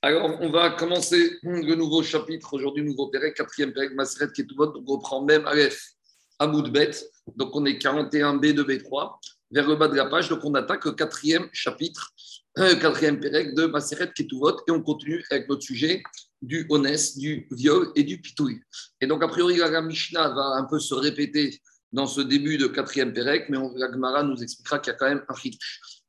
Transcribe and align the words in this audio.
Alors, 0.00 0.38
on 0.40 0.50
va 0.50 0.70
commencer 0.70 1.38
le 1.42 1.74
nouveau 1.74 2.04
chapitre, 2.04 2.54
aujourd'hui, 2.54 2.84
nouveau 2.84 3.08
Pérec, 3.08 3.34
quatrième 3.34 3.72
Pérec, 3.72 3.94
Maseret, 3.94 4.30
Ketubot. 4.30 4.66
Donc, 4.66 4.84
on 4.86 4.92
reprend 4.92 5.24
même 5.24 5.44
Aleph, 5.44 5.94
Amoudbet. 6.38 6.92
Donc, 7.34 7.50
on 7.56 7.64
est 7.64 7.82
41B 7.82 8.52
de 8.52 8.62
B3, 8.62 9.18
vers 9.50 9.66
le 9.66 9.74
bas 9.74 9.88
de 9.88 9.96
la 9.96 10.06
page. 10.06 10.28
Donc, 10.28 10.44
on 10.44 10.54
attaque 10.54 10.84
le 10.84 10.92
quatrième 10.92 11.48
chapitre, 11.52 12.12
euh, 12.58 12.76
quatrième 12.76 13.18
Pérec 13.18 13.56
de 13.56 13.66
Maseret, 13.66 14.12
Ketubot. 14.12 14.60
Et 14.68 14.70
on 14.70 14.82
continue 14.82 15.24
avec 15.32 15.48
notre 15.48 15.62
sujet 15.62 16.04
du 16.42 16.64
honest, 16.70 17.18
du 17.18 17.48
viol 17.50 17.90
et 17.96 18.04
du 18.04 18.20
pitouille. 18.20 18.60
Et 19.00 19.08
donc, 19.08 19.24
a 19.24 19.28
priori, 19.28 19.56
la 19.56 19.82
Mishnah 19.82 20.28
va 20.28 20.58
un 20.58 20.64
peu 20.64 20.78
se 20.78 20.94
répéter 20.94 21.60
dans 21.92 22.06
ce 22.06 22.20
début 22.20 22.56
de 22.56 22.68
quatrième 22.68 23.12
Pérec, 23.12 23.46
mais 23.48 23.56
on, 23.56 23.74
la 23.74 23.90
Gemara 23.90 24.22
nous 24.22 24.40
expliquera 24.40 24.78
qu'il 24.78 24.92
y 24.92 24.94
a 24.94 24.96
quand 24.96 25.08
même 25.08 25.24
un. 25.28 25.34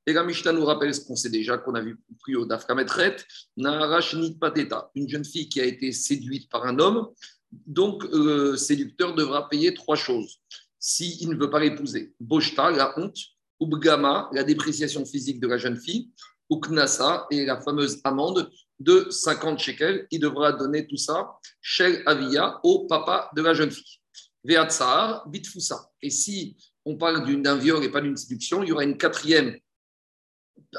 Et 0.09 0.13
la 0.13 0.23
Mishnah 0.23 0.53
nous 0.53 0.65
rappelle 0.65 0.91
ce 0.95 1.01
qu'on 1.01 1.15
sait 1.15 1.29
déjà, 1.29 1.59
qu'on 1.59 1.75
a 1.75 1.81
vu 1.81 1.99
plus 2.23 2.35
au 2.35 2.43
Dafkametret, 2.43 3.17
Naharash 3.57 4.15
Pateta, 4.41 4.89
une 4.95 5.07
jeune 5.07 5.23
fille 5.23 5.47
qui 5.47 5.61
a 5.61 5.65
été 5.65 5.91
séduite 5.91 6.49
par 6.49 6.65
un 6.65 6.79
homme, 6.79 7.09
donc 7.51 8.03
le 8.11 8.55
séducteur 8.55 9.13
devra 9.13 9.47
payer 9.47 9.75
trois 9.75 9.95
choses 9.95 10.39
s'il 10.79 11.29
ne 11.29 11.35
veut 11.35 11.51
pas 11.51 11.59
l'épouser. 11.59 12.15
Boshta, 12.19 12.71
la 12.71 12.97
honte, 12.97 13.19
Ubgama, 13.61 14.31
la 14.33 14.43
dépréciation 14.43 15.05
physique 15.05 15.39
de 15.39 15.47
la 15.47 15.59
jeune 15.59 15.77
fille, 15.77 16.09
Uknasa 16.49 17.27
et 17.29 17.45
la 17.45 17.61
fameuse 17.61 18.01
amende 18.03 18.49
de 18.79 19.05
50 19.11 19.59
shekels. 19.59 20.07
Il 20.09 20.21
devra 20.21 20.53
donner 20.53 20.87
tout 20.87 20.97
ça, 20.97 21.37
Shel 21.61 22.01
Avia, 22.07 22.59
au 22.63 22.87
papa 22.87 23.29
de 23.35 23.43
la 23.43 23.53
jeune 23.53 23.69
fille. 23.69 23.99
Veatsar, 24.43 25.29
Bitfusa. 25.29 25.91
Et 26.01 26.09
si 26.09 26.57
on 26.83 26.97
parle 26.97 27.23
d'un 27.43 27.57
viol 27.57 27.83
et 27.83 27.89
pas 27.89 28.01
d'une 28.01 28.17
séduction, 28.17 28.63
il 28.63 28.69
y 28.69 28.71
aura 28.71 28.83
une 28.83 28.97
quatrième 28.97 29.55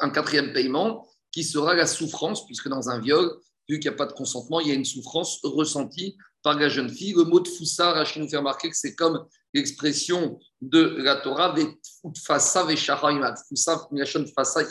un 0.00 0.10
quatrième 0.10 0.52
paiement 0.52 1.06
qui 1.32 1.44
sera 1.44 1.74
la 1.74 1.86
souffrance, 1.86 2.46
puisque 2.46 2.68
dans 2.68 2.90
un 2.90 2.98
viol, 2.98 3.30
vu 3.68 3.78
qu'il 3.78 3.90
n'y 3.90 3.94
a 3.94 3.98
pas 3.98 4.06
de 4.06 4.12
consentement, 4.12 4.60
il 4.60 4.68
y 4.68 4.70
a 4.72 4.74
une 4.74 4.84
souffrance 4.84 5.40
ressentie 5.42 6.16
par 6.42 6.58
la 6.58 6.68
jeune 6.68 6.88
fille. 6.88 7.14
Le 7.16 7.24
mot 7.24 7.40
de 7.40 7.48
Foussa, 7.48 7.92
Rachid 7.92 8.22
nous 8.22 8.28
fait 8.28 8.36
remarquer 8.36 8.70
que 8.70 8.76
c'est 8.76 8.94
comme 8.94 9.26
l'expression 9.54 10.38
de 10.60 10.80
la 11.02 11.16
Torah, 11.16 11.54
Foussa, 11.54 12.66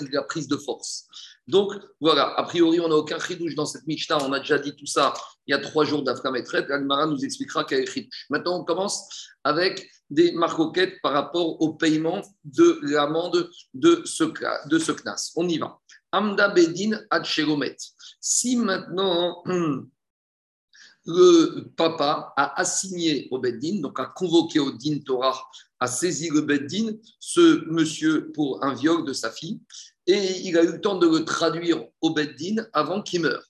il 0.01 0.17
a 0.17 0.23
prise 0.23 0.47
de 0.47 0.57
force. 0.57 1.07
Donc 1.49 1.73
voilà, 1.99 2.35
a 2.37 2.43
priori, 2.43 2.79
on 2.79 2.89
n'a 2.89 2.95
aucun 2.95 3.17
chidouche 3.19 3.55
dans 3.55 3.65
cette 3.65 3.87
Mishnah. 3.87 4.23
On 4.23 4.31
a 4.33 4.39
déjà 4.39 4.59
dit 4.59 4.75
tout 4.75 4.85
ça 4.85 5.15
il 5.47 5.51
y 5.51 5.55
a 5.55 5.59
trois 5.59 5.83
jours 5.83 6.03
d'Aframetret. 6.03 6.71
Almara 6.71 7.07
nous 7.07 7.25
expliquera 7.25 7.63
quel 7.63 7.81
est. 7.81 8.09
Maintenant, 8.29 8.59
on 8.61 8.63
commence 8.63 9.09
avec 9.43 9.89
des 10.11 10.31
marcoquettes 10.33 11.01
par 11.01 11.13
rapport 11.13 11.59
au 11.59 11.73
paiement 11.73 12.21
de 12.43 12.79
l'amende 12.83 13.49
de 13.73 14.03
ce, 14.05 14.25
de 14.25 14.77
CNAS. 14.77 15.31
On 15.35 15.49
y 15.49 15.57
va. 15.57 15.79
Amda 16.11 16.49
Bedin 16.49 16.99
Adcheromet. 17.09 17.77
Si 18.21 18.55
maintenant 18.55 19.43
le 21.05 21.71
papa 21.75 22.31
a 22.37 22.59
assigné 22.59 23.27
au 23.31 23.39
Beddin, 23.39 23.81
donc 23.81 23.99
a 23.99 24.05
convoqué 24.05 24.59
au 24.59 24.71
Din 24.71 24.99
Torah, 24.99 25.41
a 25.79 25.87
saisi 25.87 26.29
le 26.29 26.41
Beddin, 26.41 26.91
ce 27.19 27.65
monsieur 27.65 28.31
pour 28.33 28.63
un 28.63 28.75
viol 28.75 29.03
de 29.05 29.13
sa 29.13 29.31
fille, 29.31 29.59
et 30.07 30.41
il 30.41 30.57
a 30.57 30.63
eu 30.63 30.73
le 30.73 30.81
temps 30.81 30.97
de 30.97 31.07
le 31.07 31.25
traduire 31.25 31.85
au 32.01 32.11
Beddin 32.11 32.65
avant 32.73 33.01
qu'il 33.01 33.21
meure. 33.21 33.43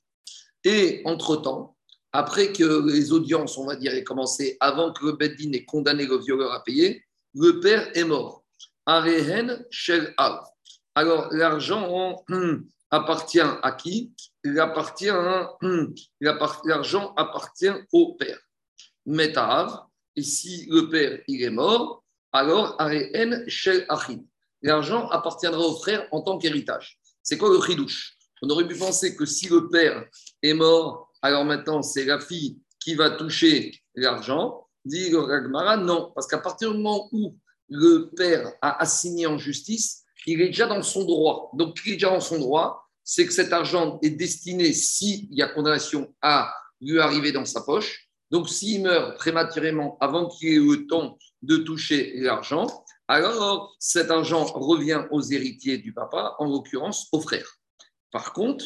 Et 0.64 1.02
entre-temps, 1.06 1.78
après 2.12 2.52
que 2.52 2.88
les 2.92 3.12
audiences, 3.12 3.58
on 3.58 3.66
va 3.66 3.76
dire, 3.76 3.94
aient 3.94 4.04
commencé, 4.04 4.58
avant 4.60 4.92
que 4.92 5.06
le 5.06 5.14
Beddin 5.14 5.54
ait 5.54 5.64
condamné 5.64 6.06
le 6.06 6.18
violeur 6.18 6.52
à 6.52 6.64
payer, 6.64 7.04
le 7.36 7.60
père 7.60 7.96
est 7.96 8.04
mort. 8.04 8.44
Arehen 8.86 9.66
Shel. 9.70 10.14
Alors, 10.96 11.30
l'argent 11.32 12.26
appartient 12.90 13.40
à 13.40 13.72
qui? 13.74 14.12
L'argent 14.44 15.54
appartient 17.16 17.72
au 17.92 18.14
père. 18.16 18.40
Metav. 19.06 19.80
Et 20.16 20.24
si 20.24 20.66
le 20.70 20.90
père 20.90 21.22
il 21.28 21.44
est 21.44 21.52
mort, 21.52 22.04
alors 22.32 22.76
Arehen 22.80 23.44
Shel 23.48 23.86
Achin. 23.88 24.24
L'argent 24.62 25.08
appartiendra 25.10 25.62
au 25.62 25.76
frère 25.76 26.08
en 26.12 26.22
tant 26.22 26.38
qu'héritage. 26.38 27.00
C'est 27.24 27.38
quoi 27.38 27.50
le 27.50 27.62
chidouche? 27.62 28.16
On 28.42 28.50
aurait 28.50 28.68
pu 28.68 28.78
penser 28.78 29.16
que 29.16 29.26
si 29.26 29.48
le 29.48 29.70
père 29.70 30.06
est 30.42 30.54
mort 30.54 31.10
alors 31.22 31.46
maintenant 31.46 31.82
c'est 31.82 32.06
la 32.06 32.20
fille 32.20 32.60
qui 32.80 32.96
va 32.96 33.12
toucher 33.12 33.72
l'argent. 33.96 34.66
Dit 34.86 35.14
Ragmara, 35.14 35.78
non, 35.78 36.12
parce 36.16 36.28
qu'à 36.28 36.38
partir 36.38 36.72
du 36.72 36.78
moment 36.78 37.10
où 37.12 37.36
le 37.68 38.10
père 38.16 38.54
a 38.62 38.82
assigné 38.82 39.28
en 39.28 39.38
justice, 39.38 40.04
il 40.26 40.42
est 40.42 40.48
déjà 40.48 40.68
dans 40.68 40.82
son 40.82 41.04
droit. 41.04 41.52
Donc, 41.54 41.78
il 41.86 41.92
est 41.92 41.96
déjà 41.96 42.10
dans 42.10 42.22
son 42.22 42.40
droit, 42.40 42.90
c'est 43.04 43.26
que 43.26 43.34
cet 43.34 43.52
argent 43.52 44.00
est 44.02 44.12
destiné, 44.12 44.74
s'il 44.74 45.28
y 45.32 45.42
a 45.42 45.48
condamnation, 45.48 46.14
à 46.22 46.54
lui 46.82 47.00
arriver 47.00 47.32
dans 47.32 47.46
sa 47.46 47.62
poche. 47.62 48.10
Donc, 48.32 48.50
s'il 48.50 48.84
meurt 48.84 49.18
prématurément 49.18 49.98
avant 50.00 50.30
qu'il 50.30 50.50
ait 50.50 50.54
eu 50.54 50.78
le 50.78 50.88
temps 50.88 51.18
de 51.42 51.58
toucher 51.58 52.14
l'argent, 52.16 52.86
alors 53.10 53.76
cet 53.80 54.12
argent 54.12 54.46
revient 54.46 55.04
aux 55.10 55.22
héritiers 55.22 55.80
du 55.80 55.94
papa, 55.94 56.36
en 56.38 56.46
l'occurrence 56.46 57.08
aux 57.12 57.20
frères. 57.20 57.58
Par 58.12 58.34
contre, 58.34 58.66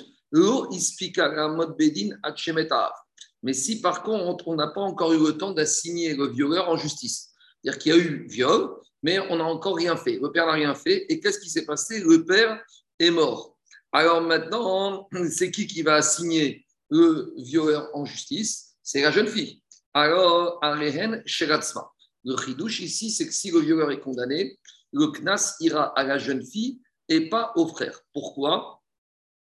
mais 3.41 3.53
si 3.53 3.81
par 3.81 4.03
contre, 4.03 4.47
on 4.47 4.55
n'a 4.55 4.67
pas 4.67 4.81
encore 4.81 5.13
eu 5.13 5.19
le 5.19 5.37
temps 5.37 5.51
d'assigner 5.51 6.13
le 6.13 6.27
violeur 6.27 6.69
en 6.69 6.75
justice, 6.75 7.31
c'est-à-dire 7.61 7.79
qu'il 7.81 7.91
y 7.93 7.95
a 7.95 7.97
eu 7.99 8.27
viol, 8.27 8.75
mais 9.01 9.19
on 9.19 9.37
n'a 9.37 9.45
encore 9.45 9.77
rien 9.77 9.95
fait. 9.95 10.19
Le 10.21 10.29
père 10.31 10.47
n'a 10.47 10.53
rien 10.53 10.75
fait. 10.75 11.05
Et 11.09 11.19
qu'est-ce 11.19 11.39
qui 11.39 11.49
s'est 11.49 11.65
passé? 11.65 11.99
Le 11.99 12.25
père 12.25 12.61
est 12.99 13.11
mort. 13.11 13.57
Alors 13.91 14.21
maintenant, 14.21 15.07
c'est 15.29 15.51
qui 15.51 15.67
qui 15.67 15.83
va 15.83 15.95
assigner 15.95 16.65
le 16.89 17.33
violeur 17.37 17.89
en 17.93 18.03
justice? 18.03 18.75
C'est 18.81 19.01
la 19.01 19.11
jeune 19.11 19.27
fille. 19.27 19.61
Alors, 19.93 20.57
Arehen 20.61 21.21
Sheratzma. 21.25 21.92
Le 22.23 22.37
chidouche 22.37 22.79
ici, 22.79 23.11
c'est 23.11 23.27
que 23.27 23.33
si 23.33 23.51
le 23.51 23.59
violeur 23.59 23.91
est 23.91 23.99
condamné, 23.99 24.57
le 24.91 25.07
knas 25.07 25.55
ira 25.59 25.85
à 25.97 26.03
la 26.03 26.17
jeune 26.17 26.45
fille 26.45 26.79
et 27.09 27.29
pas 27.29 27.51
au 27.55 27.67
frère. 27.67 27.99
Pourquoi? 28.13 28.81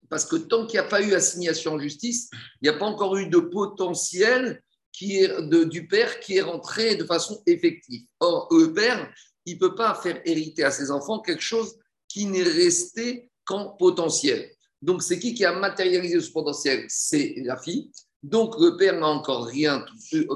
Parce 0.10 0.26
que 0.26 0.36
tant 0.36 0.66
qu'il 0.66 0.80
n'y 0.80 0.86
a 0.86 0.90
pas 0.90 1.02
eu 1.02 1.14
assignation 1.14 1.74
en 1.74 1.80
justice, 1.80 2.30
il 2.62 2.70
n'y 2.70 2.70
a 2.70 2.78
pas 2.78 2.86
encore 2.86 3.16
eu 3.18 3.28
de 3.28 3.40
potentiel 3.40 4.62
qui 4.92 5.18
est 5.18 5.50
du 5.68 5.88
père 5.88 6.20
qui 6.20 6.38
est 6.38 6.42
rentré 6.42 6.96
de 6.96 7.06
façon 7.06 7.42
effective. 7.46 8.06
Or, 8.20 8.48
le 8.52 8.74
père, 8.74 9.12
il 9.46 9.56
ne 9.56 9.60
peut 9.60 9.76
pas 9.76 9.96
faire 9.96 10.22
hériter 10.26 10.64
à 10.64 10.72
ses 10.72 10.92
enfants 10.92 11.20
quelque 11.20 11.44
chose 11.44 11.76
qui 12.08 12.26
n'est 12.26 12.44
resté 12.44 13.30
qu'en 13.46 13.70
potentiel. 13.70 14.52
Donc, 14.82 15.04
c'est 15.04 15.20
qui 15.20 15.34
qui 15.34 15.46
a 15.46 15.54
matérialisé 15.54 16.20
ce 16.20 16.32
potentiel? 16.32 16.86
C'est 16.88 17.36
la 17.38 17.58
fille. 17.58 17.92
Donc, 18.24 18.60
le 18.60 18.78
père 18.78 19.00
n'a 19.00 19.08
encore 19.08 19.46
rien, 19.46 19.86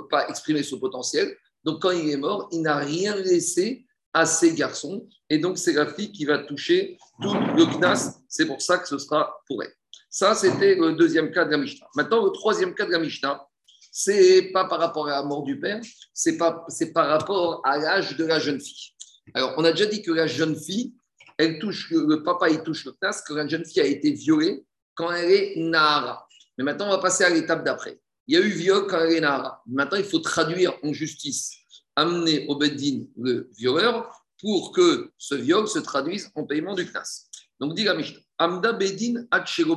pas 0.09 0.27
exprimé 0.29 0.63
ce 0.63 0.75
potentiel. 0.75 1.35
Donc, 1.63 1.81
quand 1.81 1.91
il 1.91 2.09
est 2.09 2.17
mort, 2.17 2.49
il 2.51 2.61
n'a 2.61 2.77
rien 2.77 3.15
laissé 3.15 3.85
à 4.13 4.25
ses 4.25 4.53
garçons. 4.53 5.07
Et 5.29 5.39
donc, 5.39 5.57
c'est 5.57 5.73
la 5.73 5.87
fille 5.87 6.11
qui 6.11 6.25
va 6.25 6.39
toucher 6.39 6.97
tout 7.21 7.33
le 7.33 7.65
knas. 7.77 8.19
C'est 8.27 8.45
pour 8.45 8.61
ça 8.61 8.77
que 8.77 8.87
ce 8.87 8.97
sera 8.97 9.41
pour 9.47 9.63
elle. 9.63 9.73
Ça, 10.09 10.35
c'était 10.35 10.75
le 10.75 10.93
deuxième 10.93 11.31
cas 11.31 11.45
de 11.45 11.51
la 11.51 11.57
Mishnah. 11.57 11.87
Maintenant, 11.95 12.23
le 12.23 12.31
troisième 12.31 12.75
cas 12.75 12.85
de 12.85 12.91
la 12.91 12.99
Mishnah, 12.99 13.47
c'est 13.91 14.51
pas 14.53 14.65
par 14.65 14.79
rapport 14.79 15.07
à 15.07 15.11
la 15.11 15.23
mort 15.23 15.43
du 15.43 15.59
père, 15.59 15.81
c'est 16.13 16.37
pas 16.37 16.65
c'est 16.67 16.93
par 16.93 17.07
rapport 17.07 17.61
à 17.63 17.77
l'âge 17.77 18.15
de 18.17 18.25
la 18.25 18.39
jeune 18.39 18.59
fille. 18.59 18.91
Alors, 19.33 19.53
on 19.57 19.63
a 19.63 19.71
déjà 19.71 19.85
dit 19.85 20.01
que 20.01 20.11
la 20.11 20.27
jeune 20.27 20.55
fille, 20.55 20.93
elle 21.37 21.59
touche 21.59 21.89
le 21.91 22.21
papa, 22.23 22.49
il 22.49 22.61
touche 22.61 22.85
le 22.85 22.91
knas, 22.91 23.23
que 23.27 23.33
la 23.33 23.47
jeune 23.47 23.65
fille 23.65 23.81
a 23.81 23.85
été 23.85 24.11
violée 24.11 24.65
quand 24.95 25.11
elle 25.11 25.31
est 25.31 25.53
nara. 25.57 26.27
Mais 26.57 26.63
maintenant, 26.63 26.87
on 26.87 26.91
va 26.91 26.99
passer 26.99 27.23
à 27.23 27.29
l'étape 27.29 27.63
d'après. 27.63 27.99
Il 28.27 28.35
y 28.35 28.37
a 28.37 28.41
eu 28.41 28.49
viol 28.49 28.87
quand 28.87 28.99
elle 28.99 29.13
est 29.13 29.21
nara. 29.21 29.61
Maintenant, 29.65 29.97
il 29.97 30.05
faut 30.05 30.19
traduire 30.19 30.73
en 30.83 30.93
justice 30.93 31.57
amener 31.95 32.45
au 32.47 32.55
Beddin 32.55 33.05
le 33.17 33.49
violeur 33.57 34.09
pour 34.39 34.71
que 34.71 35.11
ce 35.17 35.35
viol 35.35 35.67
se 35.67 35.79
traduise 35.79 36.31
en 36.35 36.45
paiement 36.45 36.75
du 36.75 36.85
CNAS. 36.85 37.27
Donc, 37.59 37.75
dit 37.75 37.83
la 37.83 37.95
Mishnah, 37.95 38.19
Amda 38.37 38.73
Bedin 38.73 39.25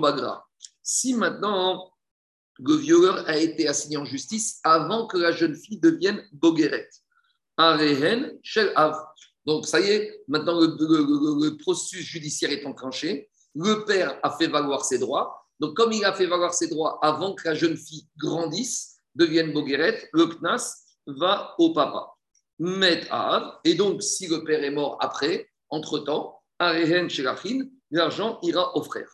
Bagra. 0.01 0.45
Si 0.83 1.15
maintenant 1.15 1.93
le 2.59 2.75
violeur 2.75 3.29
a 3.29 3.37
été 3.37 3.69
assigné 3.69 3.97
en 3.97 4.05
justice 4.05 4.61
avant 4.65 5.07
que 5.07 5.19
la 5.19 5.33
jeune 5.33 5.55
fille 5.55 5.79
devienne 5.79 6.23
Bogueret, 6.33 6.89
Arehen 7.57 8.39
Shel 8.43 8.73
Av. 8.75 8.97
Donc, 9.45 9.67
ça 9.67 9.81
y 9.81 9.91
est, 9.91 10.25
maintenant 10.27 10.61
le, 10.61 11.57
processus 11.59 12.05
judiciaire 12.05 12.51
est 12.51 12.67
enclenché. 12.67 13.31
Le 13.55 13.85
père 13.85 14.19
a 14.23 14.37
fait 14.37 14.49
valoir 14.49 14.85
ses 14.85 14.99
droits. 14.99 15.46
Donc, 15.61 15.75
comme 15.75 15.93
il 15.93 16.05
a 16.05 16.13
fait 16.13 16.27
valoir 16.27 16.53
ses 16.55 16.69
droits 16.69 16.99
avant 17.03 17.35
que 17.35 17.49
la 17.49 17.55
jeune 17.55 17.77
fille 17.77 18.07
grandisse, 18.19 18.97
devienne 19.17 19.53
Bogueret, 19.53 20.09
le 20.13 20.27
CNAS 20.27 20.85
va 21.07 21.55
au 21.59 21.73
papa. 21.73 22.13
Met 22.59 23.09
Et 23.65 23.75
donc, 23.75 24.03
si 24.03 24.29
le 24.29 24.45
père 24.45 24.63
est 24.63 24.71
mort 24.71 24.99
après, 25.01 25.49
entre-temps, 25.69 26.41
Shelachin, 26.61 27.69
l'argent 27.91 28.39
ira 28.43 28.77
au 28.77 28.83
frère. 28.83 29.09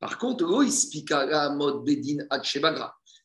Par 0.00 0.18
contre, 0.18 0.44
la 0.44 1.50
mode 1.50 1.84
Bedin 1.84 2.18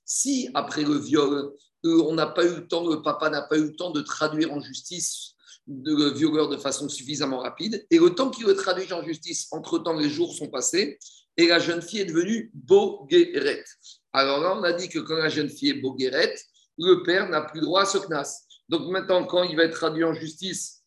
Si 0.06 0.50
après 0.54 0.84
le 0.84 0.98
viol, 0.98 1.54
euh, 1.86 2.04
on 2.04 2.14
n'a 2.14 2.28
pas 2.28 2.46
eu 2.46 2.56
le 2.56 2.68
temps, 2.68 2.88
le 2.88 3.02
papa 3.02 3.30
n'a 3.30 3.44
pas 3.44 3.58
eu 3.58 3.66
le 3.66 3.76
temps 3.76 3.92
de 3.92 4.02
traduire 4.02 4.52
en 4.52 4.60
justice 4.60 5.36
le 5.68 6.12
violeur 6.12 6.50
de 6.50 6.58
façon 6.58 6.90
suffisamment 6.90 7.40
rapide. 7.40 7.86
Et 7.90 8.00
le 8.00 8.10
temps 8.10 8.30
qu'il 8.30 8.46
le 8.46 8.56
traduit 8.56 8.92
en 8.92 9.04
justice, 9.04 9.48
entre-temps, 9.52 9.98
les 9.98 10.10
jours 10.10 10.34
sont 10.34 10.50
passés 10.50 11.00
et 11.38 11.48
la 11.48 11.60
jeune 11.60 11.82
fille 11.82 12.02
est 12.02 12.06
devenue 12.06 12.52
Bogueret. 12.54 13.64
Alors 14.12 14.40
là, 14.40 14.56
on 14.56 14.64
a 14.64 14.74
dit 14.74 14.90
que 14.90 15.00
quand 15.00 15.16
la 15.16 15.30
jeune 15.30 15.50
fille 15.50 15.70
est 15.70 15.82
Bogueret, 15.82 16.36
le 16.78 17.04
père 17.04 17.30
n'a 17.30 17.42
plus 17.42 17.62
droit 17.62 17.82
à 17.82 17.86
ce 17.86 17.98
knas. 17.98 18.46
Donc 18.70 18.90
maintenant, 18.90 19.26
quand 19.26 19.44
il 19.44 19.56
va 19.56 19.64
être 19.64 19.76
traduit 19.76 20.04
en 20.04 20.14
justice, 20.14 20.84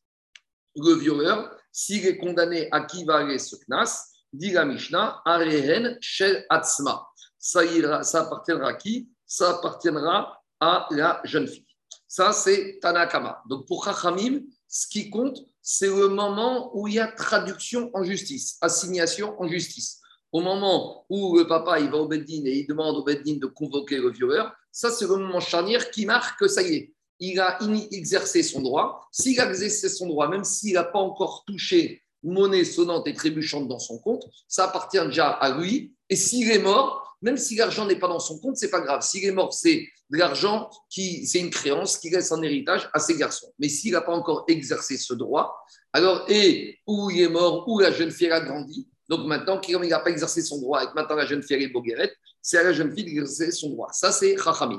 le 0.77 0.95
violeur, 0.95 1.57
s'il 1.73 2.07
est 2.07 2.19
condamné 2.19 2.69
à 2.71 2.83
qui 2.83 3.05
va 3.05 3.19
aller 3.19 3.39
ce 3.39 3.57
knas, 3.67 4.09
dit 4.33 4.51
la 4.51 4.65
Mishnah, 4.65 5.23
Arehen 5.25 5.97
Shel 6.01 6.45
Atzma. 6.49 7.07
Ça, 7.39 7.63
ça 8.03 8.23
appartiendra 8.23 8.71
à 8.71 8.75
qui? 8.75 9.09
Ça 9.27 9.51
appartiendra 9.51 10.43
à 10.61 10.87
la 10.91 11.21
jeune 11.25 11.47
fille. 11.47 11.67
Ça, 12.09 12.33
c'est 12.33 12.79
Tanakama. 12.81 13.43
Donc 13.49 13.67
pour 13.67 13.85
Chachamim, 13.85 14.41
ce 14.69 14.87
qui 14.87 15.11
compte, 15.11 15.39
c'est 15.61 15.89
le 15.89 16.09
moment 16.09 16.71
où 16.77 16.87
il 16.89 16.95
y 16.95 17.01
a 17.01 17.09
traduction 17.09 17.91
en 17.95 18.05
justice, 18.05 18.57
assignation 18.61 19.41
en 19.41 19.49
justice. 19.49 20.01
Au 20.37 20.41
moment 20.41 21.07
où 21.09 21.39
le 21.39 21.47
papa 21.47 21.81
il 21.81 21.89
va 21.89 21.97
au 21.97 22.09
Beddin 22.09 22.45
et 22.45 22.59
il 22.59 22.67
demande 22.67 22.95
au 22.95 23.03
Beddin 23.03 23.39
de 23.41 23.47
convoquer 23.47 23.97
le 23.97 24.11
violeur, 24.11 24.53
ça 24.71 24.91
c'est 24.91 25.07
le 25.07 25.17
moment 25.17 25.41
charnière 25.41 25.91
qui 25.91 26.05
marque 26.05 26.39
que 26.39 26.47
ça 26.47 26.61
y 26.61 26.75
est, 26.75 26.95
il 27.21 27.41
a 27.41 27.59
exercé 27.91 28.43
son 28.43 28.61
droit. 28.61 29.09
S'il 29.11 29.41
a 29.41 29.49
exercé 29.49 29.89
son 29.89 30.09
droit, 30.09 30.29
même 30.29 30.45
s'il 30.45 30.75
n'a 30.75 30.85
pas 30.85 30.99
encore 30.99 31.43
touché 31.47 32.03
monnaie 32.23 32.67
sonnante 32.67 33.07
et 33.07 33.15
trébuchante 33.15 33.67
dans 33.67 33.79
son 33.79 33.99
compte, 33.99 34.25
ça 34.47 34.65
appartient 34.65 35.03
déjà 35.07 35.31
à 35.31 35.59
lui. 35.59 35.95
Et 36.11 36.17
s'il 36.17 36.51
est 36.51 36.59
mort, 36.59 37.17
même 37.23 37.39
si 37.39 37.57
l'argent 37.57 37.87
n'est 37.87 37.99
pas 37.99 38.09
dans 38.09 38.19
son 38.19 38.39
compte, 38.39 38.59
c'est 38.59 38.69
pas 38.69 38.83
grave. 38.83 39.01
S'il 39.01 39.25
est 39.25 39.33
mort, 39.33 39.55
c'est 39.55 39.89
de 40.11 40.19
l'argent 40.19 40.69
qui, 40.91 41.27
c'est 41.27 41.41
une 41.41 41.49
créance 41.49 41.97
qui 41.97 42.15
reste 42.15 42.33
en 42.33 42.43
héritage 42.43 42.91
à 42.93 42.99
ses 42.99 43.17
garçons. 43.17 43.51
Mais 43.59 43.71
s'il 43.71 43.93
n'a 43.93 44.03
pas 44.03 44.13
encore 44.13 44.45
exercé 44.49 44.99
ce 44.99 45.15
droit, 45.15 45.57
alors 45.95 46.27
et 46.29 46.79
où 46.87 47.09
il 47.09 47.23
est 47.23 47.31
mort, 47.31 47.67
où 47.69 47.79
la 47.79 47.91
jeune 47.91 48.11
fille 48.11 48.31
a 48.31 48.43
grandi. 48.43 48.87
Donc 49.09 49.27
maintenant, 49.27 49.61
comme 49.61 49.85
il 49.85 49.91
n'a 49.91 50.01
pas 50.01 50.11
exercé 50.11 50.43
son 50.43 50.61
droit 50.61 50.83
et 50.83 50.87
que 50.87 50.95
maintenant 50.95 51.17
la 51.17 51.27
jeune 51.27 51.43
fille 51.43 51.63
est 51.63 51.69
boguerette, 51.69 52.15
c'est 52.43 52.59
à 52.59 52.65
la 52.65 52.73
jeune 52.73 52.93
fille 52.95 53.05
d'exercer 53.05 53.53
son 53.53 53.71
droit. 53.71 53.89
Ça, 53.93 54.13
c'est 54.13 54.37
Chachami. 54.37 54.79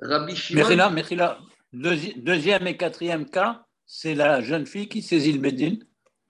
Rabbi 0.00 0.36
Shimon. 0.36 0.90
Merci 0.90 1.14
là, 1.14 1.38
Deuxième 1.72 2.66
et 2.66 2.76
quatrième 2.76 3.28
cas, 3.28 3.64
c'est 3.86 4.14
la 4.14 4.42
jeune 4.42 4.66
fille 4.66 4.88
qui 4.88 5.00
saisit 5.00 5.32
le 5.32 5.38
Bédine. 5.38 5.82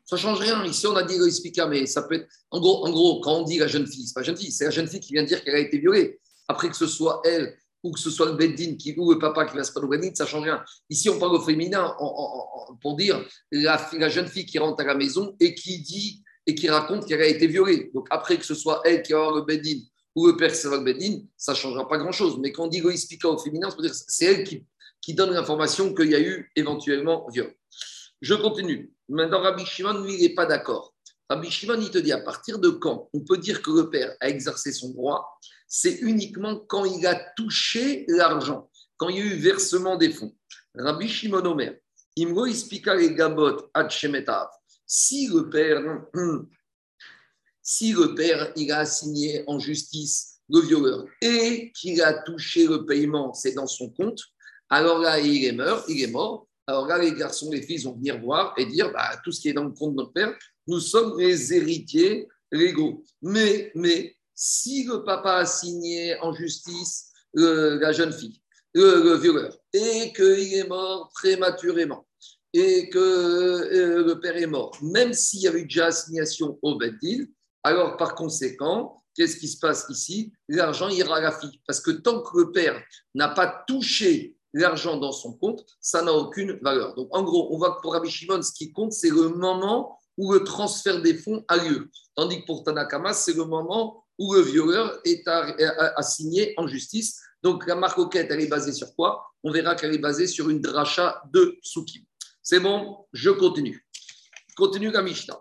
Ça 0.04 0.16
change 0.16 0.38
rien. 0.38 0.64
Ici, 0.64 0.86
on 0.86 0.94
a 0.94 1.02
dit 1.02 1.18
l'expliquer, 1.18 1.66
mais 1.68 1.86
ça 1.86 2.02
peut 2.02 2.16
être. 2.16 2.28
En 2.50 2.60
gros, 2.60 2.86
en 2.86 2.90
gros, 2.90 3.20
quand 3.20 3.38
on 3.38 3.42
dit 3.42 3.58
la 3.58 3.66
jeune 3.66 3.86
fille, 3.86 4.06
c'est 4.06 4.14
pas 4.14 4.20
la 4.20 4.26
jeune 4.26 4.36
fille, 4.36 4.52
c'est 4.52 4.66
la 4.66 4.70
jeune 4.70 4.86
fille 4.86 5.00
qui 5.00 5.12
vient 5.12 5.22
de 5.22 5.28
dire 5.28 5.42
qu'elle 5.42 5.54
a 5.54 5.58
été 5.60 5.78
violée. 5.78 6.20
Après 6.48 6.68
que 6.68 6.76
ce 6.76 6.86
soit 6.86 7.22
elle 7.24 7.56
ou 7.82 7.90
que 7.90 7.98
ce 7.98 8.10
soit 8.10 8.26
le 8.26 8.32
Beddin 8.32 8.76
qui, 8.76 8.94
ou 8.96 9.12
le 9.12 9.18
papa 9.18 9.44
qui 9.44 9.56
va 9.56 9.64
se 9.64 9.72
prendre 9.72 9.88
au 9.88 10.14
ça 10.14 10.26
change 10.26 10.44
rien. 10.44 10.62
Ici, 10.88 11.08
on 11.08 11.18
parle 11.18 11.34
au 11.34 11.40
féminin 11.40 11.92
pour 12.80 12.96
dire 12.96 13.24
la, 13.50 13.90
la, 13.94 14.08
jeune 14.08 14.28
fille 14.28 14.46
qui 14.46 14.58
rentre 14.58 14.80
à 14.82 14.86
la 14.86 14.94
maison 14.94 15.34
et 15.40 15.54
qui 15.54 15.80
dit 15.80 16.22
et 16.46 16.54
qui 16.54 16.68
raconte 16.68 17.06
qu'elle 17.06 17.22
a 17.22 17.26
été 17.26 17.46
violée. 17.46 17.90
Donc, 17.94 18.06
après 18.10 18.36
que 18.36 18.44
ce 18.44 18.54
soit 18.54 18.80
elle 18.84 19.02
qui 19.02 19.12
va 19.12 19.18
avoir 19.18 19.34
le 19.36 19.42
Beddin 19.42 19.80
ou 20.14 20.26
le 20.26 20.36
père 20.36 20.52
qui 20.52 20.66
va 20.66 20.76
le 20.76 20.84
Beddin, 20.84 21.20
ça 21.36 21.52
ne 21.52 21.56
changera 21.56 21.88
pas 21.88 21.98
grand-chose. 21.98 22.38
Mais 22.40 22.52
quand 22.52 22.64
on 22.64 22.68
dit 22.68 22.80
l'expliquer 22.80 23.28
au 23.28 23.38
féminin, 23.38 23.68
c'est 24.08 24.24
elle 24.24 24.44
qui, 24.44 25.14
donne 25.14 25.32
l'information 25.32 25.94
qu'il 25.94 26.10
y 26.10 26.14
a 26.14 26.20
eu 26.20 26.50
éventuellement 26.56 27.26
viol. 27.32 27.54
Je 28.20 28.34
continue. 28.34 28.92
Maintenant, 29.08 29.40
Rabbi 29.40 29.64
Shimon, 29.64 30.02
lui, 30.04 30.14
il 30.14 30.22
n'est 30.22 30.34
pas 30.34 30.46
d'accord. 30.46 30.94
Rabbi 31.28 31.50
Shimon, 31.50 31.80
il 31.80 31.90
te 31.90 31.98
dit 31.98 32.12
à 32.12 32.18
partir 32.18 32.58
de 32.58 32.70
quand 32.70 33.08
on 33.12 33.20
peut 33.20 33.38
dire 33.38 33.62
que 33.62 33.70
le 33.70 33.90
père 33.90 34.14
a 34.20 34.28
exercé 34.28 34.72
son 34.72 34.90
droit 34.90 35.38
C'est 35.66 35.98
uniquement 36.02 36.56
quand 36.56 36.84
il 36.84 37.06
a 37.06 37.14
touché 37.36 38.04
l'argent, 38.08 38.70
quand 38.96 39.08
il 39.08 39.16
y 39.16 39.20
a 39.20 39.24
eu 39.24 39.34
versement 39.36 39.96
des 39.96 40.12
fonds. 40.12 40.34
Rabbi 40.74 41.08
Shimon 41.08 41.44
Omer, 41.44 41.78
Imro 42.16 42.46
expliqua 42.46 42.94
les 42.94 43.14
gabot 43.14 43.70
ad 43.72 43.90
Si 44.94 45.26
le 45.26 45.48
père, 45.48 46.04
si 47.62 47.92
le 47.92 48.72
a 48.74 48.78
assigné 48.78 49.42
en 49.46 49.58
justice 49.58 50.38
le 50.50 50.60
violeur 50.60 51.06
et 51.22 51.72
qu'il 51.72 52.02
a 52.02 52.12
touché 52.12 52.66
le 52.66 52.84
paiement, 52.84 53.32
c'est 53.32 53.52
dans 53.52 53.66
son 53.66 53.88
compte, 53.88 54.20
alors 54.68 54.98
là, 54.98 55.18
il 55.18 55.46
est 55.46 55.52
mort, 55.52 55.82
il 55.88 56.02
est 56.02 56.10
mort. 56.10 56.46
Alors 56.66 56.86
là, 56.86 56.98
les 56.98 57.14
garçons, 57.14 57.50
les 57.50 57.62
filles 57.62 57.84
vont 57.84 57.94
venir 57.94 58.20
voir 58.20 58.52
et 58.58 58.66
dire 58.66 58.92
bah, 58.92 59.18
tout 59.24 59.32
ce 59.32 59.40
qui 59.40 59.48
est 59.48 59.54
dans 59.54 59.64
le 59.64 59.70
compte 59.70 59.92
de 59.92 59.96
notre 59.96 60.12
père, 60.12 60.36
nous 60.66 60.80
sommes 60.80 61.18
les 61.18 61.54
héritiers 61.54 62.28
légaux. 62.50 63.02
Mais, 63.22 63.72
mais 63.74 64.14
si 64.34 64.84
le 64.84 65.04
papa 65.04 65.36
a 65.36 65.46
signé 65.46 66.18
en 66.20 66.34
justice 66.34 67.12
la 67.32 67.92
jeune 67.92 68.12
fille, 68.12 68.42
le, 68.74 69.16
violeur, 69.16 69.56
et 69.72 70.12
qu'il 70.12 70.52
est 70.52 70.68
mort 70.68 71.10
prématurément, 71.14 72.06
et 72.54 72.90
que 72.90 72.98
euh, 72.98 74.04
le 74.04 74.20
père 74.20 74.36
est 74.36 74.46
mort, 74.46 74.76
même 74.82 75.12
s'il 75.12 75.40
y 75.40 75.48
avait 75.48 75.62
déjà 75.62 75.86
assignation 75.86 76.58
au 76.62 76.76
Beddin, 76.76 77.24
alors 77.62 77.96
par 77.96 78.14
conséquent, 78.14 79.02
qu'est-ce 79.14 79.36
qui 79.36 79.48
se 79.48 79.58
passe 79.58 79.86
ici? 79.88 80.32
L'argent 80.48 80.88
ira 80.88 81.16
à 81.16 81.20
la 81.20 81.32
fille. 81.32 81.60
Parce 81.66 81.80
que 81.80 81.90
tant 81.90 82.22
que 82.22 82.38
le 82.38 82.52
père 82.52 82.82
n'a 83.14 83.28
pas 83.28 83.64
touché 83.66 84.36
l'argent 84.52 84.96
dans 84.96 85.12
son 85.12 85.34
compte, 85.34 85.64
ça 85.80 86.02
n'a 86.02 86.12
aucune 86.12 86.58
valeur. 86.60 86.94
Donc, 86.94 87.08
en 87.12 87.22
gros, 87.22 87.54
on 87.54 87.58
voit 87.58 87.76
que 87.76 87.80
pour 87.82 87.92
Rabbi 87.92 88.10
Shimon, 88.10 88.42
ce 88.42 88.52
qui 88.52 88.72
compte, 88.72 88.92
c'est 88.92 89.10
le 89.10 89.28
moment 89.30 89.98
où 90.18 90.32
le 90.32 90.44
transfert 90.44 91.00
des 91.00 91.14
fonds 91.14 91.42
a 91.48 91.56
lieu. 91.56 91.90
Tandis 92.14 92.42
que 92.42 92.46
pour 92.46 92.64
Tanakama, 92.64 93.14
c'est 93.14 93.34
le 93.34 93.44
moment 93.44 94.04
où 94.18 94.34
le 94.34 94.42
violeur 94.42 95.00
est 95.04 95.26
assigné 95.96 96.52
en 96.58 96.66
justice. 96.66 97.18
Donc, 97.42 97.66
la 97.66 97.74
marque 97.74 97.98
elle 98.14 98.40
est 98.40 98.46
basée 98.46 98.72
sur 98.72 98.94
quoi? 98.94 99.24
On 99.42 99.50
verra 99.50 99.74
qu'elle 99.74 99.94
est 99.94 99.98
basée 99.98 100.26
sur 100.26 100.50
une 100.50 100.60
dracha 100.60 101.22
de 101.32 101.56
Soukim. 101.62 102.02
C'est 102.42 102.60
bon, 102.60 103.06
je 103.12 103.30
continue. 103.30 103.86
Continue 104.56 104.90
la 104.90 105.02
Mishnah. 105.02 105.40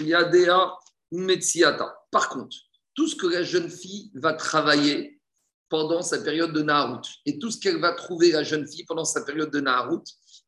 Yadea 0.00 0.78
Metsiata. 1.12 1.96
Par 2.10 2.28
contre, 2.28 2.56
tout 2.94 3.08
ce 3.08 3.16
que 3.16 3.26
la 3.26 3.42
jeune 3.42 3.70
fille 3.70 4.10
va 4.14 4.34
travailler 4.34 5.20
pendant 5.68 6.02
sa 6.02 6.18
période 6.18 6.52
de 6.52 6.62
Naharut. 6.62 7.02
Et 7.24 7.38
tout 7.38 7.50
ce 7.50 7.58
qu'elle 7.58 7.80
va 7.80 7.92
trouver, 7.92 8.30
la 8.32 8.42
jeune 8.42 8.66
fille, 8.66 8.84
pendant 8.84 9.04
sa 9.04 9.22
période 9.22 9.50
de 9.50 9.60
Naharut, 9.60 10.04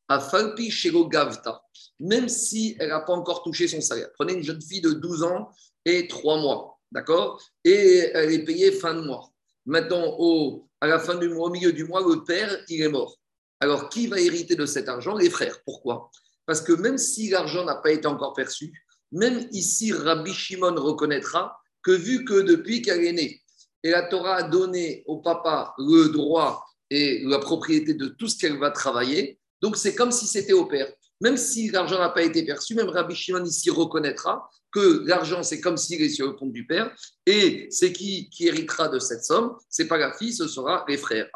à 0.09 0.21
Falpi 0.21 0.73
Gavta, 1.11 1.63
même 2.01 2.29
si 2.29 2.77
elle 2.79 2.89
n'a 2.89 3.01
pas 3.01 3.13
encore 3.13 3.43
touché 3.43 3.69
son 3.69 3.81
salaire. 3.81 4.09
Prenez 4.15 4.35
une 4.35 4.43
jeune 4.43 4.63
fille 4.63 4.81
de 4.81 4.93
12 4.93 5.23
ans 5.25 5.51
et 5.85 6.09
3 6.09 6.41
mois, 6.41 6.79
d'accord? 6.93 7.43
Et 7.65 8.11
elle 8.15 8.33
est 8.33 8.45
payée 8.45 8.73
fin 8.73 8.95
de 8.95 9.01
mois. 9.01 9.31
Maintenant, 9.67 10.17
au, 10.19 10.69
à 10.81 10.87
la 10.87 10.99
fin 10.99 11.17
du 11.17 11.29
mois, 11.29 11.49
au 11.49 11.51
milieu 11.51 11.73
du 11.73 11.85
mois, 11.85 12.01
le 12.01 12.25
père, 12.25 12.65
il 12.69 12.81
est 12.81 12.89
mort. 12.89 13.18
Alors, 13.61 13.89
qui 13.89 14.07
va 14.07 14.21
hériter 14.21 14.55
de 14.55 14.67
cet 14.67 14.89
argent? 14.89 15.17
Les 15.17 15.31
frères. 15.31 15.63
Pourquoi? 15.65 16.11
Parce 16.47 16.61
que 16.61 16.73
même 16.73 16.99
si 16.99 17.29
l'argent 17.31 17.65
n'a 17.65 17.77
pas 17.77 17.91
été 17.91 18.07
encore 18.07 18.33
perçu, 18.33 18.73
même 19.13 19.49
ici, 19.53 19.93
Rabbi 19.93 20.33
Shimon 20.33 20.75
reconnaîtra 20.77 21.59
que 21.83 21.91
vu 21.93 22.25
que 22.25 22.41
depuis 22.41 22.83
qu'elle 22.83 23.05
est 23.05 23.13
née, 23.13 23.43
et 23.83 23.91
la 23.91 24.03
Torah 24.03 24.37
a 24.37 24.43
donné 24.43 25.05
au 25.07 25.19
papa 25.19 25.75
le 25.79 26.09
droit 26.09 26.65
et 26.91 27.23
la 27.25 27.39
propriété 27.39 27.95
de 27.95 28.09
tout 28.09 28.29
ce 28.29 28.37
qu'elle 28.37 28.59
va 28.59 28.71
travailler. 28.71 29.39
Donc 29.61 29.77
c'est 29.77 29.95
comme 29.95 30.11
si 30.11 30.27
c'était 30.27 30.53
au 30.53 30.67
père. 30.67 30.91
Même 31.21 31.37
si 31.37 31.71
l'argent 31.71 31.99
n'a 31.99 32.11
pas 32.11 32.23
été 32.23 32.45
perçu, 32.45 32.75
même 32.75 32.89
Rabbi 32.89 33.15
Shimon 33.15 33.45
ici 33.45 33.71
reconnaîtra 33.71 34.49
que 34.71 35.05
l'argent, 35.07 35.43
c'est 35.43 35.61
comme 35.61 35.77
s'il 35.77 36.01
est 36.03 36.09
sur 36.09 36.27
le 36.27 36.33
compte 36.35 36.53
du 36.53 36.67
père, 36.67 36.95
et 37.27 37.69
c'est 37.71 37.93
qui 37.93 38.29
qui 38.31 38.47
héritera 38.49 38.89
de 38.89 38.99
cette 38.99 39.25
somme 39.25 39.57
C'est 39.69 39.89
pas 39.89 39.99
la 39.99 40.13
fille, 40.13 40.33
ce 40.33 40.47
sera 40.49 40.85
les 40.89 40.97
frères. 40.97 41.29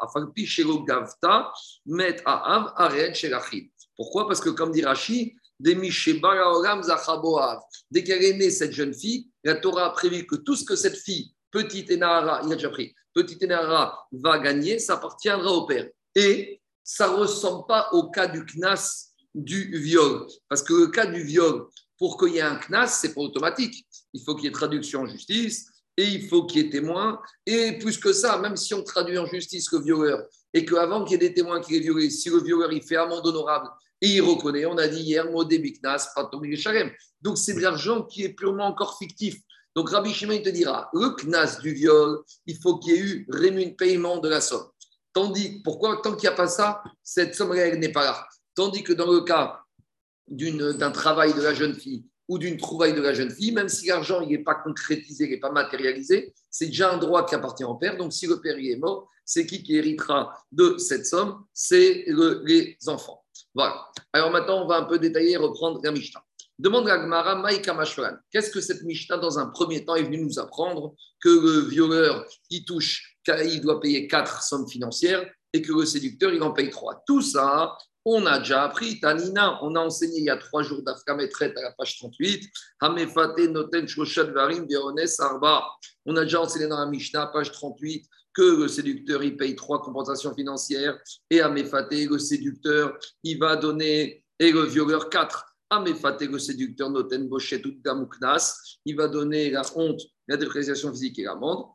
Gavta, 0.87 1.51
met 1.85 2.23
Pourquoi? 3.95 4.27
Parce 4.27 4.41
que 4.41 4.49
comme 4.49 4.71
dit 4.71 4.83
Rashi, 4.83 5.35
dès 5.59 5.75
qu'elle 8.03 8.23
est 8.23 8.33
née, 8.33 8.49
cette 8.51 8.71
jeune 8.71 8.93
fille, 8.93 9.29
la 9.43 9.55
Torah 9.55 9.85
a 9.87 9.89
prévu 9.91 10.25
que 10.25 10.35
tout 10.35 10.55
ce 10.55 10.65
que 10.65 10.75
cette 10.75 10.97
fille 10.97 11.33
Petit 11.53 11.85
Enara, 11.93 12.41
il 12.43 12.51
a 12.51 12.55
déjà 12.55 12.69
pris, 12.69 12.95
petit 13.13 13.37
Enara 13.45 14.07
va 14.11 14.39
gagner, 14.39 14.79
ça 14.79 14.95
appartiendra 14.95 15.51
au 15.51 15.67
père. 15.67 15.87
Et 16.15 16.59
ça 16.83 17.07
ne 17.07 17.13
ressemble 17.17 17.67
pas 17.67 17.89
au 17.91 18.09
cas 18.09 18.25
du 18.25 18.43
Knas 18.43 19.13
du 19.35 19.77
viol. 19.77 20.25
Parce 20.49 20.63
que 20.63 20.73
le 20.73 20.87
cas 20.87 21.05
du 21.05 21.23
viol, 21.23 21.67
pour 22.03 22.17
qu'il 22.17 22.33
y 22.33 22.39
ait 22.39 22.41
un 22.41 22.57
Knas, 22.57 22.99
c'est 22.99 23.13
pas 23.13 23.21
automatique. 23.21 23.87
Il 24.11 24.21
faut 24.21 24.35
qu'il 24.35 24.43
y 24.43 24.47
ait 24.49 24.51
traduction 24.51 25.03
en 25.03 25.07
justice 25.07 25.67
et 25.95 26.03
il 26.03 26.27
faut 26.27 26.45
qu'il 26.45 26.61
y 26.61 26.67
ait 26.67 26.69
témoins. 26.69 27.21
Et 27.45 27.77
plus 27.79 27.97
que 27.97 28.11
ça, 28.11 28.37
même 28.39 28.57
si 28.57 28.73
on 28.73 28.83
traduit 28.83 29.17
en 29.17 29.25
justice 29.25 29.71
le 29.71 29.79
violeur 29.79 30.25
et 30.53 30.65
qu'avant 30.65 31.05
qu'il 31.05 31.13
y 31.13 31.15
ait 31.15 31.29
des 31.29 31.33
témoins 31.33 31.61
qui 31.61 31.77
aient 31.77 31.79
violé, 31.79 32.09
si 32.09 32.29
le 32.29 32.43
violeur 32.43 32.73
il 32.73 32.83
fait 32.83 32.97
amende 32.97 33.25
honorable 33.25 33.69
et 34.01 34.15
il 34.15 34.21
reconnaît, 34.21 34.65
on 34.65 34.77
a 34.77 34.89
dit 34.89 34.99
hier, 34.99 35.31
Modé 35.31 35.59
Biknas, 35.59 36.09
Patomir 36.13 36.59
Sharem. 36.59 36.91
Donc 37.21 37.37
c'est 37.37 37.53
de 37.53 37.61
l'argent 37.61 38.03
qui 38.03 38.25
est 38.25 38.33
purement 38.33 38.65
encore 38.65 38.97
fictif. 38.97 39.37
Donc 39.73 39.89
Rabbi 39.89 40.13
Shimon 40.13 40.41
te 40.41 40.49
dira, 40.49 40.89
le 40.91 41.15
knas 41.23 41.61
du 41.61 41.73
viol, 41.73 42.19
il 42.45 42.57
faut 42.61 42.79
qu'il 42.79 42.95
y 42.95 42.97
ait 42.97 42.99
eu 42.99 43.27
rémun 43.29 43.69
paiement 43.77 44.17
de 44.17 44.27
la 44.27 44.41
somme. 44.41 44.67
Tandis, 45.13 45.61
pourquoi 45.63 46.01
Tant 46.03 46.17
qu'il 46.17 46.27
n'y 46.27 46.33
a 46.33 46.35
pas 46.35 46.47
ça, 46.47 46.83
cette 47.01 47.33
somme-là, 47.33 47.73
n'est 47.77 47.93
pas 47.93 48.03
là. 48.03 48.27
Tandis 48.55 48.83
que 48.83 48.91
dans 48.91 49.09
le 49.09 49.21
cas 49.21 49.62
d'un 50.27 50.91
travail 50.91 51.33
de 51.33 51.41
la 51.41 51.53
jeune 51.53 51.75
fille 51.75 52.05
ou 52.27 52.37
d'une 52.37 52.57
trouvaille 52.57 52.93
de 52.93 53.01
la 53.01 53.13
jeune 53.13 53.31
fille, 53.31 53.51
même 53.51 53.69
si 53.69 53.87
l'argent 53.87 54.25
n'est 54.25 54.37
pas 54.37 54.55
concrétisé, 54.55 55.27
n'est 55.27 55.39
pas 55.39 55.51
matérialisé, 55.51 56.33
c'est 56.49 56.67
déjà 56.67 56.93
un 56.93 56.97
droit 56.97 57.25
qui 57.25 57.35
appartient 57.35 57.65
au 57.65 57.75
père. 57.75 57.97
Donc 57.97 58.13
si 58.13 58.27
le 58.27 58.39
père 58.39 58.55
est 58.57 58.77
mort, 58.77 59.09
c'est 59.25 59.45
qui 59.45 59.63
qui 59.63 59.75
héritera 59.75 60.33
de 60.51 60.77
cette 60.77 61.05
somme? 61.05 61.43
C'est 61.53 62.05
les 62.07 62.77
enfants. 62.87 63.23
Voilà. 63.53 63.87
Alors 64.13 64.31
maintenant, 64.31 64.63
on 64.63 64.67
va 64.67 64.77
un 64.77 64.83
peu 64.83 64.99
détailler, 64.99 65.37
reprendre 65.37 65.81
la 65.83 65.91
Mishnah. 65.91 66.23
Demande 66.59 66.87
à 66.87 66.97
Gmara 66.99 67.35
Maïka 67.35 67.75
Qu'est-ce 68.31 68.51
que 68.51 68.61
cette 68.61 68.83
Mishnah, 68.83 69.17
dans 69.17 69.39
un 69.39 69.47
premier 69.47 69.83
temps, 69.83 69.95
est 69.95 70.03
venue 70.03 70.23
nous 70.23 70.39
apprendre 70.39 70.95
que 71.21 71.29
le 71.29 71.59
violeur 71.61 72.25
qui 72.49 72.63
touche, 72.63 73.17
il 73.27 73.61
doit 73.61 73.79
payer 73.79 74.07
quatre 74.07 74.43
sommes 74.43 74.67
financières 74.67 75.29
et 75.51 75.61
que 75.61 75.73
le 75.73 75.85
séducteur, 75.85 76.31
il 76.33 76.43
en 76.43 76.51
paye 76.51 76.69
trois? 76.69 77.03
Tout 77.07 77.21
ça, 77.21 77.75
on 78.05 78.25
a 78.25 78.39
déjà 78.39 78.63
appris, 78.63 78.99
Tanina, 78.99 79.59
on 79.63 79.75
a 79.75 79.79
enseigné 79.79 80.19
il 80.19 80.25
y 80.25 80.29
a 80.29 80.37
trois 80.37 80.63
jours 80.63 80.81
d'Afkametret 80.83 81.53
à 81.57 81.61
la 81.61 81.71
page 81.71 81.97
38, 81.97 82.49
Hamefate 82.81 83.39
Noten 83.49 83.85
Varim 84.33 84.67
Arba. 85.19 85.65
On 86.05 86.15
a 86.17 86.23
déjà 86.23 86.41
enseigné 86.41 86.67
dans 86.67 86.79
la 86.79 86.85
Mishnah, 86.85 87.27
page 87.27 87.51
38, 87.51 88.05
que 88.33 88.61
le 88.61 88.67
séducteur, 88.67 89.23
il 89.23 89.37
paye 89.37 89.55
trois 89.55 89.81
compensations 89.81 90.33
financières 90.33 90.99
et 91.29 91.39
Hamefate, 91.39 91.91
le 91.91 92.17
séducteur, 92.17 92.97
il 93.23 93.39
va 93.39 93.55
donner, 93.55 94.23
et 94.39 94.51
le 94.51 94.63
violeur, 94.63 95.09
quatre. 95.09 95.45
Hamefate, 95.69 96.23
le 96.23 96.39
séducteur, 96.39 96.89
Noten 96.89 97.29
Gamuknas, 97.83 98.77
il 98.85 98.95
va 98.95 99.07
donner 99.07 99.49
la 99.49 99.63
honte, 99.75 100.01
la 100.27 100.37
dépréciation 100.37 100.91
physique 100.91 101.17
et 101.19 101.23
l'amende. 101.23 101.65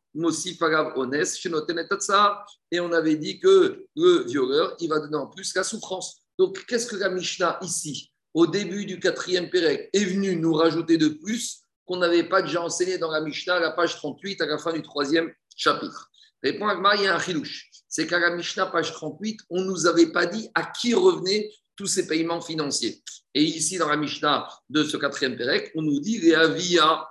Et 2.70 2.80
on 2.80 2.92
avait 2.92 3.16
dit 3.16 3.38
que 3.38 3.86
le 3.96 4.24
violeur, 4.24 4.76
il 4.80 4.88
va 4.88 4.98
donner 5.00 5.16
en 5.16 5.26
plus 5.26 5.54
la 5.54 5.62
souffrance. 5.62 6.22
Donc, 6.38 6.64
qu'est-ce 6.66 6.86
que 6.86 6.96
la 6.96 7.08
Mishnah 7.08 7.58
ici, 7.62 8.10
au 8.34 8.46
début 8.46 8.84
du 8.84 8.98
quatrième 8.98 9.48
Pérec, 9.50 9.90
est 9.92 10.04
venue 10.04 10.36
nous 10.36 10.52
rajouter 10.52 10.98
de 10.98 11.08
plus 11.08 11.62
qu'on 11.86 11.96
n'avait 11.96 12.28
pas 12.28 12.42
déjà 12.42 12.62
enseigné 12.62 12.98
dans 12.98 13.10
la 13.10 13.20
Mishnah 13.20 13.54
à 13.56 13.60
la 13.60 13.70
page 13.70 13.96
38, 13.96 14.40
à 14.42 14.46
la 14.46 14.58
fin 14.58 14.72
du 14.72 14.82
troisième 14.82 15.32
chapitre? 15.56 16.10
Répond 16.42 16.68
Agma, 16.68 16.96
il 16.96 17.02
y 17.02 17.06
a 17.06 17.16
un. 17.16 17.42
C'est 17.88 18.06
qu'à 18.06 18.18
la 18.18 18.30
Mishnah, 18.30 18.66
page 18.66 18.92
38, 18.92 19.40
on 19.50 19.60
ne 19.60 19.66
nous 19.66 19.86
avait 19.86 20.12
pas 20.12 20.26
dit 20.26 20.48
à 20.54 20.64
qui 20.64 20.94
revenaient 20.94 21.50
tous 21.74 21.86
ces 21.86 22.06
paiements 22.06 22.40
financiers. 22.40 23.02
Et 23.34 23.42
ici, 23.42 23.78
dans 23.78 23.88
la 23.88 23.96
Mishnah 23.96 24.48
de 24.68 24.84
ce 24.84 24.96
quatrième 24.96 25.36
Pérec, 25.36 25.70
on 25.74 25.82
nous 25.82 26.00
dit 26.00 26.18
les 26.18 26.34
avia 26.34 27.08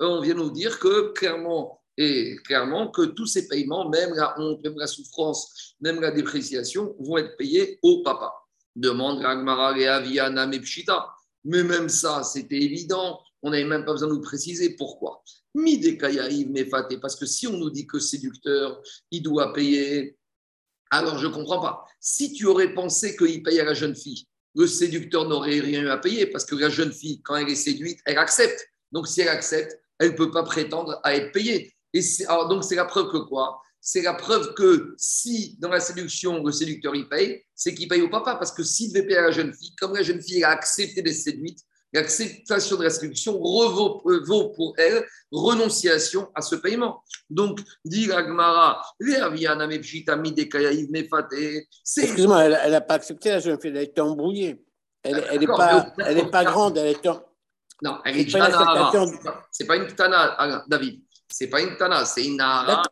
on 0.00 0.20
vient 0.20 0.34
nous 0.34 0.50
dire 0.50 0.78
que 0.78 1.12
clairement, 1.12 1.80
et 1.96 2.36
clairement 2.44 2.88
que 2.90 3.02
tous 3.02 3.26
ces 3.26 3.46
paiements, 3.46 3.88
même 3.88 4.14
la 4.14 4.38
honte, 4.40 4.62
même 4.64 4.78
la 4.78 4.86
souffrance, 4.86 5.74
même 5.80 6.00
la 6.00 6.10
dépréciation, 6.10 6.96
vont 6.98 7.18
être 7.18 7.36
payés 7.36 7.78
au 7.82 8.02
papa. 8.02 8.32
Demande 8.74 9.20
Ragmara 9.20 9.74
Aviana 9.74 10.46
Mepshita. 10.46 11.08
Mais 11.44 11.62
même 11.62 11.88
ça, 11.88 12.22
c'était 12.22 12.60
évident. 12.60 13.20
On 13.42 13.50
n'avait 13.50 13.64
même 13.64 13.84
pas 13.84 13.92
besoin 13.92 14.08
de 14.08 14.14
nous 14.14 14.20
préciser 14.20 14.76
pourquoi. 14.76 15.22
Parce 17.00 17.16
que 17.16 17.26
si 17.26 17.46
on 17.46 17.56
nous 17.56 17.70
dit 17.70 17.86
que 17.86 17.98
séducteur, 17.98 18.80
il 19.10 19.22
doit 19.22 19.52
payer, 19.52 20.16
alors 20.90 21.18
je 21.18 21.26
ne 21.26 21.32
comprends 21.32 21.60
pas. 21.60 21.84
Si 21.98 22.32
tu 22.32 22.46
aurais 22.46 22.72
pensé 22.74 23.16
qu'il 23.16 23.42
paye 23.42 23.60
à 23.60 23.64
la 23.64 23.74
jeune 23.74 23.96
fille, 23.96 24.26
le 24.54 24.66
séducteur 24.66 25.28
n'aurait 25.28 25.60
rien 25.60 25.82
eu 25.82 25.88
à 25.88 25.98
payer 25.98 26.26
parce 26.26 26.44
que 26.44 26.54
la 26.56 26.68
jeune 26.68 26.92
fille, 26.92 27.20
quand 27.22 27.36
elle 27.36 27.48
est 27.48 27.54
séduite, 27.54 28.00
elle 28.04 28.18
accepte. 28.18 28.68
Donc 28.92 29.08
si 29.08 29.20
elle 29.22 29.28
accepte, 29.28 29.79
elle 30.00 30.12
ne 30.12 30.16
peut 30.16 30.30
pas 30.30 30.42
prétendre 30.42 30.98
à 31.04 31.14
être 31.14 31.30
payée. 31.30 31.72
Et 31.92 32.00
alors, 32.26 32.48
donc, 32.48 32.64
c'est 32.64 32.74
la 32.74 32.86
preuve 32.86 33.10
que 33.10 33.18
quoi? 33.18 33.60
C'est 33.80 34.02
la 34.02 34.14
preuve 34.14 34.54
que 34.54 34.94
si 34.98 35.56
dans 35.60 35.68
la 35.68 35.80
séduction, 35.80 36.42
le 36.42 36.52
séducteur 36.52 36.94
il 36.94 37.08
paye, 37.08 37.44
c'est 37.54 37.74
qu'il 37.74 37.88
paye 37.88 38.02
au 38.02 38.10
papa. 38.10 38.36
Parce 38.36 38.52
que 38.52 38.62
s'il 38.62 38.92
devait 38.92 39.06
payer 39.06 39.18
à 39.18 39.22
la 39.22 39.30
jeune 39.30 39.52
fille, 39.54 39.74
comme 39.76 39.94
la 39.94 40.02
jeune 40.02 40.20
fille 40.20 40.42
a 40.42 40.50
accepté 40.50 41.02
d'être 41.02 41.14
séduite, 41.14 41.60
l'acceptation 41.92 42.76
de 42.76 42.84
la 42.84 42.90
séduction 42.90 43.38
revaut, 43.38 44.02
euh, 44.06 44.22
vaut 44.24 44.50
pour 44.50 44.74
elle 44.78 45.04
renonciation 45.30 46.28
à 46.34 46.40
ce 46.40 46.56
paiement. 46.56 47.02
Donc, 47.28 47.60
dit 47.84 48.10
Agmara, 48.12 48.82
Excuse-moi, 51.96 52.44
elle 52.44 52.70
n'a 52.70 52.80
pas 52.80 52.94
accepté 52.94 53.30
la 53.30 53.40
jeune 53.40 53.60
fille, 53.60 53.70
elle 53.70 53.78
a 53.78 53.82
été 53.82 54.00
embrouillée. 54.00 54.64
Elle 55.02 55.40
n'est 55.40 55.46
pas, 55.46 55.94
elle 55.98 56.30
pas 56.30 56.44
grande, 56.44 56.78
elle 56.78 56.88
est 56.88 57.06
en... 57.06 57.22
Non, 57.82 57.98
elle 58.04 58.18
est, 58.18 58.30
Tana 58.30 58.92
C'est 59.50 59.66
pas 59.66 59.76
une 59.76 59.86
Tana, 59.88 60.64
David. 60.68 61.02
C'est 61.28 61.48
pas 61.48 61.60
une 61.60 61.76
Tana, 61.76 62.04
c'est 62.04 62.26
une 62.26 62.36
Nahara. 62.36 62.82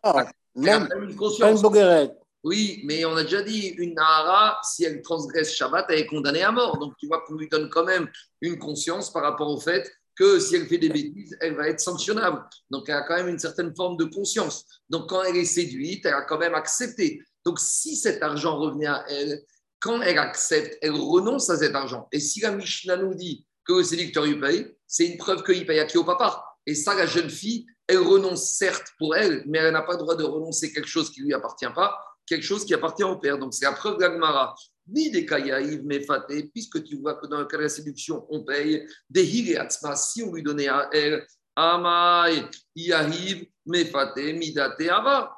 Même, 0.55 0.89
une 1.03 1.15
conscience. 1.15 1.61
Une 1.61 2.11
oui, 2.45 2.83
mais 2.85 3.05
on 3.05 3.17
a 3.17 3.25
déjà 3.25 3.43
dit, 3.43 3.69
une 3.79 3.95
Nahara, 3.95 4.59
si 4.63 4.85
elle 4.85 5.03
transgresse 5.03 5.53
Shabbat, 5.53 5.87
elle 5.89 5.99
est 5.99 6.07
condamnée 6.07 6.43
à 6.43 6.53
mort. 6.53 6.79
Donc 6.79 6.95
tu 6.99 7.07
vois 7.07 7.23
qu'on 7.27 7.35
lui 7.35 7.49
donne 7.49 7.69
quand 7.69 7.85
même 7.85 8.09
une 8.41 8.59
conscience 8.59 9.13
par 9.13 9.23
rapport 9.23 9.49
au 9.49 9.61
fait 9.61 9.91
que 10.17 10.39
si 10.41 10.57
elle 10.57 10.67
fait 10.67 10.79
des 10.79 10.89
bêtises, 10.89 11.37
elle 11.41 11.57
va 11.57 11.69
être 11.69 11.81
sanctionnable. 11.81 12.43
Donc 12.71 12.89
elle 12.89 12.97
a 12.97 13.03
quand 13.03 13.17
même 13.17 13.29
une 13.29 13.39
certaine 13.39 13.75
forme 13.75 13.97
de 13.97 14.05
conscience. 14.05 14.65
Donc 14.89 15.09
quand 15.09 15.23
elle 15.25 15.37
est 15.37 15.45
séduite, 15.45 16.07
elle 16.07 16.15
a 16.15 16.23
quand 16.23 16.39
même 16.39 16.55
accepté. 16.55 17.21
Donc 17.45 17.59
si 17.59 17.97
cet 17.97 18.23
argent 18.23 18.57
revenait 18.57 18.87
à 18.87 19.05
elle, 19.09 19.43
quand 19.81 20.01
elle 20.03 20.19
accepte, 20.19 20.77
elle 20.81 20.93
renonce 20.93 21.51
à 21.51 21.57
cet 21.57 21.75
argent. 21.75 22.09
Et 22.13 22.21
si 22.21 22.41
la 22.41 22.53
Mishnah 22.53 22.97
nous 22.97 23.15
dit 23.15 23.47
que 23.65 23.75
le 23.75 23.85
séducteur 23.85 24.25
lui 24.25 24.41
paye, 24.41 24.75
c'est 24.89 25.07
une 25.07 25.19
preuve 25.19 25.45
qu'il 25.45 25.65
paye 25.67 25.79
à 25.79 25.85
qui 25.85 25.99
au 25.99 26.05
papa. 26.05 26.45
Et 26.67 26.75
ça, 26.75 26.95
la 26.95 27.07
jeune 27.07 27.31
fille, 27.31 27.67
elle 27.87 27.99
renonce 27.99 28.57
certes 28.57 28.89
pour 28.99 29.15
elle, 29.15 29.45
mais 29.47 29.59
elle 29.59 29.73
n'a 29.73 29.83
pas 29.83 29.93
le 29.93 29.99
droit 29.99 30.17
de 30.17 30.25
renoncer 30.25 30.73
quelque 30.73 30.89
chose 30.89 31.11
qui 31.11 31.23
lui 31.23 31.33
appartient 31.33 31.73
pas, 31.75 31.97
quelque 32.27 32.45
chose 32.45 32.65
qui 32.65 32.75
appartient 32.75 33.05
au 33.05 33.17
père. 33.17 33.39
Donc 33.39 33.55
c'est 33.55 33.65
la 33.65 33.73
preuve 33.73 33.99
d'Agmara. 33.99 34.55
Ni 34.89 35.11
des 35.11 35.27
kayaïv 35.27 35.83
faté, 36.07 36.45
puisque 36.45 36.83
tu 36.83 36.97
vois 36.97 37.15
que 37.15 37.27
dans 37.27 37.39
le 37.39 37.45
cas 37.45 37.59
de 37.59 37.63
la 37.65 37.69
séduction, 37.69 38.27
on 38.31 38.43
paye 38.43 38.87
des 39.09 39.25
hireatzma, 39.25 39.95
si 39.97 40.23
on 40.23 40.33
lui 40.33 40.43
donnait 40.43 40.69
à 40.69 40.89
elle, 40.93 41.27
amai, 41.55 42.43
yahiv, 42.75 43.47
mefaté, 43.67 44.33
midate, 44.33 44.81
ava. 44.89 45.35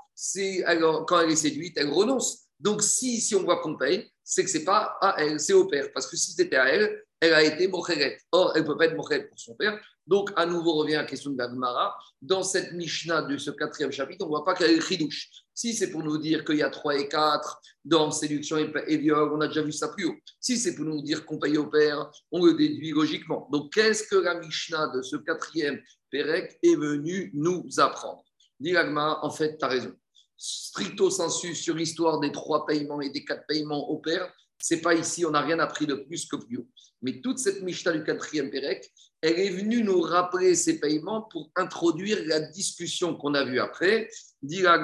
Alors, 0.67 1.07
quand 1.07 1.21
elle 1.21 1.31
est 1.31 1.37
séduite, 1.37 1.75
elle 1.77 1.91
renonce. 1.91 2.47
Donc, 2.61 2.83
si, 2.83 3.21
si 3.21 3.35
on 3.35 3.43
voit 3.43 3.61
qu'on 3.61 3.77
paye, 3.77 4.11
c'est 4.23 4.45
que 4.45 4.51
ce 4.51 4.59
n'est 4.59 4.65
pas 4.65 4.97
à 5.01 5.17
elle, 5.19 5.41
c'est 5.41 5.55
au 5.55 5.67
père. 5.67 5.89
Parce 5.95 6.07
que 6.07 6.17
si 6.17 6.33
c'était 6.33 6.57
à 6.57 6.69
elle, 6.69 7.03
elle 7.21 7.35
a 7.35 7.43
été 7.43 7.69
mocheret. 7.69 8.19
Or, 8.33 8.53
elle 8.55 8.63
ne 8.63 8.67
peut 8.67 8.77
pas 8.77 8.87
être 8.87 8.97
mocheret 8.97 9.29
pour 9.29 9.39
son 9.39 9.55
père. 9.55 9.79
Donc, 10.07 10.31
à 10.37 10.47
nouveau, 10.47 10.75
revient 10.75 10.95
la 10.95 11.05
question 11.05 11.31
de 11.31 11.39
l'Agmara. 11.39 11.97
Dans 12.21 12.43
cette 12.43 12.73
Mishnah 12.73 13.23
de 13.23 13.37
ce 13.37 13.51
quatrième 13.51 13.93
chapitre, 13.93 14.25
on 14.25 14.29
ne 14.29 14.31
voit 14.31 14.45
pas 14.45 14.55
qu'elle 14.55 14.71
est 14.71 14.81
chidouche. 14.81 15.29
Si 15.55 15.75
c'est 15.75 15.91
pour 15.91 16.03
nous 16.03 16.17
dire 16.17 16.45
qu'il 16.45 16.57
y 16.57 16.63
a 16.63 16.71
3 16.71 16.97
et 16.97 17.09
4 17.09 17.61
dans 17.85 18.11
séduction 18.11 18.57
et 18.57 18.97
viol, 18.97 19.31
on 19.35 19.41
a 19.43 19.49
déjà 19.49 19.63
vu 19.63 19.73
ça 19.73 19.89
plus 19.89 20.07
haut. 20.07 20.17
Si 20.41 20.57
c'est 20.57 20.75
pour 20.75 20.87
nous 20.87 21.03
dire 21.03 21.27
qu'on 21.27 21.39
paye 21.39 21.59
au 21.59 21.67
père, 21.67 22.11
on 22.33 22.45
le 22.45 22.55
déduit 22.55 22.93
logiquement. 22.93 23.49
Donc, 23.53 23.73
qu'est-ce 23.75 24.05
que 24.05 24.17
la 24.17 24.35
Mishnah 24.35 24.89
de 24.89 25.03
ce 25.03 25.17
quatrième 25.17 25.81
Pérec 26.11 26.59
est 26.63 26.77
venue 26.77 27.31
nous 27.35 27.67
apprendre? 27.79 28.25
Dit 28.59 28.75
en 28.77 29.31
fait, 29.31 29.59
tu 29.59 29.65
as 29.65 29.69
raison. 29.69 29.95
Stricto 30.37 31.11
sensu 31.11 31.55
sur 31.55 31.75
l'histoire 31.75 32.19
des 32.19 32.33
trois 32.33 32.65
paiements 32.65 33.03
et 33.03 33.11
des 33.11 33.25
quatre 33.25 33.47
paiements 33.47 33.91
au 33.91 33.99
père, 33.99 34.33
c'est 34.61 34.81
pas 34.81 34.95
ici, 34.95 35.25
on 35.25 35.31
n'a 35.31 35.41
rien 35.41 35.59
appris 35.59 35.87
de 35.87 35.95
plus 35.95 36.27
que 36.27 36.37
plus. 36.37 36.61
Mais 37.03 37.21
toute 37.21 37.39
cette 37.39 37.63
Mishnah 37.63 37.93
du 37.93 38.05
quatrième 38.05 38.51
Pérec, 38.51 38.91
elle 39.23 39.39
est 39.39 39.51
venue 39.51 39.83
nous 39.83 40.01
rappeler 40.01 40.55
ces 40.55 40.79
paiements 40.79 41.23
pour 41.23 41.51
introduire 41.57 42.19
la 42.27 42.41
discussion 42.41 43.17
qu'on 43.17 43.35
a 43.35 43.45
vue 43.45 43.61
après. 43.61 44.09
Bedin 44.43 44.79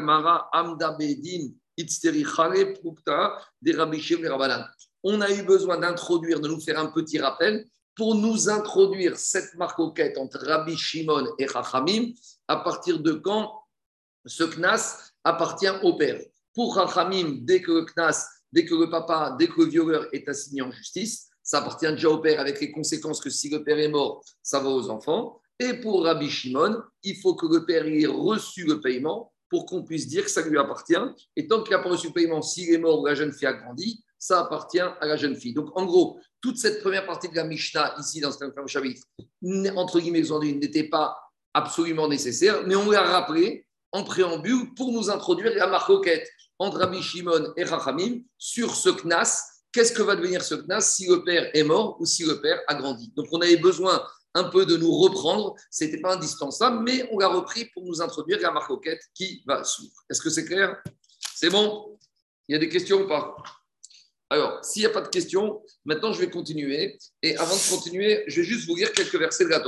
On 5.03 5.21
a 5.21 5.31
eu 5.31 5.43
besoin 5.43 5.79
d'introduire, 5.79 6.41
de 6.41 6.49
nous 6.49 6.61
faire 6.61 6.79
un 6.79 6.87
petit 6.87 7.19
rappel 7.19 7.67
pour 7.95 8.15
nous 8.15 8.49
introduire 8.51 9.17
cette 9.17 9.55
marcoquette 9.55 10.19
entre 10.19 10.39
Rabbi 10.39 10.77
Shimon 10.77 11.35
et 11.39 11.49
Chachamim, 11.49 12.13
à 12.47 12.57
partir 12.57 13.01
de 13.01 13.13
quand 13.13 13.63
ce 14.27 14.45
Knas 14.45 15.13
appartient 15.25 15.73
au 15.83 15.97
père? 15.97 16.21
Pour 16.55 16.75
Chachamim, 16.75 17.39
dès 17.41 17.63
que 17.63 17.73
le 17.73 17.87
Knas 17.87 18.27
dès 18.53 18.65
que 18.65 18.75
le 18.75 18.91
papa, 18.91 19.37
dès 19.39 19.49
que 19.49 19.61
le 19.61 19.67
violeur 19.67 20.07
est 20.13 20.29
assigné 20.29 20.63
en 20.63 20.71
justice, 20.71 21.29
ça 21.43 21.59
appartient 21.59 21.91
déjà 21.91 22.11
au 22.11 22.19
père 22.19 22.41
avec 22.41 22.61
les 22.61 22.73
conséquences 22.73 23.21
que 23.21 23.31
si 23.31 23.49
le 23.49 23.63
père 23.63 23.79
est 23.79 23.89
mort, 23.89 24.25
ça 24.43 24.61
va 24.61 24.69
aux 24.69 24.91
enfants. 24.91 25.41
Et 25.59 25.75
pour 25.75 26.05
Rabbi 26.05 26.29
Shimon, 26.29 26.83
il 27.03 27.17
faut 27.17 27.35
que 27.35 27.47
le 27.47 27.65
père 27.65 27.87
ait 27.87 28.07
reçu 28.07 28.65
le 28.65 28.81
paiement 28.81 29.33
pour 29.49 29.65
qu'on 29.65 29.85
puisse 29.85 30.09
dire 30.09 30.25
que 30.25 30.31
ça 30.31 30.43
lui 30.43 30.59
appartient. 30.59 30.97
Et 31.37 31.47
tant 31.47 31.63
qu'il 31.63 31.75
n'a 31.77 31.83
pas 31.83 31.89
reçu 31.89 32.09
le 32.09 32.13
paiement, 32.13 32.43
s'il 32.43 32.73
est 32.73 32.79
mort 32.79 33.01
ou 33.01 33.07
la 33.07 33.15
jeune 33.15 33.33
fille 33.33 33.47
a 33.47 33.53
grandi, 33.53 34.05
ça 34.19 34.41
appartient 34.41 34.81
à 34.81 35.07
la 35.07 35.17
jeune 35.17 35.37
fille. 35.37 35.55
Donc, 35.55 35.69
en 35.79 35.85
gros, 35.85 36.19
toute 36.41 36.59
cette 36.59 36.81
première 36.81 37.07
partie 37.07 37.29
de 37.29 37.37
la 37.37 37.45
Mishnah, 37.45 37.95
ici, 38.01 38.21
dans 38.21 38.33
ce 38.33 38.39
chapitre, 38.67 39.03
entre 39.77 40.01
guillemets, 40.01 40.23
n'était 40.55 40.89
pas 40.89 41.17
absolument 41.55 42.09
nécessaire, 42.09 42.67
mais 42.67 42.75
on 42.75 42.91
l'a 42.91 43.03
rappelé 43.03 43.67
en 43.93 44.05
préambule 44.05 44.75
pour 44.75 44.93
nous 44.93 45.11
introduire 45.11 45.55
la 45.55 45.69
marcoquette 45.69 46.29
entre 46.59 46.79
Rabbi 46.79 47.03
Shimon 47.03 47.53
et 47.57 47.65
Rachamim 47.65 48.23
sur 48.39 48.75
ce 48.75 48.91
Knas. 48.91 49.43
Qu'est-ce 49.73 49.93
que 49.93 50.03
va 50.03 50.17
devenir 50.17 50.43
ce 50.43 50.55
Knas 50.55 50.81
si 50.81 51.07
le 51.07 51.23
père 51.23 51.51
est 51.55 51.65
mort 51.65 51.97
ou 52.01 52.07
si 52.07 52.25
le 52.25 52.41
père 52.41 52.61
a 52.67 52.75
grandi? 52.75 53.13
Donc, 53.17 53.27
on 53.33 53.41
avait 53.41 53.57
besoin 53.57 54.07
un 54.35 54.45
peu 54.45 54.67
de 54.67 54.77
nous 54.77 54.93
reprendre. 54.93 55.55
Ce 55.71 55.85
n'était 55.85 56.01
pas 56.01 56.15
indispensable, 56.15 56.83
mais 56.83 57.09
on 57.13 57.19
l'a 57.19 57.29
repris 57.29 57.67
pour 57.67 57.85
nous 57.85 58.01
introduire 58.01 58.41
la 58.41 58.51
marcoquette 58.51 59.01
qui 59.15 59.43
va 59.47 59.65
suivre. 59.65 59.93
Est-ce 60.11 60.21
que 60.21 60.31
c'est 60.31 60.45
clair? 60.45 60.81
C'est 61.35 61.51
bon? 61.51 61.99
Il 62.49 62.53
y 62.53 62.57
a 62.57 62.59
des 62.59 62.69
questions 62.69 63.03
ou 63.03 63.09
pas? 63.09 63.35
Alors, 64.29 64.65
s'il 64.65 64.83
n'y 64.83 64.87
a 64.87 64.91
pas 64.91 65.03
de 65.03 65.09
questions, 65.09 65.63
maintenant 65.85 66.13
je 66.13 66.21
vais 66.21 66.31
continuer. 66.31 66.99
Et 67.23 67.37
avant 67.37 67.55
de 67.55 67.71
continuer, 67.71 68.25
je 68.27 68.41
vais 68.41 68.47
juste 68.47 68.69
vous 68.69 68.77
lire 68.77 68.93
quelques 68.93 69.17
versets 69.17 69.45
de 69.45 69.51
la. 69.51 69.63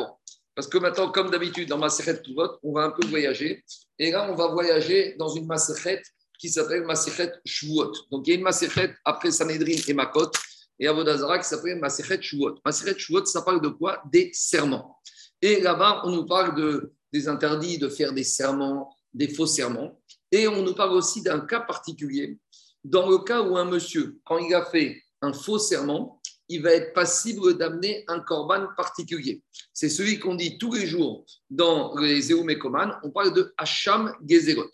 Parce 0.55 0.67
que 0.67 0.79
maintenant, 0.79 1.13
comme 1.13 1.31
d'habitude, 1.31 1.69
dans 1.69 1.79
ma 1.79 1.89
tout 1.89 2.35
vote, 2.35 2.59
on 2.63 2.73
va 2.73 2.83
un 2.83 2.91
peu 2.91 3.07
voyager. 3.07 3.65
Et 3.99 4.11
là, 4.11 4.29
on 4.31 4.35
va 4.35 4.49
voyager 4.49 5.15
dans 5.19 5.29
une 5.29 5.47
Maseret 5.47 6.03
qui 6.39 6.49
s'appelle 6.49 6.85
Maserhet 6.85 7.33
Shavuot. 7.45 7.93
Donc 8.11 8.27
il 8.27 8.31
y 8.31 8.33
a 8.35 8.37
une 8.37 8.45
Maserhet 8.45 8.95
après 9.05 9.31
Sanhedrin 9.31 9.77
et 9.87 9.93
Makot 9.93 10.31
et 10.79 10.87
Avodazara 10.87 11.39
qui 11.39 11.49
s'appelle 11.49 11.79
Maserhet 11.79 12.23
Shavuot. 12.23 12.61
Maserhet 12.65 12.99
Shavuot, 12.99 13.27
ça 13.27 13.43
parle 13.43 13.61
de 13.61 13.69
quoi? 13.69 14.03
Des 14.11 14.31
serments. 14.33 14.99
Et 15.43 15.61
là-bas, 15.61 16.03
on 16.05 16.11
nous 16.11 16.27
parle 16.27 16.55
de, 16.55 16.93
des 17.13 17.29
interdits 17.29 17.79
de 17.79 17.89
faire 17.89 18.13
des 18.13 18.25
serments, 18.25 18.95
des 19.13 19.29
faux 19.29 19.47
serments. 19.47 20.01
Et 20.31 20.47
on 20.49 20.63
nous 20.63 20.75
parle 20.75 20.93
aussi 20.93 21.23
d'un 21.23 21.41
cas 21.41 21.61
particulier. 21.61 22.39
Dans 22.85 23.09
le 23.09 23.19
cas 23.19 23.43
où 23.43 23.57
un 23.57 23.65
monsieur, 23.65 24.19
quand 24.25 24.39
il 24.39 24.55
a 24.55 24.65
fait 24.65 25.03
un 25.21 25.33
faux 25.33 25.59
serment, 25.59 26.21
il 26.49 26.63
va 26.63 26.73
être 26.73 26.95
passible 26.95 27.59
d'amener 27.59 28.05
un 28.09 28.21
korban 28.21 28.69
particulier. 28.77 29.43
C'est 29.73 29.91
celui 29.91 30.19
qu'on 30.19 30.35
dit 30.35 30.57
tous 30.59 30.73
les 30.73 30.87
jours 30.87 31.27
dans 31.51 31.95
les 31.97 32.31
Eoumekoman. 32.31 32.99
On 33.03 33.11
parle 33.11 33.35
de 33.35 33.53
Hacham 33.59 34.15
Gezerot. 34.27 34.71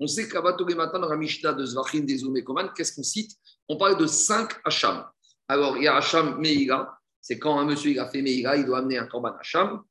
On 0.00 0.06
sait 0.06 0.28
qu'à 0.28 0.40
tous 0.52 0.66
les 0.66 0.74
de 0.74 1.64
Zvachim 1.64 2.00
des 2.00 2.22
Eoumekoman, 2.22 2.70
qu'est-ce 2.74 2.94
qu'on 2.94 3.02
cite? 3.02 3.32
On 3.68 3.76
parle 3.76 3.98
de 3.98 4.06
cinq 4.06 4.52
Hacham. 4.64 5.04
Alors, 5.48 5.76
il 5.76 5.84
y 5.84 5.88
a 5.88 5.96
Hacham 5.96 6.38
Meïra. 6.40 6.98
C'est 7.20 7.38
quand 7.38 7.58
un 7.58 7.64
monsieur 7.64 7.98
a 8.00 8.08
fait 8.10 8.22
Meïra, 8.22 8.56
il 8.56 8.66
doit 8.66 8.78
amener 8.78 8.98
un 8.98 9.06
korban 9.06 9.34
Hacham. 9.38 9.82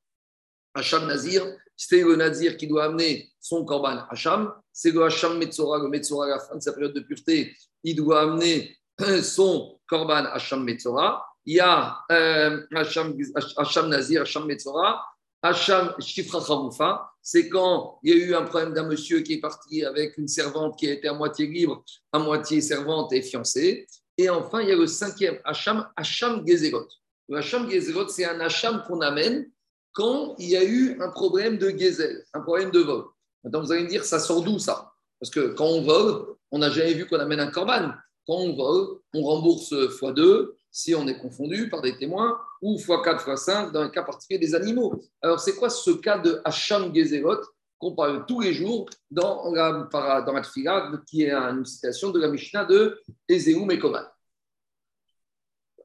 Hacham 0.73 1.07
Nazir, 1.07 1.45
c'est 1.75 2.01
le 2.01 2.15
Nazir 2.15 2.57
qui 2.57 2.67
doit 2.67 2.85
amener 2.85 3.31
son 3.39 3.63
korban 3.65 4.05
Hacham. 4.09 4.53
C'est 4.71 4.91
le 4.91 5.03
Hacham 5.03 5.37
Metzora, 5.37 5.79
le 5.79 5.87
Metzora 5.87 6.25
à 6.25 6.29
la 6.29 6.39
fin 6.39 6.55
de 6.55 6.61
sa 6.61 6.73
période 6.73 6.93
de 6.93 6.99
pureté, 6.99 7.55
il 7.83 7.95
doit 7.95 8.21
amener 8.21 8.77
son 9.23 9.79
korban 9.87 10.25
Hacham 10.25 10.63
Metzora. 10.63 11.25
Il 11.45 11.55
y 11.55 11.59
a 11.59 11.99
euh, 12.11 12.65
Hacham, 12.73 13.15
Nazir, 13.87 14.21
Hacham 14.21 14.45
Metzora, 14.45 15.03
Hacham 15.43 15.93
Shifra 15.99 16.39
Charoufa. 16.39 17.11
C'est 17.21 17.49
quand 17.49 17.99
il 18.01 18.09
y 18.09 18.21
a 18.21 18.25
eu 18.25 18.33
un 18.33 18.43
problème 18.43 18.73
d'un 18.73 18.87
monsieur 18.87 19.19
qui 19.19 19.33
est 19.33 19.39
parti 19.39 19.85
avec 19.85 20.17
une 20.17 20.27
servante 20.27 20.77
qui 20.79 20.87
était 20.87 21.09
à 21.09 21.13
moitié 21.13 21.47
libre, 21.47 21.83
à 22.11 22.19
moitié 22.19 22.61
servante 22.61 23.13
et 23.13 23.21
fiancée. 23.21 23.85
Et 24.17 24.29
enfin, 24.29 24.61
il 24.61 24.69
y 24.69 24.71
a 24.71 24.75
le 24.75 24.87
cinquième 24.87 25.39
Hacham, 25.43 25.87
Hacham 25.95 26.45
Gezerot. 26.47 26.87
Le 27.29 27.37
Hacham 27.37 27.69
Gezerot, 27.69 28.07
c'est 28.07 28.25
un 28.25 28.39
Hacham 28.39 28.83
qu'on 28.87 29.01
amène 29.01 29.49
quand 29.91 30.35
il 30.39 30.49
y 30.49 30.57
a 30.57 30.63
eu 30.63 30.99
un 31.01 31.09
problème 31.09 31.57
de 31.57 31.69
Gezel, 31.69 32.23
un 32.33 32.41
problème 32.41 32.71
de 32.71 32.79
vol. 32.79 33.05
Maintenant, 33.43 33.61
vous 33.61 33.71
allez 33.71 33.83
me 33.83 33.89
dire, 33.89 34.05
ça 34.05 34.19
sort 34.19 34.41
d'où 34.43 34.59
ça? 34.59 34.93
Parce 35.19 35.29
que 35.29 35.53
quand 35.53 35.65
on 35.65 35.81
vole, 35.83 36.35
on 36.51 36.59
n'a 36.59 36.69
jamais 36.69 36.93
vu 36.93 37.05
qu'on 37.05 37.19
amène 37.19 37.39
un 37.39 37.51
corban. 37.51 37.91
Quand 38.27 38.35
on 38.35 38.55
vole, 38.55 38.99
on 39.13 39.23
rembourse 39.23 39.71
x2 39.71 40.49
si 40.73 40.95
on 40.95 41.07
est 41.07 41.19
confondu 41.19 41.69
par 41.69 41.81
des 41.81 41.95
témoins, 41.95 42.41
ou 42.61 42.77
x4, 42.77 43.23
x5 43.23 43.71
dans 43.71 43.81
un 43.81 43.89
cas 43.89 44.01
particulier 44.01 44.39
des 44.39 44.55
animaux. 44.55 44.99
Alors, 45.21 45.39
c'est 45.39 45.55
quoi 45.55 45.69
ce 45.69 45.91
cas 45.91 46.17
de 46.17 46.41
Hacham 46.43 46.93
Gezerot 46.93 47.41
qu'on 47.77 47.95
parle 47.95 48.25
tous 48.25 48.41
les 48.41 48.53
jours 48.53 48.89
dans 49.11 49.53
la, 49.53 49.87
dans 50.25 50.33
la 50.33 50.41
qui 51.05 51.23
est 51.23 51.31
une 51.31 51.63
citation 51.63 52.09
de 52.09 52.19
la 52.19 52.27
Mishnah 52.27 52.65
de 52.65 52.99
Ezeu 53.29 53.63
Mekoman 53.65 54.05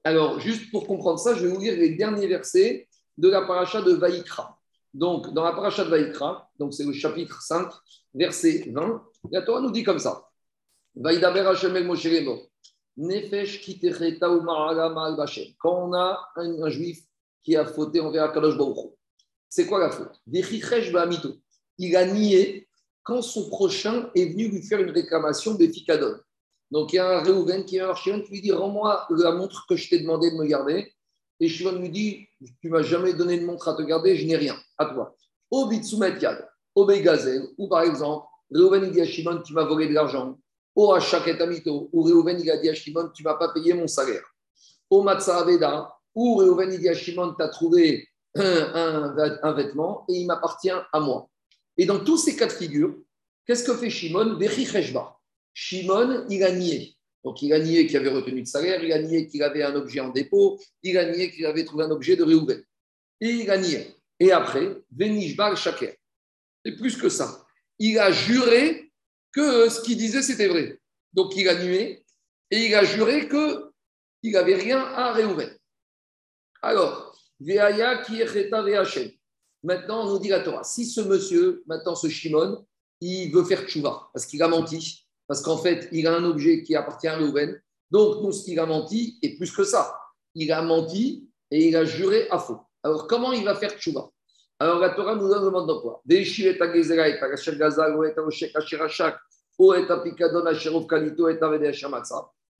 Alors, 0.05 0.41
juste 0.41 0.71
pour 0.71 0.87
comprendre 0.87 1.19
ça, 1.19 1.35
je 1.35 1.47
vais 1.47 1.53
vous 1.53 1.61
lire 1.61 1.77
les 1.77 1.91
derniers 1.91 2.27
versets 2.27 2.89
de 3.19 3.29
la 3.29 3.43
paracha 3.43 3.83
de 3.83 3.93
Vaïkra. 3.93 4.59
Donc, 4.95 5.35
dans 5.35 5.45
la 5.45 5.53
paracha 5.53 5.85
de 5.85 5.91
Vaïkra, 5.91 6.51
donc 6.59 6.73
c'est 6.73 6.85
le 6.85 6.95
chapitre 6.95 7.43
5, 7.43 7.71
verset 8.15 8.71
20, 8.73 9.05
la 9.33 9.43
Torah 9.43 9.61
nous 9.61 9.71
dit 9.71 9.83
comme 9.83 9.99
ça. 9.99 10.31
Vaïdaber 10.95 11.47
Nefesh 12.99 13.65
Quand 15.59 15.89
on 15.89 15.95
a 15.95 16.29
un, 16.37 16.69
juif 16.69 17.01
qui 17.43 17.57
a 17.57 17.65
fauté 17.65 18.01
envers 18.01 18.25
Akadosh 18.25 18.59
Baruch 18.59 18.93
c'est 19.49 19.67
quoi 19.67 19.81
la 19.81 19.91
faute? 19.91 20.21
Il 21.79 21.97
a 21.97 22.07
nié 22.07 22.69
quand 23.03 23.23
son 23.23 23.49
prochain 23.49 24.11
est 24.15 24.27
venu 24.27 24.49
lui 24.49 24.63
faire 24.63 24.81
une 24.81 24.91
réclamation 24.91 25.55
de 25.55 25.67
Ficadon. 25.67 26.19
Donc 26.71 26.93
il 26.93 26.97
y 26.97 26.99
a 26.99 27.19
un 27.19 27.23
Réhouven 27.23 27.65
qui 27.65 27.77
est 27.77 27.81
un 27.81 27.95
lui 28.31 28.43
dit 28.43 28.53
Rends-moi 28.53 29.07
la 29.11 29.33
montre 29.33 29.65
que 29.67 29.77
je 29.77 29.89
t'ai 29.89 30.01
demandé 30.01 30.31
de 30.31 30.37
me 30.37 30.45
garder. 30.45 30.93
Et 31.41 31.49
Shimon 31.49 31.79
lui 31.79 31.89
dit 31.89 32.27
Tu 32.61 32.69
m'as 32.69 32.83
jamais 32.83 33.15
donné 33.15 33.41
de 33.41 33.47
montre 33.47 33.69
à 33.69 33.75
te 33.75 33.83
garder, 33.83 34.17
je 34.17 34.27
n'ai 34.27 34.37
rien, 34.37 34.57
à 34.77 34.87
toi. 34.87 35.17
Au 35.51 35.67
Bitsumet 35.67 36.19
Yad, 36.21 36.47
au 36.75 36.85
Begazel, 36.85 37.49
ou 37.57 37.69
par 37.69 37.83
exemple, 37.83 38.27
Reuven 38.51 38.91
dit 38.91 39.01
à 39.01 39.07
Shimon 39.07 39.41
Tu 39.41 39.55
m'as 39.55 39.65
volé 39.65 39.89
de 39.89 39.95
l'argent. 39.95 40.39
Au 40.79 40.93
Hachak 40.93 41.27
Amito, 41.41 41.91
ou 41.93 42.03
Reuven 42.05 42.37
dit 42.37 42.49
à 42.53 42.73
Shimon 42.73 43.11
Tu 43.13 43.25
m'as 43.25 43.35
pas 43.35 43.49
payé 43.53 43.75
mon 43.75 43.89
salaire. 43.89 44.23
Au 44.89 45.03
Matsa 45.03 45.39
Aveda, 45.39 45.93
ou 46.15 46.37
Reuven 46.37 46.71
dit 46.71 46.89
à 46.89 46.95
Shimon 46.95 47.35
Tu 47.35 47.43
as 47.43 47.49
trouvé 47.49 48.07
un, 48.37 49.53
vêtement 49.57 50.05
et 50.09 50.21
il 50.21 50.27
m'appartient 50.29 50.71
à 50.71 51.01
moi. 51.01 51.29
Et 51.77 51.85
dans 51.85 51.99
tous 51.99 52.17
ces 52.17 52.37
cas 52.37 52.47
de 52.47 52.53
figure, 52.53 52.95
qu'est-ce 53.45 53.65
que 53.65 53.75
fait 53.75 53.91
Shimon? 53.91 54.39
Shimon, 55.53 56.27
il 56.31 56.45
a 56.45 56.53
nié. 56.53 56.95
Donc, 57.25 57.43
il 57.43 57.53
a 57.53 57.59
nié 57.59 57.89
qu'il 57.89 57.97
avait 57.97 58.11
retenu 58.11 58.43
de 58.43 58.47
salaire, 58.47 58.81
il 58.85 58.93
a 58.93 59.03
nié 59.03 59.27
qu'il 59.27 59.43
avait 59.43 59.65
un 59.65 59.75
objet 59.75 59.99
en 59.99 60.11
dépôt, 60.11 60.61
il 60.85 60.97
a 60.97 61.11
nié 61.11 61.33
qu'il 61.33 61.45
avait 61.47 61.65
trouvé 61.65 61.87
un 61.87 61.91
objet 61.91 62.15
de 62.15 62.23
Réhouven. 62.23 62.63
Et 63.21 63.31
il 63.31 63.51
a 63.51 63.59
nié. 63.59 63.97
Et 64.21 64.31
après, 64.31 64.77
Venishbar 64.97 65.57
Shaker. 65.57 65.93
Et 66.65 66.77
plus 66.77 66.97
que 66.97 67.09
ça, 67.09 67.45
il 67.81 67.99
a 67.99 68.13
juré 68.13 68.88
que 69.33 69.69
ce 69.69 69.81
qu'il 69.81 69.97
disait, 69.97 70.23
c'était 70.23 70.49
vrai. 70.49 70.81
Donc, 71.13 71.37
il 71.37 71.49
a 71.49 71.55
nié 71.55 72.05
et 72.51 72.67
il 72.67 72.75
a 72.75 72.85
juré 72.85 73.29
qu'il 73.29 74.33
n'avait 74.33 74.57
rien 74.57 74.81
à 74.81 75.13
Réhouven. 75.13 75.57
Alors, 76.63 77.17
Veaya 77.41 78.03
qui 78.03 78.21
est 78.21 79.19
Maintenant, 79.63 80.07
on 80.07 80.11
nous 80.13 80.19
dit 80.19 80.29
la 80.29 80.41
Torah. 80.41 80.65
Si 80.65 80.87
ce 80.87 81.01
monsieur, 81.01 81.63
maintenant 81.67 81.95
ce 81.95 82.09
Shimon, 82.09 82.65
il 83.01 83.31
veut 83.33 83.45
faire 83.45 83.67
tchouva 83.67 84.09
parce 84.13 84.27
qu'il 84.27 84.43
a 84.43 84.49
menti, 84.49 85.07
parce 85.27 85.43
qu'en 85.43 85.59
fait, 85.59 85.89
il 85.93 86.07
a 86.07 86.17
un 86.17 86.25
objet 86.25 86.63
qui 86.63 86.75
appartient 86.75 87.09
à 87.09 87.17
Reuven. 87.17 87.61
Donc, 87.91 88.23
nous, 88.23 88.33
ce 88.33 88.45
qu'il 88.45 88.59
a 88.59 88.67
menti, 88.67 89.19
et 89.23 89.37
plus 89.37 89.51
que 89.51 89.65
ça, 89.65 89.99
il 90.35 90.53
a 90.53 90.63
menti 90.63 91.29
et 91.51 91.69
il 91.69 91.77
a 91.77 91.85
juré 91.85 92.29
à 92.31 92.39
faux. 92.39 92.59
Alors, 92.83 93.07
comment 93.07 93.33
il 93.33 93.45
va 93.45 93.55
faire 93.55 93.79
tchouva? 93.79 94.11
Alors, 94.61 94.81
la 94.81 94.91
Torah 94.91 95.15
nous 95.15 95.29
donne 95.29 95.45
le 95.45 95.51
mode 95.51 95.67
d'emploi. 95.67 96.03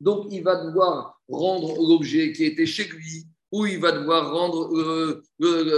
Donc, 0.01 0.27
il 0.31 0.45
va 0.45 0.65
devoir 0.65 1.21
rendre 1.29 1.75
l'objet 1.89 2.33
qui 2.33 2.45
était 2.45 2.67
chez 2.67 2.85
lui, 2.85 3.27
ou 3.51 3.67
il 3.67 3.81
va 3.81 3.93
devoir 3.93 4.33
rendre 4.33 4.73
euh, 4.77 5.23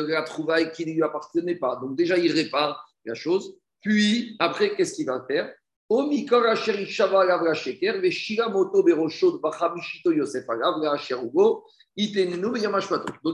la 0.09 0.23
trouvaille 0.23 0.73
qui 0.73 0.85
ne 0.85 0.93
lui 0.93 1.03
appartenait 1.03 1.57
pas. 1.57 1.77
Donc, 1.77 1.97
déjà, 1.97 2.19
il 2.19 2.33
répare 2.33 2.87
la 3.07 3.15
chose. 3.15 3.55
Puis, 3.81 4.37
après, 4.39 4.77
qu'est-ce 4.77 4.95
qu'il 4.95 5.07
va 5.07 5.25
faire? 5.27 5.51
Donc 5.91 6.13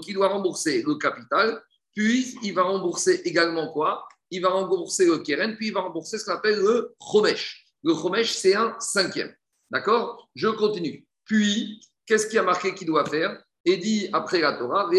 il 0.08 0.14
doit 0.14 0.28
rembourser 0.28 0.82
le 0.82 0.94
capital, 0.94 1.60
puis 1.96 2.38
il 2.42 2.52
va 2.52 2.62
rembourser 2.62 3.22
également 3.24 3.72
quoi? 3.72 4.06
Il 4.30 4.42
va 4.42 4.50
rembourser 4.50 5.06
le 5.06 5.18
keren, 5.18 5.56
puis 5.56 5.68
il 5.68 5.72
va 5.72 5.80
rembourser 5.80 6.18
ce 6.18 6.26
qu'on 6.26 6.34
appelle 6.34 6.58
le 6.58 6.94
chomesh. 7.00 7.66
Le 7.82 7.94
chomesh, 7.94 8.32
c'est 8.32 8.54
un 8.54 8.76
cinquième. 8.78 9.34
D'accord? 9.70 10.28
Je 10.34 10.48
continue. 10.48 11.06
Puis, 11.24 11.80
qu'est-ce 12.04 12.26
qui 12.26 12.36
a 12.36 12.42
marqué 12.42 12.74
qu'il 12.74 12.86
doit 12.86 13.06
faire? 13.06 13.42
Et 13.64 13.78
dit 13.78 14.10
après 14.12 14.40
la 14.40 14.52
Torah, 14.52 14.90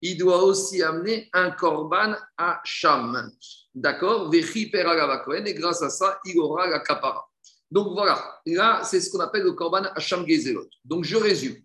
il 0.00 0.16
doit 0.16 0.44
aussi 0.44 0.82
amener 0.82 1.28
un 1.32 1.50
korban 1.50 2.14
à 2.38 2.60
Sham. 2.64 3.30
D'accord 3.74 4.32
Et 4.32 5.54
grâce 5.54 5.82
à 5.82 5.90
ça, 5.90 6.20
il 6.24 6.38
aura 6.38 6.68
la 6.68 6.78
kapara. 6.78 7.28
Donc 7.70 7.92
voilà, 7.94 8.40
là, 8.46 8.82
c'est 8.84 9.00
ce 9.00 9.10
qu'on 9.10 9.20
appelle 9.20 9.42
le 9.42 9.52
korban 9.52 9.82
Hacham 9.96 10.24
Gezelot. 10.26 10.68
Donc 10.84 11.04
je 11.04 11.16
résume. 11.16 11.56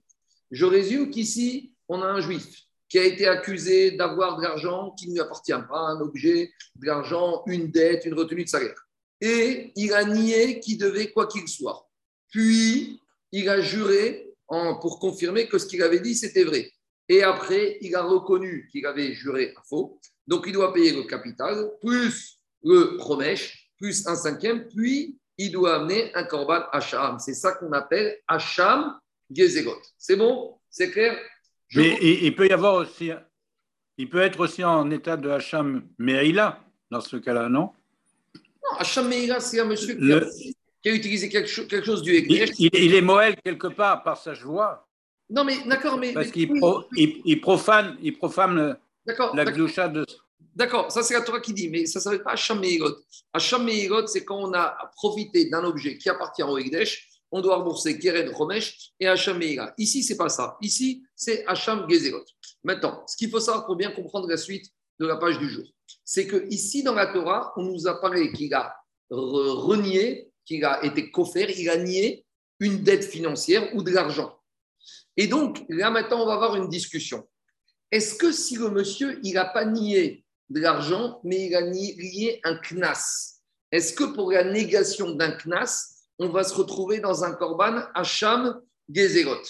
Je 0.49 0.65
résume 0.65 1.11
qu'ici, 1.11 1.75
on 1.87 2.01
a 2.01 2.07
un 2.07 2.21
juif 2.21 2.68
qui 2.89 2.97
a 2.97 3.03
été 3.03 3.27
accusé 3.27 3.91
d'avoir 3.91 4.37
de 4.37 4.43
l'argent 4.43 4.91
qui 4.97 5.07
ne 5.07 5.13
lui 5.13 5.21
appartient 5.21 5.51
pas, 5.51 5.79
un 5.79 6.01
objet, 6.01 6.51
de 6.75 6.85
l'argent, 6.85 7.43
une 7.45 7.69
dette, 7.69 8.05
une 8.05 8.15
retenue 8.15 8.43
de 8.43 8.49
salaire. 8.49 8.75
Et 9.21 9.71
il 9.75 9.93
a 9.93 10.03
nié 10.03 10.59
qu'il 10.59 10.77
devait 10.77 11.11
quoi 11.11 11.27
qu'il 11.27 11.47
soit. 11.47 11.87
Puis, 12.31 13.01
il 13.31 13.47
a 13.47 13.61
juré 13.61 14.33
en, 14.47 14.75
pour 14.79 14.99
confirmer 14.99 15.47
que 15.47 15.57
ce 15.59 15.67
qu'il 15.67 15.83
avait 15.83 15.99
dit, 15.99 16.15
c'était 16.15 16.43
vrai. 16.43 16.71
Et 17.07 17.23
après, 17.23 17.77
il 17.81 17.95
a 17.95 18.01
reconnu 18.01 18.67
qu'il 18.71 18.85
avait 18.85 19.13
juré 19.13 19.53
à 19.55 19.61
faux. 19.67 19.99
Donc, 20.25 20.45
il 20.47 20.53
doit 20.53 20.73
payer 20.73 20.93
le 20.93 21.03
capital, 21.03 21.69
plus 21.81 22.39
le 22.63 22.97
promèche, 22.97 23.71
plus 23.77 24.07
un 24.07 24.15
cinquième, 24.15 24.67
puis 24.67 25.17
il 25.37 25.51
doit 25.51 25.75
amener 25.75 26.13
un 26.15 26.23
korban 26.23 26.63
Hacham. 26.71 27.17
C'est 27.19 27.33
ça 27.33 27.53
qu'on 27.53 27.71
appelle 27.71 28.17
Hacham 28.27 28.99
Gezegot. 29.31 29.81
C'est 29.97 30.15
bon? 30.15 30.57
C'est 30.69 30.91
clair? 30.91 31.17
Mais 31.75 31.97
il 32.01 32.35
peut 32.35 32.47
y 32.47 32.51
avoir 32.51 32.75
aussi, 32.75 33.11
il 33.97 34.09
peut 34.09 34.21
être 34.21 34.39
aussi 34.39 34.63
en 34.63 34.89
état 34.91 35.17
de 35.17 35.29
Hacham 35.29 35.83
Meïla, 35.97 36.59
dans 36.89 37.01
ce 37.01 37.17
cas-là, 37.17 37.49
non? 37.49 37.71
Non, 38.35 38.77
Hacham 38.79 39.07
Meïla, 39.07 39.39
c'est 39.39 39.59
un 39.59 39.65
monsieur 39.65 39.95
qui, 40.81 40.89
a, 40.89 40.93
utilisé 40.93 41.29
quelque, 41.29 41.83
chose 41.83 42.01
du 42.01 42.15
il, 42.15 42.73
il, 42.73 42.95
est 42.95 43.01
Moël 43.01 43.35
quelque 43.43 43.67
part 43.67 44.03
par 44.03 44.17
sa 44.17 44.33
joie. 44.33 44.87
Non, 45.29 45.43
mais 45.43 45.57
d'accord, 45.65 45.97
mais. 45.97 46.13
Parce 46.13 46.31
qu'il 46.31 46.51
il, 46.95 47.41
profane, 47.41 47.97
il 48.01 48.17
profane 48.17 48.77
la 49.33 49.45
gloucha 49.45 49.87
de. 49.87 50.05
D'accord, 50.55 50.91
ça 50.91 51.03
c'est 51.03 51.13
la 51.13 51.21
Torah 51.21 51.39
qui 51.39 51.53
dit, 51.53 51.69
mais 51.69 51.85
ça 51.85 51.99
ne 51.99 52.03
s'appelle 52.03 52.23
pas 52.23 52.31
Hacham 52.31 52.59
Meirot. 52.59 52.95
Hacham 53.33 53.63
Meirot, 53.63 54.07
c'est 54.07 54.25
quand 54.25 54.39
on 54.39 54.53
a 54.53 54.77
profité 54.95 55.49
d'un 55.49 55.63
objet 55.63 55.97
qui 55.97 56.09
appartient 56.09 56.43
au 56.43 56.57
Egdesh, 56.57 57.08
on 57.31 57.41
doit 57.41 57.57
rembourser 57.57 57.99
Keren 57.99 58.29
Romesh 58.29 58.91
et 58.99 59.07
Hacham 59.07 59.37
Meira. 59.37 59.73
Ici, 59.77 60.03
c'est 60.03 60.17
pas 60.17 60.29
ça. 60.29 60.57
Ici, 60.61 61.03
c'est 61.15 61.45
Hacham 61.45 61.89
Gezerot. 61.89 62.25
Maintenant, 62.63 63.03
ce 63.07 63.15
qu'il 63.15 63.29
faut 63.29 63.39
savoir 63.39 63.65
pour 63.65 63.75
bien 63.75 63.91
comprendre 63.91 64.27
la 64.27 64.37
suite 64.37 64.65
de 64.99 65.05
la 65.05 65.17
page 65.17 65.37
du 65.39 65.49
jour, 65.49 65.65
c'est 66.03 66.27
que 66.27 66.47
ici 66.49 66.83
dans 66.83 66.93
la 66.93 67.07
Torah, 67.07 67.53
on 67.55 67.63
nous 67.63 67.87
apparaît 67.87 68.31
qu'il 68.31 68.53
a 68.53 68.75
renié, 69.09 70.29
qu'il 70.45 70.63
a 70.65 70.83
été 70.83 71.11
coffert, 71.11 71.49
il 71.49 71.69
a 71.69 71.77
nié 71.77 72.25
une 72.59 72.83
dette 72.83 73.05
financière 73.05 73.73
ou 73.75 73.83
de 73.83 73.91
l'argent. 73.91 74.37
Et 75.15 75.27
donc, 75.27 75.63
là 75.69 75.89
maintenant, 75.89 76.23
on 76.23 76.25
va 76.25 76.33
avoir 76.33 76.55
une 76.55 76.69
discussion. 76.69 77.27
Est-ce 77.91 78.15
que 78.15 78.31
si 78.31 78.55
le 78.55 78.69
monsieur, 78.69 79.19
il 79.23 79.33
n'a 79.33 79.45
pas 79.45 79.65
nié 79.65 80.25
de 80.49 80.59
l'argent, 80.59 81.21
mais 81.23 81.47
il 81.47 81.55
a 81.55 81.61
nié 81.61 82.39
un 82.43 82.55
knas, 82.57 83.39
est-ce 83.71 83.93
que 83.93 84.03
pour 84.03 84.31
la 84.31 84.43
négation 84.43 85.11
d'un 85.11 85.31
knas, 85.31 85.98
on 86.19 86.29
va 86.29 86.43
se 86.43 86.53
retrouver 86.53 86.99
dans 86.99 87.23
un 87.23 87.33
korban 87.33 87.83
Hacham 87.95 88.61
Gezerot 88.89 89.41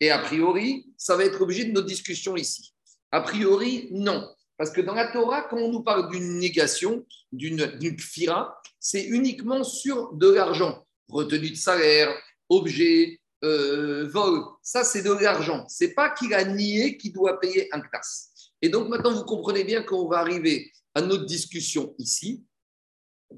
Et 0.00 0.10
a 0.10 0.18
priori, 0.18 0.86
ça 0.96 1.16
va 1.16 1.24
être 1.24 1.38
l'objet 1.38 1.66
de 1.66 1.72
nos 1.72 1.82
discussions 1.82 2.36
ici. 2.36 2.74
A 3.12 3.20
priori, 3.20 3.88
non. 3.92 4.26
Parce 4.56 4.70
que 4.70 4.80
dans 4.80 4.94
la 4.94 5.12
Torah, 5.12 5.42
quand 5.42 5.58
on 5.58 5.70
nous 5.70 5.82
parle 5.82 6.10
d'une 6.10 6.38
négation, 6.38 7.04
d'une 7.30 7.66
kfira, 7.96 8.60
c'est 8.80 9.04
uniquement 9.04 9.64
sur 9.64 10.14
de 10.14 10.30
l'argent. 10.30 10.86
Retenue 11.08 11.50
de 11.50 11.56
salaire, 11.56 12.14
objet, 12.48 13.20
euh, 13.42 14.08
vol. 14.08 14.42
Ça, 14.62 14.84
c'est 14.84 15.02
de 15.02 15.12
l'argent. 15.12 15.66
C'est 15.68 15.92
pas 15.92 16.10
qu'il 16.10 16.32
a 16.32 16.44
nié 16.44 16.96
qu'il 16.96 17.12
doit 17.12 17.38
payer 17.38 17.68
un 17.74 17.80
classe. 17.80 18.52
Et 18.62 18.70
donc 18.70 18.88
maintenant, 18.88 19.12
vous 19.12 19.24
comprenez 19.24 19.64
bien 19.64 19.82
qu'on 19.82 20.08
va 20.08 20.18
arriver 20.18 20.72
à 20.94 21.02
notre 21.02 21.26
discussion 21.26 21.94
ici. 21.98 22.44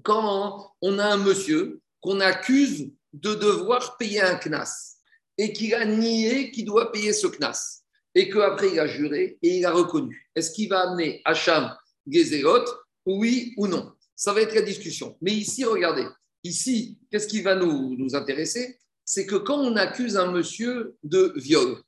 Quand 0.05 0.75
on 0.83 0.99
a 0.99 1.07
un 1.07 1.17
monsieur 1.17 1.81
qu'on 2.07 2.21
accuse 2.21 2.93
de 3.13 3.35
devoir 3.35 3.97
payer 3.97 4.21
un 4.21 4.37
CNAS 4.37 4.99
et 5.37 5.53
qu'il 5.53 5.75
a 5.75 5.85
nié 5.85 6.53
qu'il 6.53 6.65
doit 6.65 6.93
payer 6.93 7.13
ce 7.13 7.27
CNAS 7.27 7.83
et 8.15 8.31
qu'après 8.31 8.71
il 8.71 8.79
a 8.79 8.87
juré 8.87 9.39
et 9.43 9.59
il 9.59 9.67
a 9.67 9.73
reconnu. 9.73 10.31
Est-ce 10.37 10.53
qu'il 10.53 10.69
va 10.69 10.89
amener 10.89 11.21
Hacham 11.25 11.77
Gezerot 12.07 12.65
Oui 13.07 13.55
ou 13.57 13.67
non? 13.67 13.93
Ça 14.15 14.33
va 14.33 14.43
être 14.43 14.55
la 14.55 14.63
discussion. 14.63 15.19
Mais 15.21 15.33
ici, 15.33 15.65
regardez, 15.65 16.07
ici, 16.45 16.97
qu'est-ce 17.11 17.27
qui 17.27 17.43
va 17.43 17.57
nous, 17.57 17.97
nous 17.99 18.15
intéresser? 18.15 18.79
C'est 19.05 19.27
que 19.27 19.35
quand 19.35 19.59
on 19.59 19.75
accuse 19.75 20.17
un 20.17 20.31
monsieur 20.31 20.95
de 21.03 21.33
viol, 21.35 21.83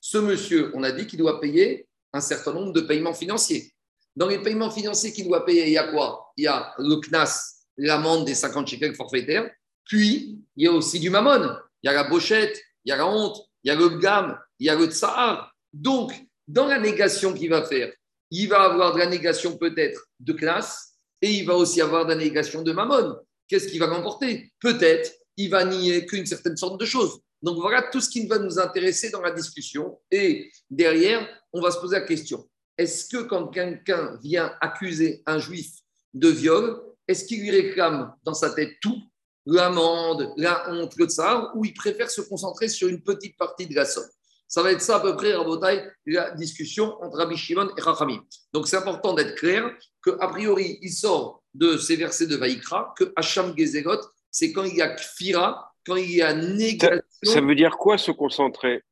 ce 0.00 0.18
monsieur, 0.18 0.70
on 0.74 0.84
a 0.84 0.92
dit 0.92 1.08
qu'il 1.08 1.18
doit 1.18 1.40
payer 1.40 1.88
un 2.12 2.20
certain 2.20 2.52
nombre 2.52 2.72
de 2.72 2.80
paiements 2.80 3.12
financiers. 3.12 3.72
Dans 4.14 4.28
les 4.28 4.38
paiements 4.38 4.70
financiers 4.70 5.12
qu'il 5.12 5.26
doit 5.26 5.44
payer, 5.44 5.66
il 5.66 5.72
y 5.72 5.78
a 5.78 5.88
quoi? 5.88 6.32
Il 6.36 6.44
y 6.44 6.46
a 6.46 6.72
le 6.78 6.94
CNAS, 7.00 7.64
l'amende 7.76 8.24
des 8.24 8.36
50 8.36 8.68
shekels 8.68 8.94
forfaitaires, 8.94 9.50
puis 9.84 10.40
il 10.56 10.64
y 10.64 10.68
a 10.68 10.72
aussi 10.72 11.00
du 11.00 11.10
mammon. 11.10 11.56
Il 11.82 11.86
y 11.86 11.90
a 11.90 11.92
la 11.92 12.04
bochette, 12.04 12.60
il 12.84 12.90
y 12.90 12.92
a 12.92 12.96
la 12.96 13.06
honte, 13.06 13.38
il 13.62 13.68
y 13.68 13.70
a 13.70 13.74
le 13.74 13.88
gam, 13.98 14.38
il 14.58 14.66
y 14.66 14.70
a 14.70 14.74
le 14.74 14.86
tsahar. 14.86 15.54
Donc, 15.72 16.12
dans 16.46 16.66
la 16.66 16.78
négation 16.78 17.32
qu'il 17.32 17.50
va 17.50 17.64
faire, 17.64 17.92
il 18.30 18.48
va 18.48 18.62
avoir 18.62 18.94
de 18.94 18.98
la 18.98 19.06
négation 19.06 19.56
peut-être 19.56 20.08
de 20.20 20.32
classe 20.32 20.94
et 21.20 21.30
il 21.30 21.46
va 21.46 21.54
aussi 21.54 21.80
avoir 21.80 22.04
de 22.04 22.10
la 22.10 22.16
négation 22.16 22.62
de 22.62 22.72
mammon. 22.72 23.16
Qu'est-ce 23.48 23.68
qu'il 23.68 23.80
va 23.80 23.86
remporter? 23.86 24.52
Peut-être 24.60 25.12
il 25.36 25.50
va 25.50 25.64
nier 25.64 26.06
qu'une 26.06 26.26
certaine 26.26 26.56
sorte 26.56 26.80
de 26.80 26.86
choses. 26.86 27.20
Donc 27.42 27.58
voilà 27.58 27.82
tout 27.82 28.00
ce 28.00 28.08
qui 28.08 28.26
va 28.26 28.38
nous 28.38 28.58
intéresser 28.58 29.10
dans 29.10 29.20
la 29.20 29.32
discussion. 29.32 29.98
Et 30.10 30.50
derrière, 30.70 31.28
on 31.52 31.60
va 31.60 31.70
se 31.70 31.78
poser 31.78 31.96
la 31.96 32.06
question 32.06 32.48
est-ce 32.76 33.08
que 33.08 33.22
quand 33.22 33.48
quelqu'un 33.48 34.18
vient 34.22 34.54
accuser 34.60 35.22
un 35.26 35.38
juif 35.38 35.70
de 36.12 36.28
viol, 36.28 36.82
est-ce 37.06 37.24
qu'il 37.24 37.40
lui 37.40 37.50
réclame 37.50 38.14
dans 38.24 38.34
sa 38.34 38.50
tête 38.50 38.72
tout? 38.80 39.00
L'amende, 39.46 40.32
la 40.36 40.70
honte, 40.70 40.94
le 40.96 41.06
tsar, 41.06 41.52
ou 41.54 41.64
il 41.64 41.74
préfère 41.74 42.10
se 42.10 42.20
concentrer 42.20 42.68
sur 42.68 42.88
une 42.88 43.02
petite 43.02 43.36
partie 43.36 43.66
de 43.66 43.74
la 43.74 43.84
somme 43.84 44.08
ça 44.54 44.62
va 44.62 44.70
être 44.70 44.82
ça 44.82 44.96
à 44.96 45.00
peu 45.00 45.16
près, 45.16 45.34
Rabotai, 45.34 45.84
la 46.06 46.30
discussion 46.30 46.96
entre 47.02 47.18
Rabbi 47.18 47.36
Shimon 47.36 47.70
et 47.76 47.80
Rachamim. 47.80 48.22
Donc 48.52 48.68
c'est 48.68 48.76
important 48.76 49.12
d'être 49.12 49.34
clair 49.34 49.68
qu'a 50.00 50.28
priori, 50.28 50.78
il 50.80 50.92
sort 50.92 51.42
de 51.54 51.76
ces 51.76 51.96
versets 51.96 52.28
de 52.28 52.36
Vaïkra 52.36 52.94
que 52.96 53.12
Hacham 53.16 53.52
Gezerot, 53.56 54.00
c'est 54.30 54.52
quand 54.52 54.62
il 54.62 54.76
y 54.76 54.82
a 54.82 54.94
kfira, 54.94 55.74
quand 55.84 55.96
il 55.96 56.10
y 56.10 56.22
a 56.22 56.34
négation. 56.34 57.02
Ça, 57.24 57.40
veut 57.40 57.56
dire 57.56 57.76
quoi 57.76 57.98
se 57.98 58.12
concentrer? 58.12 58.82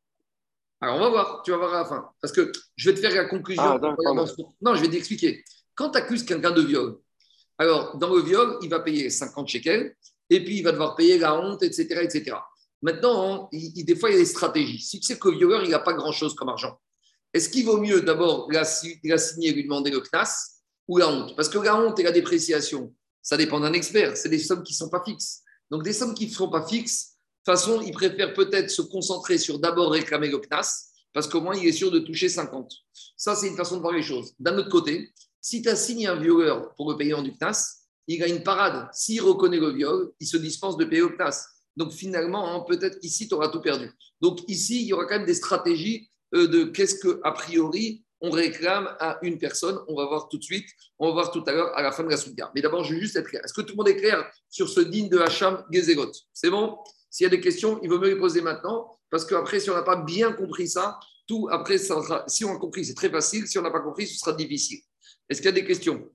Alors 0.81 0.97
on 0.97 1.01
va 1.01 1.11
voir, 1.11 1.43
tu 1.45 1.53
vas 1.53 1.59
voir 1.59 1.75
à 1.75 1.79
la 1.79 1.85
fin. 1.85 2.11
Parce 2.21 2.33
que 2.33 2.51
je 2.75 2.91
vais 2.91 2.97
te 2.97 3.01
faire 3.01 3.15
la 3.15 3.27
conclusion. 3.27 3.63
Ah, 3.63 3.79
non, 4.61 4.75
je 4.75 4.81
vais 4.81 4.91
t'expliquer. 4.91 5.45
Quand 5.77 5.91
tu 5.91 5.99
accuses 5.99 6.25
quelqu'un 6.25 6.51
de 6.51 6.63
viol, 6.63 6.99
alors 7.59 7.97
dans 7.99 8.13
le 8.13 8.21
viol, 8.21 8.59
il 8.63 8.69
va 8.69 8.81
payer 8.81 9.11
50 9.11 9.47
shekels 9.49 9.95
et 10.33 10.43
puis 10.43 10.59
il 10.59 10.63
va 10.63 10.73
devoir 10.73 10.97
payer 10.97 11.19
la 11.19 11.39
honte, 11.39 11.63
etc. 11.63 12.01
etc. 12.03 12.37
Maintenant, 12.81 13.49
il, 13.53 13.85
des 13.85 13.95
fois, 13.95 14.11
il 14.11 14.15
y 14.15 14.17
a 14.17 14.19
des 14.19 14.25
stratégies. 14.25 14.81
Si 14.81 14.99
tu 14.99 15.07
sais 15.07 15.19
que 15.19 15.29
le 15.29 15.37
violeur, 15.37 15.63
il 15.63 15.71
n'a 15.71 15.79
pas 15.79 15.93
grand-chose 15.93 16.35
comme 16.35 16.49
argent, 16.49 16.81
est-ce 17.35 17.49
qu'il 17.49 17.65
vaut 17.65 17.79
mieux 17.79 18.01
d'abord 18.01 18.51
la, 18.51 18.65
signer 18.65 19.49
et 19.49 19.53
lui 19.53 19.65
demander 19.65 19.91
le 19.91 20.01
CNAS 20.01 20.63
ou 20.89 20.97
la 20.97 21.09
honte? 21.09 21.37
Parce 21.37 21.49
que 21.49 21.59
la 21.59 21.77
honte 21.77 21.99
et 22.01 22.03
la 22.03 22.13
dépréciation, 22.13 22.95
ça 23.21 23.37
dépend 23.37 23.61
d'un 23.61 23.73
expert. 23.75 24.17
C'est 24.17 24.31
des 24.31 24.39
sommes 24.39 24.63
qui 24.63 24.73
ne 24.73 24.77
sont 24.77 24.89
pas 24.89 25.03
fixes. 25.05 25.43
Donc, 25.71 25.83
des 25.83 25.93
sommes 25.93 26.15
qui 26.15 26.27
ne 26.27 26.33
sont 26.33 26.51
pas 26.51 26.67
fixes, 26.67 27.13
de 27.45 27.53
toute 27.53 27.59
façon, 27.59 27.81
il 27.83 27.93
préfère 27.93 28.33
peut-être 28.35 28.71
se 28.71 28.83
concentrer 28.83 29.37
sur 29.37 29.59
d'abord 29.59 29.93
réclamer 29.93 30.29
le 30.29 30.39
CNAS, 30.39 30.89
parce 31.13 31.29
qu'au 31.29 31.41
moins, 31.41 31.57
il 31.57 31.67
est 31.67 31.73
sûr 31.73 31.91
de 31.91 31.99
toucher 31.99 32.29
50. 32.29 32.73
Ça, 33.17 33.37
c'est 33.37 33.49
une 33.49 33.57
façon 33.57 33.77
de 33.77 33.83
voir 33.83 33.93
les 33.93 34.03
choses. 34.03 34.33
D'un 34.39 34.57
autre 34.57 34.71
côté, 34.71 35.13
si 35.41 35.61
tu 35.61 35.69
as 35.69 35.77
signé 35.77 36.07
un 36.07 36.17
violeur 36.17 36.75
pour 36.75 36.91
le 36.91 36.97
paiement 36.97 37.23
du 37.23 37.37
CNAS, 37.37 37.82
il 38.07 38.23
a 38.23 38.29
une 38.29 38.43
parade. 38.43 38.89
S'il 38.93 39.23
reconnaît 39.23 39.61
le 39.61 39.71
viol, 39.71 40.13
il 40.21 40.27
se 40.27 40.37
dispense 40.37 40.77
de 40.77 40.85
payer 40.85 41.03
au 41.03 41.11
CNAS. 41.11 41.47
Donc 41.77 41.93
finalement, 41.93 42.55
hein, 42.55 42.65
peut-être 42.69 42.99
ici, 43.03 43.29
tu 43.29 43.35
auras 43.35 43.49
tout 43.49 43.61
perdu. 43.61 43.91
Donc 44.21 44.41
ici, 44.49 44.83
il 44.83 44.89
y 44.89 44.93
aura 44.93 45.07
quand 45.07 45.17
même 45.17 45.27
des 45.27 45.35
stratégies 45.35 46.11
euh, 46.35 46.47
de 46.47 46.65
qu'est-ce 46.65 46.97
que 46.97 47.21
a 47.25 47.33
priori 47.33 48.05
on 48.25 48.31
réclame 48.31 48.89
à 49.01 49.19
une 49.23 49.37
personne. 49.37 49.79
On 49.89 49.97
va 49.97 50.07
voir 50.07 50.29
tout 50.29 50.39
de 50.39 50.45
suite, 50.45 50.69
on 50.99 51.09
va 51.09 51.13
voir 51.13 51.33
tout 51.33 51.43
à 51.47 51.53
l'heure 51.53 51.77
à 51.77 51.83
la 51.83 51.91
fin 51.91 52.05
de 52.05 52.09
la 52.09 52.17
souga. 52.17 52.53
Mais 52.55 52.63
d'abord, 52.63 52.85
je 52.85 52.95
veux 52.95 53.01
juste 53.01 53.17
être 53.17 53.29
clair. 53.29 53.43
Est-ce 53.45 53.53
que 53.53 53.63
tout 53.63 53.73
le 53.73 53.79
monde 53.79 53.89
est 53.89 53.97
clair 53.97 54.31
sur 54.49 54.69
ce 54.69 54.81
digne 54.81 55.09
de 55.09 55.19
Hacham 55.19 55.65
Gezegot? 55.71 56.13
C'est 56.33 56.51
bon? 56.51 56.79
S'il 57.11 57.25
y 57.25 57.27
a 57.27 57.31
des 57.31 57.41
questions, 57.41 57.81
il 57.83 57.89
vaut 57.89 57.99
mieux 57.99 58.11
les 58.11 58.19
poser 58.19 58.41
maintenant, 58.41 58.97
parce 59.11 59.25
qu'après, 59.25 59.59
si 59.59 59.71
on 59.71 59.75
n'a 59.75 59.83
pas 59.83 59.97
bien 59.97 60.33
compris 60.33 60.69
ça, 60.69 61.01
tout 61.27 61.49
après, 61.51 61.79
si 61.79 62.45
on 62.45 62.55
a 62.55 62.59
compris, 62.59 62.85
c'est 62.85 62.95
très 62.95 63.11
facile. 63.11 63.47
Si 63.47 63.59
on 63.59 63.63
n'a 63.63 63.71
pas 63.71 63.81
compris, 63.81 64.07
ce 64.07 64.19
sera 64.19 64.33
difficile. 64.33 64.81
Est-ce 65.29 65.41
qu'il 65.41 65.47
y 65.47 65.49
a 65.49 65.53
des 65.53 65.65
questions? 65.65 66.09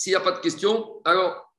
S'il 0.00 0.12
n'y 0.12 0.16
a 0.16 0.20
pas 0.20 0.32
de 0.32 0.40
questions, 0.40 1.02
alors 1.04 1.52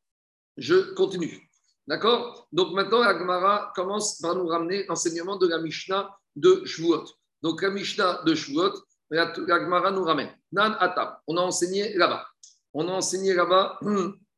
je 0.58 0.96
continue. 0.96 1.48
D'accord? 1.86 2.48
Donc 2.52 2.74
maintenant, 2.74 3.02
la 3.02 3.72
commence 3.76 4.18
par 4.18 4.36
nous 4.36 4.48
ramener 4.48 4.84
l'enseignement 4.88 5.38
de 5.38 5.48
la 5.48 5.60
Mishnah 5.60 6.10
de 6.36 6.66
Shavuot. 6.66 7.06
Donc 7.44 7.62
la 7.62 7.70
Mishnah 7.70 8.24
de 8.26 8.34
Shavuot, 8.34 8.74
la, 9.12 9.92
nous 9.92 10.04
ramène. 10.04 10.36
Nan 10.52 10.76
Atam. 10.80 11.18
On 11.28 11.38
a 11.38 11.42
enseigné 11.42 11.94
là-bas. 11.94 12.26
On 12.74 12.88
a 12.88 12.94
enseigné 12.94 13.36
là-bas 13.36 13.80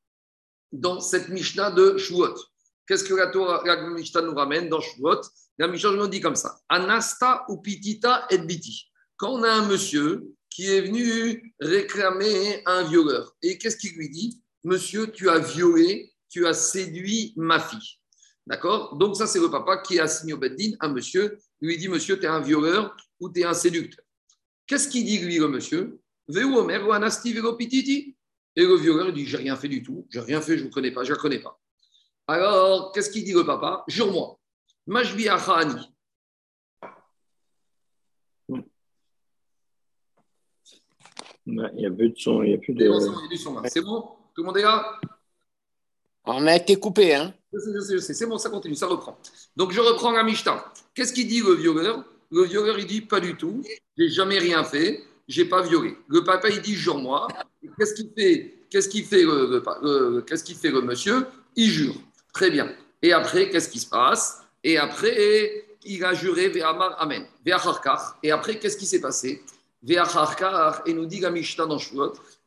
dans 0.74 1.00
cette 1.00 1.30
Mishnah 1.30 1.72
de 1.72 1.96
Shavuot. 1.96 2.36
Qu'est-ce 2.86 3.06
que 3.06 3.14
la, 3.14 3.28
Torah, 3.28 3.62
la 3.64 3.88
Mishnah 3.88 4.22
nous 4.24 4.36
ramène 4.36 4.68
dans 4.68 4.82
Shavuot? 4.82 5.22
La 5.58 5.70
Mishnah 5.70 5.92
nous 5.92 6.08
dit 6.08 6.20
comme 6.20 6.36
ça. 6.36 6.60
Anasta 6.68 7.46
ou 7.48 7.62
pitita 7.62 8.28
et 8.30 8.40
biti. 8.40 8.92
Quand 9.16 9.32
on 9.32 9.44
a 9.44 9.50
un 9.50 9.66
monsieur 9.66 10.26
qui 10.54 10.70
est 10.70 10.82
venu 10.82 11.54
réclamer 11.60 12.62
un 12.68 12.84
violeur. 12.84 13.36
Et 13.42 13.58
qu'est-ce 13.58 13.76
qu'il 13.76 13.94
lui 13.94 14.10
dit? 14.10 14.40
Monsieur, 14.64 15.12
tu 15.12 15.28
as 15.30 15.40
violé, 15.40 16.14
tu 16.30 16.46
as 16.46 16.54
séduit 16.54 17.34
ma 17.36 17.60
fille. 17.60 17.98
D'accord? 18.46 18.96
Donc, 18.98 19.16
ça, 19.16 19.26
c'est 19.26 19.40
le 19.40 19.50
papa 19.50 19.78
qui 19.78 20.00
a 20.00 20.08
signé 20.08 20.34
au 20.34 20.38
Beddin 20.38 20.74
un 20.80 20.90
monsieur, 20.90 21.40
lui 21.60 21.78
dit 21.78 21.88
Monsieur, 21.88 22.20
tu 22.20 22.26
es 22.26 22.28
un 22.28 22.40
violeur 22.40 22.96
ou 23.20 23.32
tu 23.32 23.40
es 23.40 23.46
un 23.46 23.56
séducteur. 23.56 24.06
Qu'est-ce 24.68 24.88
qu'il 24.88 25.06
dit, 25.06 25.18
lui, 25.18 25.40
le 25.40 25.48
monsieur? 25.48 26.00
Et 26.30 26.34
le 28.64 28.76
violeur, 28.76 29.08
il 29.08 29.14
dit 29.16 29.26
J'ai 29.26 29.38
rien 29.38 29.56
fait 29.56 29.70
du 29.70 29.82
tout, 29.82 30.06
j'ai 30.12 30.20
rien 30.20 30.40
fait, 30.40 30.60
je 30.60 30.66
ne 30.66 30.70
connais 30.70 30.92
pas, 30.92 31.04
je 31.04 31.14
ne 31.14 31.18
connais 31.18 31.40
pas. 31.40 31.60
Alors, 32.28 32.92
qu'est-ce 32.92 33.10
qu'il 33.10 33.24
dit, 33.24 33.34
le 33.34 33.44
papa? 33.44 33.84
Jure-moi. 33.88 34.40
Majbi 34.86 35.28
Achani, 35.30 35.93
Il 41.46 41.72
n'y 41.76 41.86
a 41.86 41.92
plus 41.92 42.10
de 42.10 42.18
son, 42.18 42.42
il 42.44 42.50
n'y 42.50 42.56
a 42.56 42.58
plus 42.58 42.74
de. 42.74 42.90
C'est 43.68 43.82
bon? 43.82 44.02
Tout 44.34 44.42
le 44.42 44.44
monde 44.44 44.58
est 44.58 44.64
là? 44.64 45.00
On 46.26 46.48
a 46.48 46.56
été 46.56 46.78
coupé, 46.78 47.16
hein 47.16 47.34
C'est 48.00 48.26
bon, 48.26 48.38
ça 48.38 48.50
continue, 48.50 48.76
ça 48.76 48.88
reprend. 48.88 49.18
Donc 49.56 49.72
je 49.72 49.82
reprends 49.82 50.12
la 50.12 50.24
Mishnah. 50.24 50.64
Qu'est-ce 50.96 51.14
qu'il 51.14 51.28
dit 51.28 51.42
le 51.42 51.54
violeur? 51.54 52.06
Le 52.32 52.44
violeur, 52.44 52.80
il 52.80 52.88
dit 52.88 53.02
pas 53.02 53.20
du 53.20 53.36
tout, 53.36 53.62
j'ai 53.98 54.10
jamais 54.10 54.40
rien 54.40 54.64
fait, 54.64 55.04
j'ai 55.28 55.46
pas 55.46 55.62
violé. 55.62 55.96
Le 56.08 56.24
papa, 56.24 56.50
il 56.50 56.62
dit 56.62 56.76
jure-moi. 56.76 57.28
Qu'est-ce 57.78 57.94
qu'il 57.94 58.10
fait? 58.18 58.56
Qu'est-ce 58.70 58.90
qu'il 58.90 59.06
fait 59.06 59.24
le, 59.24 60.22
qu'est-ce 60.22 60.44
qu'il 60.44 60.56
fait 60.56 60.72
le 60.72 60.82
monsieur? 60.82 61.28
Il 61.56 61.70
jure. 61.70 61.94
Très 62.34 62.50
bien. 62.50 62.74
Et 63.04 63.14
après, 63.14 63.50
qu'est-ce 63.50 63.70
qui 63.70 63.80
se 63.80 63.88
passe? 63.88 64.42
Et 64.64 64.78
après, 64.78 65.66
il 65.86 66.04
a 66.04 66.14
juré 66.14 66.50
Ve'amar 66.50 66.96
Amen. 67.00 67.26
Ve'acharkar. 67.46 68.18
Et 68.24 68.32
après, 68.32 68.58
qu'est-ce 68.58 68.78
qui 68.78 68.88
s'est 68.88 69.02
passé? 69.02 69.44
Et 69.88 70.94
nous 70.94 71.06
dit 71.06 71.20
la 71.20 71.32
Mishnah. 71.32 71.68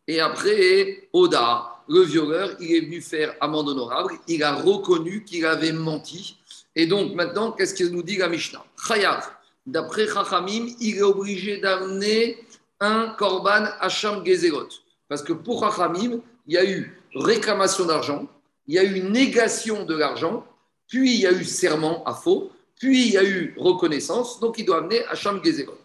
Et 0.08 0.20
après, 0.20 1.08
Oda, 1.12 1.82
le 1.88 2.02
violeur, 2.02 2.56
il 2.60 2.74
est 2.74 2.80
venu 2.80 3.00
faire 3.00 3.34
amende 3.40 3.68
honorable. 3.68 4.14
Il 4.28 4.42
a 4.42 4.54
reconnu 4.54 5.24
qu'il 5.24 5.44
avait 5.44 5.72
menti. 5.72 6.36
Et 6.74 6.86
donc, 6.86 7.14
maintenant, 7.14 7.52
qu'est-ce 7.52 7.74
qu'il 7.74 7.88
nous 7.88 8.02
dit 8.02 8.16
la 8.16 8.28
Mishnah? 8.28 8.64
Chayav. 8.86 9.28
D'après 9.66 10.06
Chachamim, 10.06 10.68
il 10.80 10.98
est 10.98 11.02
obligé 11.02 11.58
d'amener 11.58 12.38
un 12.78 13.08
korban 13.18 13.66
Hacham 13.80 14.24
Gezerot. 14.24 14.68
Parce 15.08 15.22
que 15.22 15.32
pour 15.32 15.60
Chachamim, 15.60 16.20
il 16.46 16.54
y 16.54 16.56
a 16.56 16.64
eu 16.64 17.02
réclamation 17.14 17.84
d'argent, 17.86 18.28
il 18.66 18.74
y 18.74 18.78
a 18.78 18.84
eu 18.84 19.00
négation 19.02 19.84
de 19.84 19.96
l'argent, 19.96 20.46
puis 20.86 21.14
il 21.14 21.20
y 21.20 21.26
a 21.26 21.32
eu 21.32 21.44
serment 21.44 22.04
à 22.04 22.14
faux, 22.14 22.52
puis 22.78 23.06
il 23.06 23.12
y 23.14 23.18
a 23.18 23.24
eu 23.24 23.54
reconnaissance, 23.56 24.38
donc 24.38 24.58
il 24.58 24.64
doit 24.64 24.78
amener 24.78 25.04
Hacham 25.06 25.42
Gezerot. 25.42 25.78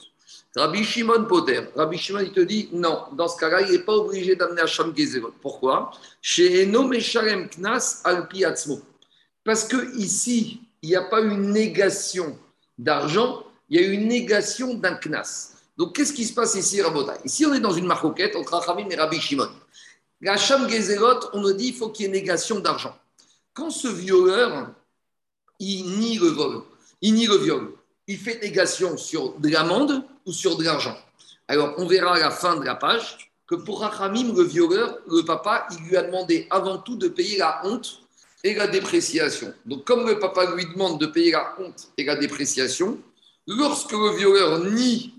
Rabbi 0.56 0.84
Shimon 0.84 1.26
Poter, 1.26 1.62
Rabbi 1.76 1.98
Shimon, 1.98 2.20
il 2.20 2.32
te 2.32 2.41
dit 2.41 2.70
non, 2.74 3.04
dans 3.13 3.28
ce 3.30 3.38
cas-là, 3.38 3.62
il 3.62 3.72
n'est 3.72 3.80
pas 3.80 3.94
obligé 3.94 4.36
d'amener 4.36 4.62
Hacham 4.62 4.94
Gezerot. 4.96 5.34
Pourquoi? 5.41 5.91
Chez 6.22 6.63
Eno 6.63 6.84
Meshalem 6.84 7.48
Knas 7.50 8.02
al 8.04 8.28
Parce 9.46 9.63
que 9.63 9.96
ici, 9.98 10.62
il 10.82 10.89
n'y 10.89 10.96
a 10.96 11.04
pas 11.04 11.22
une 11.22 11.52
négation 11.52 12.38
d'argent, 12.78 13.44
il 13.70 13.80
y 13.80 13.84
a 13.84 13.88
une 13.88 14.08
négation 14.08 14.74
d'un 14.74 14.96
Knas. 14.96 15.54
Donc, 15.78 15.96
qu'est-ce 15.96 16.13
qui 16.13 16.26
se 16.26 16.34
passe 16.34 16.56
ici, 16.56 16.82
Rabota 16.82 17.17
Ici, 17.24 17.46
on 17.46 17.54
est 17.54 17.62
dans 17.62 17.72
une 17.72 17.86
marcoquette 17.86 18.36
entre 18.36 18.54
Rachamim 18.54 18.89
et 18.89 18.96
Rabbi 18.96 19.22
Shimon. 19.22 19.50
La 20.20 20.34
Hacham 20.34 20.70
Gezerot, 20.70 21.30
on 21.34 21.41
nous 21.41 21.54
dit 21.54 21.67
il 21.67 21.74
faut 21.74 21.89
qu'il 21.89 22.08
y 22.08 22.10
ait 22.10 22.12
négation 22.12 22.60
d'argent. 22.60 22.96
Quand 23.54 23.70
ce 23.70 23.88
violeur, 23.88 24.70
il 25.60 25.98
nie 25.98 26.17
le 26.17 26.28
vol, 26.28 26.63
il 27.02 27.13
nie 27.13 27.28
le 27.28 27.38
viol, 27.38 27.72
il 28.12 28.17
fait 28.17 28.41
négation 28.41 28.97
sur 28.97 29.39
de 29.39 29.50
l'amende 29.50 30.04
ou 30.26 30.34
sur 30.34 30.58
de 30.58 30.63
l'argent. 30.63 30.97
Alors, 31.47 31.74
on 31.78 31.86
verra 31.86 32.15
à 32.15 32.19
la 32.19 32.32
fin 32.32 32.58
de 32.58 32.65
la 32.65 32.76
page 32.76 33.32
que 33.47 33.56
pour 33.56 33.82
Rachamim, 33.82 34.34
le 34.36 34.43
violeur, 34.43 34.97
le 35.08 35.24
papa, 35.24 35.67
il 35.71 35.88
lui 35.88 35.97
a 35.97 36.04
demandé 36.04 36.47
avant 36.50 36.78
tout 36.78 36.95
de 36.95 37.08
payer 37.08 37.38
la 37.38 37.62
honte 37.65 38.02
et 38.43 38.54
la 38.54 38.67
dépréciation. 38.67 39.54
Donc, 39.65 39.86
comme 39.86 40.08
le 40.08 40.19
papa 40.19 40.54
lui 40.56 40.65
demande 40.65 41.00
de 41.00 41.06
payer 41.06 41.32
la 41.32 41.56
honte 41.60 41.89
et 41.97 42.04
la 42.04 42.15
dépréciation, 42.15 43.00
lorsque 43.47 43.93
le 43.93 44.15
violeur 44.17 44.60
nie 44.65 45.13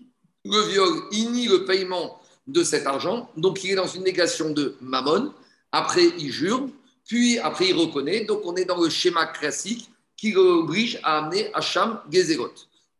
le 0.44 0.60
viol, 0.68 1.02
il 1.12 1.30
nie 1.30 1.46
le 1.46 1.64
paiement 1.64 2.20
de 2.48 2.64
cet 2.64 2.86
argent, 2.86 3.30
donc 3.36 3.62
il 3.62 3.70
est 3.70 3.76
dans 3.76 3.86
une 3.86 4.02
négation 4.02 4.50
de 4.50 4.74
mammon, 4.80 5.32
après 5.70 6.06
il 6.18 6.32
jure, 6.32 6.68
puis 7.06 7.38
après 7.38 7.68
il 7.68 7.76
reconnaît, 7.76 8.24
donc 8.24 8.40
on 8.44 8.56
est 8.56 8.64
dans 8.64 8.80
le 8.80 8.90
schéma 8.90 9.26
classique 9.26 9.88
qui 10.16 10.32
l'oblige 10.32 10.98
à 11.04 11.18
amener 11.18 11.50
Hacham 11.54 12.00
Gezerot. 12.10 12.52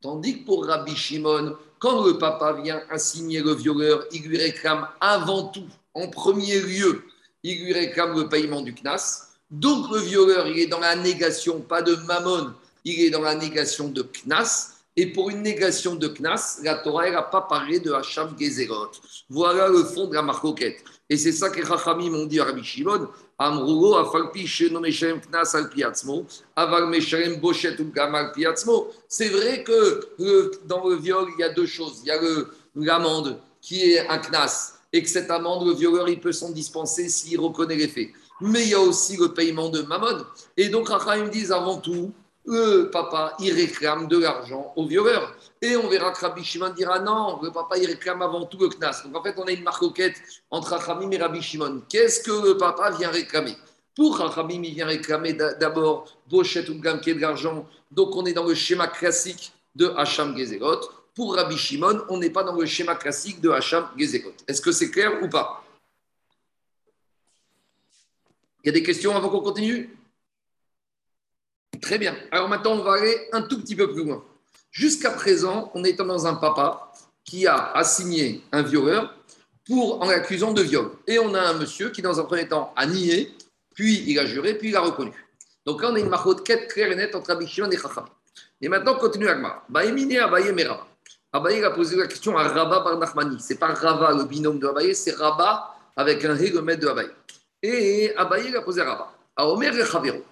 Tandis 0.03 0.41
que 0.41 0.47
pour 0.47 0.67
Rabbi 0.67 0.97
Shimon, 0.97 1.57
quand 1.79 2.05
le 2.05 2.19
papa 2.19 2.55
vient 2.55 2.83
assigner 2.91 3.41
le 3.41 3.55
violeur, 3.55 4.05
il 4.13 4.23
lui 4.23 4.37
réclame 4.37 4.89
avant 5.01 5.45
tout, 5.45 5.69
en 5.95 6.09
premier 6.09 6.61
lieu, 6.61 7.05
il 7.45 7.65
lui 7.65 7.73
réclame 7.73 8.19
le 8.19 8.29
paiement 8.29 8.63
du 8.63 8.75
CNAS. 8.75 9.29
Donc 9.51 9.91
le 9.93 10.01
violeur, 10.01 10.49
il 10.49 10.59
est 10.59 10.67
dans 10.67 10.81
la 10.81 10.97
négation, 10.97 11.61
pas 11.61 11.83
de 11.83 11.95
mammon, 11.95 12.53
il 12.85 13.01
est 13.01 13.11
dans 13.11 13.23
la 13.23 13.37
négation 13.37 13.89
de 13.89 14.03
CNAS. 14.03 14.73
Et 14.95 15.07
pour 15.07 15.31
une 15.31 15.41
négation 15.41 15.95
de 15.95 16.07
Knas, 16.07 16.61
la 16.63 16.75
Torah 16.75 17.11
n'a 17.11 17.23
pas 17.23 17.41
parlé 17.41 17.81
de 17.81 17.93
Hacham 17.93 18.37
Gezerot. 18.39 18.91
Voilà 19.31 19.67
le 19.69 19.85
fond 19.85 20.07
de 20.07 20.15
la 20.15 20.21
marcoquette. 20.21 20.85
Et 21.09 21.17
c'est 21.17 21.33
ça 21.33 21.49
que 21.49 21.65
Chachamim 21.65 22.11
m'ont 22.11 22.27
dit 22.27 22.41
à 22.41 22.45
Rabbi 22.45 22.63
Shimon 22.63 23.09
Amrugo, 23.45 23.97
Knas 25.29 25.55
al 25.55 25.71
Bochet 27.41 27.81
ou 27.81 27.93
Gamal. 27.93 28.33
C'est 29.09 29.29
vrai 29.29 29.63
que 29.65 30.67
dans 30.67 30.89
le 30.89 30.97
viol, 30.97 31.29
il 31.37 31.41
y 31.41 31.45
a 31.45 31.49
deux 31.51 31.67
choses. 31.67 32.03
Il 32.05 32.09
y 32.09 32.11
a 32.11 32.19
l'amende 32.75 33.39
qui 33.61 33.93
est 33.93 34.09
un 34.09 34.19
Knas, 34.19 34.75
et 34.93 35.03
que 35.03 35.09
cette 35.09 35.31
amende, 35.31 35.67
le 35.67 35.75
violeur, 35.75 36.09
il 36.09 36.21
peut 36.21 36.33
s'en 36.33 36.51
dispenser 36.51 37.09
s'il 37.09 37.41
reconnaît 37.41 37.77
les 37.77 37.89
faits. 37.89 38.11
Mais 38.41 38.63
il 38.65 38.71
y 38.71 38.75
a 38.75 38.81
aussi 38.81 39.17
le 39.17 39.33
paiement 39.33 39.69
de 39.69 39.83
Mammon. 39.83 40.25
Et 40.57 40.69
donc, 40.69 40.89
Chachamim 40.89 41.29
disent 41.29 41.53
avant 41.53 41.77
tout 41.77 42.13
le 42.45 42.91
papa, 42.91 43.37
il 43.39 43.53
réclame 43.53 44.09
de 44.09 44.19
l'argent 44.19 44.73
au 44.77 44.87
violeur. 44.87 45.35
Et 45.61 45.77
on 45.77 45.89
verra 45.89 46.11
que 46.11 46.21
Rabbi 46.21 46.43
Shimon 46.43 46.71
dira 46.71 46.99
non, 46.99 47.41
le 47.41 47.53
papa, 47.53 47.79
il 47.79 47.87
réclame 47.87 48.21
avant 48.23 48.45
tout 48.47 48.59
le 48.59 48.69
knas. 48.69 49.03
Donc 49.05 49.17
en 49.17 49.23
fait, 49.23 49.35
on 49.39 49.45
a 49.45 49.53
une 49.53 49.63
marcoquette 49.63 50.21
entre 50.51 50.73
Rachamim 50.73 51.11
et 51.13 51.19
Rabbi 51.19 51.41
Shimon. 51.41 51.83
Qu'est-ce 51.89 52.23
que 52.23 52.49
le 52.49 52.57
papa 52.57 52.91
vient 52.91 53.11
réclamer? 53.11 53.57
Pour 53.95 54.19
Rachamim, 54.19 54.63
il 54.65 54.75
vient 54.75 54.87
réclamer 54.87 55.35
d'abord 55.35 56.17
Bochet 56.29 56.69
ou 56.69 56.75
Gamke 56.81 57.11
de 57.11 57.21
l'argent. 57.21 57.67
Donc 57.91 58.17
on 58.17 58.25
est 58.25 58.33
dans 58.33 58.45
le 58.45 58.55
schéma 58.55 58.89
classique 58.89 59.53
de 59.75 59.93
Hacham 59.97 60.37
Gezerot. 60.37 60.81
Pour 61.15 61.37
Rabbi 61.37 61.57
Shimon, 61.57 62.03
on 62.09 62.19
n'est 62.19 62.31
pas 62.31 62.43
dans 62.43 62.57
le 62.57 62.67
schéma 62.67 62.97
classique 62.97 63.41
de 63.41 63.51
Hacham 63.51 63.87
Gezerot. 63.97 64.33
Est-ce 64.49 64.61
que 64.61 64.73
c'est 64.73 64.91
clair 64.91 65.23
ou 65.23 65.29
pas? 65.29 65.63
Il 68.65 68.69
y 68.69 68.71
a 68.71 68.73
des 68.73 68.83
questions 68.83 69.15
avant 69.15 69.29
qu'on 69.29 69.41
continue? 69.41 69.97
Très 71.83 71.99
bien. 71.99 72.17
Alors 72.31 72.49
maintenant, 72.49 72.73
on 72.73 72.83
va 72.83 72.95
aller 72.95 73.29
un 73.33 73.43
tout 73.43 73.61
petit 73.61 73.75
peu 73.75 73.93
plus 73.93 74.05
loin. 74.05 74.25
Jusqu'à 74.71 75.11
présent, 75.11 75.71
on 75.75 75.85
est 75.85 75.93
dans 75.93 76.27
un 76.27 76.35
papa 76.35 76.93
qui 77.25 77.47
a 77.47 77.73
assigné 77.73 78.43
un 78.53 78.63
violeur 78.63 79.15
pour, 79.67 80.01
en 80.01 80.07
l'accusant 80.07 80.53
de 80.53 80.63
viol. 80.63 80.91
Et 81.07 81.19
on 81.19 81.35
a 81.35 81.41
un 81.41 81.55
monsieur 81.55 81.91
qui, 81.91 82.01
dans 82.01 82.19
un 82.21 82.25
premier 82.25 82.49
temps, 82.49 82.73
a 82.77 82.87
nié, 82.87 83.37
puis 83.75 84.05
il 84.07 84.19
a 84.19 84.27
juré, 84.27 84.55
puis 84.55 84.69
il 84.71 84.77
a 84.77 84.81
reconnu. 84.81 85.13
Donc 85.67 85.83
là, 85.83 85.91
on 85.91 85.95
a 85.97 85.99
une 85.99 86.09
marque 86.09 86.45
quête 86.45 86.73
claire 86.73 86.91
et 86.91 86.97
nette 86.97 87.15
entre 87.15 87.31
Abishimon 87.31 87.71
et 87.71 87.77
Chacham. 87.77 88.07
Et 88.61 88.69
maintenant, 88.69 88.95
on 88.97 88.99
continue 88.99 89.29
Agmar. 89.29 89.65
Baïmine 89.69 90.19
Abaye 90.19 90.53
Meraba. 90.53 90.87
Abaye 91.33 91.65
a 91.65 91.71
posé 91.71 91.97
la 91.97 92.07
question 92.07 92.37
à 92.39 92.45
Rabba 92.45 92.81
Bar 92.81 92.99
Nachmani. 92.99 93.41
Ce 93.41 93.53
n'est 93.53 93.59
pas 93.59 93.75
Rava, 93.75 94.13
le 94.13 94.25
binôme 94.25 94.59
de 94.59 94.69
Abaye, 94.69 94.95
c'est 94.95 95.17
Rabba 95.17 95.75
avec 95.97 96.25
un 96.25 96.35
maître 96.35 96.81
de 96.81 96.89
Abaye. 96.89 97.11
Et 97.63 98.15
Abaye 98.17 98.55
a 98.55 98.63
posé 98.63 98.83
à 98.83 98.85
Rabba. 98.85 99.13
À 99.37 99.47
Omer 99.49 99.77
et 99.77 99.85
Chaviro. 99.85 100.23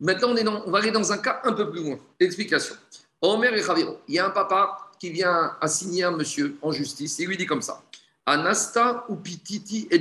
Maintenant, 0.00 0.34
on, 0.66 0.70
va 0.70 0.78
aller 0.78 0.90
dans 0.90 1.12
un 1.12 1.18
cas 1.18 1.40
un 1.44 1.52
peu 1.52 1.70
plus 1.70 1.82
loin. 1.82 1.98
Explication. 2.18 2.74
Omer 3.20 3.52
et 3.54 3.62
Javiro, 3.62 3.98
il 4.08 4.14
y 4.14 4.18
a 4.18 4.26
un 4.26 4.30
papa 4.30 4.90
qui 4.98 5.10
vient 5.10 5.56
assigner 5.60 6.04
un 6.04 6.12
monsieur 6.12 6.56
en 6.62 6.72
justice 6.72 7.20
et 7.20 7.26
lui 7.26 7.36
dit 7.36 7.46
comme 7.46 7.60
ça 7.60 7.82
Anasta 8.24 9.04
ou 9.08 9.16
Pititi 9.16 9.88
et. 9.90 9.98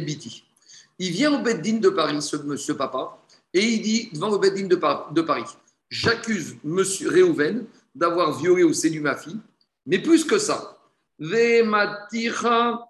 Il 0.99 1.11
vient 1.11 1.33
au 1.33 1.41
Beddin 1.41 1.77
de 1.77 1.89
Paris, 1.89 2.21
ce 2.21 2.37
monsieur 2.37 2.75
papa, 2.75 3.17
et 3.53 3.61
il 3.61 3.81
dit 3.81 4.09
devant 4.13 4.29
le 4.29 4.37
Beddin 4.37 4.67
de, 4.67 4.79
de 5.13 5.21
Paris 5.21 5.45
J'accuse 5.89 6.55
monsieur 6.63 7.09
Réhouven 7.09 7.65
d'avoir 7.95 8.37
violé 8.37 8.63
ou 8.63 8.73
séduit 8.73 8.99
ma 8.99 9.17
fille, 9.17 9.39
mais 9.85 9.99
plus 9.99 10.23
que 10.23 10.37
ça, 10.37 10.77
Vematira 11.17 12.89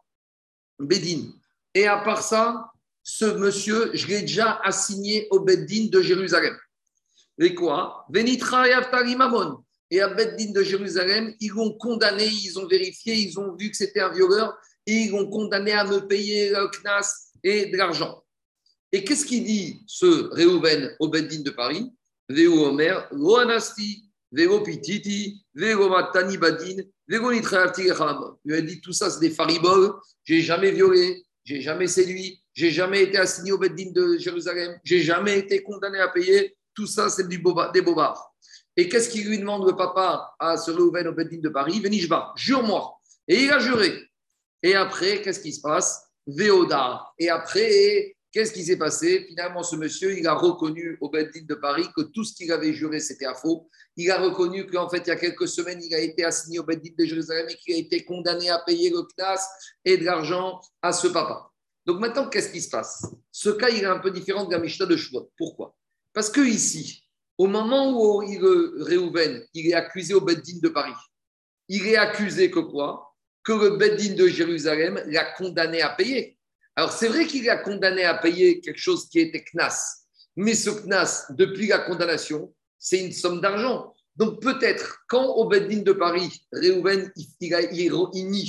Beddin. 0.80 1.32
Et 1.74 1.88
à 1.88 1.98
part 1.98 2.22
ça, 2.22 2.72
ce 3.04 3.26
monsieur, 3.26 3.92
je 3.94 4.08
l'ai 4.08 4.22
déjà 4.22 4.60
assigné 4.64 5.28
au 5.32 5.40
Beddin 5.40 5.88
de 5.90 6.02
Jérusalem. 6.02 6.56
Et 7.40 7.56
quoi? 7.56 8.06
Et 9.92 10.02
à 10.02 10.08
Beddin 10.10 10.52
de 10.52 10.62
Jérusalem, 10.62 11.34
ils 11.40 11.50
l'ont 11.50 11.74
condamné, 11.78 12.26
ils 12.26 12.60
ont 12.60 12.68
vérifié, 12.68 13.16
ils 13.16 13.40
ont 13.40 13.56
vu 13.56 13.72
que 13.72 13.78
c'était 13.78 14.02
un 14.02 14.14
violeur 14.14 14.58
et 14.86 14.94
ils 14.94 15.12
l'ont 15.12 15.30
condamné 15.30 15.72
à 15.72 15.86
me 15.86 16.00
payer 16.06 16.50
le 16.50 16.68
knas 16.68 17.32
et 17.44 17.68
de 17.68 17.78
l'argent. 17.78 18.24
Et 18.92 19.04
qu'est-ce 19.04 19.26
qu'il 19.26 19.46
dit 19.46 19.84
ce 19.88 20.30
Réhouven 20.34 20.96
au 21.00 21.08
Beddin 21.08 21.42
de 21.42 21.52
Paris? 21.52 21.90
Veo 22.28 22.66
Omer, 22.66 23.08
Lo 23.12 23.38
Anasti, 23.38 24.10
Veo 24.32 24.62
Pititi, 24.62 25.44
Badin, 25.56 26.84
Veo 27.08 27.32
Il 27.32 28.54
a 28.54 28.62
dit 28.62 28.82
tout 28.82 28.94
ça, 28.94 29.10
c'est 29.10 29.20
des 29.20 29.32
fariboles, 29.32 29.94
j'ai 30.24 30.42
jamais 30.42 30.72
violé, 30.72 31.24
j'ai 31.44 31.62
jamais 31.62 31.88
séduit, 31.88 32.44
j'ai 32.54 32.70
jamais 32.70 33.04
été 33.04 33.18
assigné 33.18 33.52
au 33.52 33.58
Beddin 33.58 33.92
de 33.92 34.18
Jérusalem, 34.18 34.78
j'ai 34.84 35.02
jamais 35.02 35.40
été 35.40 35.64
condamné 35.64 36.00
à 36.00 36.10
payer 36.10 36.56
tout 36.80 36.88
ça, 36.88 37.10
c'est 37.10 37.28
du 37.28 37.44
des 37.74 37.82
bobards. 37.82 38.34
Et 38.78 38.88
qu'est-ce 38.88 39.10
qu'il 39.10 39.28
lui 39.28 39.38
demande 39.38 39.68
le 39.68 39.76
papa 39.76 40.34
à 40.40 40.56
ce 40.56 40.72
Reuven 40.72 41.08
au 41.08 41.12
Bedin 41.12 41.40
de 41.42 41.50
Paris? 41.50 41.82
Venishba, 41.82 42.32
jure-moi. 42.38 42.94
Et 43.28 43.44
il 43.44 43.52
a 43.52 43.60
juré. 43.60 43.92
Et 44.64 44.76
après, 44.76 45.22
qu'est-ce 45.22 45.42
qui 45.42 45.52
se 45.52 45.60
passe? 45.60 46.02
Véoda. 46.26 47.06
Et 47.18 47.30
après, 47.30 48.16
qu'est-ce 48.32 48.54
qui 48.54 48.64
s'est 48.64 48.78
passé? 48.78 49.26
Finalement, 49.28 49.62
ce 49.62 49.76
monsieur, 49.76 50.18
il 50.18 50.26
a 50.26 50.34
reconnu 50.34 50.98
au 51.02 51.10
Bedin 51.10 51.42
de 51.44 51.56
Paris 51.56 51.88
que 51.94 52.04
tout 52.04 52.24
ce 52.24 52.34
qu'il 52.34 52.50
avait 52.54 52.74
juré, 52.74 53.02
c'était 53.02 53.26
à 53.26 53.36
faux. 53.36 53.70
Il 53.98 54.10
a 54.12 54.22
reconnu 54.22 54.66
qu'en 54.66 54.88
fait, 54.88 55.00
il 55.00 55.08
y 55.08 55.12
a 55.12 55.18
quelques 55.18 55.50
semaines, 55.50 55.82
il 55.84 55.94
a 55.94 56.00
été 56.00 56.24
assigné 56.24 56.60
au 56.60 56.64
Bedin 56.64 56.92
de 56.98 57.04
Jérusalem 57.04 57.48
et 57.50 57.56
qu'il 57.56 57.76
a 57.76 57.78
été 57.78 58.06
condamné 58.06 58.50
à 58.50 58.60
payer 58.60 58.90
le 58.90 59.02
CNAS 59.04 59.46
et 59.84 59.98
de 59.98 60.06
l'argent 60.06 60.62
à 60.82 60.94
ce 60.94 61.08
papa. 61.08 61.52
Donc 61.86 62.00
maintenant, 62.00 62.30
qu'est-ce 62.30 62.52
qui 62.54 62.62
se 62.62 62.70
passe? 62.70 63.06
Ce 63.32 63.50
cas, 63.50 63.68
il 63.68 63.84
est 63.84 63.86
un 63.86 64.00
peu 64.00 64.12
différent 64.12 64.46
de 64.46 64.52
la 64.52 64.60
Mishnah 64.60 64.86
de 64.86 64.96
Shuvot. 64.96 65.30
Pourquoi? 65.38 65.76
Parce 66.14 66.30
que 66.30 66.42
ici, 66.42 67.04
au 67.38 67.48
moment 67.48 67.92
où 67.92 68.18
Réhouven, 68.18 69.46
il 69.54 69.68
est 69.68 69.74
accusé 69.74 70.14
au 70.14 70.22
Beddin 70.22 70.60
de 70.62 70.70
Paris, 70.70 70.94
il 71.68 71.88
est 71.88 71.98
accusé 71.98 72.52
que 72.52 72.60
quoi? 72.60 73.16
Que 73.44 73.54
le 73.54 73.78
Beddin 73.78 74.16
de 74.16 74.28
Jérusalem 74.28 75.02
l'a 75.08 75.26
condamné 75.34 75.82
à 75.82 75.90
payer. 75.90 76.38
Alors 76.76 76.92
c'est 76.92 77.08
vrai 77.08 77.26
qu'il 77.26 77.50
a 77.50 77.58
condamné 77.58 78.04
à 78.04 78.16
payer 78.16 78.60
quelque 78.60 78.80
chose 78.80 79.08
qui 79.10 79.20
était 79.20 79.44
knas, 79.54 80.06
mais 80.36 80.56
ce 80.56 80.70
knas, 80.70 81.26
depuis 81.32 81.68
la 81.68 81.80
condamnation, 81.80 82.54
c'est 82.78 83.00
une 83.00 83.12
somme 83.12 83.42
d'argent. 83.42 83.94
Donc 84.16 84.42
peut-être, 84.42 85.04
quand 85.08 85.26
au 85.36 85.48
Beddin 85.48 85.82
de 85.82 85.94
Paris, 85.94 86.42
Réhouven, 86.52 87.12
il, 87.16 87.28
il, 87.42 88.46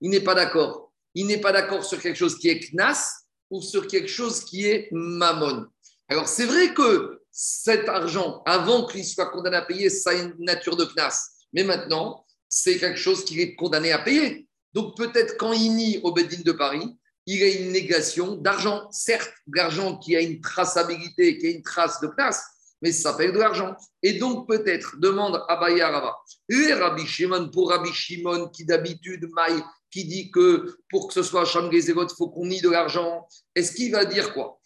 il 0.00 0.10
n'est 0.10 0.20
pas 0.20 0.34
d'accord. 0.34 0.92
Il 1.14 1.26
n'est 1.26 1.40
pas 1.40 1.52
d'accord 1.52 1.84
sur 1.84 2.00
quelque 2.00 2.16
chose 2.16 2.38
qui 2.38 2.48
est 2.48 2.60
Knas 2.72 3.24
ou 3.50 3.62
sur 3.62 3.86
quelque 3.86 4.08
chose 4.08 4.44
qui 4.44 4.66
est 4.66 4.88
Mammon. 4.92 5.66
Alors 6.08 6.28
c'est 6.28 6.46
vrai 6.46 6.74
que 6.74 7.22
cet 7.30 7.88
argent, 7.88 8.42
avant 8.46 8.86
qu'il 8.86 9.04
soit 9.04 9.30
condamné 9.30 9.56
à 9.56 9.62
payer, 9.62 9.90
ça 9.90 10.10
a 10.10 10.14
une 10.14 10.34
nature 10.38 10.76
de 10.76 10.84
Knas. 10.84 11.30
Mais 11.52 11.64
maintenant, 11.64 12.24
c'est 12.48 12.78
quelque 12.78 12.98
chose 12.98 13.24
qu'il 13.24 13.40
est 13.40 13.54
condamné 13.54 13.92
à 13.92 13.98
payer. 13.98 14.46
Donc 14.72 14.96
peut-être 14.96 15.36
quand 15.36 15.52
il 15.52 15.74
nie 15.74 16.00
au 16.02 16.12
Beddin 16.12 16.42
de 16.44 16.52
Paris, 16.52 16.96
il 17.26 17.42
a 17.42 17.48
une 17.48 17.72
négation 17.72 18.36
d'argent. 18.36 18.88
Certes, 18.90 19.32
l'argent 19.52 19.98
qui 19.98 20.14
a 20.14 20.20
une 20.20 20.40
traçabilité, 20.40 21.38
qui 21.38 21.46
a 21.46 21.50
une 21.50 21.62
trace 21.62 22.00
de 22.00 22.08
place, 22.08 22.44
mais 22.82 22.92
ça 22.92 23.10
s'appelle 23.10 23.32
de 23.32 23.38
l'argent. 23.38 23.74
Et 24.02 24.14
donc, 24.14 24.46
peut-être, 24.46 24.98
demande 24.98 25.42
à 25.48 25.56
Rava, 25.56 26.16
et 26.50 26.72
Rabbi 26.72 27.06
Shimon, 27.06 27.48
pour 27.50 27.70
Rabbi 27.70 27.92
Shimon, 27.92 28.48
qui 28.48 28.64
d'habitude 28.64 29.26
maille, 29.32 29.62
qui 29.90 30.04
dit 30.04 30.30
que 30.30 30.76
pour 30.90 31.08
que 31.08 31.14
ce 31.14 31.22
soit 31.22 31.44
Sham 31.44 31.70
il 31.72 31.94
faut 32.16 32.28
qu'on 32.28 32.46
nie 32.46 32.60
de 32.60 32.68
l'argent, 32.68 33.26
est-ce 33.54 33.72
qu'il 33.72 33.92
va 33.92 34.04
dire 34.04 34.34
quoi? 34.34 34.60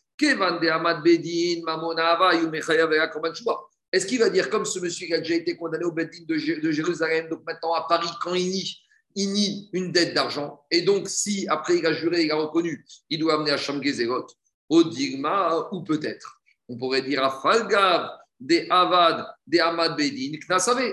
Est-ce 3.93 4.07
qu'il 4.07 4.19
va 4.19 4.29
dire 4.29 4.51
comme 4.51 4.65
ce 4.65 4.79
monsieur 4.81 5.07
qui 5.07 5.15
a 5.15 5.19
déjà 5.19 5.35
été 5.35 5.57
condamné 5.57 5.85
au 5.85 5.93
Bedin 5.93 6.25
de, 6.27 6.37
Jérusalem, 6.37 7.29
donc 7.29 7.43
maintenant 7.47 7.73
à 7.73 7.87
Paris, 7.89 8.09
quand 8.21 8.35
il 8.35 8.51
nie, 8.51 8.79
il 9.15 9.33
nie 9.33 9.71
une 9.73 9.93
dette 9.93 10.15
d'argent. 10.15 10.61
Et 10.71 10.83
donc, 10.83 11.09
si 11.09 11.47
après 11.49 11.79
il 11.79 11.87
a 11.87 11.93
juré, 11.93 12.25
il 12.25 12.31
a 12.33 12.37
reconnu, 12.37 12.85
il 13.09 13.19
doit 13.19 13.35
amener 13.35 13.53
à 13.53 13.57
Shamgezerot, 13.57 14.27
au 14.69 14.85
Digma, 14.85 15.69
ou 15.73 15.83
peut-être, 15.83 16.41
on 16.69 16.77
pourrait 16.77 17.03
dire 17.03 17.25
à 17.25 17.31
Falgav, 17.31 18.11
des 18.39 18.67
Avad, 18.69 19.27
des 19.47 19.61
Ahmad 19.61 19.97
Bedin, 19.97 20.39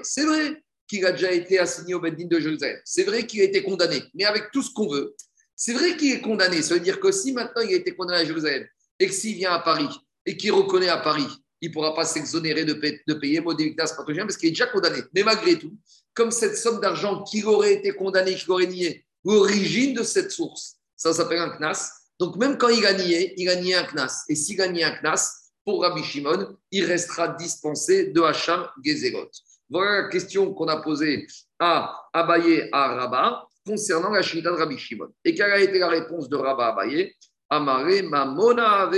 C'est 0.04 0.26
vrai 0.26 0.64
qu'il 0.88 1.06
a 1.06 1.12
déjà 1.12 1.32
été 1.32 1.60
assigné 1.60 1.96
au 1.96 2.00
Bedin 2.00 2.28
de 2.28 2.40
Jérusalem. 2.40 2.80
C'est 2.86 3.04
vrai 3.04 3.26
qu'il 3.26 3.42
a 3.42 3.44
été 3.44 3.62
condamné, 3.62 4.02
mais 4.14 4.24
avec 4.24 4.52
tout 4.52 4.62
ce 4.62 4.72
qu'on 4.72 4.88
veut. 4.88 5.16
C'est 5.56 5.74
vrai 5.74 5.98
qu'il 5.98 6.14
est 6.14 6.22
condamné. 6.22 6.62
Ça 6.62 6.76
veut 6.76 6.80
dire 6.80 7.00
que 7.00 7.12
si 7.12 7.34
maintenant 7.34 7.62
il 7.62 7.74
a 7.74 7.78
été 7.78 7.94
condamné 7.96 8.20
à 8.20 8.26
Jérusalem 8.26 8.66
et 9.00 9.08
que 9.08 9.14
s'il 9.14 9.36
vient 9.36 9.54
à 9.54 9.60
Paris 9.60 9.90
et 10.26 10.38
qu'il 10.38 10.52
reconnaît 10.52 10.90
à 10.90 10.98
Paris, 10.98 11.28
il 11.62 11.70
ne 11.70 11.74
pourra 11.74 11.94
pas 11.94 12.06
s'exonérer 12.06 12.66
de, 12.66 12.74
de, 12.74 13.14
payer 13.16 13.40
Modélitas 13.42 13.94
Patrogène 13.98 14.26
parce 14.26 14.38
qu'il 14.38 14.50
est 14.50 14.52
déjà 14.52 14.68
condamné. 14.68 15.00
Mais 15.14 15.24
malgré 15.24 15.58
tout, 15.58 15.74
comme 16.14 16.32
cette 16.32 16.58
somme 16.58 16.80
d'argent 16.80 17.24
qui 17.24 17.44
aurait 17.44 17.74
été 17.74 17.92
condamné, 17.94 18.36
qui 18.36 18.50
aurait 18.50 18.68
nié, 18.68 19.06
l'origine 19.24 19.94
de 19.94 20.04
cette 20.04 20.32
source, 20.32 20.76
ça 20.96 21.14
s'appelle 21.14 21.40
un 21.40 21.58
knas. 21.58 21.92
Donc 22.20 22.36
même 22.38 22.58
quand 22.58 22.70
il 22.70 22.86
a 22.86 22.94
nié, 22.94 23.34
il 23.38 23.50
a 23.50 23.56
nié 23.56 23.76
un 23.76 23.86
knas. 23.86 24.24
Et 24.30 24.36
s'il 24.36 24.62
a 24.62 24.68
nié 24.68 24.84
un 24.84 24.96
knas, 25.02 25.46
pour 25.66 25.82
Rabbi 25.82 26.04
Shimon, 26.04 26.56
il 26.72 26.86
restera 26.86 27.30
dispensé 27.30 28.08
de 28.08 28.22
Hacham 28.22 28.68
Gezerot. 28.84 29.32
Voilà 29.70 30.04
la 30.04 30.10
question 30.10 30.54
qu'on 30.54 30.68
a 30.68 30.78
posée 30.78 31.26
à 31.60 32.08
Abaye 32.14 32.70
à 32.72 32.96
Rabat 32.96 33.48
concernant 33.66 34.12
la 34.12 34.22
Shita 34.22 34.52
de 34.52 34.56
Rabbi 34.56 34.78
Shimon. 34.78 35.12
Et 35.24 35.34
quelle 35.34 35.52
a 35.52 35.60
été 35.60 35.80
la 35.80 35.90
réponse 35.90 36.30
de 36.30 36.36
Rabat 36.36 36.68
Abaye? 36.68 37.12
Amare 37.50 38.04
Mamona 38.04 38.90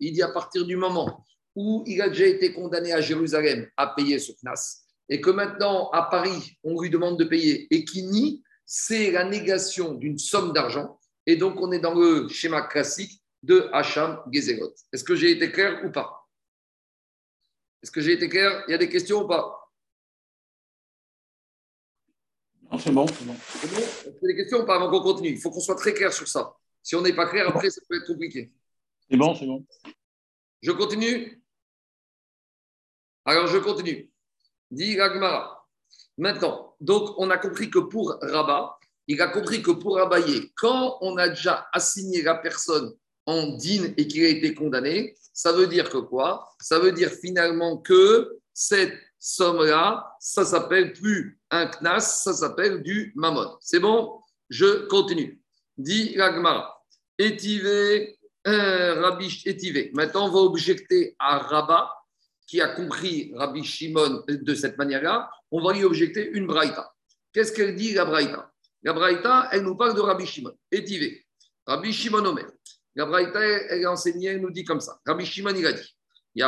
Il 0.00 0.12
dit 0.12 0.22
à 0.22 0.28
partir 0.28 0.64
du 0.64 0.76
moment 0.76 1.24
où 1.54 1.84
il 1.86 2.00
a 2.00 2.08
déjà 2.08 2.26
été 2.26 2.52
condamné 2.52 2.92
à 2.92 3.00
Jérusalem 3.00 3.68
à 3.76 3.88
payer 3.88 4.18
ce 4.18 4.32
knas, 4.42 4.84
et 5.08 5.20
que 5.20 5.30
maintenant 5.30 5.90
à 5.90 6.02
Paris, 6.02 6.58
on 6.62 6.80
lui 6.80 6.90
demande 6.90 7.18
de 7.18 7.24
payer, 7.24 7.66
et 7.74 7.84
qui 7.84 8.04
nie, 8.04 8.42
c'est 8.64 9.10
la 9.10 9.24
négation 9.24 9.94
d'une 9.94 10.18
somme 10.18 10.52
d'argent. 10.52 10.98
Et 11.26 11.36
donc, 11.36 11.60
on 11.60 11.72
est 11.72 11.80
dans 11.80 11.94
le 11.94 12.28
schéma 12.28 12.62
classique 12.62 13.20
de 13.42 13.68
Hacham 13.72 14.22
Gezerot. 14.30 14.74
Est-ce 14.92 15.04
que 15.04 15.16
j'ai 15.16 15.32
été 15.32 15.50
clair 15.50 15.82
ou 15.84 15.90
pas? 15.90 16.28
Est-ce 17.82 17.90
que 17.90 18.00
j'ai 18.00 18.12
été 18.12 18.28
clair? 18.28 18.64
Il 18.68 18.72
y 18.72 18.74
a 18.74 18.78
des 18.78 18.88
questions 18.88 19.22
ou 19.22 19.28
pas? 19.28 19.59
C'est 22.78 22.92
bon, 22.92 23.06
c'est 23.06 23.24
bon. 23.24 23.34
C'est 23.60 23.70
bon 23.70 23.80
a 24.22 24.26
des 24.26 24.36
questions 24.36 24.60
ou 24.60 24.66
pas 24.66 24.76
avant 24.76 24.90
qu'on 24.90 25.02
continue? 25.02 25.30
Il 25.30 25.40
faut 25.40 25.50
qu'on 25.50 25.60
soit 25.60 25.76
très 25.76 25.92
clair 25.92 26.12
sur 26.12 26.28
ça. 26.28 26.54
Si 26.82 26.94
on 26.94 27.02
n'est 27.02 27.14
pas 27.14 27.26
clair, 27.26 27.48
après, 27.48 27.70
ça 27.70 27.80
peut 27.88 27.96
être 27.96 28.06
compliqué. 28.06 28.52
C'est 29.10 29.16
bon, 29.16 29.34
c'est 29.34 29.46
bon. 29.46 29.64
Je 30.62 30.72
continue? 30.72 31.42
Alors, 33.24 33.46
je 33.46 33.58
continue. 33.58 34.10
Dit 34.70 35.00
Ragmara. 35.00 35.66
Maintenant, 36.16 36.76
donc, 36.80 37.18
on 37.18 37.30
a 37.30 37.38
compris 37.38 37.70
que 37.70 37.78
pour 37.78 38.16
Rabat, 38.20 38.78
il 39.06 39.20
a 39.20 39.26
compris 39.26 39.60
que 39.60 39.72
pour 39.72 39.98
Abaye, 39.98 40.52
quand 40.54 40.98
on 41.00 41.16
a 41.16 41.30
déjà 41.30 41.66
assigné 41.72 42.22
la 42.22 42.36
personne 42.36 42.94
en 43.26 43.56
dîne 43.56 43.92
et 43.96 44.06
qu'il 44.06 44.24
a 44.24 44.28
été 44.28 44.54
condamné, 44.54 45.16
ça 45.32 45.52
veut 45.52 45.66
dire 45.66 45.90
que 45.90 45.98
quoi? 45.98 46.48
Ça 46.60 46.78
veut 46.78 46.92
dire 46.92 47.10
finalement 47.10 47.78
que 47.78 48.38
cette 48.54 48.96
somme-là, 49.20 50.16
ça 50.18 50.44
s'appelle 50.44 50.92
plus 50.92 51.38
un 51.50 51.66
knas, 51.66 52.00
ça 52.00 52.32
s'appelle 52.32 52.82
du 52.82 53.12
mammon. 53.14 53.56
C'est 53.60 53.78
bon? 53.78 54.20
Je 54.48 54.86
continue. 54.88 55.40
Dit 55.76 56.18
Ragmara. 56.18 56.82
Étivé, 57.18 58.18
euh, 58.46 59.00
Rabbi 59.02 59.42
Étivé. 59.44 59.90
Maintenant, 59.94 60.26
on 60.26 60.30
va 60.30 60.40
objecter 60.40 61.14
à 61.18 61.38
Rabat, 61.38 61.92
qui 62.46 62.60
a 62.60 62.68
compris 62.68 63.32
Rabbi 63.36 63.62
Shimon 63.62 64.24
de 64.26 64.54
cette 64.54 64.78
manière-là. 64.78 65.30
On 65.50 65.62
va 65.62 65.72
lui 65.72 65.84
objecter 65.84 66.30
une 66.30 66.46
braïta. 66.46 66.90
Qu'est-ce 67.32 67.52
qu'elle 67.52 67.76
dit, 67.76 67.92
la 67.92 68.06
braïta? 68.06 68.50
La 68.82 68.92
braïta, 68.92 69.48
elle 69.52 69.62
nous 69.62 69.76
parle 69.76 69.94
de 69.94 70.00
Rabbi 70.00 70.26
Shimon. 70.26 70.52
Étivé. 70.72 71.24
Rabbi 71.66 71.92
Shimon 71.92 72.24
Omer. 72.24 72.50
La 72.96 73.04
braïta, 73.04 73.40
elle 73.40 73.82
est 73.82 73.86
enseignée, 73.86 74.28
elle 74.28 74.40
nous 74.40 74.50
dit 74.50 74.64
comme 74.64 74.80
ça. 74.80 74.98
Rabbi 75.06 75.24
Shimon, 75.24 75.54
il 75.54 75.66
a 75.66 75.72
dit. 75.72 75.96
Si 76.36 76.46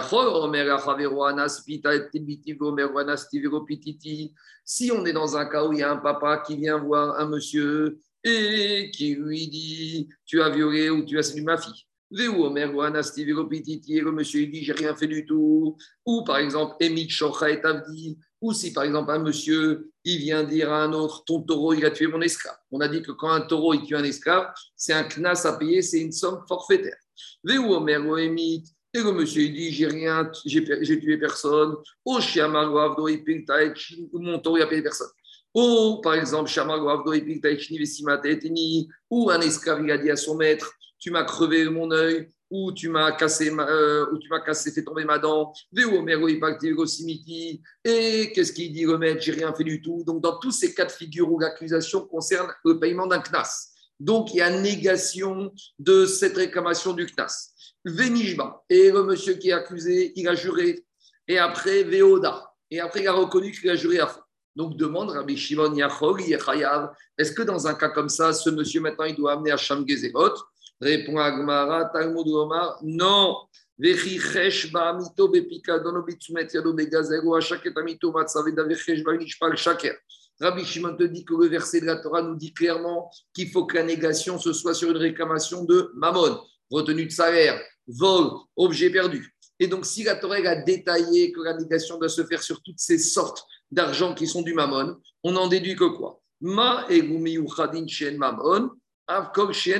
on 4.92 5.04
est 5.04 5.12
dans 5.12 5.36
un 5.36 5.46
cas 5.46 5.64
où 5.66 5.72
il 5.72 5.80
y 5.80 5.82
a 5.82 5.90
un 5.90 5.96
papa 5.96 6.42
qui 6.46 6.56
vient 6.56 6.78
voir 6.78 7.18
un 7.18 7.26
monsieur 7.26 7.98
et 8.22 8.92
qui 8.94 9.16
lui 9.16 9.48
dit 9.48 10.08
Tu 10.24 10.40
as 10.40 10.50
violé 10.50 10.88
ou 10.88 11.04
tu 11.04 11.18
as 11.18 11.24
séduit 11.24 11.42
ma 11.42 11.56
fille. 11.58 11.84
Et 12.12 12.28
le 14.00 14.12
monsieur 14.12 14.46
dit 14.46 14.62
J'ai 14.62 14.72
rien 14.72 14.94
fait 14.94 15.08
du 15.08 15.26
tout. 15.26 15.76
Ou 16.06 16.22
par 16.22 16.36
exemple, 16.36 16.76
Emit 16.78 17.08
et 17.08 17.64
Avdi. 17.64 18.18
Ou 18.40 18.52
si 18.52 18.72
par 18.72 18.84
exemple 18.84 19.10
un 19.10 19.18
monsieur 19.20 19.90
il 20.04 20.18
vient 20.18 20.44
dire 20.44 20.72
à 20.72 20.82
un 20.84 20.92
autre 20.92 21.24
Ton 21.24 21.42
taureau, 21.42 21.74
il 21.74 21.84
a 21.84 21.90
tué 21.90 22.06
mon 22.06 22.20
esclave. 22.20 22.56
On 22.70 22.80
a 22.80 22.88
dit 22.88 23.02
que 23.02 23.10
quand 23.12 23.30
un 23.30 23.40
taureau 23.40 23.74
il 23.74 23.82
tue 23.82 23.96
un 23.96 24.04
esclave, 24.04 24.52
c'est 24.76 24.92
un 24.92 25.04
knas 25.04 25.44
à 25.44 25.54
payer, 25.58 25.82
c'est 25.82 26.00
une 26.00 26.12
somme 26.12 26.44
forfaitaire. 26.46 26.96
Et 28.94 29.00
le 29.00 29.12
monsieur 29.12 29.42
il 29.42 29.55
dit 29.55 29.72
J'ai 29.72 29.87
rien, 29.87 30.31
j'ai 30.44 31.00
tué 31.00 31.16
personne. 31.18 31.76
Ou 32.05 32.18
mon 34.14 34.38
taureau, 34.38 34.59
il 34.59 34.62
a 34.62 34.66
payé 34.66 34.83
personne. 34.83 35.09
Ou, 35.55 36.00
par 36.02 36.14
exemple, 36.14 36.50
ou 39.11 39.31
un 39.31 39.40
esclave 39.40 39.90
a 39.90 39.98
dit 39.98 40.11
à 40.11 40.16
son 40.16 40.37
maître 40.37 40.72
Tu 40.98 41.11
m'as 41.11 41.24
crevé 41.24 41.68
mon 41.68 41.90
œil, 41.90 42.28
ou 42.50 42.72
tu 42.72 42.88
m'as 42.90 43.12
cassé, 43.12 43.50
euh, 43.50 44.07
ou 44.12 44.18
tu 44.18 44.28
m'as 44.28 44.40
cassé, 44.40 44.72
fait 44.72 44.85
tomber 44.85 45.05
ma 45.05 45.18
dent. 45.18 45.55
Et 45.74 45.85
qu'est-ce 48.33 48.52
qu'il 48.52 48.72
dit 48.72 48.85
le 48.85 48.98
maître? 48.98 49.22
J'ai 49.22 49.33
rien 49.33 49.55
fait 49.55 49.64
du 49.64 49.81
tout. 49.81 50.05
Donc, 50.07 50.22
dans 50.22 50.38
tous 50.38 50.52
ces 50.52 50.74
cas 50.74 50.85
de 50.85 50.92
figure 50.92 51.33
où 51.33 51.38
l'accusation 51.38 52.07
concerne 52.07 52.52
le 52.64 52.78
paiement 52.78 53.07
d'un 53.07 53.20
CNAS. 53.20 53.70
Donc, 53.98 54.35
il 54.35 54.38
y 54.38 54.42
a 54.42 54.50
négation 54.50 55.50
de 55.78 56.05
cette 56.05 56.37
réclamation 56.37 56.92
du 56.92 57.07
CNAS. 57.07 57.51
Venishba. 57.84 58.62
Et 58.68 58.90
le 58.90 59.02
monsieur 59.02 59.34
qui 59.34 59.50
est 59.50 59.52
accusé, 59.52 60.12
il 60.16 60.28
a 60.28 60.34
juré. 60.34 60.84
Et 61.28 61.38
après, 61.38 61.82
Veoda. 61.84 62.50
Et 62.70 62.80
après, 62.80 63.00
il 63.00 63.08
a 63.08 63.12
reconnu 63.12 63.52
qu'il 63.52 63.70
a 63.70 63.76
juré 63.76 63.98
à 64.00 64.06
fond. 64.06 64.20
Donc 64.54 64.76
demande 64.76 65.10
Rabbi 65.10 65.36
Shimon 65.36 65.74
Yachol, 65.74 66.20
est-ce 66.20 67.32
que 67.32 67.42
dans 67.42 67.66
un 67.66 67.74
cas 67.74 67.88
comme 67.88 68.10
ça, 68.10 68.32
ce 68.34 68.50
monsieur 68.50 68.82
maintenant 68.82 69.06
il 69.06 69.16
doit 69.16 69.32
amener 69.32 69.50
à 69.50 69.56
Sham 69.56 69.88
Gezerot? 69.88 70.34
Répond 70.80 71.16
Agmara, 71.18 71.86
Talmud 71.86 72.28
Omar, 72.28 72.78
non. 72.82 73.36
Rabbi 80.40 80.64
Shimon 80.64 80.96
te 80.96 81.04
dit 81.04 81.24
que 81.24 81.34
le 81.34 81.46
verset 81.46 81.80
de 81.80 81.86
la 81.86 81.96
Torah 81.96 82.22
nous 82.22 82.36
dit 82.36 82.52
clairement 82.52 83.10
qu'il 83.32 83.50
faut 83.50 83.64
que 83.64 83.76
la 83.76 83.84
négation 83.84 84.38
ce 84.38 84.52
soit 84.52 84.74
sur 84.74 84.90
une 84.90 84.96
réclamation 84.98 85.64
de 85.64 85.90
mammon, 85.94 86.40
retenue 86.72 87.06
de 87.06 87.12
salaire, 87.12 87.61
vol, 87.87 88.30
objet 88.56 88.90
perdu. 88.90 89.35
Et 89.58 89.68
donc, 89.68 89.87
si 89.87 90.02
la 90.02 90.16
Torah 90.16 90.37
a 90.37 90.56
détaillé 90.56 91.31
que 91.31 91.40
la 91.40 91.54
négation 91.56 91.98
doit 91.98 92.08
se 92.08 92.25
faire 92.25 92.42
sur 92.42 92.60
toutes 92.62 92.81
ces 92.81 92.98
sortes 92.98 93.44
d'argent 93.70 94.14
qui 94.14 94.27
sont 94.27 94.42
du 94.42 94.54
mammon, 94.54 94.96
on 95.23 95.37
en 95.37 95.46
déduit 95.46 95.77
que 95.77 95.85
quoi? 95.85 96.20
Ma 96.40 96.87
mammon, 98.18 98.70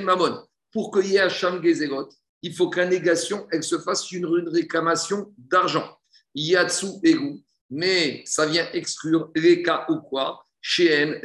mammon. 0.01 0.47
Pour 0.71 0.91
qu'il 0.91 1.11
y 1.11 1.15
ait 1.17 1.19
Hacham 1.19 1.61
Gezerot, 1.61 2.09
il 2.41 2.53
faut 2.53 2.69
que 2.69 2.79
la 2.79 2.87
négation, 2.87 3.45
elle 3.51 3.63
se 3.63 3.77
fasse 3.79 4.11
une, 4.11 4.25
une 4.25 4.49
réclamation 4.49 5.33
d'argent. 5.37 5.97
Yatsu 6.33 6.87
egu, 7.03 7.43
mais 7.69 8.23
ça 8.25 8.45
vient 8.45 8.67
exclure 8.73 9.31
les 9.35 9.61
cas 9.61 9.85
ou 9.89 9.97
quoi? 9.97 10.45
Chez 10.61 11.19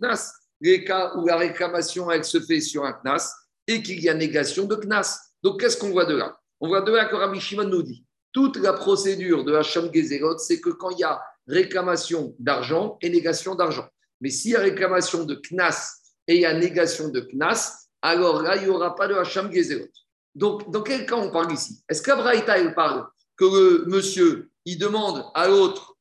Knas. 0.00 0.32
Les 0.60 0.84
cas 0.84 1.12
où 1.16 1.26
la 1.26 1.36
réclamation, 1.36 2.10
elle 2.10 2.24
se 2.24 2.40
fait 2.40 2.60
sur 2.60 2.84
un 2.84 2.94
Knas 3.04 3.30
et 3.66 3.82
qu'il 3.82 4.00
y 4.00 4.08
a 4.08 4.14
négation 4.14 4.64
de 4.64 4.76
Knas. 4.76 5.18
Donc, 5.42 5.60
qu'est-ce 5.60 5.76
qu'on 5.76 5.90
voit 5.90 6.04
de 6.04 6.16
là? 6.16 6.38
On 6.60 6.68
voit 6.68 6.82
de 6.82 6.92
là 6.92 7.06
que 7.06 7.16
Rabbi 7.16 7.40
Shimon 7.40 7.64
nous 7.64 7.82
dit 7.82 8.04
toute 8.32 8.56
la 8.56 8.72
procédure 8.72 9.44
de 9.44 9.54
Hacham 9.54 9.90
Gezerot, 9.92 10.38
c'est 10.38 10.60
que 10.60 10.70
quand 10.70 10.90
il 10.90 10.98
y 10.98 11.04
a 11.04 11.22
réclamation 11.46 12.34
d'argent 12.38 12.98
et 13.00 13.10
négation 13.10 13.54
d'argent. 13.54 13.86
Mais 14.20 14.30
s'il 14.30 14.52
y 14.52 14.56
a 14.56 14.60
réclamation 14.60 15.24
de 15.24 15.34
Knas 15.34 16.00
et 16.26 16.36
il 16.36 16.40
y 16.40 16.46
a 16.46 16.54
négation 16.54 17.10
de 17.10 17.20
Knas, 17.20 17.86
alors 18.02 18.42
là, 18.42 18.56
il 18.56 18.64
n'y 18.64 18.68
aura 18.68 18.94
pas 18.96 19.06
de 19.06 19.14
Hacham 19.14 19.52
Gezerot. 19.52 19.88
Donc, 20.34 20.70
dans 20.70 20.82
quel 20.82 21.06
cas 21.06 21.16
on 21.16 21.30
parle 21.30 21.52
ici? 21.52 21.82
Est-ce 21.88 22.02
qu'Abraïta, 22.02 22.58
il 22.58 22.74
parle 22.74 23.06
que 23.36 23.44
le 23.44 23.84
monsieur, 23.86 24.50
il 24.64 24.78
demande 24.78 25.24
à 25.34 25.48
l'autre 25.48 25.96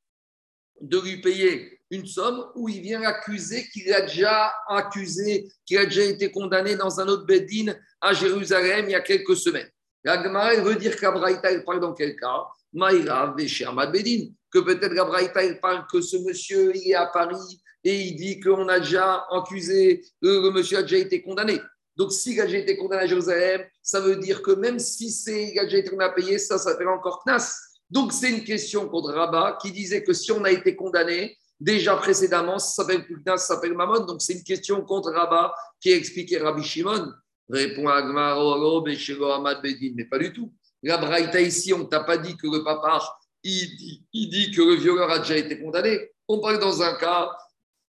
de 0.82 0.99
lui 0.99 1.22
payer 1.22 1.73
une 1.94 2.08
somme 2.08 2.48
ou 2.56 2.70
il 2.70 2.82
vient 2.82 3.04
accuser 3.04 3.68
qu'il 3.72 3.94
a 3.94 4.02
déjà 4.02 4.52
accusé, 4.68 5.48
qu'il 5.64 5.78
a 5.78 5.86
déjà 5.86 6.04
été 6.04 6.32
condamné 6.32 6.76
dans 6.76 7.00
un 7.00 7.08
autre 7.08 7.26
Bedin 7.26 7.76
à 8.02 8.14
Jérusalem 8.14 8.86
il 8.88 8.94
y 8.94 8.96
a 8.96 9.02
quelques 9.02 9.38
semaines. 9.38 9.70
La 10.04 10.22
Gemara, 10.22 10.56
veut 10.56 10.76
dire 10.76 11.00
qu'Abraïta, 11.00 11.50
parle 11.62 11.80
dans 11.80 11.94
quel 11.94 12.16
cas? 12.16 12.46
Maïra, 12.74 13.28
Bedin. 13.28 14.30
Que 14.52 14.60
peut-être 14.60 14.94
qu'Abraïta, 14.94 15.44
il 15.44 15.60
parle 15.60 15.86
que 15.91 16.02
ce 16.02 16.18
monsieur, 16.18 16.76
il 16.76 16.91
est 16.91 16.96
à 16.96 17.06
Paris 17.06 17.62
et 17.84 17.96
il 17.96 18.16
dit 18.16 18.39
qu'on 18.39 18.68
a 18.70 18.80
déjà 18.80 19.26
accusé, 19.32 20.04
le 20.22 20.50
monsieur 20.50 20.80
a 20.80 20.82
déjà 20.82 20.98
été 20.98 21.22
condamné. 21.22 21.60
Donc, 21.96 22.12
s'il 22.12 22.41
a 22.41 22.46
déjà 22.46 22.58
été 22.58 22.76
condamné 22.76 23.04
à 23.04 23.08
Jérusalem, 23.08 23.62
ça 23.84 24.00
veut 24.00 24.16
dire 24.16 24.41
que 24.41 24.52
même 24.52 24.80
si 24.80 25.12
c'est, 25.12 25.52
il 25.54 25.60
a 25.60 25.66
déjà 25.66 25.78
été 25.78 25.89
condamné 25.91 26.12
à 26.12 26.14
payer, 26.14 26.39
ça 26.39 26.58
s'appelle 26.58 26.88
encore 26.88 27.22
Knas. 27.26 27.56
Donc, 27.89 28.14
c'est 28.14 28.32
une 28.32 28.44
question 28.44 28.89
contre 28.89 29.14
Rabat 29.14 29.60
qui 29.62 29.72
disait 29.72 30.04
que 30.04 30.14
si 30.14 30.32
on 30.32 30.44
a 30.44 30.52
été 30.52 30.76
condamné, 30.76 31.38
déjà 31.64 31.95
précédemment, 31.95 32.59
ça 32.59 32.84
s'appelle 32.84 33.05
plus 33.05 33.22
Knas, 33.24 33.38
ça 33.38 33.55
s'appelle 33.55 33.74
Mammon. 33.74 34.05
Donc, 34.05 34.22
c'est 34.22 34.34
une 34.34 34.43
question 34.43 34.82
contre 34.82 35.11
Rabat 35.11 35.53
qui 35.80 35.91
a 35.91 35.95
expliqué 35.95 36.38
Rabbi 36.38 36.64
Shimon. 36.64 37.11
Répond 37.49 37.88
Agmar, 37.88 38.38
oh, 38.39 38.84
Ahmad 39.32 39.61
Bedin, 39.61 39.93
mais 39.95 40.05
pas 40.05 40.20
du 40.20 40.32
tout. 40.34 40.51
La 40.82 40.97
Braïta 40.97 41.39
ici, 41.39 41.74
on 41.74 41.86
t'a 41.86 42.01
pas 42.01 42.18
dit 42.18 42.36
que 42.36 42.47
le 42.47 42.64
papa, 42.64 42.99
il 43.43 43.76
dit, 43.78 44.28
dit 44.28 44.51
que 44.51 44.61
le 44.61 44.76
violeur 44.76 45.09
a 45.09 45.20
déjà 45.20 45.38
été 45.38 45.61
condamné. 45.61 46.11
On 46.28 46.39
parle 46.39 46.59
dans 46.59 46.82
un 46.82 46.95
cas 46.95 47.30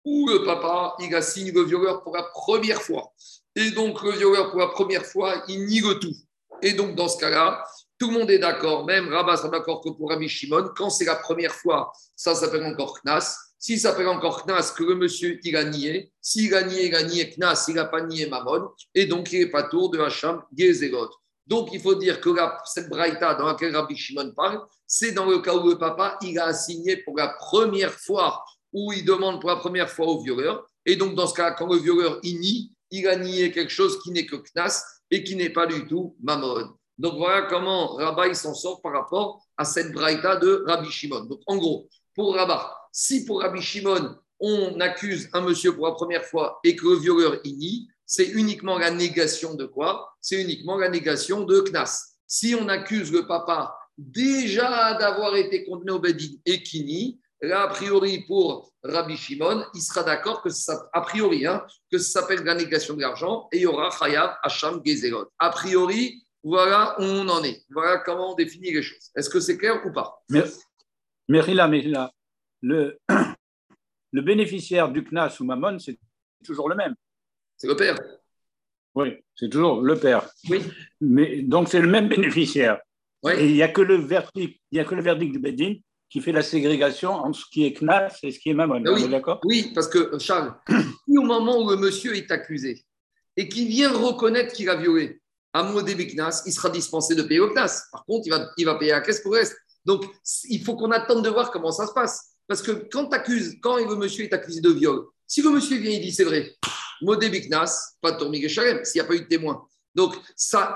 où 0.04 0.28
le 0.28 0.44
papa, 0.44 0.94
il 1.00 1.14
a 1.14 1.22
signé 1.22 1.52
le 1.52 1.62
violeur 1.62 2.02
pour 2.02 2.14
la 2.14 2.24
première 2.24 2.82
fois. 2.82 3.12
Et 3.54 3.70
donc, 3.70 4.02
le 4.02 4.12
violeur, 4.12 4.50
pour 4.50 4.60
la 4.60 4.68
première 4.68 5.04
fois, 5.04 5.42
il 5.48 5.66
nie 5.66 5.80
le 5.80 5.98
tout. 5.98 6.14
Et 6.62 6.72
donc, 6.72 6.94
dans 6.94 7.08
ce 7.08 7.18
cas-là, 7.18 7.64
tout 7.98 8.10
le 8.10 8.18
monde 8.18 8.30
est 8.30 8.38
d'accord, 8.38 8.84
même 8.84 9.08
Rabat 9.08 9.36
sera 9.36 9.48
d'accord 9.48 9.80
que 9.80 9.90
pour 9.90 10.10
Rabbi 10.10 10.28
Shimon, 10.28 10.70
quand 10.76 10.90
c'est 10.90 11.04
la 11.04 11.16
première 11.16 11.54
fois, 11.54 11.92
ça 12.16 12.34
s'appelle 12.34 12.64
encore 12.64 12.98
Knas. 13.04 13.36
S'il 13.62 13.78
s'appelle 13.78 14.08
encore 14.08 14.44
Knas, 14.44 14.74
que 14.76 14.82
le 14.82 14.96
monsieur, 14.96 15.38
il 15.44 15.56
a 15.56 15.62
nié. 15.62 16.10
S'il 16.20 16.52
a 16.52 16.64
nié, 16.64 16.88
il 16.88 16.94
a 16.96 17.04
nié 17.04 17.30
Knas, 17.30 17.66
il 17.68 17.76
n'a 17.76 17.84
pas 17.84 18.02
nié 18.02 18.26
Mamon. 18.26 18.70
Et 18.92 19.06
donc, 19.06 19.32
il 19.32 19.38
n'est 19.38 19.50
pas 19.52 19.62
tour 19.62 19.88
de 19.88 20.00
Hacham 20.00 20.42
Gezerot. 20.52 21.10
Donc, 21.46 21.68
il 21.72 21.80
faut 21.80 21.94
dire 21.94 22.20
que 22.20 22.30
cette 22.64 22.88
braïta 22.88 23.36
dans 23.36 23.46
laquelle 23.46 23.76
Rabbi 23.76 23.96
Shimon 23.96 24.32
parle, 24.34 24.60
c'est 24.84 25.12
dans 25.12 25.26
le 25.26 25.38
cas 25.38 25.54
où 25.54 25.68
le 25.68 25.78
papa, 25.78 26.18
il 26.22 26.40
a 26.40 26.46
assigné 26.46 26.96
pour 26.96 27.16
la 27.16 27.28
première 27.28 27.92
fois, 27.92 28.42
où 28.72 28.92
il 28.92 29.04
demande 29.04 29.40
pour 29.40 29.50
la 29.50 29.56
première 29.56 29.88
fois 29.88 30.06
au 30.06 30.20
violeur. 30.20 30.66
Et 30.84 30.96
donc, 30.96 31.14
dans 31.14 31.28
ce 31.28 31.34
cas, 31.34 31.52
quand 31.52 31.72
le 31.72 31.78
violeur, 31.78 32.18
il 32.24 32.40
nie, 32.40 32.72
il 32.90 33.06
a 33.06 33.14
nié 33.14 33.52
quelque 33.52 33.70
chose 33.70 34.02
qui 34.02 34.10
n'est 34.10 34.26
que 34.26 34.34
Knas 34.34 34.82
et 35.08 35.22
qui 35.22 35.36
n'est 35.36 35.50
pas 35.50 35.68
du 35.68 35.86
tout 35.86 36.16
Mamon. 36.20 36.74
Donc 36.98 37.14
voilà 37.16 37.42
comment 37.42 37.94
Rabbi 37.94 38.34
s'en 38.34 38.54
sort 38.54 38.82
par 38.82 38.92
rapport 38.92 39.40
à 39.56 39.64
cette 39.64 39.92
braïta 39.92 40.34
de 40.34 40.64
Rabbi 40.66 40.90
Shimon. 40.90 41.26
Donc 41.26 41.42
en 41.46 41.56
gros, 41.56 41.88
pour 42.14 42.34
Rabat, 42.34 42.76
si 42.93 43.24
pour 43.24 43.40
Rabbi 43.40 43.61
Shimon, 43.61 44.16
on 44.38 44.78
accuse 44.80 45.28
un 45.32 45.40
monsieur 45.40 45.74
pour 45.74 45.86
la 45.86 45.93
première 45.93 46.24
fois 46.24 46.61
et 46.62 46.76
que 46.76 46.86
le 46.86 46.97
violeur 46.97 47.40
il 47.45 47.57
nie, 47.57 47.88
c'est 48.07 48.26
uniquement 48.26 48.78
la 48.78 48.90
négation 48.90 49.55
de 49.55 49.64
quoi? 49.64 50.14
C'est 50.20 50.40
uniquement 50.40 50.76
la 50.76 50.88
négation 50.88 51.45
de 51.45 51.61
Knas. 51.61 52.18
Si 52.26 52.55
on 52.55 52.68
accuse 52.68 53.11
le 53.11 53.26
papa 53.26 53.74
déjà 53.97 54.95
d'avoir 54.95 55.36
été 55.36 55.64
condamné 55.64 55.93
au 55.93 55.99
Bedin 55.99 56.36
et 56.45 56.62
qui 56.62 56.84
nie, 56.84 57.20
Là, 57.45 57.62
a 57.62 57.68
priori, 57.68 58.24
pour 58.28 58.72
Rabbi 58.84 59.16
Shimon, 59.16 59.64
il 59.74 59.80
sera 59.80 60.05
d'accord 60.05 60.43
que 60.43 60.51
ça, 60.51 60.88
a 60.93 61.01
priori, 61.01 61.45
hein, 61.45 61.66
que 61.90 61.99
ça 61.99 62.20
s'appelle 62.20 62.45
la 62.45 62.55
négation 62.55 62.95
de 62.95 63.01
l'argent 63.01 63.49
et 63.51 63.57
il 63.57 63.62
y 63.62 63.66
aura 63.66 63.90
Chayav 63.90 64.36
Hacham 64.45 64.80
Gezerot. 64.84 65.26
A 65.40 65.51
priori, 65.51 66.24
voilà 66.45 66.95
où 67.01 67.03
on 67.03 67.28
en 67.28 67.43
est. 67.43 67.64
Voilà 67.70 67.99
comment 67.99 68.32
on 68.32 68.34
définit 68.36 68.72
les 68.72 68.82
choses. 68.82 69.11
Est-ce 69.16 69.28
que 69.28 69.40
c'est 69.40 69.59
clair 69.59 69.82
ou 69.84 69.93
pas? 69.93 70.22
Mérila, 71.28 71.66
Mérila, 71.66 72.12
le, 72.62 72.98
le 74.12 74.22
bénéficiaire 74.22 74.90
du 74.90 75.04
CNAS 75.04 75.36
ou 75.40 75.44
Mammon, 75.44 75.78
c'est 75.78 75.98
toujours 76.44 76.68
le 76.68 76.74
même. 76.74 76.94
C'est 77.56 77.68
le 77.68 77.76
père. 77.76 77.98
Oui, 78.94 79.16
c'est 79.34 79.48
toujours 79.48 79.82
le 79.82 79.96
père. 79.96 80.28
Oui. 80.50 80.62
Mais, 81.00 81.42
donc, 81.42 81.68
c'est 81.68 81.80
le 81.80 81.88
même 81.88 82.08
bénéficiaire. 82.08 82.80
Oui. 83.22 83.32
Et 83.38 83.46
il 83.48 83.54
n'y 83.54 83.62
a, 83.62 83.68
que 83.68 83.80
le 83.80 83.96
verdict, 83.96 84.60
il 84.70 84.76
y 84.76 84.80
a 84.80 84.84
que 84.84 84.94
le 84.94 85.02
verdict 85.02 85.32
du 85.32 85.38
Bedin 85.38 85.74
qui 86.10 86.20
fait 86.20 86.32
la 86.32 86.42
ségrégation 86.42 87.12
entre 87.12 87.38
ce 87.38 87.46
qui 87.50 87.64
est 87.64 87.72
CNAS 87.72 88.18
et 88.22 88.32
ce 88.32 88.38
qui 88.38 88.50
est 88.50 88.54
Mammon. 88.54 88.82
Oui, 88.86 89.08
d'accord? 89.08 89.40
Oui, 89.44 89.72
parce 89.74 89.88
que 89.88 90.18
Charles, 90.18 90.54
au 91.08 91.22
moment 91.22 91.62
où 91.62 91.70
le 91.70 91.76
monsieur 91.76 92.14
est 92.16 92.30
accusé 92.30 92.84
et 93.36 93.48
qu'il 93.48 93.68
vient 93.68 93.90
reconnaître 93.92 94.52
qu'il 94.52 94.68
a 94.68 94.76
violé, 94.76 95.22
à 95.52 95.62
Modé 95.62 95.94
Knas, 95.94 96.42
il 96.46 96.52
sera 96.52 96.70
dispensé 96.70 97.14
de 97.14 97.22
payer 97.22 97.40
au 97.40 97.50
Knas. 97.50 97.88
Par 97.92 98.04
contre, 98.04 98.26
il 98.26 98.30
va, 98.30 98.50
il 98.56 98.64
va 98.64 98.76
payer 98.76 98.92
la 98.92 99.00
caisse 99.00 99.20
pour 99.20 99.32
le 99.32 99.40
reste. 99.40 99.56
Donc, 99.84 100.04
il 100.44 100.64
faut 100.64 100.76
qu'on 100.76 100.90
attende 100.90 101.24
de 101.24 101.28
voir 101.28 101.50
comment 101.50 101.72
ça 101.72 101.86
se 101.86 101.92
passe. 101.92 102.32
Parce 102.47 102.62
que 102.62 102.72
quand, 102.90 103.09
quand 103.62 103.76
le 103.76 103.97
monsieur 103.97 104.24
est 104.24 104.32
accusé 104.32 104.61
de 104.61 104.70
viol, 104.70 105.07
si 105.26 105.43
le 105.43 105.51
monsieur 105.51 105.78
vient 105.78 105.93
et 105.93 106.01
dit 106.01 106.12
c'est 106.12 106.24
vrai, 106.24 106.55
Modé 107.01 107.28
Biknas, 107.28 107.97
pas 108.01 108.12
de 108.12 108.18
Tourmig 108.18 108.49
s'il 108.49 108.84
n'y 108.95 109.01
a 109.01 109.05
pas 109.05 109.14
eu 109.14 109.20
de 109.20 109.26
témoin. 109.26 109.66
Donc, 109.95 110.14
ça, 110.36 110.74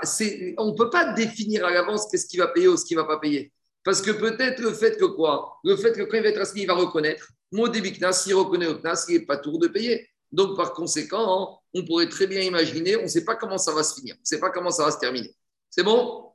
on 0.57 0.71
ne 0.71 0.75
peut 0.75 0.89
pas 0.89 1.13
définir 1.13 1.65
à 1.65 1.71
l'avance 1.71 2.07
qu'est-ce 2.11 2.27
qu'il 2.27 2.39
va 2.39 2.47
payer 2.47 2.67
ou 2.67 2.77
ce 2.77 2.85
qu'il 2.85 2.97
ne 2.97 3.01
va 3.01 3.07
pas 3.07 3.19
payer. 3.19 3.51
Parce 3.83 4.01
que 4.01 4.11
peut-être 4.11 4.59
le 4.61 4.73
fait 4.73 4.97
que 4.97 5.05
quoi? 5.05 5.57
Le 5.63 5.75
fait 5.75 5.93
que 5.93 6.03
quand 6.03 6.17
il 6.17 6.23
va 6.23 6.29
être 6.29 6.41
assigné, 6.41 6.63
il 6.63 6.67
va 6.67 6.73
reconnaître. 6.73 7.29
Mon 7.51 7.67
débit 7.67 7.97
s'il 8.11 8.35
reconnaît 8.35 8.67
au 8.67 8.75
CNAS, 8.75 9.05
il 9.07 9.19
n'est 9.19 9.25
pas 9.25 9.37
tour 9.37 9.57
de 9.59 9.67
payer. 9.67 10.07
Donc, 10.31 10.57
par 10.57 10.73
conséquent, 10.73 11.61
on 11.73 11.85
pourrait 11.85 12.09
très 12.09 12.27
bien 12.27 12.41
imaginer, 12.41 12.97
on 12.97 13.03
ne 13.03 13.07
sait 13.07 13.23
pas 13.23 13.35
comment 13.35 13.57
ça 13.57 13.73
va 13.73 13.81
se 13.81 13.95
finir, 13.95 14.15
on 14.17 14.21
ne 14.21 14.25
sait 14.25 14.39
pas 14.39 14.49
comment 14.49 14.71
ça 14.71 14.83
va 14.83 14.91
se 14.91 14.99
terminer. 14.99 15.33
C'est 15.69 15.83
bon? 15.83 16.31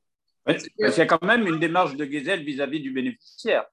Il 0.48 0.58
y 0.78 0.84
a 0.84 1.06
quand 1.06 1.22
même 1.22 1.46
une 1.46 1.60
démarche 1.60 1.94
de 1.94 2.04
Gezel 2.04 2.42
vis-à-vis 2.42 2.80
du 2.80 2.90
bénéficiaire. 2.90 3.66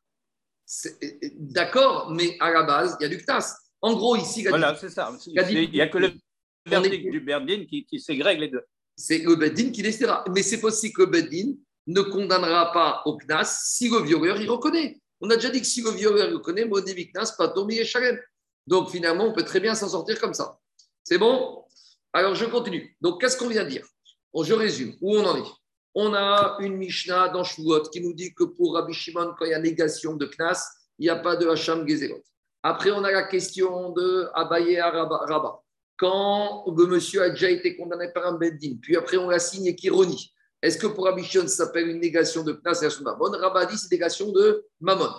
D'accord, 1.35 2.11
mais 2.11 2.37
à 2.39 2.51
la 2.51 2.63
base, 2.63 2.97
il 2.99 3.03
y 3.03 3.05
a 3.05 3.09
du 3.09 3.17
CNAS. 3.23 3.55
En 3.81 3.95
gros, 3.95 4.15
ici, 4.15 4.43
voilà, 4.43 4.75
c'est 4.75 4.89
ça. 4.89 5.11
Il 5.25 5.71
n'y 5.71 5.81
a 5.81 5.87
que 5.87 5.97
le 5.97 6.11
verdict 6.65 7.11
du 7.11 7.21
Berdin 7.21 7.65
qui, 7.65 7.85
qui 7.85 7.99
ségrègue 7.99 8.39
les 8.39 8.49
deux. 8.49 8.63
C'est 8.95 9.19
le 9.19 9.35
Berdin 9.35 9.71
qui 9.71 9.81
décidera. 9.81 10.23
Mais 10.35 10.43
c'est 10.43 10.59
possible 10.59 10.93
que 10.93 11.01
le 11.03 11.07
Berdin 11.07 11.53
ne 11.87 12.01
condamnera 12.01 12.71
pas 12.71 13.01
au 13.05 13.17
CNAS 13.17 13.61
si 13.65 13.89
le 13.89 14.03
violeur 14.03 14.39
il 14.39 14.49
reconnaît. 14.49 14.99
On 15.21 15.29
a 15.29 15.35
déjà 15.35 15.49
dit 15.49 15.61
que 15.61 15.67
si 15.67 15.81
le 15.81 15.91
violeur 15.91 16.31
reconnaît, 16.31 16.65
Modévi 16.65 17.11
CNAS, 17.11 17.35
pas 17.37 17.53
et 17.69 17.85
Shalem. 17.85 18.19
Donc 18.67 18.91
finalement, 18.91 19.25
on 19.25 19.33
peut 19.33 19.43
très 19.43 19.59
bien 19.59 19.73
s'en 19.73 19.89
sortir 19.89 20.19
comme 20.19 20.33
ça. 20.33 20.59
C'est 21.03 21.17
bon? 21.17 21.63
Alors 22.13 22.35
je 22.35 22.45
continue. 22.45 22.95
Donc 23.01 23.21
qu'est-ce 23.21 23.37
qu'on 23.37 23.47
vient 23.47 23.63
de 23.63 23.69
dire? 23.69 23.87
Bon, 24.33 24.43
Je 24.43 24.53
résume. 24.53 24.95
Où 25.01 25.17
on 25.17 25.25
en 25.25 25.37
est? 25.37 25.49
On 25.95 26.13
a 26.13 26.57
une 26.59 26.77
Mishnah 26.77 27.29
dans 27.29 27.43
Shvuot 27.43 27.83
qui 27.91 28.01
nous 28.01 28.13
dit 28.13 28.33
que 28.33 28.43
pour 28.43 28.75
Rabbi 28.75 28.93
Shimon, 28.93 29.33
quand 29.37 29.45
il 29.45 29.51
y 29.51 29.53
a 29.53 29.59
négation 29.59 30.15
de 30.15 30.25
Knas, 30.25 30.63
il 30.99 31.03
n'y 31.03 31.09
a 31.09 31.15
pas 31.15 31.35
de 31.35 31.47
Hacham 31.47 31.87
Gezerot. 31.87 32.23
Après, 32.61 32.91
on 32.91 33.03
a 33.03 33.11
la 33.11 33.23
question 33.23 33.91
de 33.91 34.27
Abaye 34.33 34.77
à 34.77 34.91
Rabat. 34.91 35.61
Quand 35.97 36.65
le 36.67 36.85
monsieur 36.85 37.23
a 37.23 37.29
déjà 37.29 37.49
été 37.49 37.75
condamné 37.75 38.09
par 38.13 38.25
un 38.27 38.37
Beddin, 38.37 38.77
puis 38.81 38.95
après 38.95 39.17
on 39.17 39.29
l'a 39.29 39.39
signé 39.39 39.75
Kironi. 39.75 40.31
Est-ce 40.61 40.77
que 40.77 40.87
pour 40.87 41.05
Rabbi 41.05 41.23
Shimon, 41.23 41.47
ça 41.47 41.65
s'appelle 41.65 41.87
une 41.87 41.99
négation 41.99 42.43
de 42.43 42.51
Knas 42.51 42.81
et 42.81 42.87
de 42.87 43.03
Mammon? 43.03 43.31
Rabba 43.39 43.65
dit 43.65 43.77
c'est 43.77 43.91
négation 43.91 44.31
de 44.31 44.65
Mammon. 44.81 45.09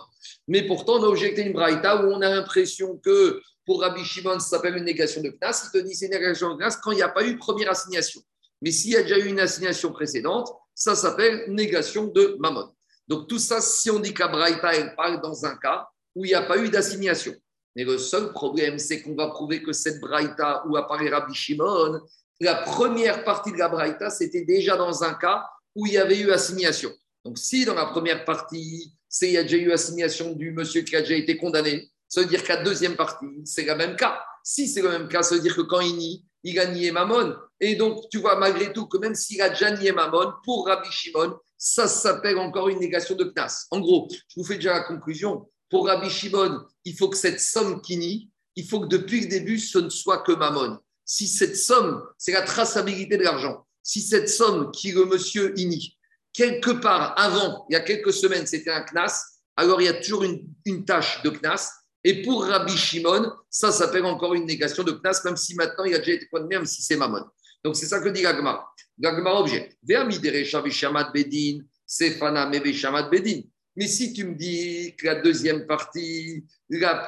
Mais 0.47 0.67
pourtant, 0.67 0.95
on 0.95 1.05
a 1.05 1.07
objecté 1.07 1.43
une 1.43 1.55
braïta 1.55 2.05
où 2.05 2.11
on 2.11 2.21
a 2.21 2.29
l'impression 2.29 2.99
que 2.99 3.41
pour 3.65 3.81
Rabbi 3.81 4.05
Shimon, 4.05 4.39
ça 4.39 4.57
s'appelle 4.57 4.77
une 4.77 4.85
négation 4.85 5.23
de 5.23 5.31
Knas. 5.31 5.65
Il 5.67 5.81
te 5.81 5.87
dit 5.87 5.95
c'est 5.95 6.07
une 6.07 6.13
négation 6.13 6.55
de 6.55 6.59
Knas 6.59 6.79
quand 6.83 6.93
il 6.93 6.97
n'y 6.97 7.03
a 7.03 7.09
pas 7.09 7.25
eu 7.25 7.39
première 7.39 7.71
assignation. 7.71 8.21
Mais 8.63 8.71
s'il 8.71 8.93
y 8.93 8.97
a 8.97 9.03
déjà 9.03 9.19
eu 9.19 9.29
une 9.29 9.41
assignation 9.41 9.93
précédente, 9.93 10.53
ça 10.81 10.97
s'appelle 10.97 11.45
négation 11.49 12.07
de 12.07 12.37
Mammon. 12.41 12.73
Donc 13.07 13.29
tout 13.29 13.39
ça, 13.39 13.61
si 13.61 13.91
on 13.91 13.99
dit 13.99 14.15
que 14.15 14.23
elle 14.23 14.95
parle 14.97 15.21
dans 15.21 15.45
un 15.45 15.55
cas 15.57 15.87
où 16.15 16.25
il 16.25 16.29
n'y 16.29 16.35
a 16.35 16.41
pas 16.41 16.57
eu 16.57 16.71
d'assignation. 16.71 17.35
Mais 17.77 17.85
le 17.85 17.99
seul 17.99 18.33
problème, 18.33 18.79
c'est 18.79 19.03
qu'on 19.03 19.15
va 19.15 19.29
prouver 19.29 19.63
que 19.63 19.75
cette 19.75 20.01
braïta 20.01 20.65
où 20.67 20.79
apparaît 20.79 21.11
Rabbi 21.11 21.35
Shimon, 21.35 22.01
la 22.41 22.55
première 22.55 23.25
partie 23.25 23.53
de 23.53 23.59
la 23.59 23.69
Braïta, 23.69 24.09
c'était 24.09 24.47
déjà 24.47 24.75
dans 24.79 25.05
un 25.05 25.13
cas 25.13 25.47
où 25.77 25.87
il 25.87 25.93
y 25.93 25.99
avait 25.99 26.19
eu 26.19 26.31
assignation. 26.31 26.91
Donc, 27.27 27.37
si 27.37 27.67
dans 27.67 27.75
la 27.75 27.85
première 27.85 28.25
partie, 28.25 28.95
c'est 29.07 29.29
il 29.29 29.35
y 29.35 29.37
a 29.37 29.43
déjà 29.43 29.59
eu 29.59 29.73
assignation 29.73 30.33
du 30.33 30.51
monsieur 30.53 30.81
qui 30.81 30.97
a 30.97 31.03
déjà 31.03 31.15
été 31.15 31.37
condamné, 31.37 31.91
ça 32.09 32.23
veut 32.23 32.27
dire 32.27 32.43
qu'à 32.43 32.63
deuxième 32.63 32.97
partie, 32.97 33.43
c'est 33.45 33.65
le 33.65 33.77
même 33.77 33.97
cas. 33.97 34.19
Si 34.43 34.67
c'est 34.67 34.81
le 34.81 34.89
même 34.89 35.09
cas, 35.09 35.23
ça 35.23 35.35
veut 35.35 35.43
dire 35.43 35.55
que 35.55 35.61
quand 35.61 35.81
il 35.81 35.97
nie, 35.97 36.25
il 36.43 36.59
a 36.59 36.67
nié 36.67 36.91
Mammon. 36.93 37.35
Et 37.61 37.77
donc, 37.77 38.09
tu 38.11 38.19
vois, 38.19 38.37
malgré 38.37 38.73
tout, 38.73 38.87
que 38.87 38.99
même 38.99 39.15
s'il 39.15 39.43
a 39.43 39.51
déjà 39.51 39.71
nié 39.71 39.93
Mammon, 39.93 40.33
pour 40.45 40.67
Rabbi 40.67 40.91
Shimon, 40.91 41.37
ça 41.59 41.89
s'appelle 41.89 42.39
encore 42.39 42.69
une 42.69 42.79
négation 42.79 43.15
de 43.15 43.25
Knas. 43.25 43.67
En 43.71 43.81
gros, 43.81 44.09
je 44.11 44.35
vous 44.37 44.45
fais 44.45 44.57
déjà 44.57 44.73
la 44.73 44.85
conclusion. 44.85 45.47
Pour 45.69 45.87
Rabbi 45.87 46.09
Shimon, 46.09 46.61
il 46.85 46.97
faut 46.97 47.09
que 47.09 47.17
cette 47.17 47.41
somme 47.41 47.81
qui 47.83 47.97
nie, 47.97 48.31
il 48.57 48.67
faut 48.67 48.81
que 48.81 48.89
depuis 48.89 49.21
le 49.21 49.29
début, 49.29 49.59
ce 49.59 49.79
ne 49.79 49.91
soit 49.91 50.23
que 50.23 50.33
Mammon 50.33 50.79
si 51.11 51.27
cette 51.27 51.57
somme, 51.57 52.05
c'est 52.19 52.31
la 52.31 52.43
traçabilité 52.43 53.17
de 53.17 53.25
l'argent, 53.25 53.67
si 53.83 54.01
cette 54.01 54.29
somme 54.29 54.71
qui 54.71 54.93
le 54.93 55.07
monsieur 55.07 55.53
ini, 55.59 55.99
quelque 56.33 56.71
part 56.71 57.19
avant, 57.19 57.67
il 57.69 57.73
y 57.73 57.77
a 57.77 57.81
quelques 57.81 58.13
semaines, 58.13 58.47
c'était 58.47 58.71
un 58.71 58.85
Knas, 58.85 59.21
alors 59.57 59.83
il 59.83 59.87
y 59.87 59.89
a 59.89 59.95
toujours 59.95 60.23
une, 60.23 60.47
une 60.65 60.85
tâche 60.85 61.21
de 61.25 61.31
Knas. 61.31 61.69
Et 62.03 62.23
pour 62.23 62.45
Rabbi 62.45 62.77
Shimon, 62.77 63.33
ça 63.49 63.73
s'appelle 63.73 64.05
encore 64.07 64.35
une 64.35 64.47
négation 64.47 64.83
de 64.83 64.93
Knas, 64.93 65.21
même 65.25 65.37
si 65.37 65.55
maintenant 65.55 65.85
il 65.85 65.95
a 65.95 65.99
déjà 65.99 66.13
été 66.13 66.27
condamné, 66.27 66.57
même 66.57 66.67
si 66.67 66.83
c'est 66.83 66.97
Mammon. 66.97 67.25
Donc 67.63 67.77
c'est 67.77 67.87
ça 67.87 68.01
que 68.01 68.09
dit 68.09 68.23
Gagmar. 68.23 68.75
Gagmar 68.99 69.41
objet. 69.41 69.71
Bedin, 69.83 71.61
Sefana 71.87 72.47
Bedin. 72.47 73.43
Mais 73.77 73.87
si 73.87 74.13
tu 74.13 74.25
me 74.25 74.35
dis 74.35 74.95
que 74.97 75.07
la 75.07 75.17
deuxième 75.17 75.67
partie, 75.67 76.45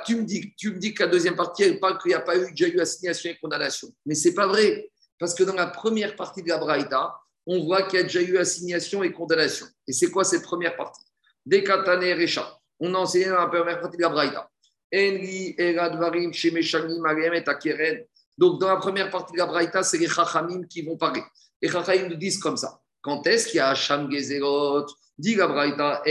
tu, 0.06 0.16
me 0.16 0.22
dis, 0.22 0.94
que 0.94 1.02
la 1.02 1.08
deuxième 1.08 1.36
partie, 1.36 1.64
elle 1.64 1.80
parle 1.80 1.98
qu'il 1.98 2.10
n'y 2.10 2.14
a 2.14 2.20
pas 2.20 2.36
eu, 2.36 2.50
déjà 2.50 2.68
eu 2.68 2.80
assignation 2.80 3.30
et 3.30 3.38
condamnation. 3.40 3.88
Mais 4.06 4.14
ce 4.14 4.28
n'est 4.28 4.34
pas 4.34 4.46
vrai. 4.46 4.90
Parce 5.18 5.34
que 5.34 5.42
dans 5.42 5.54
la 5.54 5.66
première 5.66 6.14
partie 6.16 6.42
de 6.42 6.48
la 6.48 6.58
Braïta, 6.58 7.14
on 7.46 7.64
voit 7.64 7.82
qu'il 7.82 7.98
y 7.98 8.00
a 8.00 8.04
déjà 8.04 8.22
eu 8.22 8.38
assignation 8.38 9.02
et 9.02 9.12
condamnation. 9.12 9.66
Et 9.88 9.92
c'est 9.92 10.10
quoi 10.10 10.24
cette 10.24 10.42
première 10.42 10.76
partie? 10.76 11.02
Dekatane 11.44 12.12
Recha. 12.18 12.56
On 12.78 12.94
a 12.94 12.98
enseigné 12.98 13.26
dans 13.26 13.38
la 13.38 13.46
première 13.48 13.80
partie 13.80 13.96
de 13.96 14.02
la 14.02 14.08
Braïta. 14.08 14.48
Donc, 18.38 18.60
dans 18.60 18.68
la 18.68 18.76
première 18.76 19.10
partie 19.10 19.32
de 19.32 19.38
la 19.38 19.46
Braïta, 19.46 19.82
c'est 19.82 19.98
les 19.98 20.08
Chachamim 20.08 20.64
qui 20.64 20.82
vont 20.82 20.96
parler. 20.96 21.22
Les 21.60 21.68
Chachamim 21.68 22.08
nous 22.08 22.16
disent 22.16 22.38
comme 22.38 22.56
ça. 22.56 22.80
Quand 23.00 23.26
est-ce 23.26 23.48
qu'il 23.48 23.56
y 23.56 23.60
a 23.60 23.68
Hacham 23.68 24.10
Gezerot? 24.10 24.86
Dit 25.18 25.34
la 25.34 25.46
Braïta, 25.46 26.02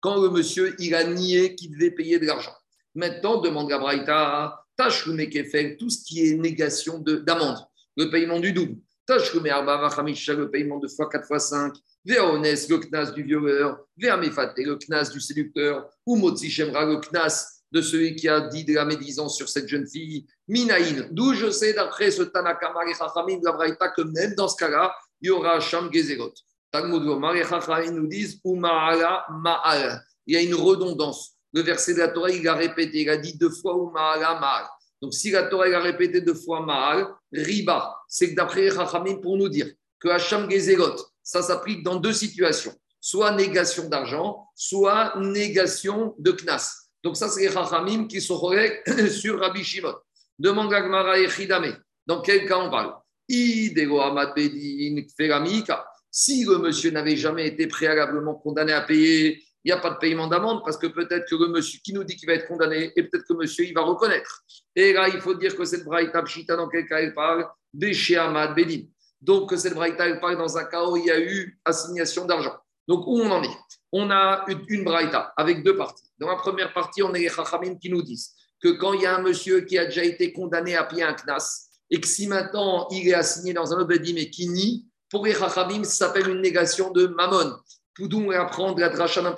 Quand 0.00 0.22
le 0.22 0.30
monsieur, 0.30 0.74
il 0.78 0.94
a 0.94 1.04
nié 1.04 1.54
qu'il 1.54 1.72
devait 1.72 1.90
payer 1.90 2.18
de 2.18 2.26
l'argent. 2.26 2.54
Maintenant, 2.94 3.40
demande 3.40 3.70
la 3.70 3.78
Braïta, 3.78 4.64
le 4.78 5.76
tout 5.76 5.90
ce 5.90 6.04
qui 6.04 6.28
est 6.28 6.34
négation 6.34 6.98
d'amende, 6.98 7.58
le 7.96 8.10
paiement 8.10 8.40
du 8.40 8.52
double. 8.52 8.76
Tâche 9.06 9.34
le 9.34 10.50
paiement 10.50 10.78
de 10.78 10.88
fois 10.88 11.08
4 11.08 11.26
fois 11.26 11.38
5. 11.38 11.74
Véones, 12.04 12.42
le 12.42 12.78
knas 12.78 13.12
du 13.12 13.22
violeur. 13.22 13.80
Véamefate, 13.96 14.58
le 14.58 14.76
knas 14.76 15.10
du 15.10 15.20
séducteur. 15.20 15.88
Ou 16.06 16.16
Motsi 16.16 16.50
Shemra, 16.50 16.84
le 16.84 16.96
knas 16.96 17.54
de 17.74 17.80
celui 17.80 18.14
qui 18.14 18.28
a 18.28 18.40
dit 18.40 18.64
de 18.64 18.74
la 18.74 18.84
médisance 18.84 19.36
sur 19.36 19.48
cette 19.48 19.68
jeune 19.68 19.86
fille. 19.86 20.26
Minaïn, 20.46 21.08
d'où 21.10 21.34
je 21.34 21.50
sais 21.50 21.72
d'après 21.72 22.10
ce 22.12 22.22
Tanakama 22.22 22.80
et 22.88 22.94
Chachamim 22.94 23.40
la 23.42 23.52
Braïta 23.52 23.88
que 23.88 24.02
même 24.02 24.34
dans 24.34 24.46
ce 24.46 24.56
cas-là, 24.56 24.94
il 25.20 25.28
y 25.28 25.30
aura 25.30 25.58
Sham 25.58 25.92
Gezerot. 25.92 26.32
Talmud 26.70 27.04
Gomar 27.04 27.34
et 27.36 27.90
nous 27.90 28.06
disent 28.06 28.40
Umaala 28.44 29.26
Ma'al. 29.30 30.04
Il 30.26 30.34
y 30.34 30.36
a 30.36 30.42
une 30.42 30.54
redondance. 30.54 31.32
Le 31.52 31.62
verset 31.62 31.94
de 31.94 31.98
la 31.98 32.08
Torah, 32.08 32.30
il 32.30 32.46
a 32.46 32.54
répété, 32.54 33.02
il 33.02 33.10
a 33.10 33.16
dit 33.16 33.36
deux 33.36 33.50
fois 33.50 33.74
Umaala 33.74 34.38
Ma'al. 34.38 34.66
Donc 35.00 35.12
si 35.12 35.30
la 35.30 35.44
Torah 35.44 35.66
a 35.66 35.80
répété 35.80 36.20
deux 36.20 36.34
fois 36.34 36.64
Ma'al, 36.64 37.08
Riba, 37.32 37.96
c'est 38.08 38.30
que 38.30 38.36
d'après 38.36 38.70
Chachamim 38.70 39.16
pour 39.16 39.36
nous 39.36 39.48
dire 39.48 39.72
que 39.98 40.08
Hacham 40.08 40.48
Gezerot, 40.48 40.96
ça 41.24 41.42
s'applique 41.42 41.82
dans 41.82 41.96
deux 41.96 42.12
situations. 42.12 42.72
Soit 43.00 43.32
négation 43.32 43.88
d'argent, 43.88 44.46
soit 44.54 45.14
négation 45.18 46.14
de 46.18 46.30
Knas. 46.32 46.84
Donc 47.02 47.16
ça, 47.16 47.28
c'est 47.28 47.40
les 47.40 47.50
Chachamim 47.50 48.06
qui 48.06 48.20
sont 48.20 48.40
sur 49.10 49.40
Rabbi 49.40 49.64
Shimon. 49.64 49.94
Demande 50.38 50.72
à 50.72 51.18
et 51.18 51.28
Chidame. 51.28 51.76
Dans 52.06 52.20
quel 52.20 52.46
cas 52.46 52.58
on 52.58 52.70
parle? 52.70 52.94
Si 56.10 56.44
le 56.44 56.58
monsieur 56.58 56.90
n'avait 56.90 57.16
jamais 57.16 57.48
été 57.48 57.66
préalablement 57.66 58.34
condamné 58.34 58.72
à 58.72 58.82
payer, 58.82 59.42
il 59.64 59.68
n'y 59.68 59.72
a 59.72 59.78
pas 59.78 59.90
de 59.90 59.96
paiement 59.96 60.26
d'amende 60.26 60.62
parce 60.64 60.76
que 60.76 60.86
peut-être 60.86 61.28
que 61.28 61.36
le 61.36 61.48
monsieur 61.48 61.80
qui 61.82 61.94
nous 61.94 62.04
dit 62.04 62.16
qu'il 62.16 62.28
va 62.28 62.34
être 62.34 62.46
condamné 62.46 62.92
et 62.94 63.02
peut-être 63.02 63.24
que 63.26 63.32
monsieur 63.32 63.64
il 63.64 63.72
va 63.72 63.82
reconnaître. 63.82 64.42
Et 64.76 64.92
là, 64.92 65.08
il 65.08 65.20
faut 65.20 65.34
dire 65.34 65.56
que 65.56 65.64
cette 65.64 65.84
braïta 65.84 66.22
pshita, 66.22 66.56
dans 66.56 66.68
quel 66.68 66.86
cas 66.86 66.98
elle 66.98 67.14
parle? 67.14 67.46
Amad 68.18 68.54
Bedin. 68.54 68.82
Donc, 69.24 69.54
cette 69.56 69.72
braïta, 69.72 70.06
elle 70.06 70.20
parle 70.20 70.36
dans 70.36 70.58
un 70.58 70.64
cas 70.64 70.84
où 70.86 70.98
il 70.98 71.06
y 71.06 71.10
a 71.10 71.18
eu 71.18 71.58
assignation 71.64 72.26
d'argent. 72.26 72.54
Donc, 72.86 73.06
où 73.06 73.18
on 73.18 73.30
en 73.30 73.42
est? 73.42 73.56
On 73.90 74.10
a 74.10 74.44
une 74.68 74.84
braïta 74.84 75.32
avec 75.38 75.64
deux 75.64 75.76
parties. 75.76 76.04
Dans 76.18 76.28
la 76.28 76.36
première 76.36 76.74
partie, 76.74 77.02
on 77.02 77.14
a 77.14 77.18
les 77.18 77.30
chachamim 77.30 77.76
qui 77.76 77.88
nous 77.88 78.02
disent 78.02 78.34
que 78.62 78.68
quand 78.68 78.92
il 78.92 79.00
y 79.00 79.06
a 79.06 79.16
un 79.16 79.22
monsieur 79.22 79.62
qui 79.62 79.78
a 79.78 79.86
déjà 79.86 80.04
été 80.04 80.30
condamné 80.30 80.76
à 80.76 80.84
payer 80.84 81.04
un 81.04 81.14
knas, 81.14 81.68
et 81.90 82.00
que 82.00 82.06
si 82.06 82.26
maintenant 82.26 82.86
il 82.90 83.08
est 83.08 83.14
assigné 83.14 83.54
dans 83.54 83.72
un 83.72 83.80
obedim 83.80 84.16
et 84.16 84.28
qui 84.28 84.46
nie, 84.46 84.86
pour 85.08 85.24
les 85.24 85.32
chachamim, 85.32 85.84
ça 85.84 86.06
s'appelle 86.06 86.28
une 86.28 86.42
négation 86.42 86.90
de 86.90 87.06
mammon. 87.06 87.56
Poudou 87.94 88.30
et 88.30 88.36
apprendre 88.36 88.78
la 88.78 88.90
dracha 88.90 89.22
d'un 89.22 89.34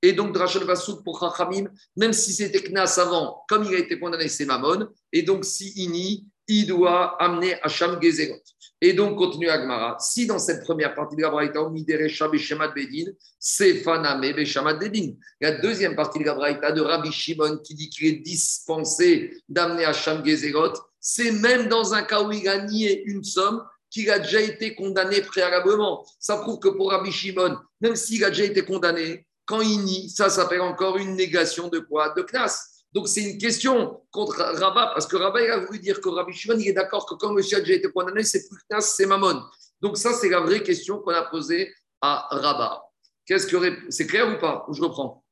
Et 0.00 0.14
donc, 0.14 0.32
dracha 0.32 0.60
d'un 0.60 0.74
pour 1.04 1.20
chachamim, 1.20 1.68
même 1.94 2.14
si 2.14 2.32
c'était 2.32 2.62
knas 2.62 2.98
avant, 2.98 3.42
comme 3.50 3.64
il 3.64 3.74
a 3.74 3.78
été 3.78 3.98
condamné, 3.98 4.28
c'est 4.28 4.46
mammon. 4.46 4.88
Et 5.12 5.22
donc, 5.22 5.44
si 5.44 5.74
il 5.76 5.90
nie, 5.90 6.26
il 6.48 6.66
doit 6.66 7.22
amener 7.22 7.60
Hacham 7.62 8.00
Gezerot. 8.00 8.40
Et 8.82 8.94
donc, 8.94 9.18
continue 9.18 9.48
Agmara. 9.50 9.98
Si 10.00 10.26
dans 10.26 10.38
cette 10.38 10.64
première 10.64 10.94
partie 10.94 11.14
de 11.14 11.22
la 11.22 11.30
Braïta, 11.30 11.62
on 11.62 11.70
Bedin, 11.70 13.12
c'est 13.38 13.74
Faname 13.74 14.32
Beshamad 14.32 14.78
Bedin. 14.78 15.12
La 15.40 15.52
deuxième 15.60 15.94
partie 15.94 16.18
de 16.18 16.24
la 16.24 16.34
Braïta 16.34 16.72
de 16.72 16.80
Rabbi 16.80 17.12
Shimon 17.12 17.58
qui 17.58 17.74
dit 17.74 17.90
qu'il 17.90 18.06
est 18.06 18.20
dispensé 18.20 19.36
d'amener 19.48 19.84
Hacham 19.84 20.24
Gezerot, 20.24 20.72
c'est 20.98 21.32
même 21.32 21.68
dans 21.68 21.92
un 21.92 22.02
cas 22.02 22.22
où 22.22 22.32
il 22.32 22.48
a 22.48 22.64
nié 22.64 23.02
une 23.04 23.22
somme 23.22 23.62
qu'il 23.90 24.10
a 24.10 24.18
déjà 24.18 24.40
été 24.40 24.74
condamné 24.74 25.20
préalablement. 25.20 26.06
Ça 26.18 26.38
prouve 26.38 26.58
que 26.58 26.68
pour 26.68 26.90
Rabbi 26.90 27.12
Shimon, 27.12 27.58
même 27.80 27.96
s'il 27.96 28.24
a 28.24 28.30
déjà 28.30 28.44
été 28.44 28.64
condamné, 28.64 29.26
quand 29.44 29.60
il 29.60 29.80
nie, 29.80 30.08
ça 30.08 30.30
s'appelle 30.30 30.60
encore 30.60 30.96
une 30.96 31.16
négation 31.16 31.68
de 31.68 31.80
quoi? 31.80 32.10
De 32.10 32.22
classe. 32.22 32.69
Donc 32.92 33.08
c'est 33.08 33.22
une 33.22 33.38
question 33.38 34.00
contre 34.10 34.36
Rabat, 34.36 34.90
parce 34.94 35.06
que 35.06 35.16
Rabat 35.16 35.42
il 35.42 35.50
a 35.50 35.58
voulu 35.58 35.78
dire 35.78 36.00
que 36.00 36.08
Rabbi 36.08 36.32
Shimon 36.32 36.58
il 36.58 36.68
est 36.68 36.72
d'accord 36.72 37.06
que 37.06 37.14
quand 37.14 37.32
monsieur 37.32 37.58
a 37.58 37.60
déjà 37.60 37.74
été 37.74 37.88
condamné, 37.90 38.24
c'est 38.24 38.48
plus 38.48 38.58
que 38.58 38.80
c'est 38.80 39.06
Mammon. 39.06 39.42
Donc 39.80 39.96
ça, 39.96 40.12
c'est 40.12 40.28
la 40.28 40.40
vraie 40.40 40.62
question 40.62 40.98
qu'on 40.98 41.12
a 41.12 41.22
posée 41.22 41.72
à 42.00 42.26
Rabat. 42.30 42.82
Qu'est-ce 43.24 43.46
que 43.46 43.90
c'est 43.90 44.06
clair 44.06 44.28
ou 44.28 44.38
pas? 44.38 44.66
Je 44.72 44.82
reprends? 44.82 45.24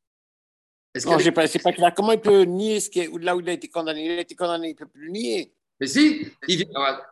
Non, 1.04 1.18
pas, 1.32 1.48
pas 1.48 1.72
clair. 1.72 1.92
Comment 1.94 2.12
il 2.12 2.20
peut 2.20 2.42
nier 2.42 2.80
ce 2.80 2.90
qui 2.90 3.00
est, 3.00 3.10
là 3.20 3.36
où 3.36 3.40
il 3.40 3.48
a 3.48 3.52
été 3.52 3.68
condamné? 3.68 4.04
Il 4.04 4.10
a 4.12 4.20
été 4.20 4.34
condamné, 4.34 4.68
il 4.68 4.72
ne 4.72 4.76
peut 4.76 4.86
plus 4.86 5.06
le 5.06 5.12
nier. 5.12 5.52
Mais 5.80 5.86
si, 5.86 6.26
tu 6.48 6.64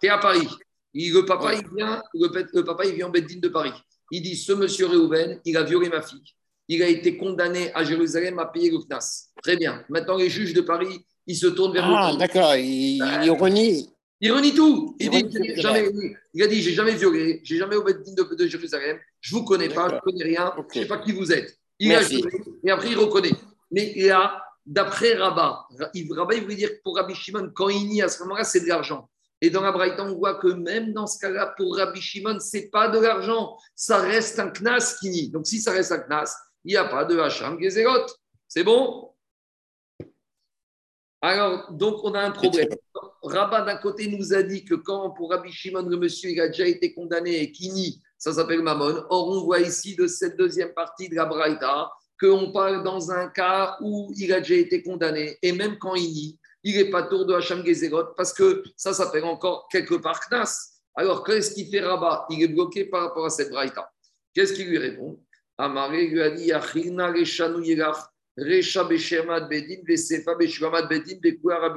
es 0.02 0.08
à 0.08 0.18
Paris. 0.18 0.48
le 0.94 1.20
papa, 1.22 1.54
il 1.54 1.68
vient, 1.74 2.02
le, 2.14 2.62
papa, 2.62 2.84
il 2.86 2.94
vient 2.94 3.08
en 3.08 3.10
Beddine 3.10 3.40
de 3.40 3.48
Paris. 3.48 3.72
Il 4.10 4.22
dit 4.22 4.36
ce 4.36 4.52
monsieur 4.52 4.86
Réhouven, 4.86 5.40
il 5.44 5.56
a 5.56 5.62
violé 5.62 5.88
ma 5.88 6.02
fille 6.02 6.22
il 6.68 6.82
a 6.82 6.88
été 6.88 7.16
condamné 7.16 7.72
à 7.74 7.84
Jérusalem 7.84 8.38
à 8.38 8.46
payer 8.46 8.70
le 8.70 8.78
Knas. 8.78 9.28
Très 9.42 9.56
bien. 9.56 9.84
Maintenant, 9.88 10.16
les 10.16 10.28
juges 10.28 10.52
de 10.52 10.60
Paris, 10.60 11.04
ils 11.26 11.36
se 11.36 11.46
tournent 11.46 11.72
vers 11.72 11.84
Ah, 11.86 12.14
d'accord, 12.18 12.54
il, 12.56 12.96
il, 12.96 13.30
renie. 13.30 13.90
Il 14.20 14.32
renie 14.32 14.54
tout. 14.54 14.96
Il, 14.98 15.10
dit, 15.10 15.60
jamais, 15.60 15.90
il 16.34 16.42
a 16.42 16.46
dit 16.46 16.62
J'ai 16.62 16.72
jamais 16.72 16.94
violé, 16.94 17.40
j'ai 17.44 17.56
jamais 17.56 17.76
obéi 17.76 17.94
de, 17.94 18.34
de 18.34 18.46
Jérusalem, 18.46 18.98
je 19.20 19.34
ne 19.34 19.40
vous 19.40 19.44
connais 19.44 19.68
pas, 19.68 19.88
je 19.88 19.94
ne 19.94 20.00
connais 20.00 20.24
rien, 20.24 20.52
je 20.56 20.78
ne 20.78 20.84
sais 20.84 20.88
pas 20.88 20.98
qui 20.98 21.12
vous 21.12 21.32
êtes. 21.32 21.56
Il 21.78 21.92
a 21.94 22.02
juré, 22.02 22.30
et 22.64 22.70
après, 22.70 22.90
il 22.90 22.98
reconnaît. 22.98 23.32
Mais 23.70 23.92
il 23.96 24.10
a, 24.10 24.42
d'après 24.64 25.14
Rabat, 25.14 25.66
Rabat, 25.78 26.34
il 26.34 26.42
voulait 26.42 26.54
dire 26.54 26.70
que 26.70 26.82
pour 26.82 26.96
Rabbi 26.96 27.14
Shimon, 27.14 27.50
quand 27.54 27.68
il 27.68 27.88
nie 27.88 28.02
à 28.02 28.08
ce 28.08 28.22
moment-là, 28.22 28.44
c'est 28.44 28.60
de 28.60 28.66
l'argent. 28.66 29.08
Et 29.42 29.50
dans 29.50 29.60
la 29.60 29.70
Braïta, 29.70 30.02
on 30.02 30.14
voit 30.14 30.36
que 30.36 30.48
même 30.48 30.94
dans 30.94 31.06
ce 31.06 31.18
cas-là, 31.18 31.54
pour 31.56 31.76
Rabbi 31.76 32.00
Shimon, 32.00 32.38
ce 32.40 32.56
n'est 32.56 32.68
pas 32.68 32.88
de 32.88 32.98
l'argent, 32.98 33.56
ça 33.74 33.98
reste 33.98 34.38
un 34.38 34.50
knas 34.50 34.96
qui 34.98 35.10
nie. 35.10 35.30
Donc 35.30 35.46
si 35.46 35.60
ça 35.60 35.72
reste 35.72 35.92
un 35.92 35.98
knas, 35.98 36.34
il 36.66 36.70
n'y 36.70 36.76
a 36.76 36.84
pas 36.84 37.04
de 37.04 37.16
Hacham 37.16 37.60
Gezerot. 37.60 38.06
C'est 38.48 38.64
bon? 38.64 39.12
Alors, 41.22 41.72
donc, 41.72 42.02
on 42.02 42.12
a 42.12 42.20
un 42.20 42.32
problème. 42.32 42.68
Rabat, 43.22 43.62
d'un 43.62 43.76
côté, 43.76 44.08
nous 44.08 44.34
a 44.34 44.42
dit 44.42 44.64
que 44.64 44.74
quand, 44.74 45.10
pour 45.10 45.30
Rabbi 45.30 45.52
Shimon, 45.52 45.88
le 45.88 45.96
monsieur, 45.96 46.30
il 46.30 46.40
a 46.40 46.48
déjà 46.48 46.66
été 46.66 46.92
condamné 46.92 47.40
et 47.40 47.52
qu'il 47.52 47.72
nie, 47.72 48.02
ça 48.18 48.32
s'appelle 48.32 48.62
Mammon. 48.62 49.04
Or, 49.10 49.28
on 49.28 49.44
voit 49.44 49.60
ici 49.60 49.94
de 49.94 50.08
cette 50.08 50.36
deuxième 50.36 50.74
partie 50.74 51.08
de 51.08 51.14
la 51.14 51.24
Braïta 51.24 51.92
qu'on 52.20 52.50
parle 52.50 52.82
dans 52.82 53.12
un 53.12 53.28
cas 53.28 53.76
où 53.80 54.12
il 54.16 54.32
a 54.32 54.40
déjà 54.40 54.56
été 54.56 54.82
condamné. 54.82 55.38
Et 55.42 55.52
même 55.52 55.78
quand 55.78 55.94
il 55.94 56.10
nie, 56.10 56.38
il 56.64 56.76
n'est 56.76 56.90
pas 56.90 57.04
tour 57.04 57.26
de 57.26 57.34
Hacham 57.34 57.64
Gezerot 57.64 58.14
parce 58.16 58.32
que 58.32 58.64
ça 58.76 58.92
s'appelle 58.92 59.24
encore 59.24 59.68
quelque 59.70 59.94
part 59.94 60.20
Knas. 60.28 60.80
Alors, 60.96 61.22
qu'est-ce 61.22 61.54
qu'il 61.54 61.68
fait 61.70 61.80
Rabat 61.80 62.26
Il 62.30 62.42
est 62.42 62.48
bloqué 62.48 62.86
par 62.86 63.02
rapport 63.02 63.26
à 63.26 63.30
cette 63.30 63.50
Braïta. 63.50 63.88
Qu'est-ce 64.34 64.52
qu'il 64.52 64.66
lui 64.66 64.78
répond? 64.78 65.20
Amaré 65.58 66.06
lui 66.06 66.22
a 66.22 66.30
dit 66.30 66.52
Achina 66.52 67.10
Reshanu 67.10 67.64
Yelach, 67.64 68.10
Resha 68.36 68.84
Beshemat 68.84 69.48
Bedin, 69.48 69.82
Vesefa 69.86 70.34
Beshramat 70.34 70.82
Bedin, 70.82 71.18
Bekouar. 71.22 71.74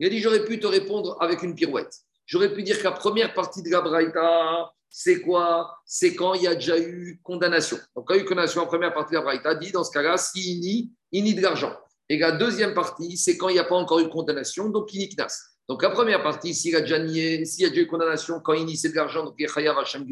Il 0.00 0.06
a 0.06 0.10
dit 0.10 0.20
J'aurais 0.20 0.44
pu 0.44 0.58
te 0.58 0.66
répondre 0.66 1.16
avec 1.20 1.42
une 1.42 1.54
pirouette. 1.54 1.94
J'aurais 2.26 2.52
pu 2.52 2.62
dire 2.62 2.78
que 2.78 2.84
la 2.84 2.92
première 2.92 3.34
partie 3.34 3.62
de 3.62 3.70
la 3.70 3.80
Braïta, 3.80 4.72
c'est 4.88 5.20
quoi? 5.20 5.76
C'est 5.84 6.14
quand 6.14 6.34
il 6.34 6.42
y 6.42 6.46
a 6.46 6.54
déjà 6.54 6.78
eu 6.78 7.20
condamnation. 7.22 7.76
Donc, 7.94 8.08
quand 8.08 8.14
il 8.14 8.18
y 8.18 8.20
a 8.20 8.22
eu 8.22 8.26
condamnation 8.26 8.62
en 8.62 8.66
première 8.66 8.94
partie 8.94 9.12
de 9.12 9.18
la 9.18 9.22
Braïta, 9.22 9.54
dit 9.54 9.70
dans 9.70 9.84
ce 9.84 9.90
cas-là, 9.92 10.16
s'il 10.16 10.60
nie, 10.60 10.92
il 11.12 11.24
nie 11.24 11.34
de 11.34 11.42
l'argent. 11.42 11.72
Et 12.08 12.18
la 12.18 12.32
deuxième 12.32 12.74
partie, 12.74 13.16
c'est 13.16 13.36
quand 13.36 13.48
il 13.48 13.54
n'y 13.54 13.58
a 13.58 13.64
pas 13.64 13.76
encore 13.76 14.00
eu 14.00 14.08
condamnation, 14.08 14.68
donc 14.68 14.92
il 14.94 15.00
nie 15.00 15.08
Knas. 15.08 15.54
Donc 15.68 15.82
la 15.82 15.90
première 15.90 16.22
partie, 16.22 16.54
s'il 16.54 16.76
a 16.76 16.80
déjà 16.80 16.98
y 16.98 17.64
a 17.64 17.68
déjà 17.68 17.80
eu 17.80 17.86
condamnation, 17.86 18.40
quand 18.40 18.52
il 18.52 18.64
nie, 18.66 18.76
c'est 18.76 18.90
de 18.90 18.96
l'argent, 18.96 19.24
donc 19.24 19.34
il 19.38 19.46
y 19.46 19.68
a 19.68 19.78
Hashem. 19.78 20.06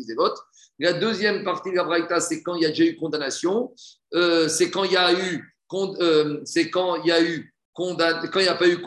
La 0.82 0.92
deuxième 0.92 1.44
partie 1.44 1.70
de 1.70 1.76
la 1.76 1.84
Braïta, 1.84 2.18
c'est 2.18 2.42
quand 2.42 2.56
il 2.56 2.62
y 2.62 2.66
a 2.66 2.70
déjà 2.70 2.82
eu 2.82 2.96
condamnation, 2.96 3.72
euh, 4.14 4.48
c'est 4.48 4.68
quand 4.68 4.82
il 4.82 4.90
y 4.90 4.96
a 4.96 5.12
eu, 5.12 5.54
euh, 5.72 6.42
quand 6.72 6.96
il 6.96 7.06
y 7.06 7.12
a 7.12 7.22
eu 7.22 7.54
quand 7.72 7.96
il 7.96 8.42
n'y 8.42 8.48
a 8.48 8.56
pas 8.56 8.66
eu 8.66 8.78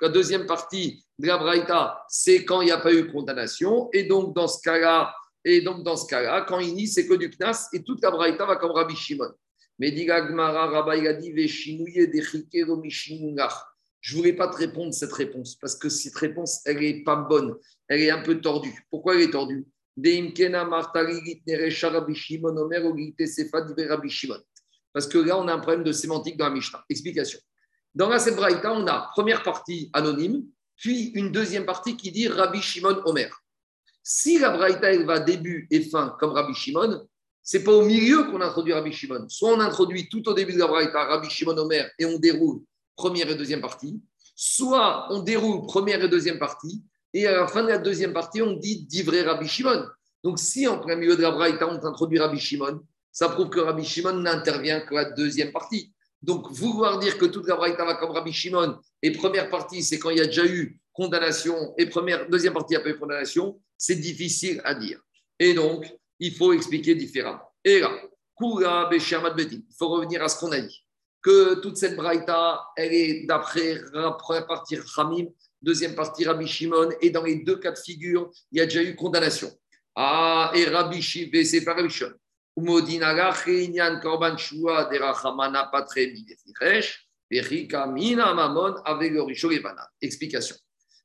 la 0.00 0.08
deuxième 0.08 0.46
partie 0.46 1.04
de 1.16 1.28
la 1.28 1.38
Braïta, 1.38 2.02
c'est 2.08 2.44
quand 2.44 2.60
il 2.60 2.64
n'y 2.64 2.72
a 2.72 2.78
pas 2.78 2.92
eu 2.92 3.06
condamnation. 3.06 3.88
Et 3.92 4.02
donc, 4.02 4.34
dans 4.34 4.48
ce 4.48 4.60
cas-là, 4.62 5.14
Et 5.44 5.60
donc, 5.60 5.84
dans 5.84 5.96
ce 5.96 6.08
cas-là, 6.08 6.44
quand 6.46 6.58
il 6.58 6.74
nie, 6.74 6.88
c'est 6.88 7.06
que 7.06 7.14
du 7.14 7.30
Knas 7.30 7.68
et 7.72 7.84
toute 7.84 8.02
la 8.02 8.10
Braïta 8.10 8.44
va 8.44 8.56
comme 8.56 8.72
Rabbi 8.72 8.96
Shimon. 8.96 9.30
Mais 9.78 9.92
dit 9.92 10.08
Je 14.00 14.12
ne 14.12 14.18
voulais 14.18 14.32
pas 14.32 14.48
te 14.48 14.56
répondre 14.56 14.92
cette 14.92 15.12
réponse 15.12 15.54
parce 15.54 15.76
que 15.76 15.88
cette 15.88 16.16
réponse, 16.16 16.60
elle 16.64 16.80
n'est 16.80 17.04
pas 17.04 17.14
bonne. 17.14 17.54
Elle 17.86 18.00
est 18.00 18.10
un 18.10 18.22
peu 18.22 18.40
tordue. 18.40 18.84
Pourquoi 18.90 19.14
elle 19.14 19.22
est 19.22 19.30
tordue? 19.30 19.64
Parce 24.92 25.06
que 25.06 25.18
là, 25.18 25.38
on 25.38 25.48
a 25.48 25.54
un 25.54 25.58
problème 25.58 25.84
de 25.84 25.92
sémantique 25.92 26.36
dans 26.36 26.48
la 26.48 26.54
Mishnah. 26.54 26.84
Explication. 26.88 27.38
Dans 27.94 28.08
la 28.08 28.18
Sebraïta, 28.18 28.72
on 28.72 28.86
a 28.86 29.10
première 29.12 29.42
partie 29.42 29.90
anonyme, 29.92 30.44
puis 30.76 31.10
une 31.14 31.32
deuxième 31.32 31.66
partie 31.66 31.96
qui 31.96 32.10
dit 32.10 32.28
Rabbi 32.28 32.60
Shimon 32.60 33.02
Omer. 33.04 33.30
Si 34.02 34.38
la 34.38 34.50
Braïta 34.50 34.96
va 35.04 35.20
début 35.20 35.66
et 35.70 35.80
fin 35.80 36.16
comme 36.18 36.30
Rabbi 36.30 36.54
Shimon, 36.54 37.06
c'est 37.42 37.64
pas 37.64 37.72
au 37.72 37.84
milieu 37.84 38.24
qu'on 38.24 38.40
introduit 38.40 38.72
Rabbi 38.72 38.92
Shimon. 38.92 39.28
Soit 39.28 39.50
on 39.50 39.60
introduit 39.60 40.08
tout 40.08 40.26
au 40.28 40.34
début 40.34 40.52
de 40.52 40.58
la 40.58 40.66
Braïta 40.66 41.04
Rabbi 41.04 41.28
Shimon 41.28 41.56
Omer 41.58 41.90
et 41.98 42.06
on 42.06 42.18
déroule 42.18 42.60
première 42.96 43.28
et 43.30 43.36
deuxième 43.36 43.60
partie, 43.60 44.00
soit 44.34 45.06
on 45.10 45.20
déroule 45.20 45.66
première 45.66 46.02
et 46.02 46.08
deuxième 46.08 46.38
partie 46.38 46.82
et 47.14 47.26
à 47.26 47.32
la 47.32 47.46
fin 47.46 47.62
de 47.62 47.68
la 47.68 47.78
deuxième 47.78 48.12
partie, 48.12 48.42
on 48.42 48.52
dit 48.52 48.84
d'ivrer 48.86 49.22
Rabbi 49.22 49.48
Shimon. 49.48 49.84
Donc 50.22 50.38
si 50.38 50.66
en 50.66 50.78
plein 50.78 50.96
milieu 50.96 51.16
de 51.16 51.22
la 51.22 51.30
Braïta, 51.30 51.66
on 51.66 51.84
introduit 51.84 52.18
Rabbi 52.18 52.38
Shimon, 52.38 52.80
ça 53.12 53.28
prouve 53.28 53.48
que 53.48 53.60
Rabbi 53.60 53.84
Shimon 53.84 54.14
n'intervient 54.14 54.80
que 54.80 54.94
la 54.94 55.10
deuxième 55.10 55.52
partie. 55.52 55.92
Donc, 56.22 56.50
vouloir 56.50 56.98
dire 56.98 57.16
que 57.16 57.26
toute 57.26 57.46
la 57.46 57.56
Braïta 57.56 57.84
va 57.84 57.94
comme 57.94 58.10
Rabbi 58.10 58.32
Shimon, 58.32 58.78
et 59.02 59.12
première 59.12 59.48
partie, 59.48 59.82
c'est 59.82 59.98
quand 59.98 60.10
il 60.10 60.18
y 60.18 60.20
a 60.20 60.26
déjà 60.26 60.44
eu 60.44 60.80
condamnation, 60.92 61.74
et 61.78 61.86
première, 61.86 62.28
deuxième 62.28 62.52
partie, 62.52 62.74
il 62.74 62.76
n'y 62.76 62.82
a 62.82 62.84
pas 62.84 62.90
eu 62.90 62.98
condamnation, 62.98 63.60
c'est 63.76 63.96
difficile 63.96 64.60
à 64.64 64.74
dire. 64.74 65.00
Et 65.38 65.54
donc, 65.54 65.86
il 66.18 66.34
faut 66.34 66.52
expliquer 66.52 66.96
différemment. 66.96 67.42
Et 67.64 67.80
là, 67.80 67.92
il 68.40 69.00
faut 69.78 69.88
revenir 69.88 70.22
à 70.22 70.28
ce 70.28 70.40
qu'on 70.40 70.52
a 70.52 70.60
dit, 70.60 70.84
que 71.22 71.54
toute 71.60 71.76
cette 71.76 71.96
Braïta, 71.96 72.64
elle 72.76 72.92
est 72.92 73.26
d'après 73.26 73.80
la 73.92 74.12
première 74.12 74.46
partie 74.46 74.76
Ramim, 74.76 75.26
deuxième 75.62 75.94
partie 75.94 76.24
Rabbi 76.24 76.46
Shimon, 76.46 76.90
et 77.00 77.10
dans 77.10 77.24
les 77.24 77.36
deux 77.36 77.58
cas 77.58 77.72
de 77.72 77.78
figure, 77.78 78.30
il 78.52 78.58
y 78.58 78.60
a 78.60 78.64
déjà 78.64 78.82
eu 78.82 78.94
condamnation. 78.94 79.50
Ah, 79.94 80.52
et 80.54 80.64
Rabbi 80.66 81.02
Shimon, 81.02 81.44
c'est 81.44 81.64
pas 81.64 81.74
Rabbi 81.74 81.90
Shimon. 81.90 82.14
Explication. 90.00 90.56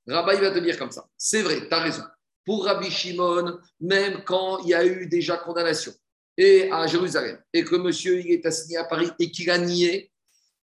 Rabbi 0.08 0.36
va 0.42 0.52
te 0.52 0.60
dire 0.60 0.78
comme 0.78 0.92
ça. 0.92 1.06
C'est 1.18 1.42
vrai, 1.42 1.68
tu 1.68 1.74
as 1.74 1.80
raison. 1.80 2.04
Pour 2.46 2.66
Rabbi 2.66 2.90
Shimon, 2.90 3.60
même 3.80 4.24
quand 4.26 4.60
il 4.60 4.70
y 4.70 4.74
a 4.74 4.86
eu 4.86 5.08
déjà 5.08 5.38
condamnation 5.38 5.94
et 6.36 6.72
à 6.72 6.88
Jérusalem, 6.88 7.40
et 7.54 7.64
que 7.64 7.76
monsieur 7.76 8.18
est 8.18 8.46
assigné 8.46 8.78
à 8.78 8.86
Paris 8.86 9.12
et 9.20 9.30
qu'il 9.30 9.50
a 9.52 9.58
nié, 9.60 10.12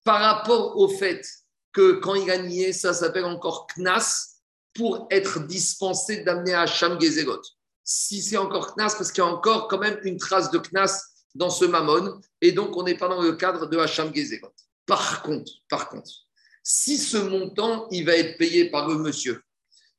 par 0.04 0.22
rapport 0.22 0.78
au 0.78 0.88
fait 0.88 1.26
que 1.76 1.94
quand 2.00 2.16
il 2.16 2.32
a 2.32 2.40
nié, 2.40 2.74
ça 2.74 2.94
s'appelle 2.94 3.26
encore 3.26 3.68
Knas 3.76 4.40
pour 4.74 5.08
être 5.12 5.46
dispensé 5.46 6.24
d'amener 6.24 6.56
à 6.56 6.66
Sham 6.66 7.00
Gezegot 7.00 7.42
si 7.86 8.22
c'est 8.22 8.38
encore 8.38 8.76
Knas, 8.76 8.96
parce 8.98 9.12
qu'il 9.12 9.24
y 9.24 9.28
a 9.28 9.30
encore 9.30 9.68
quand 9.68 9.78
même 9.78 10.00
une 10.04 10.18
trace 10.18 10.50
de 10.50 10.58
Knas 10.58 11.02
dans 11.36 11.52
ce 11.52 11.66
Mammon, 11.66 12.20
et 12.42 12.52
donc 12.52 12.76
on 12.76 12.84
n'est 12.84 12.98
pas 12.98 13.08
dans 13.08 13.22
le 13.22 13.34
cadre 13.34 13.68
de 13.68 13.78
Hacham 13.78 14.14
Gezerot. 14.14 14.52
Par 14.86 15.22
contre, 15.22 15.52
par 15.70 15.90
contre, 15.90 16.10
si 16.64 16.98
ce 16.98 17.18
montant, 17.18 17.88
il 17.92 18.06
va 18.06 18.16
être 18.16 18.38
payé 18.38 18.72
par 18.72 18.88
le 18.88 18.96
monsieur, 18.96 19.42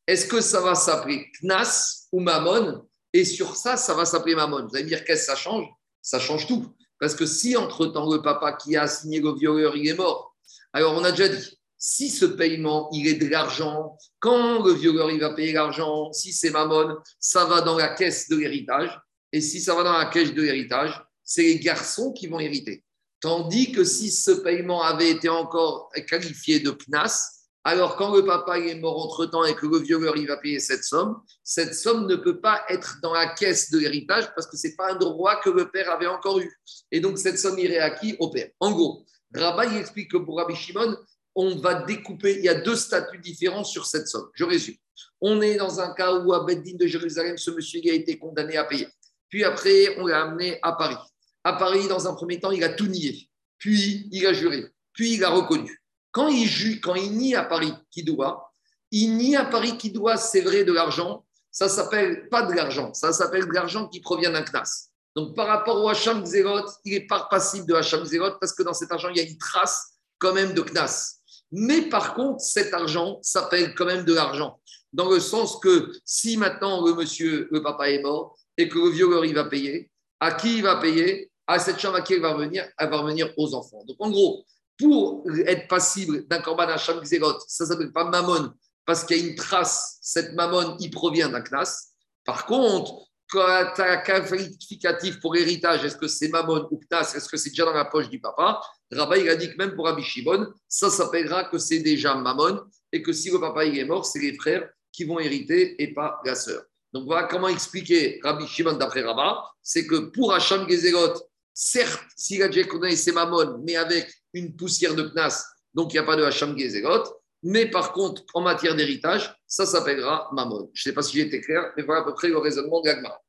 est-ce 0.07 0.27
que 0.27 0.41
ça 0.41 0.61
va 0.61 0.75
s'appeler 0.75 1.31
Knas 1.41 2.09
ou 2.13 2.21
Mammon? 2.21 2.87
Et 3.13 3.25
sur 3.25 3.57
ça, 3.57 3.77
ça 3.77 3.95
va 3.95 4.05
s'appeler 4.05 4.35
Mammon. 4.35 4.67
Vous 4.69 4.75
allez 4.75 4.85
me 4.85 4.89
dire 4.89 5.05
qu'est-ce 5.05 5.27
que 5.27 5.33
ça 5.33 5.37
change? 5.37 5.67
Ça 6.03 6.19
change 6.19 6.47
tout. 6.47 6.75
Parce 6.99 7.15
que 7.15 7.27
si 7.27 7.57
entre-temps 7.57 8.13
le 8.13 8.21
papa 8.21 8.53
qui 8.53 8.77
a 8.77 8.87
signé 8.89 9.21
le 9.21 9.33
violeur, 9.35 9.77
il 9.77 9.89
est 9.89 9.95
mort, 9.95 10.35
alors 10.73 10.95
on 10.95 11.05
a 11.05 11.13
déjà 11.13 11.29
dit, 11.29 11.56
si 11.79 12.11
ce 12.11 12.25
paiement, 12.25 12.89
il 12.93 13.07
est 13.07 13.15
de 13.15 13.27
l'argent, 13.27 13.97
quand 14.19 14.65
le 14.65 14.73
violeur, 14.73 15.11
il 15.11 15.21
va 15.21 15.35
payer 15.35 15.53
l'argent, 15.53 16.13
si 16.13 16.33
c'est 16.33 16.51
mammon, 16.51 16.97
ça 17.21 17.45
va 17.45 17.61
dans 17.61 17.77
la 17.77 17.89
caisse 17.89 18.29
de 18.29 18.37
l'héritage. 18.37 18.99
Et 19.33 19.41
si 19.41 19.61
ça 19.61 19.75
va 19.75 19.83
dans 19.83 19.97
la 19.97 20.07
caisse 20.07 20.33
de 20.33 20.43
l'héritage, 20.43 21.03
c'est 21.23 21.43
les 21.43 21.59
garçons 21.59 22.13
qui 22.13 22.27
vont 22.27 22.41
hériter. 22.41 22.85
Tandis 23.21 23.73
que 23.73 23.85
si 23.85 24.11
ce 24.11 24.31
paiement 24.31 24.83
avait 24.83 25.11
été 25.11 25.29
encore 25.29 25.91
qualifié 26.09 26.61
de 26.61 26.71
PNAS, 26.71 27.37
alors 27.65 27.97
quand 27.97 28.15
le 28.15 28.25
papa 28.25 28.61
est 28.61 28.77
mort 28.77 29.05
entre-temps 29.05 29.45
et 29.45 29.57
que 29.57 29.67
le 29.67 29.79
violeur 29.79 30.17
il 30.17 30.29
va 30.29 30.37
payer 30.37 30.61
cette 30.61 30.85
somme, 30.85 31.21
cette 31.43 31.75
somme 31.75 32.07
ne 32.07 32.15
peut 32.15 32.41
pas 32.41 32.63
être 32.69 32.99
dans 33.03 33.13
la 33.13 33.27
caisse 33.35 33.71
de 33.71 33.79
l'héritage 33.79 34.33
parce 34.37 34.47
que 34.47 34.57
ce 34.57 34.69
n'est 34.69 34.77
pas 34.77 34.93
un 34.93 34.95
droit 34.95 35.41
que 35.41 35.51
le 35.51 35.69
père 35.69 35.91
avait 35.91 36.07
encore 36.07 36.39
eu. 36.39 36.49
Et 36.93 37.01
donc 37.01 37.19
cette 37.19 37.41
somme 37.41 37.59
irait 37.59 37.81
à 37.81 37.91
qui 37.91 38.15
Au 38.21 38.31
père. 38.31 38.51
En 38.61 38.71
gros, 38.71 39.05
Rabat 39.35 39.77
explique 39.79 40.13
que 40.13 40.19
pour 40.19 40.37
Rabbi 40.37 40.55
Shimon, 40.55 40.97
on 41.37 41.57
va 41.57 41.83
découper, 41.83 42.39
il 42.39 42.45
y 42.45 42.49
a 42.49 42.55
deux 42.55 42.77
statuts 42.77 43.19
différents 43.19 43.63
sur 43.63 43.87
cette 43.87 44.09
somme. 44.09 44.29
Je 44.35 44.45
résume. 44.45 44.77
On 45.21 45.41
est 45.43 45.57
dans 45.57 45.81
un 45.81 45.93
cas 45.95 46.15
où 46.15 46.33
à 46.33 46.45
Beddin 46.45 46.77
de 46.77 46.87
Jérusalem, 46.87 47.37
ce 47.37 47.51
monsieur 47.51 47.81
a 47.85 47.93
été 47.93 48.19
condamné 48.19 48.57
à 48.57 48.65
payer. 48.65 48.89
Puis 49.29 49.45
après, 49.45 49.99
on 49.99 50.07
l'a 50.07 50.23
amené 50.23 50.59
à 50.63 50.73
Paris. 50.73 50.97
À 51.45 51.53
Paris, 51.53 51.87
dans 51.89 52.09
un 52.09 52.15
premier 52.15 52.41
temps, 52.41 52.51
il 52.51 52.65
a 52.65 52.71
tout 52.71 52.87
nié. 52.87 53.29
Puis 53.59 54.09
il 54.11 54.27
a 54.27 54.33
juré. 54.33 54.67
Puis 54.93 55.15
il 55.15 55.25
a 55.25 55.31
reconnu. 55.31 55.83
Quand 56.11 56.29
il, 56.29 56.81
quand 56.81 56.95
il 56.95 57.13
nie 57.13 57.35
à 57.35 57.45
Paris 57.45 57.73
qui 57.91 58.03
doit, 58.03 58.51
il 58.91 59.17
nie 59.17 59.37
à 59.37 59.45
Paris 59.45 59.77
qui 59.77 59.91
doit, 59.91 60.17
c'est 60.17 60.41
vrai, 60.41 60.65
de 60.65 60.73
l'argent. 60.73 61.27
Ça 61.51 61.69
s'appelle 61.69 62.29
pas 62.29 62.43
de 62.43 62.53
l'argent, 62.53 62.93
ça 62.93 63.15
s'appelle 63.15 63.47
de 63.47 63.53
l'argent 63.53 63.89
qui 63.89 64.01
provient 64.01 64.31
d'un 64.31 64.43
CNAS. 64.43 64.91
Donc 65.15 65.35
par 65.35 65.47
rapport 65.47 65.83
au 65.83 65.89
Hacham 65.89 66.23
Zerot, 66.27 66.69
il 66.85 66.93
est 66.93 67.07
pas 67.07 67.27
passible 67.31 67.67
de 67.67 67.73
Hacham 67.73 68.05
Zerot 68.05 68.33
parce 68.39 68.53
que 68.53 68.63
dans 68.63 68.75
cet 68.75 68.93
argent, 68.93 69.09
il 69.09 69.17
y 69.17 69.21
a 69.21 69.23
une 69.23 69.39
trace 69.39 69.95
quand 70.19 70.35
même 70.35 70.53
de 70.53 70.61
CNAS. 70.61 71.17
Mais 71.53 71.83
par 71.83 72.15
contre, 72.15 72.41
cet 72.41 72.75
argent 72.75 73.19
s'appelle 73.23 73.75
quand 73.75 73.87
même 73.87 74.05
de 74.05 74.15
l'argent. 74.15 74.61
Dans 74.93 75.11
le 75.11 75.21
sens 75.21 75.59
que 75.61 75.93
si 76.05 76.37
maintenant 76.37 76.85
le 76.85 76.95
monsieur, 76.95 77.49
le 77.51 77.63
papa 77.63 77.91
est 77.91 78.03
mort 78.03 78.37
et 78.57 78.69
que 78.69 78.79
le 78.79 78.91
violeur 78.91 79.25
il 79.25 79.35
va 79.35 79.45
payer, 79.45 79.91
à 80.21 80.33
qui 80.33 80.59
il 80.59 80.63
va 80.63 80.77
payer? 80.77 81.31
À 81.49 81.61
cette 81.61 81.79
chambre 81.79 81.97
à 81.97 82.03
qui 82.03 82.15
elle 82.15 82.23
va 82.23 82.33
revenir 82.33 82.69
Elle 82.77 82.91
va 82.91 82.99
revenir 82.99 83.33
aux 83.37 83.55
enfants. 83.55 83.85
Donc 83.87 83.97
en 84.01 84.11
gros, 84.11 84.45
pour 84.79 85.25
être 85.47 85.69
passible 85.69 86.27
d'un 86.27 86.41
corban 86.41 86.65
à 86.65 86.77
Sham 86.77 87.05
ça 87.05 87.65
ne 87.65 87.69
s'appelle 87.69 87.93
pas 87.93 88.05
mammon 88.05 88.53
parce 88.85 89.05
qu'il 89.05 89.17
y 89.17 89.21
a 89.21 89.31
une 89.31 89.35
trace. 89.37 89.99
Cette 90.01 90.33
mammon, 90.35 90.77
il 90.81 90.91
provient 90.91 91.29
d'un 91.29 91.43
knas. 91.43 91.93
Par 92.25 92.47
contre, 92.47 93.07
quand 93.29 93.73
tu 93.75 93.83
as 93.83 93.93
un 93.93 93.97
qualificatif 93.99 95.21
pour 95.21 95.35
l'héritage, 95.35 95.85
est-ce 95.85 95.97
que 95.97 96.07
c'est 96.07 96.29
Mammon 96.29 96.69
ou 96.71 96.81
Knas, 96.89 97.15
est-ce 97.15 97.29
que 97.29 97.37
c'est 97.37 97.51
déjà 97.51 97.65
dans 97.65 97.73
la 97.73 97.85
poche 97.85 98.09
du 98.09 98.21
papa? 98.21 98.61
Rabbi, 98.93 99.21
il 99.21 99.29
a 99.29 99.37
dit 99.37 99.51
que 99.51 99.57
même 99.57 99.75
pour 99.75 99.87
Rabbi 99.87 100.03
Shimon, 100.03 100.53
ça 100.69 100.91
s'appellera 100.91 101.45
que 101.45 101.59
c'est 101.59 101.81
déjà 101.81 102.15
Mammon 102.15 102.65
et 102.93 103.03
que 103.03 103.13
si 103.13 103.31
le 103.31 103.41
papa 103.41 103.65
est 103.65 103.85
mort, 103.85 104.07
c'est 104.07 104.21
les 104.21 104.35
frères 104.35 104.69
qui 104.93 105.05
vont 105.05 105.19
hériter 105.19 105.83
et 105.83 105.93
pas 105.93 106.21
la 106.25 106.35
sœur. 106.35 106.63
Donc 106.93 107.05
voilà 107.05 107.25
comment 107.25 107.49
expliquer 107.49 108.21
Rabbi 108.23 108.47
Shimon 108.47 108.75
d'après 108.75 109.03
Rabat 109.03 109.43
c'est 109.63 109.87
que 109.87 109.97
pour 109.97 110.33
Hacham 110.33 110.69
Gezerot, 110.69 111.15
certes, 111.53 112.05
s'il 112.17 112.43
a 112.43 112.49
déjà 112.49 112.67
condamné, 112.69 112.95
c'est 112.95 113.13
Mammon, 113.13 113.61
mais 113.65 113.75
avec 113.75 114.15
une 114.33 114.55
poussière 114.55 114.95
de 114.95 115.03
Knas, 115.03 115.45
donc 115.75 115.93
il 115.93 115.97
n'y 115.97 116.01
a 116.01 116.05
pas 116.05 116.17
de 116.17 116.23
Hacham 116.23 116.57
Gezerot. 116.57 117.03
Mais 117.43 117.71
par 117.71 117.93
contre, 117.93 118.23
en 118.35 118.41
matière 118.41 118.77
d'héritage, 118.77 119.35
ça 119.47 119.67
s'appellera 119.67 120.29
Mammon. 120.33 120.71
Je 120.73 120.81
ne 120.81 120.83
sais 120.85 120.95
pas 120.95 121.03
si 121.03 121.17
j'ai 121.17 121.27
été 121.27 121.41
clair, 121.41 121.73
mais 121.77 121.83
voilà 121.83 122.03
à 122.03 122.05
peu 122.05 122.15
près 122.15 122.29
le 122.29 122.39
raisonnement 122.39 122.81
de 122.81 122.89
l'Agma. 122.89 123.21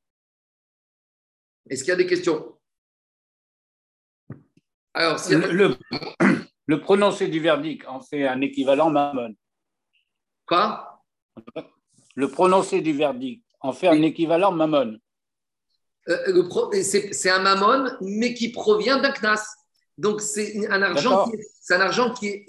Est-ce 1.70 1.84
qu'il 1.84 1.89
y 1.89 1.93
a 1.93 1.97
des 1.97 2.08
questions? 2.08 2.57
Alors, 4.93 5.19
le, 6.67 6.81
prononcé 6.81 7.27
du 7.27 7.39
verdict 7.39 7.85
en 7.88 8.01
fait 8.01 8.27
un 8.27 8.41
équivalent 8.41 8.89
Mammon. 8.89 9.33
Quoi? 10.45 11.03
Le 12.15 12.29
prononcé 12.29 12.81
du 12.81 12.93
verdict 12.93 13.43
en 13.59 13.73
fait 13.73 13.88
un 13.88 14.01
équivalent 14.01 14.51
Mammon. 14.51 14.97
Euh, 16.09 16.81
c'est 16.81 17.29
un 17.29 17.39
Mammon, 17.39 17.91
mais 18.01 18.33
qui 18.33 18.51
provient 18.51 18.99
d'un 18.99 19.11
Knas. 19.11 19.45
Donc, 19.97 20.21
c'est 20.21 20.67
un 20.69 20.81
argent, 20.81 21.29
qui, 21.29 21.73
un 21.73 21.81
argent 21.81 22.13
qui, 22.13 22.27
est, 22.27 22.45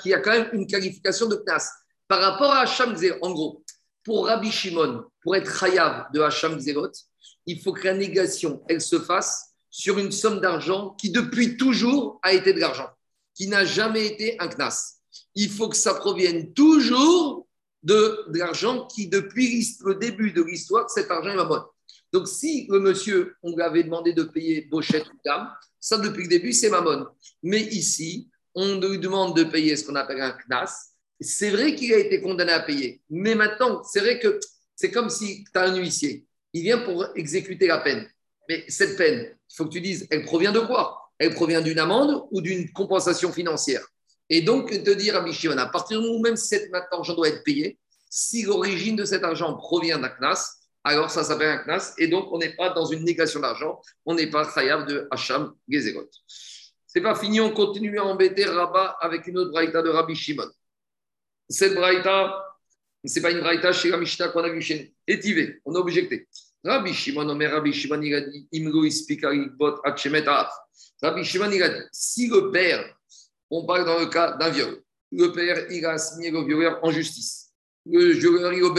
qui 0.00 0.14
a 0.14 0.20
quand 0.20 0.32
même 0.32 0.48
une 0.52 0.66
qualification 0.66 1.26
de 1.26 1.36
Knas. 1.36 1.70
Par 2.08 2.20
rapport 2.20 2.52
à 2.52 2.60
Hacham 2.60 2.96
en 3.22 3.32
gros, 3.32 3.62
pour 4.04 4.26
Rabbi 4.26 4.50
Shimon, 4.50 5.04
pour 5.22 5.36
être 5.36 5.52
Chayav 5.58 6.06
de 6.12 6.20
Hacham 6.20 6.58
il 7.46 7.60
faut 7.60 7.72
que 7.72 7.84
la 7.84 7.94
négation, 7.94 8.62
elle 8.68 8.80
se 8.80 8.98
fasse 8.98 9.55
sur 9.76 9.98
une 9.98 10.10
somme 10.10 10.40
d'argent 10.40 10.96
qui, 10.98 11.10
depuis 11.10 11.58
toujours, 11.58 12.18
a 12.22 12.32
été 12.32 12.54
de 12.54 12.60
l'argent, 12.60 12.88
qui 13.34 13.46
n'a 13.46 13.66
jamais 13.66 14.06
été 14.06 14.40
un 14.40 14.48
Knas. 14.48 15.02
Il 15.34 15.50
faut 15.50 15.68
que 15.68 15.76
ça 15.76 15.92
provienne 15.92 16.54
toujours 16.54 17.46
de, 17.82 18.24
l'argent 18.32 18.86
qui, 18.86 19.06
depuis 19.06 19.68
le 19.84 19.96
début 19.96 20.32
de 20.32 20.42
l'histoire, 20.42 20.88
cet 20.88 21.10
argent 21.10 21.28
est 21.28 21.36
ma 21.36 21.70
Donc, 22.10 22.26
si 22.26 22.66
le 22.70 22.80
monsieur, 22.80 23.34
on 23.42 23.54
lui 23.54 23.62
avait 23.62 23.84
demandé 23.84 24.14
de 24.14 24.22
payer 24.22 24.62
Bochette 24.62 25.08
ou 25.08 25.18
Dame, 25.22 25.52
ça, 25.78 25.98
depuis 25.98 26.22
le 26.22 26.30
début, 26.30 26.54
c'est 26.54 26.70
Mammon. 26.70 27.08
Mais 27.42 27.60
ici, 27.60 28.30
on 28.54 28.80
lui 28.80 28.98
demande 28.98 29.36
de 29.36 29.44
payer 29.44 29.76
ce 29.76 29.84
qu'on 29.84 29.94
appelle 29.94 30.22
un 30.22 30.38
knas. 30.48 30.94
C'est 31.20 31.50
vrai 31.50 31.74
qu'il 31.74 31.92
a 31.92 31.98
été 31.98 32.22
condamné 32.22 32.52
à 32.52 32.60
payer. 32.60 33.02
Mais 33.10 33.34
maintenant, 33.34 33.82
c'est 33.84 34.00
vrai 34.00 34.18
que 34.20 34.40
c'est 34.74 34.90
comme 34.90 35.10
si 35.10 35.44
tu 35.44 35.58
as 35.58 35.64
un 35.64 35.76
huissier. 35.76 36.26
il 36.54 36.62
vient 36.62 36.78
pour 36.78 37.04
exécuter 37.14 37.66
la 37.66 37.80
peine. 37.80 38.08
Mais 38.48 38.64
cette 38.68 38.96
peine, 38.96 39.28
il 39.32 39.56
faut 39.56 39.64
que 39.64 39.70
tu 39.70 39.80
dises, 39.80 40.06
elle 40.10 40.24
provient 40.24 40.52
de 40.52 40.60
quoi? 40.60 41.10
Elle 41.18 41.34
provient 41.34 41.60
d'une 41.60 41.78
amende 41.78 42.26
ou 42.30 42.40
d'une 42.40 42.70
compensation 42.72 43.32
financière? 43.32 43.86
Et 44.28 44.42
donc, 44.42 44.70
te 44.70 44.90
dire 44.90 45.16
à 45.16 45.22
Michion, 45.22 45.56
à 45.56 45.66
partir 45.66 46.00
du 46.00 46.06
moment 46.06 46.18
où 46.18 46.22
même 46.22 46.36
cet 46.36 46.70
argent 46.90 47.14
doit 47.14 47.28
être 47.28 47.44
payé, 47.44 47.78
si 48.10 48.42
l'origine 48.42 48.96
de 48.96 49.04
cet 49.04 49.24
argent 49.24 49.54
provient 49.56 49.98
d'un 49.98 50.08
CNAS, 50.08 50.56
alors 50.84 51.10
ça 51.10 51.24
s'appelle 51.24 51.48
un 51.48 51.58
CNAS, 51.58 51.94
et 51.98 52.08
donc 52.08 52.32
on 52.32 52.38
n'est 52.38 52.54
pas 52.54 52.70
dans 52.70 52.86
une 52.86 53.04
négation 53.04 53.40
d'argent, 53.40 53.80
on 54.04 54.14
n'est 54.14 54.30
pas 54.30 54.44
khayab 54.46 54.86
de 54.88 55.06
Hacham 55.10 55.54
Gezegot. 55.68 56.08
C'est 56.86 57.00
pas 57.00 57.14
fini, 57.14 57.40
on 57.40 57.50
continue 57.50 57.98
à 57.98 58.04
embêter 58.04 58.44
Rabat 58.44 58.96
avec 59.00 59.26
une 59.26 59.38
autre 59.38 59.50
braïta 59.50 59.82
de 59.82 59.90
Rabbi 59.90 60.14
Shimon. 60.14 60.48
Cette 61.48 61.74
braïta, 61.74 62.42
ce 63.04 63.14
n'est 63.14 63.22
pas 63.22 63.30
une 63.30 63.40
braïta 63.40 63.72
chez 63.72 63.90
la 63.90 63.98
Mishnah 63.98 64.28
qu'on 64.28 64.42
a 64.42 64.48
vu 64.48 64.60
chez 64.60 64.94
on 65.64 65.74
a 65.74 65.78
objecté. 65.78 66.26
Rabbi 66.66 66.92
Shimon, 66.92 67.28
Omer 67.28 67.52
Rabbi 67.52 67.72
Shimon, 67.72 68.02
il 68.02 68.14
a 68.14 68.20
dit 68.20 68.48
Imgo 68.52 68.82
bot 69.56 69.76
Rabbi 69.84 71.24
Shimon, 71.24 71.50
il 71.50 71.62
a 71.62 71.68
dit 71.68 71.84
si 71.92 72.28
le 72.28 72.50
père, 72.50 72.84
on 73.50 73.64
parle 73.64 73.84
dans 73.84 73.98
le 73.98 74.06
cas 74.06 74.32
d'un 74.32 74.50
viol, 74.50 74.82
le 75.12 75.32
père, 75.32 75.70
il 75.70 75.84
a 75.86 75.92
assigné 75.92 76.30
le 76.30 76.44
violeur 76.44 76.78
en 76.82 76.90
justice. 76.90 77.52
Le 77.86 78.12
violeur, 78.12 78.52
il 78.52 78.58
est 78.58 78.62
au. 78.62 78.74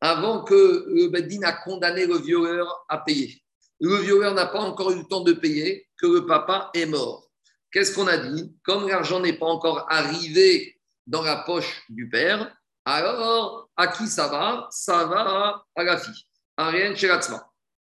Avant 0.00 0.44
que 0.44 0.84
le 0.88 1.08
Beddin 1.08 1.42
a 1.42 1.52
condamné 1.52 2.06
le 2.06 2.18
violeur 2.18 2.84
à 2.88 2.98
payer. 2.98 3.42
Le 3.80 3.96
violeur 3.96 4.34
n'a 4.34 4.46
pas 4.46 4.60
encore 4.60 4.90
eu 4.92 4.98
le 4.98 5.04
temps 5.04 5.22
de 5.22 5.32
payer, 5.32 5.88
que 5.96 6.06
le 6.06 6.26
papa 6.26 6.70
est 6.74 6.86
mort. 6.86 7.30
Qu'est-ce 7.72 7.94
qu'on 7.94 8.06
a 8.06 8.16
dit? 8.16 8.54
Comme 8.62 8.88
l'argent 8.88 9.20
n'est 9.20 9.38
pas 9.38 9.46
encore 9.46 9.86
arrivé 9.90 10.78
dans 11.06 11.22
la 11.22 11.36
poche 11.36 11.82
du 11.88 12.08
père, 12.08 12.54
alors 12.84 13.68
à 13.76 13.88
qui 13.88 14.06
ça 14.06 14.28
va? 14.28 14.68
Ça 14.70 15.04
va 15.06 15.64
à 15.74 15.84
la 15.84 15.98
fille. 15.98 16.27
Rien 16.58 16.94
chez 16.94 17.08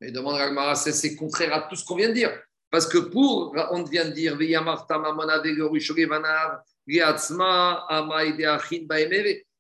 Mais 0.01 0.11
demande 0.11 0.39
à 0.39 0.75
c'est 0.75 1.17
contraire 1.17 1.55
à 1.55 1.63
tout 1.63 1.77
ce 1.77 1.85
qu'on 1.85 1.97
vient 1.97 2.11
de 2.11 2.15
dire. 2.15 2.31
Parce 2.71 2.87
que 2.87 2.99
pour, 2.99 3.55
on 3.71 3.83
vient 3.85 4.05
de 4.05 4.11
dire, 4.11 4.37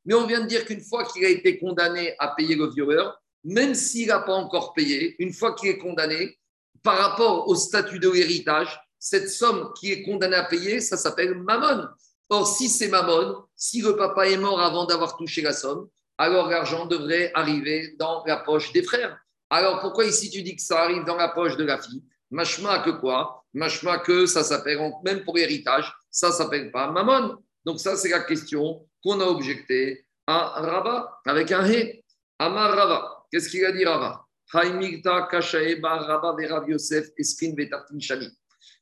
mais 0.07 0.15
on 0.15 0.27
vient 0.27 0.41
de 0.41 0.47
dire 0.47 0.65
qu'une 0.67 0.83
fois 0.83 1.05
qu'il 1.05 1.25
a 1.25 1.29
été 1.29 1.59
condamné 1.59 2.15
à 2.19 2.29
payer 2.29 2.55
le 2.57 2.69
violeur, 2.69 3.21
même 3.43 3.75
s'il 3.75 4.09
n'a 4.09 4.21
pas 4.21 4.35
encore 4.35 4.75
payé, 4.75 5.17
une 5.19 5.33
fois 5.33 5.55
qu'il 5.55 5.71
est 5.71 5.79
condamné, 5.79 6.39
par 6.83 6.99
rapport 6.99 7.49
au 7.49 7.55
statut 7.55 7.99
de 7.99 8.11
l'héritage, 8.11 8.79
cette 8.99 9.31
somme 9.31 9.73
qui 9.79 9.93
est 9.93 10.03
condamnée 10.03 10.37
à 10.37 10.45
payer, 10.45 10.81
ça 10.81 10.97
s'appelle 10.97 11.35
mammon. 11.35 11.89
Or, 12.29 12.47
si 12.47 12.69
c'est 12.69 12.89
mammon, 12.89 13.45
si 13.55 13.81
le 13.81 13.97
papa 13.97 14.29
est 14.29 14.37
mort 14.37 14.61
avant 14.61 14.85
d'avoir 14.85 15.17
touché 15.17 15.43
la 15.43 15.53
somme, 15.53 15.89
alors 16.19 16.49
l'argent 16.49 16.87
devrait 16.87 17.31
arriver 17.35 17.95
dans 17.99 18.25
la 18.27 18.39
poche 18.39 18.73
des 18.73 18.83
frères. 18.83 19.19
Alors, 19.51 19.81
pourquoi 19.81 20.05
ici 20.05 20.31
tu 20.31 20.43
dis 20.43 20.57
que 20.57 20.63
ça 20.63 20.83
arrive 20.83 21.05
dans 21.05 21.17
la 21.17 21.29
poche 21.29 21.57
de 21.57 21.65
la 21.65 21.79
fille? 21.79 22.03
Machma 22.31 22.81
que 22.81 22.91
quoi? 22.91 23.45
Machma 23.55 23.99
que 23.99 24.27
ça 24.27 24.43
s'appelle, 24.43 24.79
même 25.05 25.25
pour 25.25 25.37
l'héritage, 25.37 25.93
ça 26.11 26.33
s'appelle 26.33 26.73
pas 26.73 26.91
mammon. 26.91 27.37
Donc, 27.65 27.79
ça, 27.79 27.97
c'est 27.97 28.09
la 28.09 28.21
question 28.21 28.87
qu'on 29.03 29.21
a 29.21 29.25
objecté 29.25 30.07
à 30.27 30.61
Rabat 30.61 31.21
avec 31.27 31.53
un 31.53 31.65
hé. 31.65 32.05
Amar 32.39 32.77
Rabat. 32.77 33.27
Qu'est-ce 33.31 33.49
qu'il 33.49 33.65
a 33.65 33.73
dit 33.73 33.85
Rava? 33.85 34.23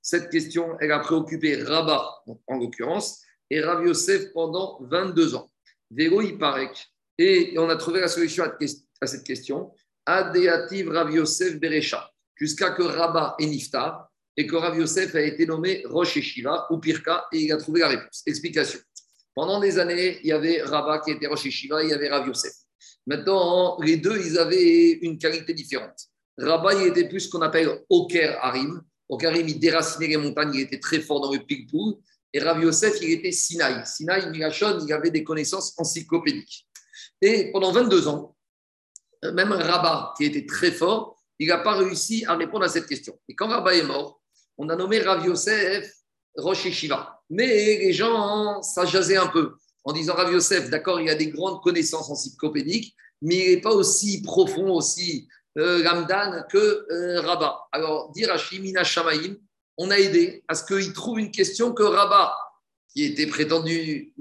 Cette 0.03 0.31
question, 0.31 0.77
elle 0.81 0.93
a 0.93 0.99
préoccupé 0.99 1.63
Rabat, 1.63 2.23
en 2.47 2.59
l'occurrence, 2.59 3.23
et 3.49 3.61
Rav 3.61 3.85
Yosef 3.85 4.33
pendant 4.33 4.79
22 4.83 5.35
ans. 5.35 5.51
Vélo, 5.91 6.21
il 6.21 6.37
paraît. 6.37 6.71
Et 7.19 7.55
on 7.59 7.69
a 7.69 7.77
trouvé 7.77 8.01
la 8.01 8.09
solution 8.09 8.45
à 9.01 9.07
cette 9.07 9.25
question. 9.25 9.73
Adéativ 10.07 10.89
Rav 10.91 11.11
Yosef 11.11 11.59
Berecha. 11.59 12.11
Jusqu'à 12.37 12.71
que 12.71 12.83
Rabat 12.83 13.37
est 13.39 13.47
Nifta 13.47 14.11
et 14.37 14.47
que 14.47 14.57
Rav 14.57 14.77
Yosef 14.77 15.15
a 15.15 15.21
été 15.21 15.47
nommé 15.47 15.83
Rosh 15.87 16.21
Shiva 16.21 16.67
ou 16.71 16.79
Pirka 16.79 17.27
et 17.33 17.39
il 17.39 17.53
a 17.53 17.57
trouvé 17.57 17.81
la 17.81 17.89
réponse. 17.89 18.23
Explication. 18.27 18.81
Pendant 19.35 19.61
des 19.61 19.79
années, 19.79 20.19
il 20.23 20.29
y 20.29 20.33
avait 20.33 20.63
Rabat 20.63 21.01
qui 21.01 21.13
était 21.13 21.27
Rosh 21.27 21.49
Shiva 21.49 21.83
et 21.83 21.87
il 21.87 21.91
y 21.91 21.93
avait 21.93 22.09
Rav 22.09 22.27
Yosef. 22.27 22.53
Maintenant, 23.07 23.79
les 23.81 23.97
deux, 23.97 24.19
ils 24.19 24.39
avaient 24.39 24.93
une 25.03 25.19
qualité 25.19 25.55
différente. 25.55 26.09
Rabat, 26.39 26.75
il 26.75 26.89
était 26.89 27.09
plus 27.09 27.21
ce 27.21 27.29
qu'on 27.31 27.43
appelle 27.43 27.81
Oker 27.89 28.39
Harim. 28.41 28.83
Oker 29.09 29.31
Harim, 29.31 29.49
il 29.49 29.59
déracinait 29.61 30.09
les 30.09 30.17
montagnes, 30.17 30.55
il 30.55 30.61
était 30.63 30.81
très 30.81 31.01
fort 31.01 31.21
dans 31.21 31.33
le 31.33 31.39
pigpool. 31.39 31.95
Et 32.33 32.41
Rav 32.41 32.61
Yosef, 32.61 33.01
il 33.03 33.13
était 33.13 33.31
Sinaï. 33.31 33.83
Sinaï, 33.87 34.29
Migashon, 34.31 34.81
il 34.85 34.93
avait 34.93 35.11
des 35.11 35.23
connaissances 35.23 35.75
encyclopédiques. 35.79 36.67
Et 37.25 37.51
pendant 37.53 37.73
22 37.73 38.07
ans, 38.07 38.37
même 39.23 39.51
Rabat, 39.51 40.13
qui 40.19 40.27
était 40.27 40.45
très 40.45 40.71
fort, 40.71 41.17
il 41.39 41.49
n'a 41.49 41.57
pas 41.57 41.75
réussi 41.75 42.23
à 42.27 42.35
répondre 42.35 42.67
à 42.67 42.69
cette 42.69 42.87
question. 42.87 43.19
Et 43.29 43.35
quand 43.35 43.49
Rabat 43.49 43.77
est 43.77 43.83
mort, 43.83 44.21
on 44.59 44.69
a 44.69 44.77
nommé 44.77 45.01
Rav 45.01 45.25
Yosef 45.25 45.91
Rosh 46.37 46.69
Shiva. 46.69 47.23
Mais 47.31 47.47
les 47.47 47.95
gens, 47.95 48.61
ça 48.61 48.85
jasait 48.85 49.17
un 49.17 49.29
peu 49.29 49.55
en 49.85 49.93
disant 49.93 50.13
Rav 50.13 50.33
Yosef, 50.33 50.69
d'accord, 50.69 51.01
il 51.01 51.09
a 51.09 51.15
des 51.15 51.29
grandes 51.29 51.63
connaissances 51.63 52.11
encyclopédiques, 52.11 52.95
mais 53.23 53.37
il 53.37 53.55
n'est 53.55 53.61
pas 53.63 53.73
aussi 53.73 54.21
profond, 54.21 54.75
aussi 54.75 55.27
euh, 55.57 55.83
que 56.51 56.87
euh, 56.93 57.23
Rabat. 57.23 57.59
Alors, 57.73 58.13
dire 58.13 58.31
à 58.31 58.37
Shimina 58.37 58.85
Shamaim, 58.85 59.37
on 59.79 59.91
a 59.91 59.97
aidé 59.97 60.45
à 60.47 60.55
ce 60.55 60.63
qu'il 60.67 60.93
trouve 60.93 61.21
une 61.21 61.31
question 61.31 61.73
que 61.73 61.85
Rabat, 61.85 62.37
qui 62.95 63.05
était 63.05 63.27
prétendu, 63.27 64.15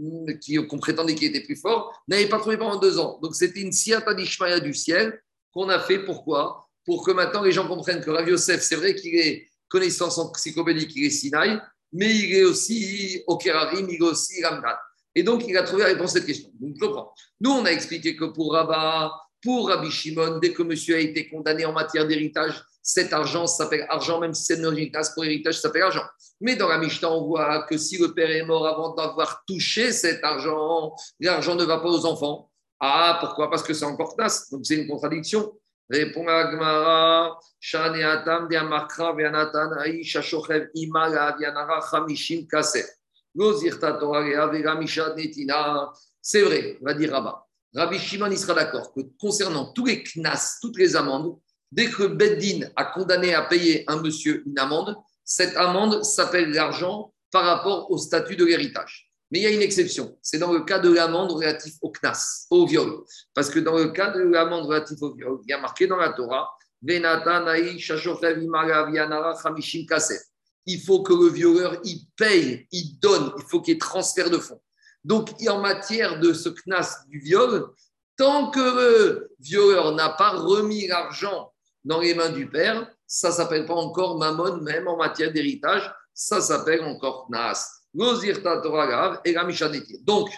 qu'on 0.67 0.79
prétendait 0.79 1.13
qu'il 1.13 1.27
était 1.27 1.43
plus 1.43 1.55
fort, 1.55 2.03
n'avait 2.07 2.27
pas 2.27 2.39
trouvé 2.39 2.57
pendant 2.57 2.79
deux 2.79 2.97
ans. 2.97 3.19
Donc, 3.21 3.35
c'était 3.35 3.61
une 3.61 3.71
siata 3.71 4.13
d'Ishmaïa 4.13 4.59
du 4.59 4.73
ciel 4.73 5.21
qu'on 5.53 5.69
a 5.69 5.79
fait. 5.79 5.99
Pourquoi? 5.99 6.67
Pour 6.85 7.05
que 7.05 7.11
maintenant 7.11 7.43
les 7.43 7.51
gens 7.51 7.67
comprennent 7.67 8.01
que 8.01 8.09
Rav 8.09 8.27
Yosef, 8.27 8.61
c'est 8.61 8.75
vrai 8.75 8.95
qu'il 8.95 9.15
est 9.15 9.47
connaissance 9.69 10.17
encyclopédique, 10.17 10.91
il 10.95 11.05
est 11.05 11.11
Sinaï, 11.11 11.59
mais 11.93 12.15
il 12.15 12.35
est 12.35 12.43
aussi 12.43 13.21
Okerarim, 13.27 13.87
il 13.89 13.95
est 13.95 14.01
aussi 14.01 14.43
Ramdan. 14.43 14.75
Et 15.15 15.21
donc, 15.21 15.45
il 15.47 15.55
a 15.55 15.63
trouvé 15.63 15.83
la 15.83 15.89
réponse 15.89 16.11
à 16.11 16.13
cette 16.13 16.25
question. 16.25 16.49
Donc, 16.59 16.75
je 16.75 16.85
comprends. 16.85 17.13
Nous, 17.39 17.51
on 17.51 17.65
a 17.65 17.71
expliqué 17.71 18.15
que 18.15 18.25
pour 18.25 18.53
Rabat, 18.53 19.11
pour 19.43 19.69
Rabbi 19.69 19.91
Shimon, 19.91 20.39
dès 20.39 20.51
que 20.51 20.63
monsieur 20.63 20.95
a 20.95 20.99
été 20.99 21.27
condamné 21.29 21.65
en 21.65 21.73
matière 21.73 22.07
d'héritage, 22.07 22.63
cet 22.83 23.13
argent 23.13 23.47
s'appelle 23.47 23.85
argent, 23.89 24.19
même 24.19 24.33
si 24.33 24.43
c'est 24.43 24.57
non 24.57 24.73
héritage 24.73 25.13
pour 25.15 25.23
héritage, 25.23 25.55
ça 25.55 25.61
s'appelle 25.61 25.83
argent. 25.83 26.03
Mais 26.41 26.57
dans 26.57 26.67
la 26.67 26.77
Mishnah, 26.77 27.09
on 27.09 27.25
voit 27.25 27.63
que 27.63 27.77
si 27.77 27.97
le 27.97 28.13
père 28.13 28.29
est 28.29 28.43
mort 28.43 28.67
avant 28.67 28.93
d'avoir 28.93 29.43
touché 29.47 29.93
cet 29.93 30.21
argent, 30.23 30.93
l'argent 31.21 31.55
ne 31.55 31.63
va 31.63 31.79
pas 31.79 31.87
aux 31.87 32.05
enfants. 32.05 32.51
Ah, 32.81 33.17
pourquoi? 33.21 33.49
Parce 33.49 33.63
que 33.63 33.73
c'est 33.73 33.85
encore 33.85 34.17
tasse. 34.17 34.51
Donc, 34.51 34.65
c'est 34.65 34.75
une 34.75 34.87
contradiction. 34.89 35.53
Répond 35.89 36.27
à 36.27 36.51
Gmara, 36.51 37.39
Shaneatam, 37.59 38.49
Diamakra, 38.49 39.15
Vianatan, 39.15 39.69
Shochev, 40.03 40.69
Imala, 40.75 41.37
Vianara, 41.39 41.79
Chamishim, 41.89 42.45
Kasef. 42.45 42.85
C'est 46.21 46.41
vrai, 46.41 46.77
va 46.81 46.93
dire 46.93 47.11
Rabba. 47.11 47.47
Rabbi 47.73 47.97
Shimon, 47.97 48.29
il 48.29 48.37
sera 48.37 48.53
d'accord 48.53 48.93
que 48.93 49.01
concernant 49.19 49.71
tous 49.73 49.85
les 49.85 50.03
knas, 50.03 50.59
toutes 50.61 50.77
les 50.77 50.95
amendes, 50.95 51.39
dès 51.73 51.89
que 51.89 52.03
Beddin 52.03 52.67
a 52.75 52.85
condamné 52.85 53.33
à 53.33 53.41
payer 53.41 53.83
un 53.87 53.99
monsieur 54.01 54.43
une 54.45 54.59
amende, 54.59 54.95
cette 55.25 55.55
amende 55.57 56.03
s'appelle 56.03 56.51
l'argent 56.51 57.13
par 57.31 57.45
rapport 57.45 57.89
au 57.89 57.97
statut 57.97 58.35
de 58.35 58.45
l'héritage. 58.45 59.09
Mais 59.31 59.39
il 59.39 59.43
y 59.43 59.47
a 59.47 59.49
une 59.49 59.63
exception, 59.63 60.15
c'est 60.21 60.37
dans 60.37 60.51
le 60.53 60.61
cas 60.61 60.77
de 60.77 60.93
l'amende 60.93 61.31
relative 61.31 61.73
au 61.81 61.91
knas, 61.91 62.45
au 62.51 62.67
viol. 62.67 63.03
Parce 63.33 63.49
que 63.49 63.59
dans 63.59 63.75
le 63.75 63.87
cas 63.89 64.11
de 64.11 64.21
l'amende 64.21 64.67
relative 64.67 65.01
au 65.01 65.15
viol, 65.15 65.39
il 65.43 65.49
y 65.49 65.53
a 65.53 65.59
marqué 65.59 65.87
dans 65.87 65.97
la 65.97 66.13
Torah, 66.13 66.47
il 70.65 70.81
faut 70.81 71.01
que 71.01 71.13
le 71.13 71.29
violeur, 71.29 71.81
il 71.83 72.07
paye, 72.15 72.67
il 72.71 72.99
donne, 72.99 73.31
il 73.37 73.43
faut 73.45 73.61
qu'il 73.61 73.73
y 73.73 73.77
ait 73.77 73.79
transfert 73.79 74.29
de 74.29 74.37
fonds. 74.37 74.61
Donc, 75.03 75.29
en 75.47 75.59
matière 75.59 76.19
de 76.19 76.33
ce 76.33 76.49
CNAS 76.49 77.05
du 77.07 77.19
viol, 77.19 77.69
tant 78.17 78.51
que 78.51 78.59
le 78.59 79.31
violeur 79.39 79.95
n'a 79.95 80.09
pas 80.09 80.31
remis 80.31 80.87
l'argent 80.87 81.52
dans 81.83 81.99
les 81.99 82.13
mains 82.13 82.29
du 82.29 82.49
père, 82.49 82.89
ça 83.05 83.31
s'appelle 83.31 83.65
pas 83.65 83.75
encore 83.75 84.17
mammon, 84.17 84.57
même 84.57 84.87
en 84.87 84.97
matière 84.97 85.31
d'héritage, 85.31 85.91
ça 86.13 86.41
s'appelle 86.41 86.83
encore 86.83 87.27
la 87.29 87.53
Donc, 90.01 90.29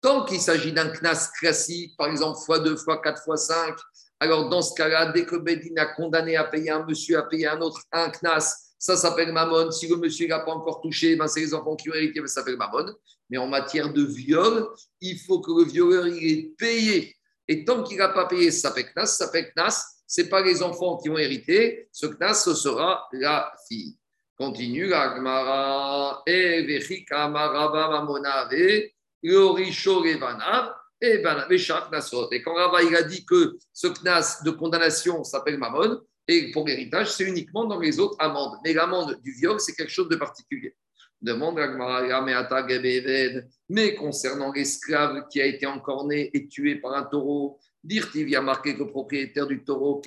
tant 0.00 0.24
qu'il 0.24 0.40
s'agit 0.40 0.72
d'un 0.72 0.88
CNAS 0.90 1.30
classique, 1.38 1.96
par 1.96 2.08
exemple 2.08 2.38
x2, 2.38 2.74
x4, 2.84 3.24
x5, 3.26 3.76
alors 4.18 4.48
dans 4.48 4.62
ce 4.62 4.74
cas-là, 4.74 5.12
dès 5.12 5.26
que 5.26 5.36
Bedin 5.36 5.76
a 5.76 5.86
condamné 5.86 6.36
à 6.36 6.44
payer 6.44 6.70
un 6.70 6.84
monsieur, 6.84 7.18
à 7.18 7.22
payer 7.22 7.48
un 7.48 7.60
autre, 7.60 7.80
un 7.92 8.10
CNAS, 8.10 8.66
ça 8.78 8.96
s'appelle 8.96 9.32
mammon. 9.32 9.70
Si 9.70 9.88
le 9.88 9.96
monsieur 9.96 10.28
n'a 10.28 10.40
pas 10.40 10.52
encore 10.52 10.80
touché, 10.80 11.16
ben 11.16 11.26
c'est 11.26 11.40
les 11.40 11.54
enfants 11.54 11.76
qui 11.76 11.90
ont 11.90 11.94
hérité, 11.94 12.20
ça 12.20 12.40
s'appelle 12.40 12.56
mammon. 12.56 12.94
Mais 13.30 13.38
en 13.38 13.46
matière 13.46 13.92
de 13.92 14.02
viol, 14.02 14.68
il 15.00 15.18
faut 15.18 15.40
que 15.40 15.50
le 15.50 15.64
violeur 15.64 16.06
il 16.06 16.38
est 16.38 16.56
payé. 16.56 17.16
Et 17.48 17.64
tant 17.64 17.82
qu'il 17.82 17.98
n'a 17.98 18.08
pas 18.08 18.26
payé, 18.26 18.50
ça 18.50 18.68
s'appelle 18.68 18.92
knas. 18.94 19.06
Ça 19.06 19.26
s'appelle 19.26 19.52
knas. 19.56 19.95
Ce 20.06 20.22
n'est 20.22 20.28
pas 20.28 20.42
les 20.42 20.62
enfants 20.62 20.96
qui 20.98 21.10
ont 21.10 21.18
hérité. 21.18 21.88
Ce 21.92 22.06
knas, 22.06 22.34
ce 22.34 22.54
sera 22.54 23.08
la 23.12 23.52
fille. 23.68 23.96
Continue 24.38 24.86
la 24.86 25.16
Gemara. 25.16 26.22
Levanav. 30.02 30.74
Et 31.00 31.18
ben, 31.18 31.46
Et 31.50 32.42
quand 32.42 32.54
Rava 32.54 32.82
il 32.82 32.96
a 32.96 33.02
dit 33.02 33.24
que 33.26 33.56
ce 33.72 33.88
knas 33.88 34.42
de 34.44 34.50
condamnation 34.50 35.24
s'appelle 35.24 35.58
Mammon, 35.58 36.00
et 36.28 36.50
pour 36.50 36.66
l'héritage, 36.66 37.12
c'est 37.12 37.24
uniquement 37.24 37.64
dans 37.64 37.78
les 37.78 38.00
autres 38.00 38.16
amendes. 38.18 38.58
Mais 38.64 38.72
l'amende 38.72 39.20
du 39.22 39.32
viol, 39.32 39.60
c'est 39.60 39.74
quelque 39.74 39.92
chose 39.92 40.08
de 40.08 40.16
particulier. 40.16 40.74
Demande 41.22 41.58
mais 43.68 43.94
concernant 43.94 44.52
l'esclave 44.52 45.28
qui 45.30 45.40
a 45.40 45.46
été 45.46 45.66
encorné 45.66 46.30
et 46.34 46.46
tué 46.46 46.76
par 46.76 46.92
un 46.94 47.04
taureau, 47.04 47.58
il 48.14 48.28
y 48.28 48.36
a 48.36 48.42
marqué 48.42 48.74
que 48.74 48.80
le 48.80 48.88
propriétaire 48.88 49.46
du 49.46 49.64
taureau, 49.64 50.02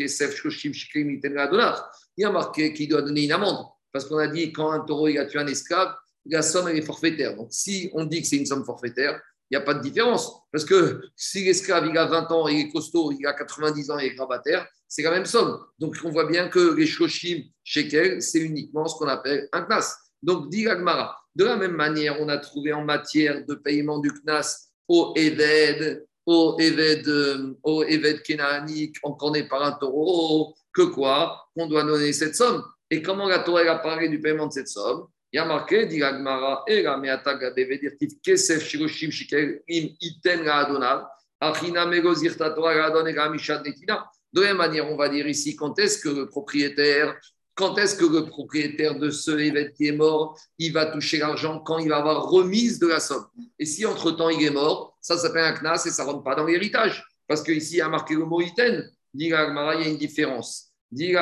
il 2.18 2.26
a 2.26 2.32
marqué 2.32 2.74
qu'il 2.74 2.90
doit 2.90 3.02
donner 3.02 3.24
une 3.24 3.32
amende. 3.32 3.66
Parce 3.92 4.06
qu'on 4.06 4.18
a 4.18 4.28
dit 4.28 4.52
quand 4.52 4.72
un 4.72 4.82
taureau 4.82 5.08
il 5.08 5.18
a 5.18 5.26
tué 5.26 5.40
un 5.40 5.48
esclave, 5.48 5.96
la 6.26 6.42
somme 6.42 6.68
elle 6.68 6.78
est 6.78 6.82
forfaitaire. 6.82 7.36
Donc 7.36 7.48
si 7.52 7.90
on 7.94 8.06
dit 8.06 8.22
que 8.22 8.28
c'est 8.28 8.38
une 8.38 8.46
somme 8.46 8.66
forfaitaire, 8.66 9.20
il 9.50 9.58
n'y 9.58 9.62
a 9.62 9.66
pas 9.66 9.74
de 9.74 9.82
différence. 9.82 10.32
Parce 10.52 10.66
que 10.66 11.02
si 11.16 11.44
l'esclave 11.44 11.88
il 11.88 11.98
a 11.98 12.06
20 12.06 12.32
ans, 12.32 12.48
il 12.48 12.60
est 12.60 12.70
costaud, 12.70 13.12
il 13.12 13.26
a 13.26 13.34
90 13.34 13.90
ans, 13.90 13.98
il 13.98 14.08
est 14.08 14.16
gravataire, 14.16 14.68
c'est 14.88 15.02
la 15.02 15.12
même 15.12 15.26
somme. 15.26 15.60
Donc 15.80 15.98
on 16.04 16.12
voit 16.12 16.26
bien 16.26 16.50
que 16.50 16.76
les 16.76 16.86
shoshim 16.86 17.44
shekel, 17.64 18.22
c'est 18.22 18.40
uniquement 18.40 18.88
ce 18.88 18.96
qu'on 18.98 19.08
appelle 19.08 19.50
un 19.54 19.62
knas. 19.62 19.96
Donc 20.22 20.50
dit 20.50 20.68
Agmara. 20.68 21.16
De 21.36 21.46
la 21.46 21.56
même 21.56 21.76
manière, 21.76 22.20
on 22.20 22.28
a 22.28 22.38
trouvé 22.38 22.74
en 22.74 22.84
matière 22.84 23.46
de 23.46 23.56
paiement 23.56 24.00
du 24.00 24.12
knas 24.12 24.72
au 24.88 25.14
Eved, 25.16 26.06
au 26.32 26.60
Eved, 26.60 27.08
euh, 27.08 27.58
au 27.64 27.84
Eved 27.84 28.22
Kenanik, 28.22 28.98
est 29.36 29.44
par 29.50 29.64
un 29.64 29.72
taureau, 29.72 30.54
que 30.72 30.84
quoi 30.84 31.48
Qu'on 31.56 31.66
doit 31.66 31.84
donner 31.84 32.14
cette 32.14 32.36
somme. 32.36 32.64
Et 32.92 33.02
comment 33.02 33.28
la 33.28 33.40
Torah 33.40 33.62
a 33.62 33.80
parlé 33.80 34.10
du 34.10 34.22
paiement 34.22 34.46
de 34.46 34.52
cette 34.52 34.68
somme? 34.68 35.08
Il 35.32 35.38
y 35.38 35.40
a 35.40 35.46
marqué, 35.46 35.88
dit 35.88 36.04
Agmara, 36.04 36.64
et 36.68 36.84
la 36.84 36.98
meataga 36.98 37.50
devedirtif 37.50 38.22
kesef 38.22 38.64
shiroshim 38.64 39.12
shikel 39.12 39.62
im 39.68 39.90
iten 40.02 40.44
la 40.44 41.10
achina 41.40 41.88
megozirta 41.88 42.52
Torah 42.52 42.76
la 42.76 42.86
adon 42.86 43.06
la 43.06 43.30
mishad 43.30 43.66
netina. 43.66 44.08
De 44.32 44.42
la 44.42 44.50
même 44.50 44.58
manière, 44.58 44.92
on 44.92 44.96
va 44.96 45.10
dire 45.10 45.28
ici, 45.28 45.56
quand 45.56 45.80
est-ce 45.80 45.98
que 45.98 46.10
le 46.10 46.28
propriétaire 46.28 47.16
quand 47.56 47.78
est-ce 47.78 47.98
que 47.98 48.06
le 48.06 48.26
propriétaire 48.26 48.98
de 48.98 49.10
ce 49.10 49.32
évêque 49.32 49.74
qui 49.74 49.88
est 49.88 49.92
mort, 49.92 50.40
il 50.60 50.72
va 50.72 50.86
toucher 50.86 51.18
l'argent 51.18 51.60
quand 51.60 51.78
il 51.80 51.90
va 51.90 51.98
avoir 51.98 52.30
remise 52.30 52.80
de 52.80 52.88
la 52.88 53.02
somme? 53.02 53.26
Et 53.60 53.66
si 53.66 53.86
entre-temps 53.86 54.30
il 54.30 54.42
est 54.46 54.50
mort, 54.50 54.89
ça 55.02 55.18
s'appelle 55.18 55.44
un 55.44 55.54
knas 55.54 55.86
et 55.86 55.90
ça 55.90 56.04
ne 56.04 56.10
rentre 56.10 56.24
pas 56.24 56.36
dans 56.36 56.46
l'héritage. 56.46 57.04
Parce 57.28 57.44
qu'ici, 57.44 57.76
il 57.76 57.78
y 57.78 57.82
a 57.82 57.90
marqué 57.90 58.16
le 58.16 58.26
mot 58.26 58.42
iten. 58.42 58.90
Dit 59.14 59.26
il 59.26 59.30
y 59.30 59.34
a 59.34 59.88
une 59.88 59.98
différence. 59.98 60.72
Dit 60.92 61.14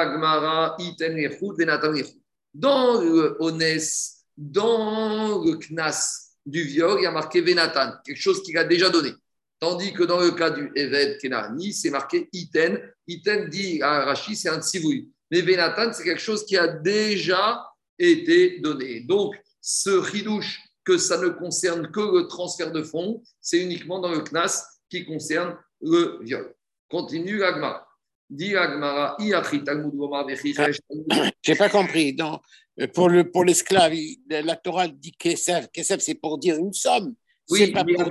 iten 0.80 1.30
Dans 2.54 3.02
le 3.02 3.38
ones, 3.40 3.80
dans 4.38 5.44
le 5.44 5.56
knas 5.58 6.28
du 6.46 6.64
viol, 6.64 7.00
il 7.00 7.04
y 7.04 7.06
a 7.06 7.12
marqué 7.12 7.42
venatan, 7.42 7.94
quelque 8.06 8.20
chose 8.20 8.42
qu'il 8.42 8.58
a 8.58 8.64
déjà 8.64 8.90
donné. 8.90 9.12
Tandis 9.60 9.92
que 9.92 10.04
dans 10.04 10.20
le 10.20 10.32
cas 10.32 10.52
du 10.52 10.72
évêque 10.76 11.20
Kenani, 11.20 11.74
c'est 11.74 11.90
marqué 11.90 12.30
iten. 12.32 12.80
Iten 13.08 13.50
dit 13.50 13.82
à 13.82 14.06
Rashi, 14.06 14.36
c'est 14.36 14.50
un 14.50 14.62
tsivouille. 14.62 15.10
Mais 15.32 15.42
Benatan, 15.42 15.92
c'est 15.94 16.04
quelque 16.04 16.22
chose 16.22 16.46
qui 16.46 16.56
a 16.56 16.68
déjà 16.68 17.66
été 17.98 18.60
donné. 18.60 19.02
Donc, 19.02 19.36
ce 19.60 19.90
ridouche, 19.90 20.62
que 20.88 20.98
ça 20.98 21.18
ne 21.18 21.28
concerne 21.28 21.92
que 21.92 22.00
le 22.00 22.28
transfert 22.28 22.72
de 22.72 22.82
fonds, 22.82 23.22
c'est 23.42 23.60
uniquement 23.60 24.00
dans 24.00 24.10
le 24.10 24.22
CNAS 24.22 24.66
qui 24.90 25.06
concerne 25.06 25.58
le 25.82 26.20
viol. 26.22 26.56
Continue 26.90 27.40
l'agmara. 27.40 27.86
Dit 28.30 28.52
l'agmara, 28.52 29.18
Je 29.20 29.32
n'ai 31.52 31.56
pas 31.58 31.68
compris. 31.68 32.16
pour, 32.94 33.10
le, 33.10 33.30
pour 33.30 33.44
l'esclave, 33.44 33.92
la 34.30 34.56
Torah 34.56 34.88
dit 34.88 35.12
Kesef. 35.12 35.68
Kesef, 35.74 36.00
c'est 36.00 36.16
pour 36.16 36.38
dire 36.38 36.56
une 36.56 36.72
somme. 36.72 37.14
Oui, 37.50 37.68
pas 37.72 37.84
pour 37.84 37.94
dire, 37.94 38.08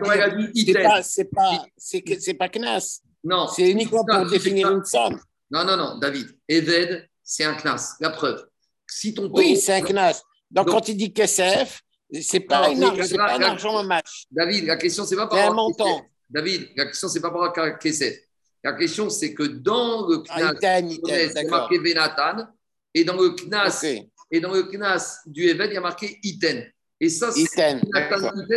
c'est 1.02 1.30
pas, 1.30 1.64
c'est 1.78 2.34
pas, 2.34 2.50
Knas. 2.50 3.00
Non. 3.24 3.48
C'est 3.48 3.70
uniquement 3.70 4.04
pour 4.04 4.26
définir 4.26 4.70
une 4.70 4.84
somme. 4.84 5.18
Non, 5.50 5.64
non, 5.64 5.78
non, 5.78 5.98
David. 5.98 6.28
Eved, 6.46 7.08
c'est 7.22 7.44
un 7.44 7.54
classe. 7.54 7.94
La 8.00 8.10
preuve. 8.10 8.46
Si 8.86 9.14
ton 9.14 9.30
oui, 9.32 9.56
c'est 9.56 9.72
un 9.74 9.80
classe. 9.80 10.22
Donc, 10.50 10.68
quand 10.68 10.88
il 10.88 10.96
dit 10.96 11.12
KSF, 11.12 11.82
c'est 12.12 12.40
pas, 12.40 12.68
pas 12.68 13.34
un 13.34 13.42
argent 13.42 13.74
en 13.76 13.84
match. 13.84 14.26
David, 14.30 14.66
la 14.66 14.76
question, 14.76 15.04
c'est 15.04 15.16
pas 15.16 15.26
par 15.26 15.38
rapport 15.38 15.54
montant. 15.54 16.06
David, 16.28 16.68
la 16.76 16.86
question, 16.86 17.08
c'est 17.08 17.20
pas 17.20 17.30
par 17.30 17.40
rapport 17.40 17.64
à 17.64 17.70
KSF. 17.72 18.16
La 18.62 18.72
question, 18.72 19.10
c'est 19.10 19.32
que 19.32 19.44
dans 19.44 20.08
le 20.08 20.22
ah, 20.28 20.52
CNAS, 20.54 21.32
c'est 21.34 21.48
marqué 21.48 21.78
Venatan, 21.78 22.48
et 22.94 23.04
dans 23.04 23.16
le 23.16 23.30
CNAS, 23.30 23.84
et 24.30 24.40
dans 24.40 24.52
le 24.52 24.64
CNAS 24.64 25.20
du 25.26 25.44
Eved, 25.44 25.70
il 25.70 25.74
y 25.74 25.76
a 25.76 25.80
marqué 25.80 26.18
Iten. 26.22 26.66
Et 26.98 27.08
ça, 27.08 27.30
c'est 27.30 27.42
Iten, 27.42 27.82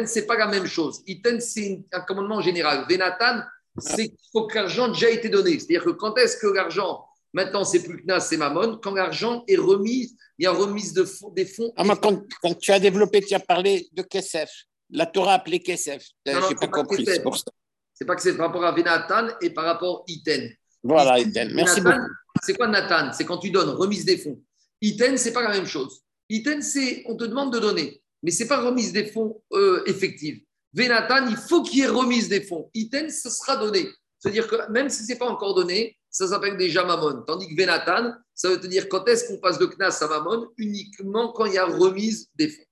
c'est 0.06 0.26
pas 0.26 0.38
la 0.38 0.48
même 0.48 0.66
chose. 0.66 1.02
Iten, 1.06 1.40
c'est 1.42 1.84
un 1.92 2.02
commandement 2.02 2.42
général. 2.42 2.86
Venatan, 2.90 3.42
c'est 3.78 4.08
qu'il 4.08 4.30
faut 4.32 4.48
que 4.48 4.56
l'argent 4.56 4.88
ait 4.88 4.94
déjà 4.94 5.10
été 5.10 5.30
donné. 5.30 5.60
C'est-à-dire 5.60 5.84
que 5.84 5.92
quand 5.92 6.18
est-ce 6.18 6.38
que 6.38 6.48
l'argent, 6.48 7.06
maintenant 7.34 7.64
c'est 7.64 7.84
plus 7.84 8.04
Knas, 8.04 8.22
c'est 8.22 8.38
Mammon, 8.38 8.80
quand 8.82 8.94
l'argent 8.94 9.44
est 9.48 9.58
remis, 9.58 10.16
il 10.38 10.44
y 10.44 10.48
a 10.48 10.52
remise 10.52 10.94
de 10.94 11.06
des 11.36 11.46
fonds. 11.46 11.72
Ah, 11.76 11.84
quand, 12.02 12.24
quand, 12.42 12.58
tu 12.58 12.72
as 12.72 12.80
développé, 12.80 13.22
tu 13.22 13.34
as 13.34 13.40
parlé 13.40 13.88
de 13.92 14.02
Kesef. 14.02 14.50
La 14.92 15.06
Torah 15.06 15.34
appelée 15.34 15.60
Kesef. 15.60 16.04
Je 16.26 16.32
n'ai 16.32 16.56
pas 16.56 16.68
compris, 16.68 17.06
c'est 17.06 17.22
pour 17.22 17.38
ça. 17.38 17.46
C'est 17.94 18.06
pas 18.06 18.16
que 18.16 18.22
c'est 18.22 18.38
par 18.38 18.48
rapport 18.48 18.64
à 18.64 18.72
Venatan 18.72 19.28
et 19.42 19.50
par 19.50 19.66
rapport 19.66 20.00
à 20.00 20.12
Iten. 20.12 20.50
Voilà, 20.82 21.20
Iten. 21.20 21.54
Merci 21.54 21.82
beaucoup. 21.82 22.00
C'est 22.42 22.54
quoi 22.56 22.70
Nathan? 22.70 23.12
C'est 23.12 23.26
quand 23.26 23.40
tu 23.40 23.52
donnes 23.52 23.70
remise 23.70 24.06
des 24.06 24.18
fonds. 24.18 24.42
Iten, 24.82 25.18
c'est 25.18 25.34
pas 25.34 25.42
la 25.42 25.50
même 25.50 25.66
chose. 25.66 26.02
Iten, 26.30 26.62
c'est 26.62 27.04
on 27.08 27.18
te 27.18 27.26
demande 27.26 27.52
de 27.54 27.60
donner, 27.60 28.02
mais 28.24 28.32
c'est 28.32 28.48
pas 28.48 28.62
remise 28.62 28.94
des 28.94 29.06
fonds 29.06 29.42
euh, 29.52 29.84
effective. 29.86 30.42
Venatan, 30.72 31.28
il 31.28 31.36
faut 31.36 31.62
qu'il 31.62 31.80
y 31.80 31.82
ait 31.82 31.88
remise 31.88 32.30
des 32.30 32.42
fonds. 32.42 32.70
Iten, 32.74 33.10
ce 33.10 33.30
sera 33.30 33.58
donné. 33.58 33.90
C'est-à-dire 34.18 34.48
que 34.48 34.72
même 34.72 34.90
si 34.90 35.04
ce 35.04 35.12
n'est 35.12 35.18
pas 35.18 35.28
encore 35.28 35.54
donné, 35.54 35.99
ça 36.12 36.28
s'appelle 36.28 36.58
déjà 36.58 36.84
Mammon. 36.84 37.24
Tandis 37.24 37.48
que 37.48 37.62
Venatan, 37.62 38.14
ça 38.34 38.50
veut 38.50 38.58
dire 38.68 38.90
quand 38.90 39.08
est-ce 39.08 39.28
qu'on 39.28 39.40
passe 39.40 39.60
de 39.60 39.66
Knas 39.66 40.00
à 40.02 40.08
Mammon? 40.08 40.48
Uniquement 40.58 41.32
quand 41.32 41.46
il 41.46 41.54
y 41.54 41.58
a 41.58 41.66
remise 41.66 42.30
des 42.36 42.50
fonds. 42.50 42.64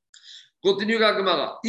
Continue 0.61 0.97
la 0.97 1.15
Gemara. 1.15 1.59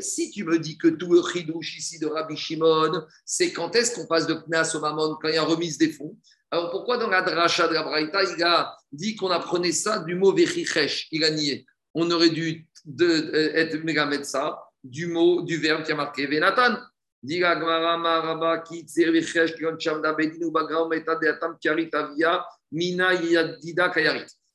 Si 0.00 0.30
tu 0.30 0.44
me 0.44 0.58
dis 0.58 0.76
que 0.76 0.88
tout 0.88 1.12
le 1.12 1.22
chidouche 1.22 1.78
ici 1.78 1.98
de 1.98 2.06
Rabbi 2.06 2.36
Shimon, 2.36 3.04
c'est 3.24 3.52
quand 3.52 3.74
est-ce 3.76 3.94
qu'on 3.94 4.06
passe 4.06 4.26
de 4.26 4.34
Knas 4.34 4.72
au 4.74 4.80
Mammon 4.80 5.16
quand 5.20 5.28
il 5.28 5.34
y 5.34 5.38
a 5.38 5.44
remise 5.44 5.78
des 5.78 5.92
fonds? 5.92 6.16
Alors 6.50 6.70
pourquoi 6.70 6.96
dans 6.98 7.08
la 7.08 7.22
dracha 7.22 7.68
de 7.68 7.74
la 7.74 7.82
Braïta, 7.82 8.22
il 8.24 8.42
a 8.42 8.76
dit 8.92 9.14
qu'on 9.14 9.30
apprenait 9.30 9.72
ça 9.72 10.00
du 10.00 10.14
mot 10.14 10.32
Vechichesh 10.32 11.08
Il 11.12 11.24
a 11.24 11.30
nié. 11.30 11.66
On 11.94 12.10
aurait 12.10 12.30
dû 12.30 12.66
de, 12.84 13.06
euh, 13.06 13.54
être 13.54 14.24
ça 14.24 14.58
du 14.82 15.06
mot, 15.06 15.42
du 15.42 15.56
verbe 15.58 15.84
qui 15.84 15.92
a 15.92 15.96
marqué 15.96 16.26
Venatan. 16.26 16.76
Il 17.28 17.38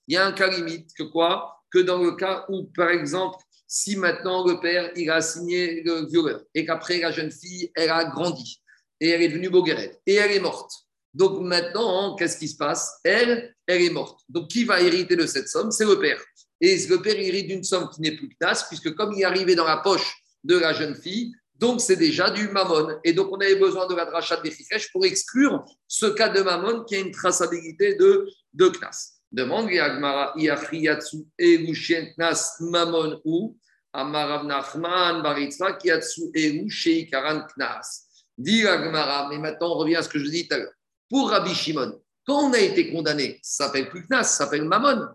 y 0.08 0.18
a 0.18 0.26
un 0.26 0.32
cas 0.32 0.48
limite 0.48 0.90
que 0.98 1.04
quoi? 1.04 1.58
Que 1.72 1.80
dans 1.80 2.02
le 2.02 2.12
cas 2.16 2.46
où, 2.50 2.64
par 2.76 2.90
exemple, 2.90 3.38
si 3.68 3.96
maintenant 3.96 4.46
le 4.46 4.60
père 4.60 4.92
il 4.96 5.10
a 5.10 5.22
signé 5.22 5.82
le 5.84 6.06
violeur 6.08 6.42
et 6.54 6.66
qu'après 6.66 7.00
la 7.00 7.12
jeune 7.12 7.32
fille 7.32 7.72
elle 7.76 7.90
a 7.90 8.04
grandi 8.04 8.62
et 9.00 9.10
elle 9.10 9.22
est 9.22 9.30
devenue 9.30 9.50
boguerette 9.50 10.02
et 10.06 10.16
elle 10.16 10.32
est 10.32 10.40
morte. 10.40 10.72
Donc 11.14 11.42
maintenant, 11.42 12.16
qu'est-ce 12.16 12.38
qui 12.38 12.48
se 12.48 12.58
passe? 12.58 13.00
Elle, 13.04 13.54
elle 13.68 13.82
est 13.82 13.90
morte. 13.90 14.22
Donc 14.30 14.48
qui 14.50 14.64
va 14.64 14.82
hériter 14.82 15.16
de 15.16 15.26
cette 15.26 15.50
somme? 15.50 15.72
C'est 15.72 15.86
le 15.86 16.00
père. 16.00 16.22
Et 16.62 16.78
le 16.88 17.02
père 17.02 17.18
hérite 17.18 17.48
d'une 17.48 17.64
somme 17.64 17.90
qui 17.90 18.02
n'est 18.02 18.16
plus 18.16 18.30
que 18.30 18.36
tasse, 18.40 18.68
puisque 18.68 18.94
comme 18.94 19.14
il 19.14 19.22
est 19.22 19.26
arrivé 19.26 19.56
dans 19.56 19.66
la 19.66 19.78
poche 19.78 20.22
de 20.44 20.58
la 20.58 20.74
jeune 20.74 20.96
fille, 20.96 21.34
donc 21.62 21.80
c'est 21.80 21.96
déjà 21.96 22.32
du 22.32 22.50
mammon. 22.50 23.00
Et 23.04 23.14
donc 23.14 23.32
on 23.32 23.40
avait 23.40 23.56
besoin 23.56 23.86
de 23.86 23.94
la 23.94 24.06
drachat 24.06 24.38
des 24.38 24.52
pour 24.92 25.06
exclure 25.06 25.64
ce 25.88 26.08
cas 26.08 26.30
de 26.30 26.42
mammon 26.42 26.84
qui 26.84 26.96
a 26.96 27.00
une 27.00 27.12
traçabilité 27.12 27.96
de, 27.96 28.28
knas. 28.54 29.20
Demande 29.32 29.72
Yagmara, 29.72 30.34
Iachriyatsu, 30.36 31.20
Erushen 31.40 32.14
Knas, 32.16 32.58
Mammon 32.60 33.22
ou 33.24 33.56
Amarav 33.94 34.46
Nachman, 34.46 35.22
Baritzra, 35.22 35.74
Kiatsu, 35.74 36.32
Eru, 36.34 36.68
Sheikaran 36.68 37.46
Knas. 37.56 38.08
Dit 38.38 38.68
Agmara, 38.68 39.30
mais 39.30 39.38
maintenant 39.38 39.76
on 39.76 39.78
revient 39.78 39.98
à 39.98 40.04
ce 40.04 40.10
que 40.10 40.20
je 40.20 40.26
dis 40.26 40.48
tout 40.48 40.56
à 40.56 40.58
l'heure. 40.58 40.74
Pour 41.10 41.30
Rabbi 41.30 41.54
Shimon, 41.54 42.02
quand 42.26 42.50
on 42.50 42.54
a 42.54 42.60
été 42.60 42.92
condamné, 42.92 43.40
ça 43.44 43.68
s'appelle 43.68 43.88
plus 43.88 44.06
Knas, 44.08 44.24
ça 44.24 44.46
s'appelle 44.46 44.66
Mammon. 44.66 45.10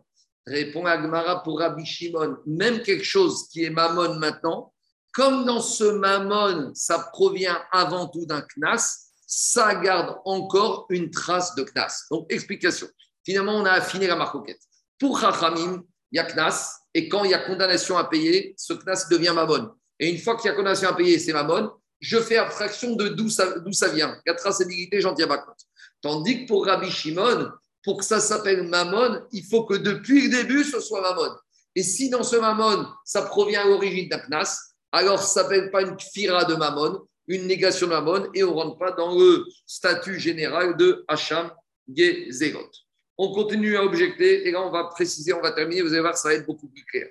Répond 0.47 0.87
Agmara 0.87 1.43
pour 1.43 1.59
Rabbi 1.59 1.85
Shimon, 1.85 2.37
même 2.47 2.83
quelque 2.83 3.05
chose 3.05 3.49
qui 3.49 3.65
est 3.65 3.71
Mammon 3.71 4.15
maintenant, 4.21 4.73
comme 5.17 5.47
dans 5.47 5.63
ce 5.63 5.85
Mammon, 5.85 6.73
ça 6.75 6.99
provient 7.11 7.59
avant 7.73 8.07
tout 8.07 8.27
d'un 8.27 8.43
Knas, 8.43 9.13
ça 9.27 9.75
garde 9.77 10.19
encore 10.27 10.85
une 10.91 11.11
trace 11.11 11.55
de 11.55 11.65
Knas. 11.65 12.05
Donc, 12.11 12.27
explication. 12.29 12.87
Finalement, 13.25 13.57
on 13.57 13.65
a 13.65 13.71
affiné 13.71 14.07
la 14.07 14.15
marcoquette. 14.15 14.61
Pour 14.99 15.19
Chachamim, 15.19 15.83
il 16.13 16.17
y 16.17 16.19
a 16.19 16.25
Knas, 16.25 16.81
et 16.93 17.09
quand 17.09 17.25
il 17.25 17.31
y 17.31 17.35
a 17.35 17.39
condamnation 17.39 17.97
à 17.97 18.05
payer, 18.05 18.55
ce 18.59 18.75
Knas 18.75 19.07
devient 19.11 19.33
Mammon. 19.35 19.71
Et 19.99 20.11
une 20.11 20.19
fois 20.19 20.37
qu'il 20.37 20.51
y 20.51 20.53
a 20.53 20.55
condamnation 20.55 20.91
à 20.91 20.93
payer, 20.93 21.19
c'est 21.19 21.33
Mammon, 21.33 21.73
je 21.99 22.19
fais 22.19 22.37
abstraction 22.37 22.95
de 22.95 23.09
d'où 23.09 23.31
ça, 23.31 23.89
vient. 23.89 24.21
Il 24.27 24.29
y 24.29 24.31
a 24.31 24.35
traçabilité, 24.35 25.01
j'en 25.01 25.15
tiens 25.15 25.29
pas 25.29 25.39
compte. 25.39 25.61
Tandis 26.03 26.43
que 26.43 26.49
pour 26.49 26.67
Rabbi 26.67 26.91
Shimon, 26.91 27.53
pour 27.83 27.97
que 27.97 28.05
ça 28.05 28.21
s'appelle 28.21 28.69
Mammon, 28.69 29.23
il 29.33 29.47
faut 29.47 29.65
que 29.65 29.75
depuis 29.77 30.29
le 30.29 30.43
début, 30.43 30.63
ce 30.63 30.79
soit 30.79 31.01
Mammon. 31.01 31.35
Et 31.75 31.83
si 31.83 32.11
dans 32.11 32.23
ce 32.23 32.37
Mammon, 32.37 32.87
ça 33.03 33.23
provient 33.23 33.63
à 33.63 33.65
l'origine 33.65 34.11
d'Aknas, 34.11 34.76
alors 34.97 35.23
ça 35.23 35.43
ne 35.43 35.45
s'appelle 35.45 35.71
pas 35.71 35.83
une 35.83 35.99
fira 36.01 36.45
de 36.45 36.55
Mammon, 36.55 37.07
une 37.29 37.47
négation 37.47 37.87
de 37.87 37.93
Mammon, 37.93 38.31
et 38.35 38.43
on 38.45 38.51
ne 38.51 38.55
rentre 38.55 38.79
pas 38.79 38.93
dans 38.93 39.19
le 39.19 39.45
statut 39.67 40.19
général 40.19 40.77
de 40.77 41.05
Hacham 41.07 41.51
Gezerot. 41.93 42.71
On 43.19 43.33
continue 43.33 43.77
à 43.77 43.85
objecter, 43.85 44.47
et 44.47 44.51
là 44.51 44.63
on 44.63 44.71
va 44.71 44.85
préciser, 44.85 45.33
on 45.35 45.43
va 45.43 45.53
terminer, 45.53 45.83
vous 45.83 45.93
allez 45.93 46.01
voir, 46.01 46.17
ça 46.17 46.29
va 46.29 46.35
être 46.35 46.47
beaucoup 46.47 46.69
plus 46.69 46.85
clair. 46.85 47.09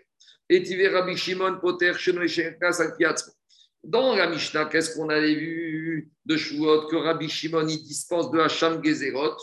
Et 0.50 0.88
Rabbi 0.88 1.16
Shimon 1.16 1.60
Poter 1.60 1.92
Dans 3.84 4.16
la 4.16 4.28
Mishnah, 4.28 4.66
qu'est-ce 4.66 4.96
qu'on 4.96 5.10
avait 5.10 5.36
vu 5.36 6.12
de 6.26 6.38
Shuot 6.38 6.88
que 6.88 6.96
Rabbi 6.96 7.30
Shimon 7.30 7.68
il 7.68 7.84
dispense 7.84 8.32
de 8.32 8.40
Hacham 8.40 8.84
Gezerot? 8.84 9.38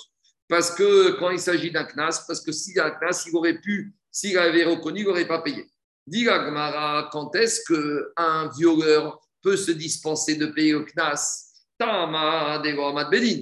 Parce 0.49 0.75
que 0.75 1.13
quand 1.19 1.31
il 1.31 1.39
s'agit 1.39 1.71
d'un 1.71 1.85
knas, 1.85 2.25
parce 2.27 2.41
que 2.41 2.53
s'il 2.53 2.77
y 2.77 2.81
a 2.81 2.87
un 2.87 2.91
knas, 2.91 3.25
il 3.27 3.37
aurait 3.37 3.59
pu, 3.61 3.95
s'il 4.11 4.37
avait 4.37 4.65
reconnu, 4.65 5.01
il 5.01 5.07
n'aurait 5.07 5.27
pas 5.27 5.43
payé. 5.43 5.65
Dit 6.07 6.25
Gmara, 6.25 7.09
quand 7.13 7.35
est-ce 7.37 7.61
qu'un 7.67 8.49
violeur 8.57 9.21
peut 9.43 9.57
se 9.57 9.71
dispenser 9.71 10.37
de 10.37 10.47
payer 10.47 10.73
le 10.73 10.85
knas? 10.85 11.49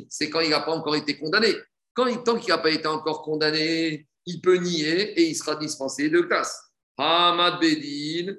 C'est 0.08 0.30
quand 0.30 0.40
il 0.40 0.50
n'a 0.50 0.60
pas 0.60 0.72
encore 0.72 0.96
été 0.96 1.18
condamné. 1.18 1.54
Quand, 1.92 2.06
tant 2.22 2.38
qu'il 2.38 2.50
n'a 2.50 2.58
pas 2.58 2.70
été 2.70 2.86
encore 2.86 3.22
condamné, 3.22 4.06
il 4.26 4.40
peut 4.40 4.56
nier 4.56 5.18
et 5.18 5.28
il 5.28 5.34
sera 5.34 5.56
dispensé 5.56 6.08
de 6.08 6.20
knas. 6.20 6.70
Hamad 6.96 7.60
Bedin, 7.60 8.36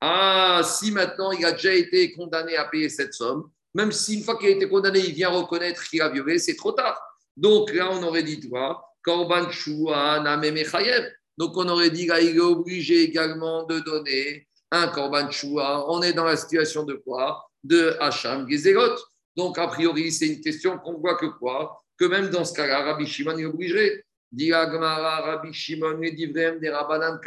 Ah, 0.00 0.62
si 0.64 0.90
maintenant 0.90 1.32
il 1.32 1.44
a 1.44 1.52
déjà 1.52 1.74
été 1.74 2.12
condamné 2.12 2.56
à 2.56 2.64
payer 2.66 2.88
cette 2.88 3.14
somme, 3.14 3.50
même 3.72 3.90
si 3.92 4.14
une 4.18 4.24
fois 4.24 4.36
qu'il 4.36 4.48
a 4.48 4.50
été 4.50 4.68
condamné, 4.68 5.00
il 5.00 5.14
vient 5.14 5.30
reconnaître 5.30 5.82
qu'il 5.84 6.02
a 6.02 6.08
violé, 6.08 6.38
c'est 6.38 6.56
trop 6.56 6.72
tard. 6.72 7.00
Donc 7.36 7.72
là, 7.72 7.90
on 7.90 8.02
aurait 8.02 8.22
dit, 8.22 8.40
toi, 8.40 8.84
Korban 9.02 9.50
Shua, 9.50 10.20
Namemechayev. 10.20 11.10
Donc 11.36 11.56
on 11.56 11.68
aurait 11.68 11.90
dit, 11.90 12.06
là, 12.06 12.20
il 12.20 12.36
est 12.36 12.40
obligé 12.40 13.02
également 13.02 13.64
de 13.64 13.80
donner 13.80 14.46
un 14.70 14.88
Korban 14.88 15.30
Shua. 15.30 15.84
On 15.88 16.02
est 16.02 16.12
dans 16.12 16.24
la 16.24 16.36
situation 16.36 16.84
de 16.84 16.94
quoi? 16.94 17.48
De 17.62 17.96
Hacham 18.00 18.48
Gezerot. 18.48 18.96
Donc 19.36 19.58
a 19.58 19.66
priori, 19.66 20.12
c'est 20.12 20.28
une 20.28 20.40
question 20.40 20.78
qu'on 20.78 20.98
voit 20.98 21.16
que 21.16 21.26
quoi? 21.26 21.80
Que 21.98 22.04
même 22.04 22.28
dans 22.28 22.44
ce 22.44 22.54
cas-là, 22.54 22.82
Rabbi 22.84 23.06
Shimon 23.06 23.38
est 23.38 23.44
obligé. 23.44 24.04
Rabbi 24.32 25.52
Shimon, 25.52 25.98
des 25.98 26.70
Rabbanan 26.70 27.20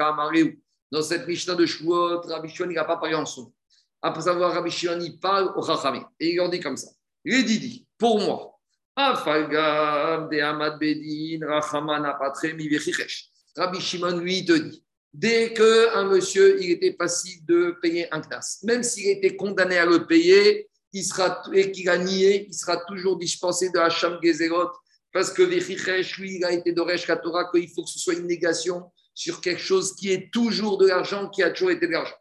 Dans 0.92 1.02
cette 1.02 1.28
Mishnah 1.28 1.56
de 1.56 1.66
Shuot, 1.66 2.22
Rabbi 2.22 2.50
Shimon, 2.50 2.72
n'a 2.72 2.84
pas 2.84 2.98
parlé 2.98 3.16
en 3.16 3.26
son. 3.26 3.54
Après 4.02 4.22
savoir, 4.22 4.54
Rabbi 4.54 4.70
Shimon, 4.70 5.00
il 5.02 5.20
parle 5.20 5.54
au 5.56 5.66
Chachamim. 5.66 6.06
Et 6.20 6.32
il 6.32 6.36
leur 6.38 6.50
dit 6.50 6.60
comme 6.60 6.78
ça. 6.78 6.90
Il 7.26 7.46
dit, 7.46 7.86
pour 7.98 8.20
moi, 8.20 8.58
Afalgam 8.96 10.30
de 10.30 10.40
Amad 10.40 10.80
Bedin, 10.80 11.46
Rachaman 11.46 12.06
Apatre, 12.06 12.54
Mivechichesh. 12.56 13.30
Rabbi 13.58 13.82
Shimon, 13.82 14.18
lui, 14.18 14.46
te 14.46 14.54
dit 14.54 14.84
dès 15.14 15.54
qu'un 15.54 16.04
monsieur 16.06 16.62
il 16.62 16.72
était 16.72 16.94
passif 16.94 17.44
de 17.46 17.76
payer 17.82 18.08
un 18.14 18.22
knas, 18.22 18.60
même 18.64 18.84
s'il 18.84 19.08
était 19.10 19.36
condamné 19.36 19.78
à 19.78 19.86
le 19.86 20.06
payer, 20.06 20.70
il 20.94 21.04
sera, 21.04 21.42
et 21.54 21.72
qu'il 21.72 21.90
a 21.90 21.98
nié, 21.98 22.46
il 22.48 22.54
sera 22.54 22.78
toujours 22.86 23.18
dispensé 23.18 23.70
de 23.72 23.80
Hacham 23.80 24.20
Gezerot, 24.22 24.70
parce 25.12 25.32
que 25.32 25.42
Vechichesh, 25.42 26.18
lui, 26.20 26.36
il 26.36 26.46
a 26.46 26.52
été 26.52 26.72
d'Oresh 26.72 27.08
Torah, 27.24 27.50
qu'il 27.52 27.70
faut 27.70 27.84
que 27.84 27.90
ce 27.90 28.00
soit 28.00 28.14
une 28.14 28.28
négation 28.28 28.92
sur 29.14 29.42
quelque 29.42 29.62
chose 29.62 29.96
qui 29.96 30.12
est 30.12 30.32
toujours 30.32 30.78
de 30.78 30.88
l'argent, 30.88 31.30
qui 31.30 31.42
a 31.42 31.50
toujours 31.50 31.72
été 31.72 31.88
de 31.88 31.92
l'argent. 31.94 32.16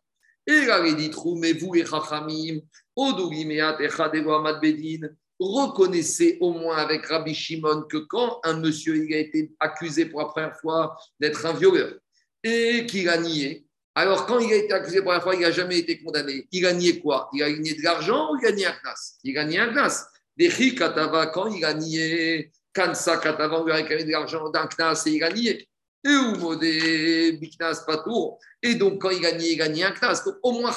Et 0.47 0.53
il 0.53 0.71
avait 0.71 0.95
dit, 0.95 1.11
mais 1.37 1.53
vous 1.53 1.75
et 1.75 1.85
Chachamim, 1.85 2.61
Odugimeat 2.95 3.79
et 3.81 3.89
Amad 3.91 4.61
Bedin, 4.61 5.09
reconnaissez 5.39 6.39
au 6.41 6.53
moins 6.53 6.77
avec 6.77 7.07
Rabbi 7.07 7.35
Shimon 7.35 7.83
que 7.83 7.99
quand 7.99 8.41
un 8.45 8.59
monsieur 8.59 8.97
il 8.97 9.15
a 9.15 9.19
été 9.19 9.53
accusé 9.61 10.07
pour 10.07 10.21
la 10.21 10.27
première 10.27 10.57
fois 10.59 10.97
d'être 11.21 11.45
un 11.47 11.53
violeur 11.53 11.95
et 12.43 12.87
qu'il 12.87 13.09
a 13.09 13.19
nié, 13.19 13.67
alors 13.95 14.27
quand 14.27 14.39
il 14.39 14.53
a 14.53 14.57
été 14.57 14.73
accusé 14.75 15.01
pour 15.01 15.13
la 15.13 15.21
première 15.21 15.39
fois, 15.39 15.43
il 15.43 15.49
n'a 15.49 15.51
jamais 15.51 15.79
été 15.79 15.99
condamné. 16.03 16.47
Il 16.53 16.67
a 16.67 16.75
nié 16.75 17.01
quoi? 17.01 17.31
Il 17.33 17.43
a 17.43 17.51
nié 17.51 17.75
de 17.75 17.83
l'argent 17.83 18.31
ou 18.31 18.39
il 18.41 18.47
a 18.47 18.53
nié 18.53 18.67
un 18.67 18.73
knas 18.73 19.17
Il 19.25 19.39
a 19.39 19.45
nié 19.45 19.59
un 19.59 19.73
knas. 19.73 20.07
Des 20.37 20.51
katava, 20.75 21.29
quand 21.29 21.47
il 21.47 21.65
a 21.65 21.73
nié, 21.73 22.53
kansa 22.75 23.17
katava, 23.17 23.61
on 23.61 23.65
lui 23.65 23.73
a 23.73 23.77
réclamé 23.77 24.05
de 24.05 24.11
l'argent 24.11 24.51
d'un 24.51 24.67
knas 24.67 25.05
et 25.07 25.13
il 25.13 25.25
a 25.25 25.33
nié. 25.33 25.67
Et 26.05 27.33
biknas 27.33 27.85
patour. 27.87 28.39
Et 28.63 28.75
donc 28.75 29.01
quand 29.01 29.11
il 29.11 29.25
a 29.25 29.33
nié, 29.33 29.55
il 29.55 29.63
a 29.63 29.69
nié 29.69 29.85
un 29.85 29.93
knas. 29.93 30.23
Donc 30.27 30.37
au 30.43 30.53
moins 30.53 30.73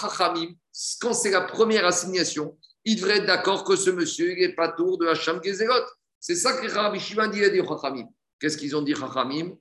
quand 1.02 1.14
c'est 1.14 1.32
la 1.32 1.42
première 1.42 1.86
assignation, 1.86 2.58
il 2.86 2.96
devrait 2.96 3.18
être 3.18 3.26
d'accord 3.26 3.64
que 3.64 3.76
ce 3.76 3.90
monsieur 3.90 4.34
n'est 4.36 4.54
pas 4.54 4.70
tour 4.70 4.98
de 4.98 5.08
Hacham 5.08 5.42
Gezerot. 5.44 5.86
C'est 6.20 6.36
ça 6.36 6.54
que 6.54 6.72
Rabbi 6.72 7.00
Shimon 7.00 7.28
dit 7.28 7.44
à 7.44 7.54
Chachamim. 7.54 8.08
Qu'est-ce 8.40 8.58
qu'ils 8.58 8.76
ont 8.76 8.82
dit 8.82 8.96
Chachamim? 8.96 9.58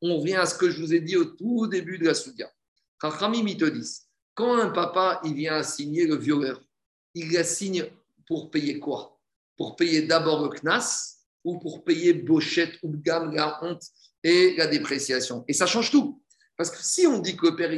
On 0.00 0.22
vient 0.22 0.40
à 0.40 0.46
ce 0.46 0.56
que 0.56 0.70
je 0.70 0.80
vous 0.80 0.94
ai 0.94 1.00
dit 1.00 1.16
au 1.16 1.24
tout 1.24 1.66
début 1.66 1.98
de 1.98 2.06
la 2.06 2.14
Soudia. 2.14 2.50
Chachamim, 3.00 3.46
ils 3.46 3.56
te 3.56 3.64
disent 3.64 4.06
quand 4.34 4.56
un 4.56 4.70
papa 4.70 5.20
il 5.24 5.34
vient 5.34 5.56
assigner 5.56 6.06
le 6.06 6.16
violeur, 6.16 6.62
il 7.14 7.36
assigne 7.36 7.90
pour 8.26 8.50
payer 8.50 8.78
quoi? 8.78 9.18
Pour 9.56 9.74
payer 9.74 10.02
d'abord 10.02 10.44
le 10.44 10.50
Knas 10.50 11.16
ou 11.42 11.58
pour 11.58 11.82
payer 11.82 12.12
Bochet 12.12 12.78
ou 12.84 12.94
la 13.04 13.58
honte 13.64 13.82
et 14.22 14.54
la 14.56 14.68
dépréciation? 14.68 15.44
Et 15.48 15.52
ça 15.52 15.66
change 15.66 15.90
tout. 15.90 16.22
Parce 16.58 16.70
que 16.70 16.82
si 16.82 17.06
on 17.06 17.20
dit 17.20 17.36
que 17.36 17.50
père 17.50 17.70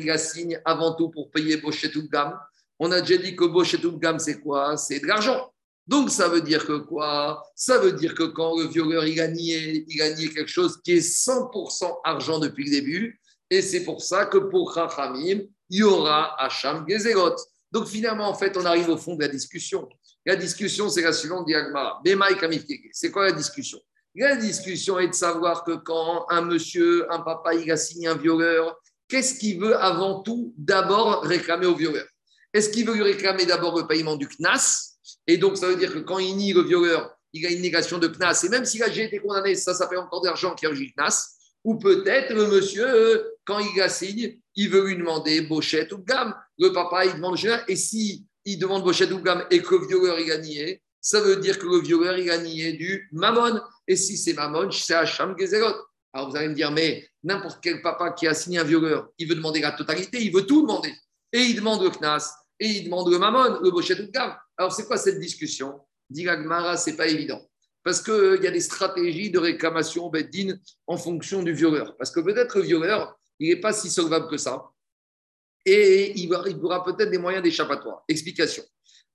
avant 0.64 0.94
tout 0.94 1.10
pour 1.10 1.30
payer 1.30 1.58
Bochet 1.58 1.94
ou 1.98 2.08
Gam, 2.08 2.36
on 2.78 2.90
a 2.90 3.02
déjà 3.02 3.20
dit 3.20 3.36
que 3.36 3.44
Bochet 3.44 3.84
ou 3.84 3.98
Gam, 3.98 4.18
c'est 4.18 4.40
quoi? 4.40 4.78
C'est 4.78 5.00
de 5.00 5.06
l'argent. 5.06 5.52
Donc 5.86 6.10
ça 6.10 6.28
veut 6.28 6.40
dire 6.40 6.66
que 6.66 6.78
quoi? 6.78 7.42
Ça 7.54 7.78
veut 7.78 7.92
dire 7.92 8.14
que 8.14 8.22
quand 8.22 8.58
le 8.58 8.68
violeur 8.68 9.04
il 9.04 9.22
nié, 9.32 9.84
il 9.86 10.14
nié 10.14 10.30
quelque 10.30 10.48
chose 10.48 10.80
qui 10.82 10.92
est 10.92 11.06
100% 11.06 12.00
argent 12.04 12.38
depuis 12.38 12.64
le 12.64 12.70
début. 12.70 13.20
Et 13.50 13.60
c'est 13.60 13.84
pour 13.84 14.00
ça 14.00 14.24
que 14.24 14.38
pour 14.38 14.72
Chachamim, 14.72 15.40
il 15.68 15.78
y 15.78 15.82
aura 15.82 16.42
Hacham 16.42 16.86
Gezerot. 16.88 17.36
Donc 17.70 17.86
finalement, 17.86 18.28
en 18.28 18.34
fait, 18.34 18.56
on 18.56 18.64
arrive 18.64 18.88
au 18.88 18.96
fond 18.96 19.14
de 19.14 19.20
la 19.20 19.28
discussion. 19.28 19.88
La 20.24 20.36
discussion, 20.36 20.88
c'est 20.88 21.02
la 21.02 21.12
suivante 21.12 21.46
d'Yagmara. 21.46 22.00
C'est 22.92 23.10
quoi 23.10 23.26
la 23.26 23.32
discussion? 23.32 23.78
La 24.14 24.36
discussion 24.36 24.98
est 24.98 25.08
de 25.08 25.14
savoir 25.14 25.64
que 25.64 25.76
quand 25.76 26.26
un 26.30 26.42
monsieur, 26.42 27.10
un 27.12 27.20
papa, 27.20 27.54
il 27.54 27.70
a 27.70 27.76
signé 27.76 28.08
un 28.08 28.16
violeur, 28.16 28.76
qu'est-ce 29.08 29.38
qu'il 29.38 29.60
veut 29.60 29.76
avant 29.76 30.22
tout 30.22 30.52
d'abord 30.56 31.22
réclamer 31.22 31.66
au 31.66 31.74
violeur 31.74 32.06
Est-ce 32.52 32.70
qu'il 32.70 32.86
veut 32.86 32.94
lui 32.94 33.02
réclamer 33.02 33.46
d'abord 33.46 33.78
le 33.78 33.86
paiement 33.86 34.16
du 34.16 34.28
CNAS 34.28 34.98
Et 35.26 35.36
donc, 35.36 35.56
ça 35.56 35.68
veut 35.68 35.76
dire 35.76 35.92
que 35.92 36.00
quand 36.00 36.18
il 36.18 36.36
nie 36.36 36.52
le 36.52 36.62
violeur, 36.62 37.14
il 37.32 37.46
a 37.46 37.50
une 37.50 37.62
négation 37.62 37.98
de 37.98 38.08
CNAS. 38.08 38.42
Et 38.44 38.48
même 38.48 38.64
s'il 38.64 38.82
a 38.82 38.88
déjà 38.88 39.02
été 39.02 39.18
condamné, 39.20 39.54
ça, 39.54 39.74
ça 39.74 39.88
fait 39.88 39.96
encore 39.96 40.22
d'argent 40.22 40.54
qui 40.54 40.66
a 40.66 40.70
le 40.70 40.76
CNAS. 40.76 41.36
Ou 41.62 41.76
peut-être 41.78 42.32
le 42.32 42.46
monsieur, 42.46 43.32
quand 43.44 43.58
il 43.58 43.76
la 43.76 43.88
signe, 43.88 44.40
il 44.56 44.70
veut 44.70 44.86
lui 44.86 44.96
demander 44.96 45.42
Bochette 45.42 45.92
ou 45.92 45.98
gamme. 45.98 46.34
Le 46.58 46.72
papa, 46.72 47.04
il 47.04 47.14
demande 47.14 47.38
Et 47.68 47.76
si 47.76 48.26
il 48.44 48.58
demande 48.58 48.82
Bochette 48.82 49.12
ou 49.12 49.20
gamme 49.20 49.46
et 49.50 49.62
que 49.62 49.74
le 49.74 49.86
violeur, 49.86 50.18
il 50.18 50.32
a 50.32 50.38
nié, 50.38 50.82
ça 51.00 51.20
veut 51.20 51.36
dire 51.36 51.58
que 51.58 51.66
le 51.66 51.80
violeur, 51.80 52.18
il 52.18 52.30
a 52.30 52.38
nié 52.38 52.74
du 52.74 53.08
mammon. 53.12 53.60
Et 53.86 53.96
si 53.96 54.16
c'est 54.16 54.34
mammon, 54.34 54.70
c'est 54.70 54.94
Hacham 54.94 55.34
Gezerot. 55.38 55.74
Alors 56.12 56.30
vous 56.30 56.36
allez 56.36 56.48
me 56.48 56.54
dire, 56.54 56.70
mais 56.70 57.08
n'importe 57.22 57.60
quel 57.62 57.80
papa 57.82 58.10
qui 58.12 58.26
a 58.26 58.34
signé 58.34 58.58
un 58.58 58.64
violeur, 58.64 59.08
il 59.18 59.28
veut 59.28 59.36
demander 59.36 59.60
la 59.60 59.72
totalité, 59.72 60.20
il 60.20 60.32
veut 60.32 60.44
tout 60.44 60.62
demander. 60.62 60.92
Et 61.32 61.40
il 61.40 61.56
demande 61.56 61.82
le 61.82 61.90
Knas, 61.90 62.34
et 62.58 62.66
il 62.66 62.84
demande 62.84 63.10
le 63.10 63.18
mammon, 63.18 63.60
le 63.60 63.70
bochet 63.70 63.94
de 63.94 64.10
gamme. 64.10 64.36
Alors 64.56 64.72
c'est 64.72 64.86
quoi 64.86 64.96
cette 64.96 65.20
discussion? 65.20 65.80
Dit 66.08 66.24
Gmara, 66.24 66.76
ce 66.76 66.90
n'est 66.90 66.96
pas 66.96 67.06
évident. 67.06 67.40
Parce 67.82 68.02
qu'il 68.02 68.40
y 68.42 68.46
a 68.46 68.50
des 68.50 68.60
stratégies 68.60 69.30
de 69.30 69.38
réclamation 69.38 70.10
Beddin 70.10 70.58
en 70.86 70.98
fonction 70.98 71.42
du 71.42 71.52
violeur. 71.52 71.96
Parce 71.96 72.10
que 72.10 72.20
peut-être 72.20 72.58
le 72.58 72.64
violeur, 72.64 73.16
il 73.38 73.48
n'est 73.48 73.60
pas 73.60 73.72
si 73.72 73.88
solvable 73.88 74.28
que 74.28 74.36
ça. 74.36 74.64
Et 75.64 76.18
il, 76.18 76.32
aura 76.34 76.84
peut-être 76.84 77.10
des 77.10 77.18
moyens 77.18 77.42
d'échappatoire. 77.42 78.02
Explication. 78.08 78.64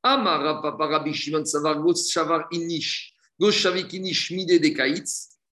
Amara 0.07 0.61
papa 0.61 0.85
Rabbi 0.85 1.13
Shimon 1.13 1.45
Savar 1.45 1.81
Shavar 1.95 2.47
Inish 2.51 3.11
Goshavik 3.41 3.91
Inish 3.91 4.31
Mide 4.31 4.59
de 4.59 5.03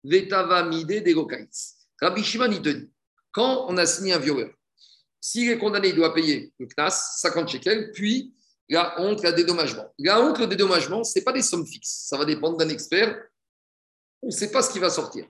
Vetava 0.04 0.64
Mide 0.64 1.02
de. 1.02 1.16
Rabbi 2.02 2.22
Shimon 2.22 2.52
il 2.52 2.62
te 2.62 2.70
dit 2.70 2.89
quand 3.32 3.66
on 3.70 3.78
a 3.78 3.86
signé 3.86 4.12
un 4.12 4.20
violeur, 4.20 4.49
s'il 5.22 5.49
est 5.49 5.58
condamné, 5.58 5.89
il 5.89 5.95
doit 5.95 6.14
payer 6.14 6.52
le 6.60 6.66
CNAS, 6.66 7.20
50 7.20 7.47
shekels, 7.47 7.91
puis 7.93 8.34
la 8.68 8.99
honte, 8.99 9.24
le 9.24 9.32
dédommagement. 9.32 9.86
La 9.99 10.22
honte, 10.22 10.39
le 10.39 10.47
dédommagement, 10.47 11.04
ce 11.04 11.18
n'est 11.18 11.24
pas 11.24 11.32
des 11.32 11.41
sommes 11.41 11.66
fixes. 11.66 12.08
Ça 12.08 12.18
va 12.18 12.26
dépendre 12.26 12.58
d'un 12.58 12.70
expert. 12.70 13.18
On 14.22 14.28
ne 14.28 14.32
sait 14.32 14.52
pas 14.52 14.62
ce 14.62 14.72
qui 14.72 14.80
va 14.80 14.89
sortir. 14.89 15.26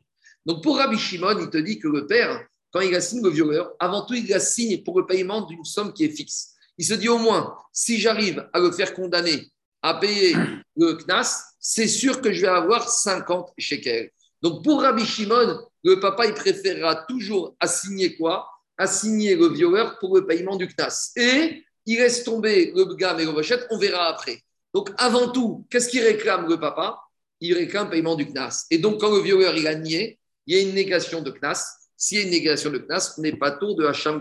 Donc 0.46 0.64
pour 0.64 0.78
Rabbi 0.78 0.98
Shimon, 0.98 1.38
il 1.40 1.50
te 1.50 1.58
dit 1.58 1.78
que 1.78 1.88
le 1.88 2.08
père, 2.08 2.48
quand 2.72 2.80
il 2.80 2.96
assigne 2.96 3.24
le 3.24 3.30
violeur, 3.30 3.74
avant 3.80 4.06
tout, 4.06 4.16
il 4.16 4.34
assigne 4.34 4.84
pour 4.84 5.00
le 5.00 5.06
paiement 5.06 5.42
d'une 5.42 5.64
somme 5.64 5.94
qui 5.94 6.06
est 6.06 6.10
fixe. 6.10 6.56
Il 6.82 6.86
se 6.86 6.96
dit 6.96 7.10
au 7.10 7.20
moins, 7.20 7.56
si 7.72 8.00
j'arrive 8.00 8.50
à 8.52 8.60
le 8.60 8.72
faire 8.72 8.96
condamner 8.96 9.52
à 9.84 9.94
payer 9.94 10.36
le 10.76 10.96
CNAS, 10.96 11.44
c'est 11.60 11.88
sûr 11.88 12.22
que 12.22 12.34
je 12.34 12.42
vais 12.42 12.48
avoir 12.48 12.90
50 12.90 13.52
shekels. 13.56 14.10
Donc 14.42 14.64
pour 14.64 14.82
Rabbi 14.82 15.06
Shimon, 15.06 15.60
le 15.84 16.00
papa, 16.00 16.26
il 16.26 16.34
préférera 16.34 17.06
toujours 17.08 17.56
assigner 17.60 18.16
quoi? 18.18 18.50
Assigner 18.80 19.36
le 19.36 19.50
violeur 19.50 20.00
pour 20.00 20.16
le 20.16 20.26
paiement 20.26 20.56
du 20.56 20.68
CNAS. 20.68 21.12
Et 21.18 21.64
il 21.86 21.98
laisse 22.00 22.24
tomber 22.24 22.72
le 22.76 22.96
gamme 22.96 23.20
et 23.20 23.26
le 23.26 23.32
vachette, 23.32 23.68
on 23.70 23.78
verra 23.78 24.08
après. 24.08 24.42
Donc 24.74 24.90
avant 24.98 25.28
tout, 25.28 25.68
qu'est-ce 25.70 25.88
qu'il 25.88 26.02
réclame 26.02 26.50
le 26.50 26.60
papa? 26.60 27.00
Il 27.42 27.54
réclame 27.54 27.86
le 27.86 27.92
paiement 27.92 28.16
du 28.16 28.26
CNAS. 28.26 28.66
Et 28.72 28.80
donc 28.80 29.00
quand 29.00 29.12
le 29.12 29.22
violeur 29.22 29.56
il 29.56 29.68
a 29.68 29.76
nié, 29.76 30.18
il 30.48 30.56
y 30.56 30.58
a 30.58 30.64
une 30.64 30.74
négation 30.74 31.22
de 31.22 31.30
CNAS. 31.30 31.78
S'il 31.96 32.18
y 32.18 32.22
a 32.22 32.24
une 32.24 32.32
négation 32.32 32.72
de 32.72 32.80
Knas, 32.80 33.14
on 33.20 33.22
n'est 33.22 33.36
pas 33.36 33.52
tour 33.52 33.76
de 33.76 33.86
Hacham 33.86 34.20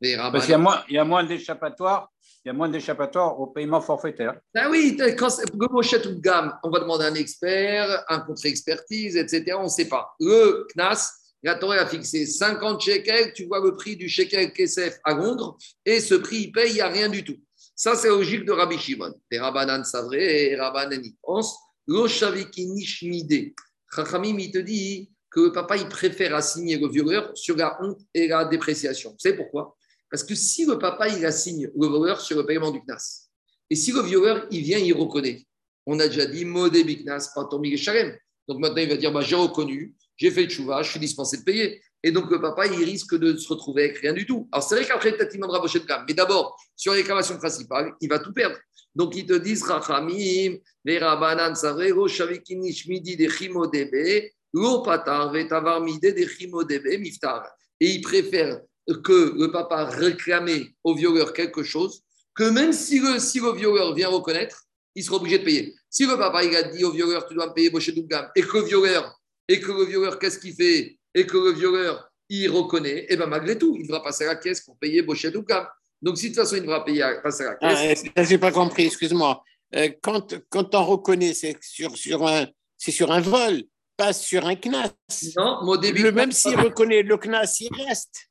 Parce 0.00 0.44
qu'il 0.44 0.52
y 0.52 0.54
a 0.54 0.58
moins, 0.58 0.82
il 0.88 0.94
y 0.94 0.98
a 0.98 1.04
moins 1.04 1.24
d'échappatoire 1.24 2.10
il 2.44 2.48
y 2.48 2.50
a 2.50 2.54
moins 2.54 2.68
d'échappatoire 2.68 3.38
au 3.38 3.48
paiement 3.48 3.80
forfaitaire. 3.80 4.40
Ah 4.54 4.68
oui, 4.70 4.96
quand 5.18 5.28
Moshet 5.70 6.06
ou 6.06 6.20
gamme, 6.20 6.56
on 6.62 6.70
va 6.70 6.80
demander 6.80 7.04
un 7.04 7.14
expert, 7.14 8.04
un 8.08 8.20
contre-expertise, 8.20 9.16
etc. 9.16 9.56
On 9.58 9.64
ne 9.64 9.68
sait 9.68 9.88
pas. 9.88 10.14
Le 10.20 10.66
CNAS, 10.72 11.12
la 11.42 11.56
Torah 11.56 11.76
a 11.76 11.86
fixé 11.86 12.26
50 12.26 12.80
shekels, 12.80 13.32
tu 13.34 13.46
vois 13.46 13.60
le 13.60 13.76
prix 13.76 13.96
du 13.96 14.08
shekel 14.08 14.52
Kesef 14.52 14.98
à 15.04 15.14
Londres, 15.14 15.56
et 15.84 16.00
ce 16.00 16.14
prix, 16.14 16.44
il 16.44 16.52
paye, 16.52 16.70
il 16.70 16.74
n'y 16.74 16.80
a 16.80 16.88
rien 16.88 17.08
du 17.08 17.24
tout. 17.24 17.36
Ça, 17.74 17.94
c'est 17.94 18.08
la 18.08 18.14
logique 18.14 18.44
de 18.44 18.52
Rabbi 18.52 18.78
Shimon. 18.78 19.14
Et 19.30 19.38
Rabbanan 19.38 19.84
Savré 19.84 20.50
et 20.50 20.56
Rabbanan 20.56 21.04
y 21.04 21.14
pense. 21.22 21.56
L'Oshaviki 21.86 22.66
Nishmide. 22.66 23.52
Chachamim, 23.94 24.36
il 24.38 24.50
te 24.50 24.58
dit 24.58 25.10
que 25.30 25.40
le 25.40 25.52
papa, 25.52 25.76
il 25.76 25.88
préfère 25.88 26.34
assigner 26.34 26.76
le 26.76 26.88
violeur 26.88 27.30
sur 27.36 27.56
la 27.56 27.78
honte 27.82 28.00
et 28.14 28.26
la 28.28 28.44
dépréciation. 28.44 29.14
Savez 29.18 29.36
pourquoi? 29.36 29.76
Parce 30.10 30.24
que 30.24 30.34
si 30.34 30.64
le 30.66 30.78
papa, 30.78 31.08
il 31.08 31.24
assigne 31.26 31.70
le 31.74 31.86
voleur 31.86 32.20
sur 32.20 32.36
le 32.36 32.46
paiement 32.46 32.70
du 32.70 32.80
CNAS, 32.80 33.28
et 33.70 33.76
si 33.76 33.92
le 33.92 34.02
violeur, 34.02 34.46
il 34.50 34.62
vient, 34.62 34.78
il 34.78 34.92
reconnaît, 34.94 35.46
on 35.86 35.98
a 36.00 36.08
déjà 36.08 36.26
dit 36.26 36.44
modé 36.44 36.84
biknas, 36.84 37.32
pas 37.34 37.44
tomber 37.44 37.76
shalem. 37.76 38.16
Donc 38.46 38.60
maintenant, 38.60 38.82
il 38.82 38.88
va 38.88 38.96
dire 38.96 39.12
bah, 39.12 39.20
j'ai 39.20 39.36
reconnu, 39.36 39.94
j'ai 40.16 40.30
fait 40.30 40.44
le 40.44 40.50
chouva, 40.50 40.82
je 40.82 40.90
suis 40.90 41.00
dispensé 41.00 41.38
de 41.38 41.42
payer. 41.42 41.80
Et 42.02 42.12
donc, 42.12 42.30
le 42.30 42.40
papa, 42.40 42.66
il 42.66 42.84
risque 42.84 43.16
de 43.16 43.36
se 43.36 43.48
retrouver 43.48 43.84
avec 43.84 43.98
rien 43.98 44.12
du 44.12 44.24
tout. 44.24 44.48
Alors, 44.52 44.62
c'est 44.62 44.76
vrai 44.76 44.84
qu'après, 44.84 45.12
peut-être 45.12 45.34
il 45.34 45.40
demandera 45.40 45.66
de 45.66 45.78
gamme. 45.80 46.04
Mais 46.06 46.14
d'abord, 46.14 46.56
sur 46.76 46.92
les 46.92 47.00
réclamations 47.00 47.36
principales, 47.38 47.92
il 48.00 48.08
va 48.08 48.18
tout 48.18 48.32
perdre. 48.32 48.56
Donc, 48.94 49.16
ils 49.16 49.26
te 49.26 49.32
disent 49.32 49.64
Rachamim, 49.64 50.58
Verabanan 50.84 51.54
Savrego, 51.54 52.06
Shavikinish 52.06 52.86
Midi 52.86 53.16
de 53.16 53.28
Chimodebe, 53.28 54.30
Lo 54.52 54.82
Patar, 54.82 55.32
Vetavar 55.32 55.80
Mide 55.80 56.14
de 56.14 56.26
Chimodebe, 56.26 57.00
Miftar. 57.00 57.44
Et 57.80 57.90
il 57.90 58.00
préfère 58.00 58.60
que 58.94 59.34
le 59.38 59.50
papa 59.50 59.84
réclamait 59.84 60.74
au 60.84 60.94
violeur 60.94 61.32
quelque 61.32 61.62
chose, 61.62 62.02
que 62.34 62.44
même 62.44 62.72
si 62.72 63.00
le, 63.00 63.18
si 63.18 63.40
le 63.40 63.52
violeur 63.52 63.94
vient 63.94 64.08
reconnaître, 64.08 64.64
il 64.94 65.04
sera 65.04 65.16
obligé 65.16 65.38
de 65.38 65.44
payer. 65.44 65.74
Si 65.90 66.06
le 66.06 66.16
papa 66.16 66.44
il 66.44 66.54
a 66.56 66.62
dit 66.62 66.84
au 66.84 66.92
violeur, 66.92 67.26
tu 67.26 67.34
dois 67.34 67.48
me 67.48 67.52
payer 67.52 67.70
Moshe 67.70 67.94
Dougam, 67.94 68.28
et 68.34 68.42
que 68.42 68.58
le 68.58 68.64
violeur, 68.64 69.18
et 69.46 69.60
que 69.60 69.72
le 69.72 69.84
violeur, 69.84 70.18
qu'est-ce 70.18 70.38
qu'il 70.38 70.54
fait? 70.54 70.98
Et 71.14 71.26
que 71.26 71.36
le 71.36 71.52
violeur, 71.52 72.08
il 72.28 72.50
reconnaît, 72.50 73.00
et 73.00 73.06
eh 73.10 73.16
bien 73.16 73.26
malgré 73.26 73.56
tout, 73.58 73.76
il 73.78 73.86
devra 73.86 74.02
passer 74.02 74.24
à 74.24 74.28
la 74.28 74.36
caisse 74.36 74.60
pour 74.60 74.78
payer 74.78 75.02
Moshe 75.02 75.26
Dougam. 75.26 75.66
Donc 76.00 76.18
si 76.18 76.30
de 76.30 76.34
toute 76.34 76.42
façon 76.42 76.56
il 76.56 76.62
devra 76.62 76.84
payer, 76.84 77.04
passer 77.22 77.44
à 77.44 77.50
la 77.50 77.54
caisse. 77.56 78.04
Ah, 78.14 78.22
Je 78.22 78.30
n'ai 78.30 78.38
pas 78.38 78.52
compris, 78.52 78.86
excuse-moi. 78.86 79.42
Euh, 79.74 79.90
quand, 80.02 80.34
quand 80.48 80.74
on 80.74 80.84
reconnaît, 80.84 81.34
c'est 81.34 81.56
sur, 81.62 81.96
sur, 81.96 82.26
un, 82.26 82.46
sur 82.78 83.12
un 83.12 83.20
vol, 83.20 83.62
pas 83.96 84.12
sur 84.12 84.46
un 84.46 84.54
CNAS. 84.54 84.92
Non, 85.36 85.58
mon 85.64 85.76
début. 85.76 86.02
Le, 86.02 86.12
même 86.12 86.32
s'il 86.32 86.56
reconnaît 86.58 87.02
le 87.02 87.16
CNAS, 87.18 87.60
il 87.60 87.70
reste. 87.86 88.28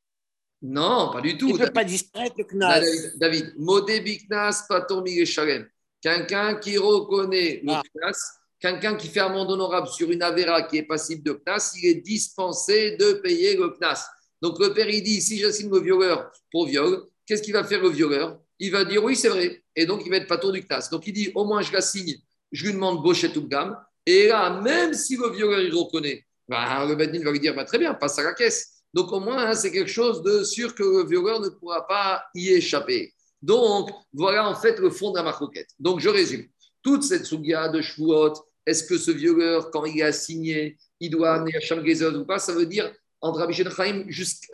Non, 0.62 1.12
pas 1.14 1.22
du 1.22 1.38
tout. 1.38 1.50
Il 1.50 1.54
ne 1.54 1.66
peut 1.66 1.72
pas 1.72 1.84
disparaître 1.84 2.36
le 2.38 2.44
Knas. 2.46 2.82
David, 3.16 3.54
Modé 3.58 4.00
Biknas, 4.00 4.66
Patomir 4.68 5.26
Shalem. 5.26 5.68
Quelqu'un 6.02 6.56
qui 6.56 6.78
reconnaît 6.78 7.62
le 7.64 7.74
ah. 7.74 7.82
Knas, 7.94 8.18
quelqu'un 8.60 8.96
qui 8.96 9.08
fait 9.08 9.20
amende 9.20 9.52
honorable 9.52 9.88
sur 9.88 10.12
une 10.12 10.22
Avera 10.22 10.64
qui 10.64 10.78
est 10.78 10.84
passible 10.84 11.24
de 11.24 11.34
Knas, 11.34 11.74
il 11.78 11.88
est 11.88 12.02
dispensé 12.02 12.98
de 12.98 13.14
payer 13.14 13.56
le 13.56 13.70
Knas. 13.70 14.08
Donc 14.42 14.60
le 14.60 14.74
père, 14.74 14.90
il 14.90 15.04
dit 15.04 15.22
si 15.22 15.38
j'assigne 15.38 15.70
le 15.70 15.80
violeur 15.80 16.32
pour 16.52 16.68
viol, 16.68 17.04
qu'est-ce 17.26 17.42
qu'il 17.42 17.54
va 17.54 17.64
faire 17.64 17.82
le 17.82 17.90
violeur? 17.90 18.40
Il 18.60 18.72
va 18.72 18.84
dire 18.84 19.04
oui, 19.04 19.16
c'est 19.16 19.30
vrai. 19.30 19.64
Et 19.76 19.86
donc 19.86 20.02
il 20.06 20.10
va 20.10 20.18
être 20.18 20.28
patron 20.28 20.52
du 20.52 20.64
Knas. 20.64 20.90
Donc 20.92 21.06
il 21.06 21.14
dit 21.14 21.32
au 21.36 21.46
moins 21.46 21.62
je 21.62 21.72
l'assigne, 21.72 22.16
je 22.52 22.66
lui 22.66 22.74
demande 22.74 23.04
Bochet 23.04 23.36
ou 23.38 23.48
Gam. 23.48 23.78
Et 24.06 24.28
là, 24.28 24.62
même 24.62 24.94
si 24.94 25.18
le 25.18 25.30
violeur 25.30 25.60
il 25.60 25.74
reconnaît, 25.74 26.26
bah, 26.48 26.86
le 26.86 26.96
Bedin 26.96 27.24
va 27.24 27.32
lui 27.32 27.40
dire 27.40 27.54
bah, 27.54 27.66
très 27.66 27.78
bien, 27.78 27.94
passe 27.94 28.18
à 28.20 28.24
la 28.24 28.34
caisse. 28.34 28.77
Donc 28.94 29.12
au 29.12 29.20
moins, 29.20 29.48
hein, 29.48 29.54
c'est 29.54 29.72
quelque 29.72 29.92
chose 29.92 30.22
de 30.24 30.44
sûr 30.44 30.74
que 30.74 30.84
le 30.84 31.06
violeur 31.06 31.40
ne 31.40 31.50
pourra 31.50 31.86
pas 31.88 32.24
y 32.34 32.50
échapper. 32.50 33.14
Donc 33.42 33.90
voilà 34.14 34.48
en 34.48 34.56
fait 34.56 34.80
le 34.80 34.90
fond 34.90 35.12
de 35.12 35.18
la 35.18 35.24
marcoquette. 35.24 35.70
Donc 35.80 36.00
je 36.00 36.10
résume. 36.10 36.46
Toute 36.82 37.04
cette 37.04 37.26
souga 37.26 37.70
de 37.70 37.82
Shvuot, 37.82 38.34
est-ce 38.66 38.84
que 38.84 38.98
ce 38.98 39.12
violeur, 39.12 39.72
quand 39.72 39.86
il 39.86 40.00
est 40.00 40.04
assigné, 40.04 40.78
il 41.00 41.10
doit 41.10 41.34
amener 41.34 41.56
à 41.56 41.60
Sham 41.60 41.84
ou 41.84 42.26
pas 42.26 42.40
Ça 42.40 42.54
veut 42.54 42.66
dire, 42.66 42.92
entre 43.22 43.40
Rabbi 43.40 43.64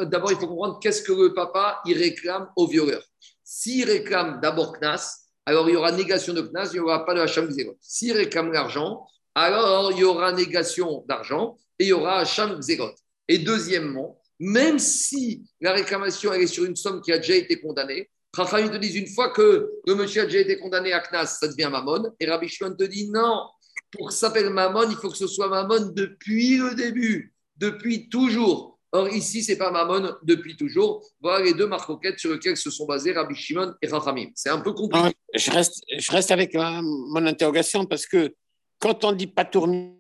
d'abord 0.02 0.32
il 0.32 0.38
faut 0.38 0.48
comprendre 0.48 0.80
qu'est-ce 0.80 1.02
que 1.02 1.12
le 1.12 1.34
papa 1.34 1.82
il 1.86 1.98
réclame 1.98 2.48
au 2.56 2.68
violeur. 2.68 3.04
S'il 3.44 3.86
réclame 3.90 4.40
d'abord 4.42 4.74
Knas, 4.74 5.24
alors 5.46 5.70
il 5.70 5.74
y 5.74 5.76
aura 5.76 5.92
négation 5.92 6.34
de 6.34 6.42
Knas, 6.42 6.70
il 6.72 6.76
n'y 6.76 6.80
aura 6.80 7.06
pas 7.06 7.14
de 7.14 7.20
Hacham 7.20 7.50
Gzerot. 7.50 7.78
S'il 7.82 8.14
réclame 8.14 8.52
l'argent, 8.52 9.06
alors 9.36 9.92
il 9.92 10.00
y 10.00 10.04
aura 10.04 10.32
négation 10.32 11.04
d'argent 11.08 11.58
et 11.80 11.86
il 11.86 11.88
y 11.88 11.94
aura 11.94 12.20
Hacham 12.20 12.62
Gzerot. 12.62 12.94
Et 13.28 13.40
deuxièmement, 13.40 14.20
même 14.40 14.80
si 14.80 15.44
la 15.62 15.74
réclamation 15.74 16.34
est 16.34 16.48
sur 16.48 16.66
une 16.66 16.76
somme 16.76 17.02
qui 17.02 17.12
a 17.12 17.18
déjà 17.18 17.36
été 17.36 17.60
condamnée, 17.60 18.10
Rachel 18.36 18.72
te 18.72 18.78
dit 18.78 18.98
une 18.98 19.08
fois 19.08 19.30
que 19.30 19.70
le 19.86 19.96
monsieur 19.96 20.24
a 20.24 20.26
déjà 20.26 20.40
été 20.40 20.58
condamné 20.58 20.92
à 20.92 21.02
Knas, 21.02 21.38
ça 21.40 21.48
devient 21.48 21.70
Mammon. 21.72 22.12
Et 22.20 22.26
Rabbi 22.26 22.48
Shimon 22.48 22.76
te 22.76 22.84
dit 22.84 23.10
non, 23.10 23.44
pour 23.92 24.08
que 24.08 24.14
ça 24.14 24.28
s'appelle 24.28 24.50
Mammon, 24.50 24.90
il 24.90 24.96
faut 24.96 25.10
que 25.10 25.18
ce 25.18 25.28
soit 25.28 25.50
Mammon 25.50 25.92
depuis 25.94 26.58
le 26.58 26.74
début, 26.74 27.34
depuis 27.58 28.10
toujours. 28.10 28.80
Or, 28.92 29.08
ici, 29.10 29.44
ce 29.44 29.52
n'est 29.52 29.58
pas 29.58 29.72
Mammon 29.72 30.16
depuis 30.24 30.58
toujours. 30.58 31.06
Voilà 31.22 31.46
les 31.46 31.54
deux 31.54 31.68
marcoquettes 31.68 32.20
sur 32.20 32.32
lesquelles 32.32 32.58
se 32.58 32.72
sont 32.72 32.86
basés 32.86 33.12
Rabbi 33.12 33.36
Shimon 33.36 33.74
et 33.82 33.88
Rachamim. 33.88 34.30
C'est 34.34 34.50
un 34.50 34.62
peu 34.62 34.74
compliqué. 34.74 35.10
Ah, 35.10 35.38
je 35.38 35.52
reste, 35.52 35.84
je 35.96 36.12
reste 36.12 36.32
avec 36.32 36.56
mon 36.56 37.26
interrogation 37.26 37.86
parce 37.86 38.08
que 38.08 38.34
quand 38.80 39.04
on 39.04 39.12
dit 39.12 39.28
pas 39.28 39.46
tourner 39.46 39.94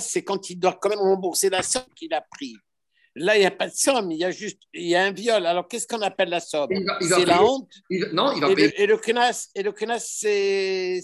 c'est 0.00 0.22
quand 0.22 0.50
il 0.50 0.56
doit 0.56 0.78
quand 0.80 0.88
même 0.88 1.00
rembourser 1.00 1.50
la 1.50 1.62
somme 1.62 1.82
qu'il 1.96 2.12
a 2.14 2.24
prise. 2.30 2.56
Là, 3.16 3.36
il 3.36 3.40
n'y 3.40 3.46
a 3.46 3.50
pas 3.52 3.68
de 3.68 3.74
somme, 3.74 4.10
il 4.10 4.18
y 4.18 4.24
a 4.24 4.32
juste 4.32 4.58
il 4.72 4.88
y 4.88 4.96
a 4.96 5.04
un 5.04 5.12
viol. 5.12 5.46
Alors, 5.46 5.68
qu'est-ce 5.68 5.86
qu'on 5.86 6.02
appelle 6.02 6.30
la 6.30 6.40
somme? 6.40 6.68
C'est 7.00 7.24
la 7.24 7.42
honte? 7.42 7.70
Non, 8.12 8.32
il 8.32 8.40
va 8.40 8.50
et 8.50 8.54
payer. 8.54 8.68
Le, 8.68 8.80
et 8.80 8.86
le 8.86 8.96
CNAS, 8.96 9.50
et 9.54 9.62
le 9.62 9.72
c'est. 9.98 11.00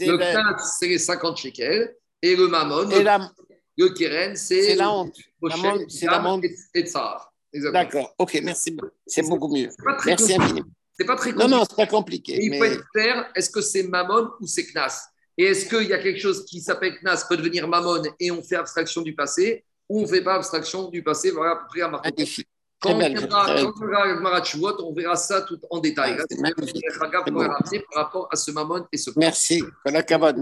Le 0.00 0.16
CNAS, 0.16 0.76
c'est 0.78 0.88
les 0.88 0.98
50 0.98 1.36
shekels. 1.36 1.94
Et 2.22 2.34
le 2.34 2.48
mammon, 2.48 2.88
et 2.90 3.02
la, 3.02 3.30
le 3.76 3.90
keren, 3.90 4.34
c'est. 4.36 4.74
la 4.74 4.90
honte. 4.90 5.14
C'est 5.88 6.06
la 6.06 6.26
honte. 6.26 6.44
Et 6.74 6.82
tsar. 6.86 7.32
D'accord, 7.72 8.14
ok, 8.18 8.40
merci. 8.42 8.76
C'est 9.06 9.22
beaucoup 9.22 9.48
mieux. 9.48 9.68
Merci 10.04 10.34
infiniment. 10.34 10.66
C'est 10.98 11.04
pas 11.04 11.16
très 11.16 11.32
compliqué. 11.32 11.50
Non, 11.50 11.58
non, 11.58 11.64
c'est 11.68 11.76
pas 11.76 11.86
compliqué. 11.86 12.38
il 12.40 12.56
faut 12.56 12.64
être 12.64 12.84
clair 12.94 13.30
est-ce 13.34 13.50
que 13.50 13.60
c'est 13.60 13.82
mammon 13.82 14.30
ou 14.40 14.46
c'est 14.46 14.64
knas? 14.72 15.08
Et 15.36 15.44
est-ce 15.44 15.68
qu'il 15.68 15.86
y 15.88 15.92
a 15.92 15.98
quelque 15.98 16.18
chose 16.18 16.46
qui 16.46 16.60
s'appelle 16.60 16.94
knas, 17.02 17.26
peut 17.28 17.36
devenir 17.36 17.68
mammon 17.68 18.02
et 18.18 18.30
on 18.30 18.42
fait 18.42 18.56
abstraction 18.56 19.02
du 19.02 19.14
passé? 19.14 19.65
Où 19.88 19.98
on 19.98 20.02
ne 20.02 20.06
fait 20.06 20.22
pas 20.22 20.34
abstraction 20.34 20.88
du 20.88 21.02
passé. 21.02 21.30
Voilà 21.30 21.52
à 21.52 21.56
peu 21.56 21.64
près 21.68 21.82
à 21.82 21.88
marquer. 21.88 22.12
Quand 22.78 22.92
on 22.92 22.98
verra 22.98 24.42
on 24.80 24.92
verra 24.92 25.16
ça 25.16 25.42
tout 25.42 25.58
en 25.70 25.78
détail. 25.78 26.18
C'est 26.28 27.82
par 27.92 28.04
rapport 28.04 28.28
à 28.30 28.36
ce 28.36 28.50
mamon 28.50 28.86
et 28.92 28.98
ce. 28.98 29.10
Merci. 29.16 29.62